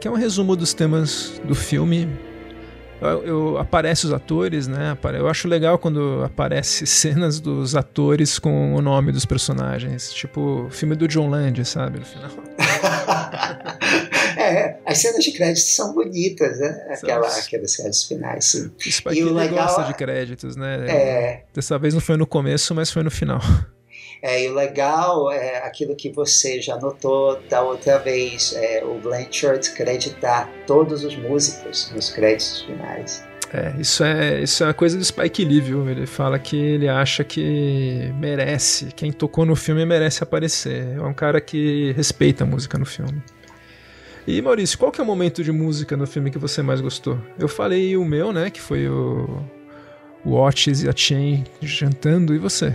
Que 0.00 0.06
é 0.06 0.10
um 0.10 0.14
resumo 0.14 0.54
dos 0.54 0.72
temas 0.72 1.40
do 1.44 1.54
filme. 1.54 2.08
eu, 3.00 3.24
eu, 3.24 3.58
aparece 3.58 4.06
os 4.06 4.12
atores, 4.12 4.66
né? 4.66 4.96
Eu 5.14 5.28
acho 5.28 5.48
legal 5.48 5.78
quando 5.78 6.22
aparece 6.24 6.86
cenas 6.88 7.40
dos 7.40 7.74
atores 7.74 8.38
com 8.38 8.74
o 8.74 8.82
nome 8.82 9.12
dos 9.12 9.24
personagens, 9.24 10.12
tipo 10.12 10.68
filme 10.70 10.94
do 10.94 11.08
John 11.08 11.28
Land, 11.28 11.64
sabe, 11.64 11.98
no 11.98 12.04
final. 12.04 12.30
é, 14.38 14.76
as 14.86 14.98
cenas 14.98 15.24
de 15.24 15.32
créditos 15.32 15.74
são 15.74 15.92
bonitas, 15.94 16.58
né? 16.58 16.86
Aquela, 16.90 17.26
aquelas 17.26 17.46
créditos 17.46 18.04
finais, 18.04 18.44
sim. 18.44 18.70
e 19.12 19.24
o 19.24 19.34
legal 19.34 19.66
gosta 19.66 19.84
de 19.84 19.94
créditos, 19.94 20.56
né? 20.56 20.86
É... 20.88 21.44
Dessa 21.52 21.78
vez 21.78 21.94
não 21.94 22.00
foi 22.00 22.16
no 22.16 22.26
começo, 22.26 22.74
mas 22.74 22.90
foi 22.90 23.02
no 23.02 23.10
final. 23.10 23.40
É, 24.20 24.44
e 24.44 24.48
o 24.48 24.54
legal 24.54 25.30
é 25.30 25.58
aquilo 25.58 25.94
que 25.94 26.10
você 26.10 26.60
já 26.60 26.76
notou 26.76 27.40
da 27.48 27.62
outra 27.62 27.98
vez, 27.98 28.52
é, 28.56 28.84
o 28.84 28.98
Blanchard 28.98 29.70
creditar 29.70 30.50
todos 30.66 31.04
os 31.04 31.16
músicos 31.16 31.90
nos 31.94 32.10
créditos 32.10 32.62
finais. 32.62 33.24
É, 33.52 33.74
isso 33.80 34.04
é, 34.04 34.42
isso 34.42 34.62
é 34.62 34.68
a 34.68 34.74
coisa 34.74 34.98
do 34.98 35.04
Spike 35.04 35.44
Lee, 35.44 35.60
viu? 35.60 35.88
Ele 35.88 36.06
fala 36.06 36.38
que 36.38 36.56
ele 36.56 36.88
acha 36.88 37.24
que 37.24 38.12
merece, 38.18 38.86
quem 38.94 39.10
tocou 39.10 39.46
no 39.46 39.56
filme 39.56 39.86
merece 39.86 40.22
aparecer. 40.22 40.96
É 40.96 41.00
um 41.00 41.14
cara 41.14 41.40
que 41.40 41.92
respeita 41.92 42.44
a 42.44 42.46
música 42.46 42.76
no 42.76 42.84
filme. 42.84 43.22
E 44.26 44.42
Maurício, 44.42 44.78
qual 44.78 44.92
que 44.92 45.00
é 45.00 45.04
o 45.04 45.06
momento 45.06 45.42
de 45.42 45.50
música 45.50 45.96
no 45.96 46.06
filme 46.06 46.30
que 46.30 46.36
você 46.36 46.60
mais 46.60 46.82
gostou? 46.82 47.18
Eu 47.38 47.48
falei 47.48 47.96
o 47.96 48.04
meu, 48.04 48.30
né, 48.30 48.50
que 48.50 48.60
foi 48.60 48.86
o, 48.86 49.42
o 50.22 50.36
e 50.46 50.88
a 50.88 50.92
Chain 50.94 51.44
jantando, 51.62 52.34
e 52.34 52.38
você? 52.38 52.74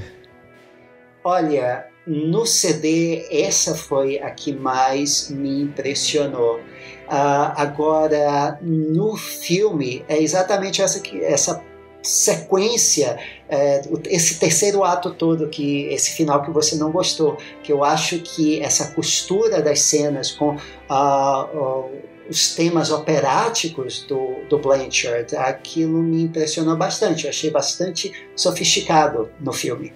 Olha, 1.23 1.87
no 2.05 2.45
CD, 2.45 3.25
essa 3.31 3.75
foi 3.75 4.19
a 4.19 4.29
que 4.29 4.53
mais 4.53 5.29
me 5.29 5.61
impressionou. 5.61 6.57
Uh, 6.57 7.53
agora, 7.55 8.59
no 8.61 9.15
filme, 9.15 10.03
é 10.09 10.21
exatamente 10.21 10.81
essa, 10.81 10.99
que, 10.99 11.23
essa 11.23 11.63
sequência, 12.01 13.17
é, 13.47 13.81
esse 14.07 14.37
terceiro 14.37 14.83
ato 14.83 15.13
todo, 15.13 15.47
que 15.47 15.85
esse 15.85 16.11
final 16.11 16.43
que 16.43 16.51
você 16.51 16.75
não 16.75 16.91
gostou, 16.91 17.37
que 17.63 17.71
eu 17.71 17.83
acho 17.83 18.19
que 18.19 18.61
essa 18.61 18.91
costura 18.91 19.61
das 19.61 19.79
cenas 19.79 20.31
com 20.31 20.55
uh, 20.55 21.89
os 22.29 22.53
temas 22.55 22.91
operáticos 22.91 24.03
do, 24.03 24.43
do 24.49 24.57
Blanchard, 24.57 25.33
aquilo 25.37 25.99
me 26.03 26.23
impressionou 26.23 26.75
bastante. 26.75 27.23
Eu 27.23 27.29
achei 27.29 27.49
bastante 27.49 28.11
sofisticado 28.35 29.29
no 29.39 29.53
filme. 29.53 29.93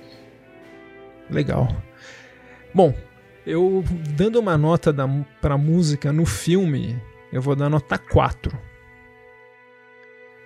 Legal. 1.29 1.75
Bom, 2.73 2.93
eu 3.45 3.83
dando 4.09 4.39
uma 4.39 4.57
nota 4.57 4.91
da, 4.91 5.07
pra 5.41 5.57
música 5.57 6.11
no 6.11 6.25
filme, 6.25 7.01
eu 7.31 7.41
vou 7.41 7.55
dar 7.55 7.69
nota 7.69 7.97
4. 7.97 8.57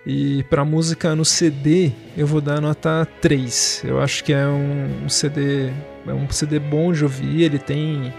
E 0.04 0.42
pra 0.44 0.64
música 0.64 1.14
no 1.14 1.24
CD, 1.24 1.92
eu 2.16 2.26
vou 2.26 2.40
dar 2.40 2.60
nota 2.60 3.06
3. 3.20 3.82
Eu 3.84 4.00
acho 4.00 4.24
que 4.24 4.32
é 4.32 4.46
um, 4.46 5.04
um 5.04 5.08
CD. 5.08 5.70
É 6.06 6.12
um 6.12 6.28
CD 6.28 6.58
bom 6.58 6.92
de 6.92 7.04
ouvir, 7.04 7.42
ele 7.42 7.58
tem 7.58 8.12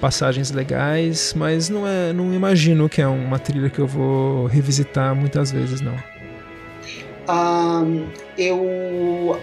passagens 0.00 0.50
legais, 0.50 1.34
mas 1.36 1.68
não 1.68 1.86
é. 1.86 2.12
não 2.12 2.32
imagino 2.32 2.88
que 2.88 3.02
é 3.02 3.06
uma 3.06 3.38
trilha 3.38 3.68
que 3.68 3.78
eu 3.78 3.86
vou 3.86 4.46
revisitar 4.46 5.14
muitas 5.14 5.52
vezes, 5.52 5.82
não. 5.82 5.96
Um, 7.28 8.06
eu 8.38 9.38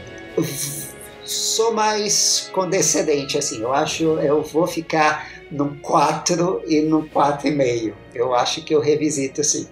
sou 1.26 1.73
mais 1.73 2.49
condescendente, 2.53 3.38
assim. 3.38 3.61
Eu 3.61 3.73
acho, 3.73 4.03
eu 4.19 4.41
vou 4.41 4.68
ficar 4.68 5.27
num 5.52 5.76
4 5.77 6.64
e 6.68 6.81
num 6.81 7.07
4,5. 7.07 7.93
Eu 8.14 8.34
acho 8.34 8.64
que 8.64 8.73
eu 8.73 8.80
revisito, 8.80 9.41
assim. 9.41 9.68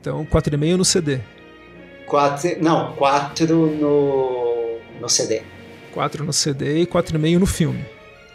Então, 0.00 0.24
4,5 0.26 0.76
no 0.76 0.84
CD. 0.84 1.20
4, 2.06 2.62
não, 2.62 2.92
4 2.94 3.46
no, 3.46 4.78
no 5.00 5.08
CD. 5.08 5.42
4 5.92 6.24
no 6.24 6.32
CD 6.32 6.82
e 6.82 6.86
4,5 6.86 7.38
no 7.38 7.46
filme. 7.46 7.84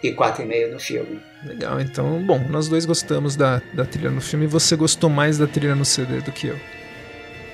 E 0.02 0.12
4,5 0.12 0.72
no 0.72 0.80
filme. 0.80 1.20
Legal, 1.46 1.80
então, 1.80 2.24
bom, 2.24 2.40
nós 2.50 2.68
dois 2.68 2.86
gostamos 2.86 3.36
da, 3.36 3.62
da 3.74 3.86
trilha 3.86 4.10
no 4.10 4.22
filme 4.22 4.46
e 4.46 4.48
você 4.48 4.76
gostou 4.76 5.10
mais 5.10 5.38
da 5.38 5.46
trilha 5.46 5.76
no 5.76 5.86
CD 5.86 6.22
do 6.22 6.32
que 6.32 6.48
eu. 6.48 6.60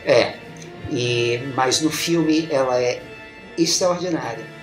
É, 0.05 0.35
e, 0.91 1.39
mas 1.55 1.81
no 1.81 1.89
filme 1.89 2.47
ela 2.51 2.79
é 2.79 3.01
extraordinária. 3.57 4.54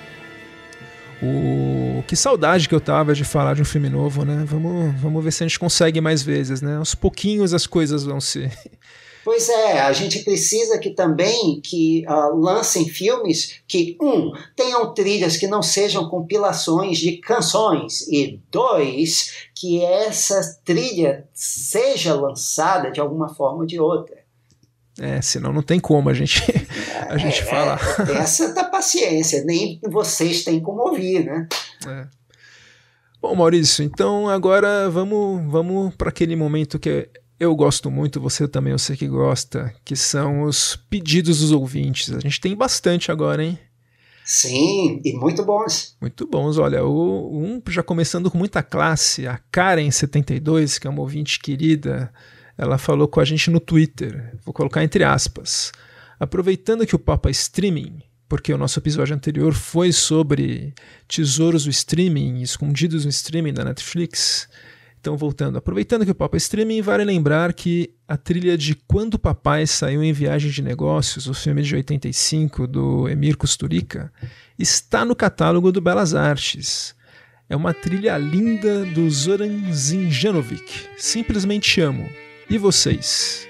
O 1.23 2.03
que 2.03 2.16
saudade 2.16 2.69
que 2.69 2.74
eu 2.74 2.81
tava 2.81 3.15
de 3.15 3.24
falar 3.24 3.55
de 3.55 3.62
um 3.62 3.65
filme 3.65 3.89
novo, 3.89 4.24
né? 4.24 4.44
Vamos, 4.44 5.01
vamos 5.01 5.23
ver 5.23 5.32
se 5.32 5.44
a 5.44 5.47
gente 5.47 5.59
consegue 5.59 6.01
mais 6.01 6.23
vezes, 6.23 6.61
né? 6.61 6.77
Aos 6.77 6.97
pouquinhos 6.97 7.55
as 7.55 7.66
coisas 7.66 8.05
vão 8.05 8.20
ser. 8.20 8.53
Pois 9.24 9.49
é, 9.49 9.81
a 9.81 9.93
gente 9.93 10.24
precisa 10.24 10.81
que 10.81 10.90
também 10.90 11.61
que 11.61 12.05
uh, 12.09 12.36
lancem 12.36 12.89
filmes 12.89 13.61
que 13.69 13.97
um 14.03 14.32
tenham 14.57 14.93
trilhas 14.93 15.36
que 15.36 15.47
não 15.47 15.62
sejam 15.62 16.09
compilações 16.09 16.99
de 16.99 17.19
canções 17.19 18.01
e 18.09 18.40
dois 18.51 19.49
que 19.55 19.81
essa 19.81 20.40
trilha 20.65 21.28
seja 21.32 22.15
lançada 22.15 22.90
de 22.90 23.01
alguma 23.01 23.32
forma 23.32 23.61
ou 23.61 23.66
de 23.66 23.78
outra. 23.78 24.22
É, 24.98 25.23
senão 25.23 25.52
não 25.52 25.62
tem 25.62 25.81
como 25.81 26.09
a 26.10 26.14
gente, 26.14 26.43
a 27.09 27.16
gente 27.16 27.40
é, 27.40 27.44
falar. 27.44 27.81
É, 28.09 28.12
essa 28.19 28.52
da 28.52 28.64
paciência, 28.64 29.43
nem 29.44 29.81
vocês 29.89 30.44
têm 30.44 30.60
como 30.60 30.82
ouvir, 30.82 31.24
né? 31.24 31.48
É. 31.86 32.06
Bom, 33.20 33.35
Maurício, 33.35 33.85
então 33.85 34.28
agora 34.28 34.90
vamos, 34.90 35.51
vamos 35.51 35.94
para 35.94 36.09
aquele 36.09 36.35
momento 36.35 36.78
que 36.78 37.09
eu 37.39 37.55
gosto 37.56 37.90
muito, 37.90 38.20
você 38.20 38.47
também 38.47 38.73
eu 38.73 38.78
sei 38.78 38.97
que 38.97 39.09
gosta, 39.09 39.74
que 39.85 39.97
são 39.97 40.43
os 40.43 40.77
pedidos 40.90 41.40
dos 41.40 41.52
ouvintes. 41.52 42.12
A 42.12 42.20
gente 42.20 42.40
tem 42.40 42.55
bastante 42.55 43.10
agora, 43.10 43.43
hein? 43.43 43.59
Sim, 44.24 45.01
e 45.05 45.12
muito 45.14 45.44
bons. 45.44 45.97
Muito 46.01 46.27
bons. 46.27 46.59
Olha, 46.59 46.85
o, 46.85 47.36
um 47.36 47.60
já 47.69 47.82
começando 47.82 48.31
com 48.31 48.39
muita 48.39 48.62
classe, 48.62 49.27
a 49.27 49.40
Karen72, 49.52 50.78
que 50.78 50.86
é 50.86 50.90
uma 50.90 51.01
ouvinte 51.01 51.40
querida, 51.40 52.12
ela 52.63 52.79
falou 52.79 53.09
com 53.09 53.19
a 53.19 53.25
gente 53.25 53.51
no 53.51 53.59
Twitter, 53.59 54.33
vou 54.45 54.55
colocar 54.55 54.85
entre 54.85 55.03
aspas. 55.03 55.73
Aproveitando 56.19 56.87
que 56.87 56.95
o 56.95 56.99
papo 56.99 57.29
é 57.29 57.33
streaming, 57.33 57.99
porque 58.29 58.55
o 58.55 58.57
nosso 58.57 58.79
episódio 58.79 59.17
anterior 59.17 59.53
foi 59.53 59.91
sobre 59.91 60.73
tesouros 61.09 61.65
do 61.65 61.71
streaming, 61.71 62.41
escondidos 62.41 63.05
no 63.05 63.11
streaming 63.11 63.53
da 63.53 63.65
Netflix. 63.65 64.49
Então, 65.01 65.17
voltando, 65.17 65.59
aproveitando 65.59 66.05
que 66.05 66.13
o 66.13 66.15
papo 66.15 66.37
é 66.37 66.39
streaming, 66.39 66.83
vale 66.83 67.03
lembrar 67.03 67.53
que 67.53 67.93
a 68.07 68.17
trilha 68.17 68.57
de 68.57 68.77
Quando 68.77 69.15
o 69.15 69.19
Papai 69.19 69.67
saiu 69.67 70.01
em 70.01 70.13
Viagem 70.13 70.53
de 70.53 70.63
Negócios, 70.63 71.27
o 71.27 71.35
filme 71.35 71.63
de 71.63 71.75
85 71.75 72.69
do 72.69 73.09
Emir 73.09 73.37
Kusturica, 73.37 74.13
está 74.57 75.05
no 75.05 75.17
catálogo 75.17 75.73
do 75.73 75.81
Belas 75.81 76.15
Artes. 76.15 76.95
É 77.51 77.57
uma 77.57 77.75
trilha 77.75 78.17
linda 78.17 78.85
do 78.85 79.11
Zoran 79.11 79.73
Zinjanovic. 79.73 80.87
Simplesmente 80.97 81.81
amo. 81.81 82.09
E 82.53 82.59
vocês? 82.59 83.49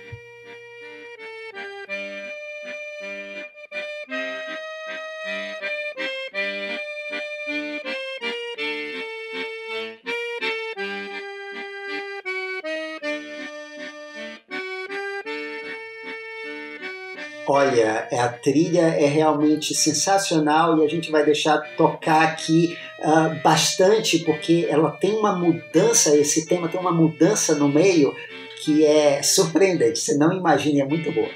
Olha, 17.48 18.08
a 18.12 18.28
trilha 18.28 18.82
é 18.82 19.06
realmente 19.06 19.74
sensacional 19.74 20.78
e 20.78 20.84
a 20.84 20.88
gente 20.88 21.10
vai 21.10 21.24
deixar 21.24 21.58
tocar 21.76 22.22
aqui 22.22 22.78
uh, 23.00 23.42
bastante 23.42 24.20
porque 24.20 24.64
ela 24.70 24.92
tem 24.92 25.16
uma 25.16 25.36
mudança, 25.36 26.16
esse 26.16 26.46
tema 26.46 26.68
tem 26.68 26.80
uma 26.80 26.92
mudança 26.92 27.56
no 27.56 27.68
meio 27.68 28.14
que 28.62 28.84
é 28.84 29.22
surpreendente. 29.22 29.98
Você 29.98 30.14
não 30.16 30.32
imagina, 30.32 30.82
é 30.82 30.84
muito 30.84 31.10
boa. 31.12 31.28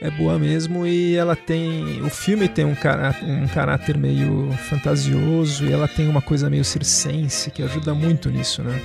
É 0.00 0.10
boa 0.10 0.38
mesmo 0.38 0.86
e 0.86 1.14
ela 1.14 1.36
tem. 1.36 2.02
O 2.02 2.08
filme 2.08 2.48
tem 2.48 2.64
um, 2.64 2.74
caráter, 2.74 3.22
um 3.22 3.46
caráter 3.46 3.98
meio 3.98 4.50
fantasioso 4.68 5.66
e 5.66 5.72
ela 5.72 5.86
tem 5.86 6.08
uma 6.08 6.22
coisa 6.22 6.48
meio 6.48 6.64
circense 6.64 7.50
que 7.50 7.62
ajuda 7.62 7.94
muito 7.94 8.30
nisso, 8.30 8.62
né? 8.62 8.80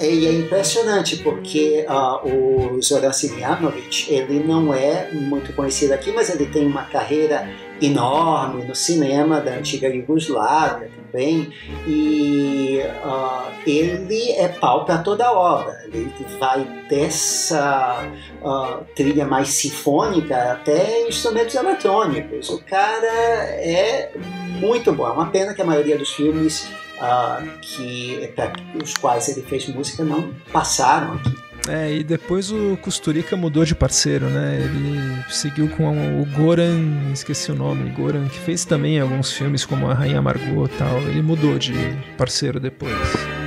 E 0.00 0.26
é 0.26 0.32
impressionante 0.32 1.16
porque 1.18 1.84
uh, 1.88 2.26
o 2.26 2.80
Zoran 2.80 3.12
Simjanovic, 3.12 4.10
ele 4.10 4.42
não 4.42 4.72
é 4.72 5.10
muito 5.12 5.52
conhecido 5.52 5.92
aqui, 5.92 6.12
mas 6.12 6.30
ele 6.30 6.46
tem 6.46 6.66
uma 6.66 6.84
carreira 6.84 7.46
enorme 7.80 8.64
no 8.64 8.74
cinema 8.74 9.40
da 9.40 9.52
antiga 9.52 9.88
Iugoslávia 9.88 10.90
também, 11.10 11.52
e 11.86 12.80
uh, 13.04 13.50
ele 13.66 14.32
é 14.32 14.48
pau 14.48 14.84
para 14.84 14.98
toda 14.98 15.26
a 15.26 15.32
obra. 15.32 15.74
Ele 15.92 16.12
vai 16.38 16.64
dessa 16.88 18.04
uh, 18.42 18.84
trilha 18.94 19.26
mais 19.26 19.48
sinfônica 19.48 20.52
até 20.52 21.08
instrumentos 21.08 21.54
eletrônicos. 21.54 22.50
O 22.50 22.62
cara 22.62 23.06
é 23.06 24.12
muito 24.60 24.92
bom. 24.92 25.06
É 25.06 25.10
uma 25.10 25.30
pena 25.30 25.54
que 25.54 25.62
a 25.62 25.64
maioria 25.64 25.96
dos 25.96 26.12
filmes 26.12 26.68
uh, 26.98 27.58
que 27.60 28.32
para 28.34 28.52
os 28.82 28.94
quais 28.94 29.28
ele 29.28 29.42
fez 29.42 29.68
música 29.68 30.04
não 30.04 30.34
passaram 30.52 31.14
aqui. 31.14 31.47
É, 31.66 31.94
e 31.94 32.02
depois 32.02 32.50
o 32.50 32.76
Costurica 32.78 33.36
mudou 33.36 33.64
de 33.64 33.74
parceiro, 33.74 34.26
né? 34.30 34.58
Ele 34.58 35.22
seguiu 35.28 35.68
com 35.68 36.20
o 36.20 36.24
Goran, 36.26 37.12
esqueci 37.12 37.50
o 37.50 37.54
nome, 37.54 37.90
Goran, 37.90 38.26
que 38.28 38.38
fez 38.38 38.64
também 38.64 38.98
alguns 39.00 39.32
filmes 39.32 39.66
como 39.66 39.86
A 39.86 39.94
Rainha 39.94 40.22
Margot 40.22 40.66
e 40.66 40.78
tal. 40.78 40.98
Ele 41.02 41.20
mudou 41.20 41.58
de 41.58 41.74
parceiro 42.16 42.58
depois. 42.58 43.37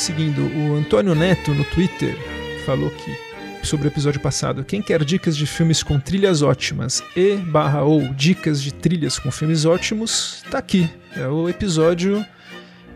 Seguindo, 0.00 0.40
o 0.42 0.76
Antônio 0.76 1.14
Neto 1.14 1.52
no 1.52 1.62
Twitter 1.64 2.16
falou 2.64 2.90
que 2.90 3.30
sobre 3.62 3.86
o 3.86 3.90
episódio 3.90 4.18
passado, 4.18 4.64
quem 4.64 4.80
quer 4.80 5.04
dicas 5.04 5.36
de 5.36 5.46
filmes 5.46 5.82
com 5.82 6.00
trilhas 6.00 6.40
ótimas 6.40 7.02
e 7.14 7.36
barra 7.36 7.82
ou 7.82 8.08
dicas 8.14 8.62
de 8.62 8.72
trilhas 8.72 9.18
com 9.18 9.30
filmes 9.30 9.66
ótimos, 9.66 10.42
tá 10.50 10.56
aqui. 10.56 10.88
É 11.14 11.26
o 11.26 11.48
episódio 11.48 12.24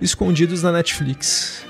Escondidos 0.01 0.63
na 0.63 0.73
Netflix. 0.73 1.67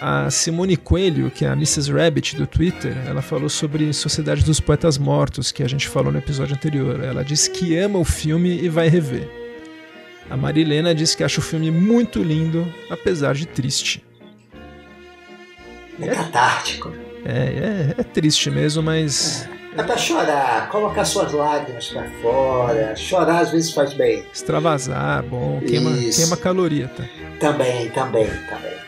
A 0.00 0.30
Simone 0.30 0.76
Coelho, 0.76 1.30
que 1.30 1.44
é 1.44 1.48
a 1.48 1.54
Mrs. 1.54 1.90
Rabbit 1.90 2.36
do 2.36 2.46
Twitter, 2.46 2.96
ela 3.06 3.22
falou 3.22 3.48
sobre 3.48 3.92
Sociedade 3.92 4.44
dos 4.44 4.60
Poetas 4.60 4.96
Mortos, 4.96 5.50
que 5.50 5.64
a 5.64 5.68
gente 5.68 5.88
falou 5.88 6.12
no 6.12 6.18
episódio 6.18 6.54
anterior. 6.54 7.02
Ela 7.02 7.24
disse 7.24 7.50
que 7.50 7.76
ama 7.76 7.98
o 7.98 8.04
filme 8.04 8.62
e 8.62 8.68
vai 8.68 8.88
rever. 8.88 9.45
A 10.28 10.36
Marilena 10.36 10.94
diz 10.94 11.14
que 11.14 11.22
acha 11.22 11.40
o 11.40 11.42
filme 11.42 11.70
muito 11.70 12.22
lindo, 12.22 12.72
apesar 12.90 13.34
de 13.34 13.46
triste. 13.46 14.04
É, 16.00 16.08
catártico. 16.08 16.92
É, 17.24 17.94
é, 17.94 17.94
é, 17.98 18.02
triste 18.02 18.50
mesmo, 18.50 18.82
mas. 18.82 19.48
É, 19.76 19.80
é 19.80 19.82
pra 19.82 19.96
chorar, 19.96 20.68
colocar 20.68 21.04
suas 21.04 21.32
lágrimas 21.32 21.88
pra 21.88 22.10
fora. 22.22 22.94
Chorar 22.96 23.40
às 23.40 23.50
vezes 23.50 23.72
faz 23.72 23.94
bem. 23.94 24.24
Extravasar, 24.32 25.22
bom, 25.24 25.60
queima, 25.60 25.92
queima 26.14 26.36
caloria, 26.36 26.88
tá? 26.88 27.04
Também, 27.40 27.88
também, 27.90 28.26
também. 28.48 28.85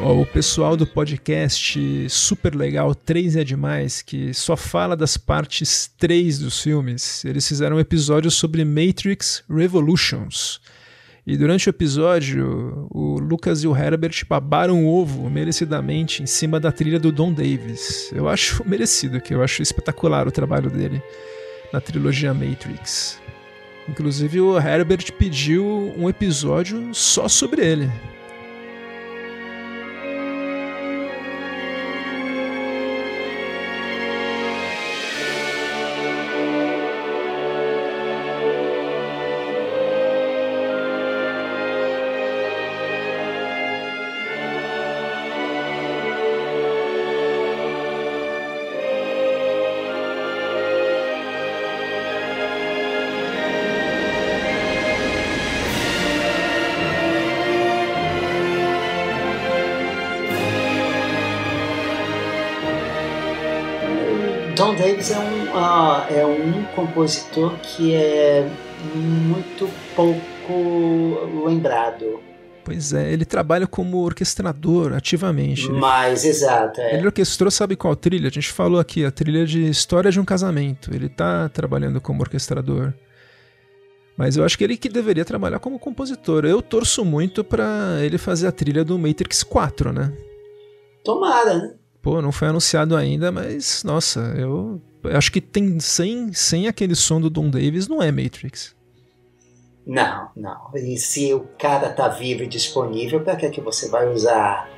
O 0.00 0.24
pessoal 0.24 0.76
do 0.76 0.86
podcast 0.86 2.08
super 2.08 2.54
legal 2.54 2.94
3 2.94 3.36
é 3.36 3.44
demais, 3.44 4.00
que 4.00 4.32
só 4.32 4.56
fala 4.56 4.96
das 4.96 5.16
partes 5.16 5.90
3 5.98 6.38
dos 6.38 6.62
filmes. 6.62 7.24
Eles 7.24 7.46
fizeram 7.46 7.76
um 7.76 7.80
episódio 7.80 8.30
sobre 8.30 8.64
Matrix 8.64 9.42
Revolutions. 9.50 10.60
E 11.26 11.36
durante 11.36 11.68
o 11.68 11.70
episódio, 11.70 12.88
o 12.90 13.18
Lucas 13.18 13.64
e 13.64 13.66
o 13.66 13.76
Herbert 13.76 14.24
babaram 14.28 14.84
o 14.84 14.88
ovo 14.88 15.28
merecidamente 15.28 16.22
em 16.22 16.26
cima 16.26 16.60
da 16.60 16.70
trilha 16.70 17.00
do 17.00 17.10
Don 17.10 17.32
Davis. 17.32 18.10
Eu 18.14 18.28
acho 18.28 18.62
merecido, 18.66 19.20
que 19.20 19.34
eu 19.34 19.42
acho 19.42 19.62
espetacular 19.62 20.28
o 20.28 20.32
trabalho 20.32 20.70
dele 20.70 21.02
na 21.72 21.80
trilogia 21.80 22.32
Matrix. 22.32 23.20
Inclusive 23.88 24.40
o 24.40 24.58
Herbert 24.58 25.12
pediu 25.18 25.92
um 25.98 26.08
episódio 26.08 26.94
só 26.94 27.28
sobre 27.28 27.66
ele. 27.66 27.90
Tom 64.68 64.74
Davis 64.74 65.10
é 65.10 65.18
um, 65.18 65.44
uh, 65.44 66.12
é 66.12 66.26
um 66.26 66.62
compositor 66.74 67.56
que 67.60 67.94
é 67.94 68.46
muito 68.94 69.66
pouco 69.96 71.46
lembrado. 71.46 72.20
Pois 72.62 72.92
é, 72.92 73.10
ele 73.10 73.24
trabalha 73.24 73.66
como 73.66 73.96
orquestrador 73.96 74.92
ativamente. 74.92 75.70
Mais, 75.70 76.22
exato. 76.26 76.82
É. 76.82 76.96
Ele 76.98 77.06
orquestrou, 77.06 77.50
sabe 77.50 77.76
qual 77.76 77.96
trilha? 77.96 78.28
A 78.28 78.30
gente 78.30 78.52
falou 78.52 78.78
aqui, 78.78 79.06
a 79.06 79.10
trilha 79.10 79.46
de 79.46 79.70
História 79.70 80.10
de 80.10 80.20
um 80.20 80.24
Casamento. 80.24 80.94
Ele 80.94 81.08
tá 81.08 81.48
trabalhando 81.48 81.98
como 81.98 82.20
orquestrador. 82.20 82.92
Mas 84.18 84.36
eu 84.36 84.44
acho 84.44 84.58
que 84.58 84.64
ele 84.64 84.76
que 84.76 84.90
deveria 84.90 85.24
trabalhar 85.24 85.60
como 85.60 85.78
compositor. 85.78 86.44
Eu 86.44 86.60
torço 86.60 87.06
muito 87.06 87.42
para 87.42 88.00
ele 88.02 88.18
fazer 88.18 88.46
a 88.46 88.52
trilha 88.52 88.84
do 88.84 88.98
Matrix 88.98 89.42
4, 89.42 89.94
né? 89.94 90.12
Tomara, 91.02 91.54
né? 91.54 91.74
Pô, 92.02 92.22
não 92.22 92.32
foi 92.32 92.48
anunciado 92.48 92.96
ainda, 92.96 93.32
mas 93.32 93.82
nossa, 93.84 94.20
eu 94.36 94.80
acho 95.12 95.32
que 95.32 95.40
tem 95.40 95.78
sem, 95.80 96.32
sem 96.32 96.68
aquele 96.68 96.94
som 96.94 97.20
do 97.20 97.28
Don 97.28 97.50
Davis 97.50 97.88
não 97.88 98.02
é 98.02 98.10
Matrix. 98.10 98.76
Não, 99.86 100.28
não. 100.36 100.70
E 100.74 100.98
se 100.98 101.32
o 101.32 101.40
cara 101.58 101.88
tá 101.90 102.08
vivo 102.08 102.42
e 102.42 102.46
disponível, 102.46 103.22
para 103.22 103.36
que 103.36 103.46
é 103.46 103.50
que 103.50 103.60
você 103.60 103.88
vai 103.88 104.06
usar? 104.08 104.68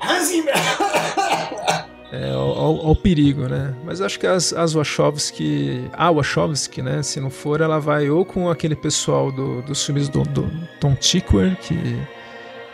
É, 2.14 2.30
ao, 2.30 2.88
ao, 2.88 2.94
perigo, 2.94 3.48
né? 3.48 3.74
Mas 3.86 4.02
acho 4.02 4.20
que 4.20 4.26
as, 4.26 4.52
as 4.52 4.74
Wachowski, 4.74 5.88
a 5.94 6.10
Wachowski, 6.10 6.82
né? 6.82 7.02
Se 7.02 7.18
não 7.18 7.30
for, 7.30 7.62
ela 7.62 7.78
vai 7.78 8.10
ou 8.10 8.22
com 8.22 8.50
aquele 8.50 8.76
pessoal 8.76 9.32
do, 9.32 9.62
dos 9.62 9.82
filmes 9.82 10.10
do, 10.10 10.22
do 10.24 10.46
Tom 10.78 10.94
Tickwer, 10.94 11.56
que 11.56 11.74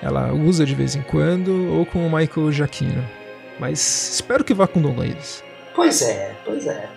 ela 0.02 0.32
usa 0.32 0.66
de 0.66 0.74
vez 0.74 0.96
em 0.96 1.02
quando, 1.02 1.72
ou 1.72 1.86
com 1.86 2.04
o 2.04 2.10
Michael 2.10 2.50
Giacchino. 2.50 3.17
Mas 3.58 4.14
espero 4.14 4.44
que 4.44 4.54
vá 4.54 4.66
com 4.66 4.80
Don 4.80 4.94
Davis. 4.94 5.42
Pois 5.74 6.02
é, 6.02 6.34
pois 6.44 6.66
é. 6.66 6.88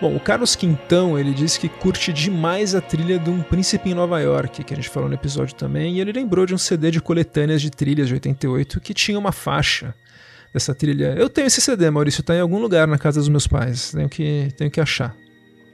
Bom, 0.00 0.16
o 0.16 0.20
Carlos 0.20 0.56
Quintão, 0.56 1.18
ele 1.18 1.32
disse 1.32 1.58
que 1.58 1.68
curte 1.68 2.12
demais 2.12 2.74
a 2.74 2.80
trilha 2.80 3.18
de 3.18 3.30
Um 3.30 3.42
Príncipe 3.42 3.90
em 3.90 3.94
Nova 3.94 4.20
York, 4.20 4.64
que 4.64 4.74
a 4.74 4.76
gente 4.76 4.88
falou 4.88 5.08
no 5.08 5.14
episódio 5.14 5.54
também, 5.54 5.96
e 5.96 6.00
ele 6.00 6.12
lembrou 6.12 6.44
de 6.44 6.54
um 6.54 6.58
CD 6.58 6.90
de 6.90 7.00
coletâneas 7.00 7.62
de 7.62 7.70
trilhas 7.70 8.08
de 8.08 8.14
88 8.14 8.80
que 8.80 8.92
tinha 8.92 9.18
uma 9.18 9.32
faixa 9.32 9.94
dessa 10.52 10.74
trilha. 10.74 11.14
Eu 11.16 11.30
tenho 11.30 11.46
esse 11.46 11.60
CD, 11.60 11.88
Maurício, 11.90 12.22
tá 12.22 12.34
em 12.34 12.40
algum 12.40 12.58
lugar 12.58 12.86
na 12.86 12.98
casa 12.98 13.20
dos 13.20 13.28
meus 13.28 13.46
pais, 13.46 13.92
tenho 13.92 14.08
que, 14.08 14.48
tenho 14.56 14.70
que 14.70 14.80
achar. 14.80 15.14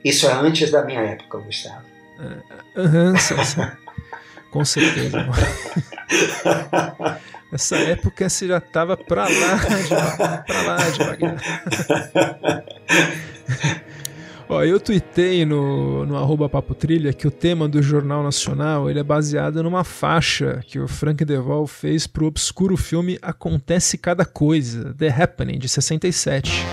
Isso 0.04 0.26
é 0.26 0.32
antes 0.32 0.70
da 0.70 0.84
minha 0.84 1.00
época, 1.00 1.38
Gustavo. 1.38 1.84
Aham, 2.76 3.12
uhum, 3.12 3.66
com 4.50 4.64
certeza. 4.64 5.26
Nessa 7.50 7.76
época 7.76 8.28
você 8.28 8.46
já 8.46 8.60
tava 8.60 8.96
pra 8.96 9.24
lá, 9.24 10.42
pra 10.46 10.62
lá 10.62 10.76
devagar. 10.90 11.36
Ó, 14.52 14.64
eu 14.64 14.80
tuitei 14.80 15.44
no, 15.44 16.04
no 16.04 16.16
arroba 16.16 16.48
Papo 16.48 16.74
Trilha 16.74 17.12
que 17.12 17.28
o 17.28 17.30
tema 17.30 17.68
do 17.68 17.80
Jornal 17.80 18.24
Nacional 18.24 18.90
ele 18.90 18.98
é 18.98 19.04
baseado 19.04 19.62
numa 19.62 19.84
faixa 19.84 20.60
que 20.66 20.80
o 20.80 20.88
Frank 20.88 21.24
DeVol 21.24 21.68
fez 21.68 22.08
pro 22.08 22.26
obscuro 22.26 22.76
filme 22.76 23.16
Acontece 23.22 23.96
Cada 23.96 24.24
Coisa, 24.24 24.92
The 24.92 25.08
Happening, 25.08 25.56
de 25.56 25.68
67. 25.68 26.66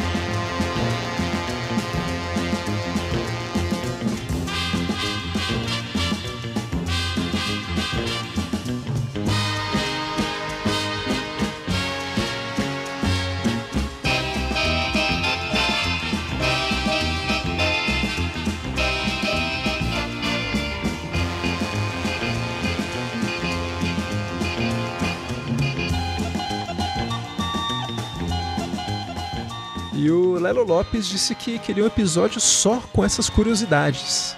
O 30.38 30.42
Lelo 30.42 30.64
Lopes 30.64 31.08
disse 31.08 31.34
que 31.34 31.58
queria 31.60 31.84
um 31.84 31.88
episódio 31.88 32.40
só 32.40 32.80
com 32.94 33.04
essas 33.04 33.30
curiosidades. 33.30 34.36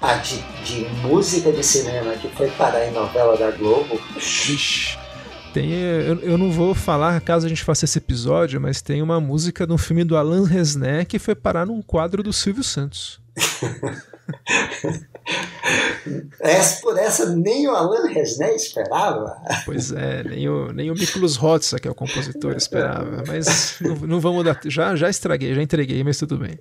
Ah, 0.00 0.16
de, 0.16 0.40
de 0.64 0.88
música 1.06 1.52
de 1.52 1.62
cinema 1.62 2.12
que 2.14 2.28
foi 2.28 2.50
parar 2.50 2.86
em 2.86 2.92
novela 2.92 3.36
da 3.36 3.50
Globo? 3.50 4.00
Ixi. 4.16 4.98
Tem, 5.54 5.72
eu, 5.72 6.20
eu, 6.20 6.38
não 6.38 6.52
vou 6.52 6.74
falar 6.74 7.20
caso 7.20 7.46
a 7.46 7.48
gente 7.48 7.64
faça 7.64 7.84
esse 7.84 7.98
episódio, 7.98 8.60
mas 8.60 8.82
tem 8.82 9.00
uma 9.00 9.20
música 9.20 9.66
de 9.66 9.72
um 9.72 9.78
filme 9.78 10.04
do 10.04 10.16
Alain 10.16 10.44
Resnais 10.44 11.06
que 11.06 11.18
foi 11.18 11.34
parar 11.34 11.66
num 11.66 11.80
quadro 11.80 12.22
do 12.22 12.32
Silvio 12.32 12.62
Santos. 12.62 13.20
Essa, 16.40 16.80
por 16.80 16.96
essa 16.96 17.36
nem 17.36 17.68
o 17.68 17.72
Alan 17.72 18.06
Resné 18.08 18.54
esperava. 18.54 19.36
Pois 19.64 19.92
é, 19.92 20.24
nem 20.24 20.48
o, 20.48 20.72
nem 20.72 20.90
o 20.90 20.94
Miklos 20.94 21.36
Hotza, 21.42 21.78
que 21.78 21.86
é 21.86 21.90
o 21.90 21.94
compositor, 21.94 22.56
esperava. 22.56 23.22
Mas 23.26 23.76
não, 23.80 23.94
não 23.96 24.20
vamos 24.20 24.44
dar. 24.44 24.58
Já, 24.64 24.96
já 24.96 25.10
estraguei, 25.10 25.54
já 25.54 25.62
entreguei, 25.62 26.02
mas 26.02 26.16
tudo 26.18 26.38
bem. 26.38 26.58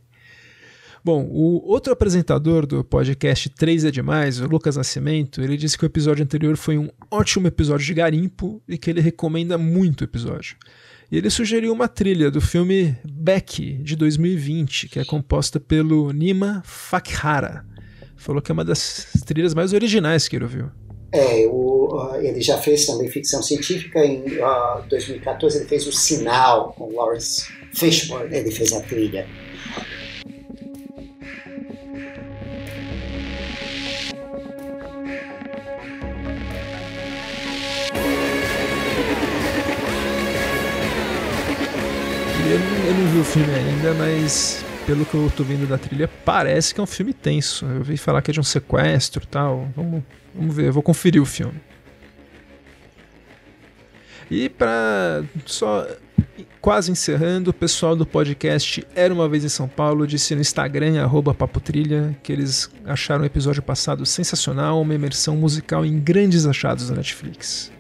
Bom, 1.04 1.24
o 1.32 1.66
outro 1.66 1.94
apresentador 1.94 2.66
do 2.66 2.84
podcast 2.84 3.50
3 3.52 3.86
é 3.86 3.92
Demais, 3.92 4.42
o 4.42 4.48
Lucas 4.48 4.76
Nascimento, 4.76 5.42
ele 5.42 5.56
disse 5.56 5.78
que 5.78 5.86
o 5.86 5.88
episódio 5.88 6.24
anterior 6.24 6.58
foi 6.58 6.78
um 6.78 6.90
ótimo 7.10 7.48
episódio 7.48 7.86
de 7.86 7.94
garimpo 7.94 8.62
e 8.68 8.78
que 8.78 8.90
ele 8.90 9.00
recomenda 9.00 9.58
muito 9.58 10.02
o 10.02 10.04
episódio. 10.04 10.58
E 11.10 11.18
ele 11.18 11.30
sugeriu 11.30 11.72
uma 11.72 11.88
trilha 11.88 12.30
do 12.30 12.42
filme 12.42 12.98
Beck, 13.06 13.74
de 13.82 13.96
2020, 13.96 14.90
que 14.90 15.00
é 15.00 15.06
composta 15.06 15.60
pelo 15.60 16.12
Nima 16.12 16.62
Fakhara. 16.66 17.66
Falou 18.18 18.42
que 18.42 18.52
é 18.52 18.54
uma 18.54 18.66
das 18.66 19.08
trilhas 19.26 19.54
mais 19.54 19.72
originais 19.72 20.28
que 20.28 20.36
ele 20.36 20.44
ouviu. 20.44 20.70
É, 21.14 21.48
o, 21.48 22.18
ele 22.22 22.42
já 22.42 22.58
fez 22.58 22.86
também 22.86 23.08
ficção 23.08 23.42
científica. 23.42 24.06
Em 24.06 24.22
uh, 24.38 24.84
2014 24.90 25.60
ele 25.60 25.66
fez 25.66 25.88
O 25.88 25.94
Sinal 25.94 26.74
com 26.74 26.94
Lawrence 26.94 27.48
Fishburne, 27.74 28.36
ele 28.36 28.52
fez 28.52 28.74
a 28.74 28.82
trilha. 28.82 29.26
Vi 43.18 43.22
o 43.22 43.24
filme 43.24 43.54
ainda, 43.54 43.94
mas 43.96 44.64
pelo 44.86 45.04
que 45.06 45.16
eu 45.16 45.32
tô 45.36 45.44
vendo 45.44 45.68
da 45.68 45.78
trilha, 45.78 46.08
parece 46.08 46.74
que 46.74 46.80
é 46.80 46.84
um 46.84 46.88
filme 46.88 47.14
tenso. 47.14 47.66
Eu 47.66 47.84
vi 47.84 47.98
falar 47.98 48.22
que 48.22 48.30
é 48.30 48.34
de 48.34 48.40
um 48.40 48.44
sequestro 48.44 49.24
e 49.24 49.28
tal. 49.28 49.68
Vamos, 49.76 50.04
vamos 50.36 50.56
ver, 50.56 50.68
eu 50.68 50.74
vou 50.74 50.84
conferir 50.84 51.22
o 51.22 51.26
filme. 51.26 51.60
E 54.30 54.50
para 54.50 55.24
só 55.46 55.88
quase 56.62 56.92
encerrando, 56.92 57.50
o 57.50 57.54
pessoal 57.54 57.96
do 57.96 58.06
podcast 58.06 58.86
Era 58.94 59.14
Uma 59.14 59.28
Vez 59.28 59.44
em 59.44 59.50
São 59.50 59.68
Paulo 59.68 60.06
disse 60.06 60.36
no 60.36 60.42
Instagram, 60.42 61.10
Papotrilha, 61.38 62.16
que 62.22 62.32
eles 62.32 62.70
acharam 62.86 63.24
o 63.24 63.26
episódio 63.26 63.64
passado 63.64 64.06
sensacional, 64.06 64.82
uma 64.82 64.94
imersão 64.94 65.36
musical 65.36 65.86
em 65.86 66.00
grandes 66.00 66.46
achados 66.46 66.90
da 66.90 66.96
Netflix. 66.96 67.72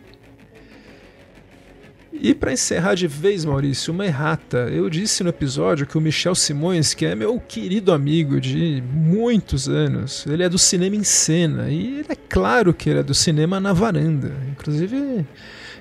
E 2.19 2.33
para 2.33 2.51
encerrar 2.51 2.95
de 2.95 3.07
vez, 3.07 3.45
Maurício, 3.45 3.93
uma 3.93 4.05
errata. 4.05 4.69
Eu 4.71 4.89
disse 4.89 5.23
no 5.23 5.29
episódio 5.29 5.85
que 5.85 5.97
o 5.97 6.01
Michel 6.01 6.33
Simões, 6.33 6.93
que 6.93 7.05
é 7.05 7.13
meu 7.13 7.39
querido 7.39 7.91
amigo 7.93 8.41
de 8.41 8.83
muitos 8.91 9.69
anos, 9.69 10.25
ele 10.27 10.43
é 10.43 10.49
do 10.49 10.57
cinema 10.57 10.95
em 10.95 11.03
cena. 11.03 11.69
E 11.69 12.03
é 12.07 12.15
claro 12.15 12.73
que 12.73 12.89
ele 12.89 12.99
é 12.99 13.03
do 13.03 13.13
cinema 13.13 13.59
na 13.59 13.71
varanda. 13.71 14.31
Inclusive, 14.51 15.25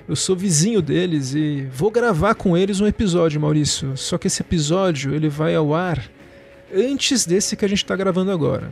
eu 0.07 0.15
sou 0.15 0.35
vizinho 0.35 0.81
deles 0.81 1.33
e 1.33 1.67
vou 1.73 1.89
gravar 1.89 2.35
com 2.35 2.55
eles 2.55 2.79
um 2.79 2.87
episódio, 2.87 3.41
Maurício. 3.41 3.97
Só 3.97 4.17
que 4.17 4.27
esse 4.27 4.41
episódio 4.41 5.13
ele 5.13 5.29
vai 5.29 5.55
ao 5.55 5.73
ar 5.73 6.03
antes 6.73 7.25
desse 7.25 7.55
que 7.55 7.65
a 7.65 7.67
gente 7.67 7.83
está 7.83 7.95
gravando 7.95 8.31
agora. 8.31 8.71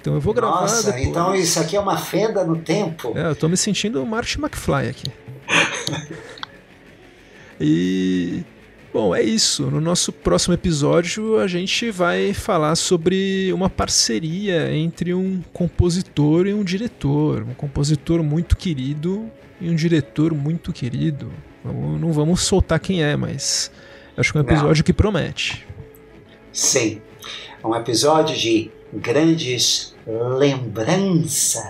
Então 0.00 0.14
eu 0.14 0.20
vou 0.20 0.32
gravar. 0.32 0.62
Nossa, 0.62 0.92
depois. 0.92 1.06
então 1.06 1.34
isso 1.34 1.60
aqui 1.60 1.76
é 1.76 1.80
uma 1.80 1.98
fenda 1.98 2.44
no 2.44 2.56
tempo. 2.56 3.12
É, 3.16 3.28
eu 3.28 3.36
tô 3.36 3.48
me 3.48 3.56
sentindo 3.56 4.02
o 4.02 4.06
Marty 4.06 4.38
McFly 4.40 4.88
aqui. 4.88 5.10
E 7.60 8.44
Bom, 8.96 9.14
é 9.14 9.22
isso. 9.22 9.70
No 9.70 9.78
nosso 9.78 10.10
próximo 10.10 10.54
episódio, 10.54 11.38
a 11.38 11.46
gente 11.46 11.90
vai 11.90 12.32
falar 12.32 12.74
sobre 12.76 13.52
uma 13.52 13.68
parceria 13.68 14.74
entre 14.74 15.12
um 15.12 15.42
compositor 15.52 16.46
e 16.46 16.54
um 16.54 16.64
diretor. 16.64 17.42
Um 17.42 17.52
compositor 17.52 18.22
muito 18.22 18.56
querido 18.56 19.30
e 19.60 19.68
um 19.68 19.74
diretor 19.74 20.32
muito 20.32 20.72
querido. 20.72 21.30
Não 21.62 22.10
vamos 22.10 22.40
soltar 22.40 22.80
quem 22.80 23.04
é, 23.04 23.14
mas 23.16 23.70
acho 24.16 24.32
que 24.32 24.38
é 24.38 24.40
um 24.40 24.44
episódio 24.44 24.78
Não. 24.78 24.84
que 24.84 24.94
promete. 24.94 25.66
Sim. 26.50 27.02
É 27.62 27.66
um 27.66 27.74
episódio 27.74 28.34
de 28.34 28.70
grandes 28.94 29.94
lembranças. 30.38 31.60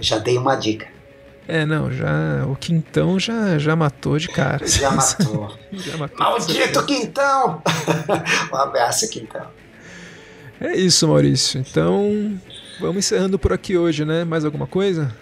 Já 0.00 0.16
dei 0.16 0.38
uma 0.38 0.56
dica. 0.56 0.97
É, 1.48 1.64
não, 1.64 1.90
já. 1.90 2.44
O 2.46 2.54
Quintão 2.54 3.18
já, 3.18 3.58
já 3.58 3.74
matou 3.74 4.18
de 4.18 4.28
cara. 4.28 4.64
Já 4.68 4.90
matou. 4.90 5.56
já 5.72 5.96
matou 5.96 6.18
Maldito 6.18 6.84
Quintão! 6.84 7.62
um 8.52 8.56
abraço, 8.56 9.08
Quintão. 9.08 9.46
É 10.60 10.76
isso, 10.76 11.08
Maurício. 11.08 11.58
Então, 11.58 12.38
vamos 12.78 12.98
encerrando 12.98 13.38
por 13.38 13.54
aqui 13.54 13.78
hoje, 13.78 14.04
né? 14.04 14.24
Mais 14.24 14.44
alguma 14.44 14.66
coisa? 14.66 15.14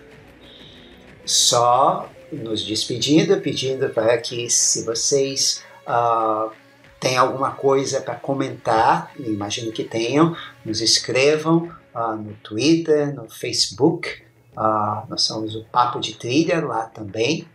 Só 1.25 2.11
nos 2.33 2.65
despedindo, 2.65 3.41
pedindo 3.41 3.89
para 3.91 4.19
que, 4.19 4.51
se 4.51 4.85
vocês 4.85 5.63
uh, 5.87 6.51
têm 6.99 7.17
alguma 7.17 7.53
coisa 7.53 8.01
para 8.01 8.17
comentar, 8.17 9.13
imagino 9.17 9.71
que 9.71 9.85
tenham, 9.85 10.37
nos 10.65 10.81
escrevam 10.81 11.71
uh, 11.95 12.17
no 12.17 12.33
Twitter, 12.43 13.15
no 13.15 13.31
Facebook 13.31 14.26
Uh, 14.57 15.09
nós 15.09 15.23
somos 15.23 15.55
o 15.55 15.65
Papo 15.65 16.01
de 16.01 16.15
Trilha 16.15 16.65
lá 16.65 16.87
também. 16.87 17.47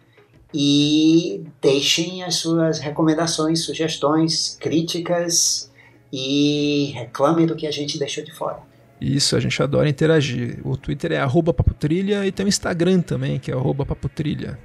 E 0.53 1.43
deixem 1.61 2.23
as 2.23 2.35
suas 2.35 2.79
recomendações, 2.79 3.63
sugestões, 3.63 4.57
críticas 4.59 5.71
e 6.11 6.91
reclamem 6.93 7.45
do 7.45 7.55
que 7.55 7.65
a 7.65 7.71
gente 7.71 7.97
deixou 7.97 8.23
de 8.23 8.33
fora. 8.33 8.59
Isso, 8.99 9.35
a 9.35 9.39
gente 9.39 9.61
adora 9.63 9.89
interagir. 9.89 10.59
O 10.63 10.77
Twitter 10.77 11.13
é 11.13 11.17
arroba 11.17 11.53
papotrilha 11.53 12.25
e 12.27 12.31
tem 12.31 12.45
o 12.45 12.49
Instagram 12.49 13.01
também, 13.01 13.39
que 13.39 13.49
é 13.49 13.53
arroba 13.53 13.85
papotrilha. 13.85 14.59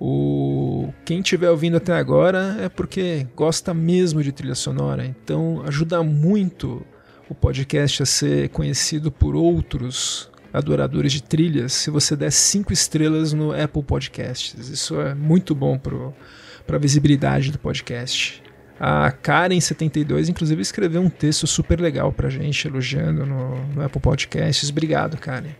O... 0.00 0.92
Quem 1.04 1.18
estiver 1.18 1.50
ouvindo 1.50 1.76
até 1.76 1.92
agora 1.92 2.56
é 2.60 2.68
porque 2.68 3.26
gosta 3.34 3.74
mesmo 3.74 4.22
de 4.22 4.30
trilha 4.30 4.54
sonora, 4.54 5.04
então 5.04 5.62
ajuda 5.66 6.02
muito 6.04 6.86
o 7.28 7.34
podcast 7.34 8.04
a 8.04 8.06
ser 8.06 8.48
conhecido 8.50 9.10
por 9.10 9.34
outros 9.34 10.30
adoradores 10.52 11.12
de 11.12 11.22
trilhas 11.22 11.72
se 11.72 11.90
você 11.90 12.16
der 12.16 12.32
cinco 12.32 12.72
estrelas 12.72 13.32
no 13.32 13.52
Apple 13.52 13.82
Podcasts. 13.82 14.68
Isso 14.68 15.00
é 15.00 15.14
muito 15.14 15.54
bom 15.54 15.78
para 15.78 16.76
a 16.76 16.78
visibilidade 16.78 17.50
do 17.50 17.58
podcast. 17.58 18.42
A 18.80 19.10
Karen72, 19.10 20.28
inclusive, 20.28 20.62
escreveu 20.62 21.00
um 21.00 21.10
texto 21.10 21.46
super 21.46 21.80
legal 21.80 22.12
para 22.12 22.30
gente, 22.30 22.68
elogiando 22.68 23.26
no, 23.26 23.56
no 23.74 23.82
Apple 23.84 24.00
Podcasts. 24.00 24.70
Obrigado, 24.70 25.16
Karen. 25.16 25.50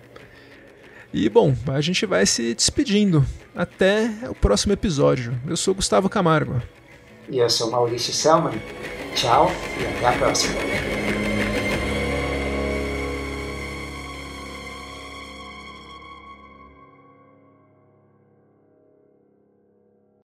E 1.13 1.29
bom, 1.29 1.55
a 1.67 1.81
gente 1.81 2.05
vai 2.07 2.27
se 2.27 2.55
despedindo. 2.55 3.25
Até 3.57 4.11
o 4.29 4.35
próximo 4.35 4.73
episódio. 4.73 5.39
Eu 5.47 5.57
sou 5.57 5.75
Gustavo 5.75 6.09
Camargo. 6.09 6.63
E 7.29 7.39
eu 7.39 7.51
sou 7.51 7.71
Maurício 7.71 8.13
Selman. 8.13 8.55
Tchau 9.15 9.51
e 9.81 9.87
até 9.87 10.07
a 10.07 10.13
próxima. 10.13 11.08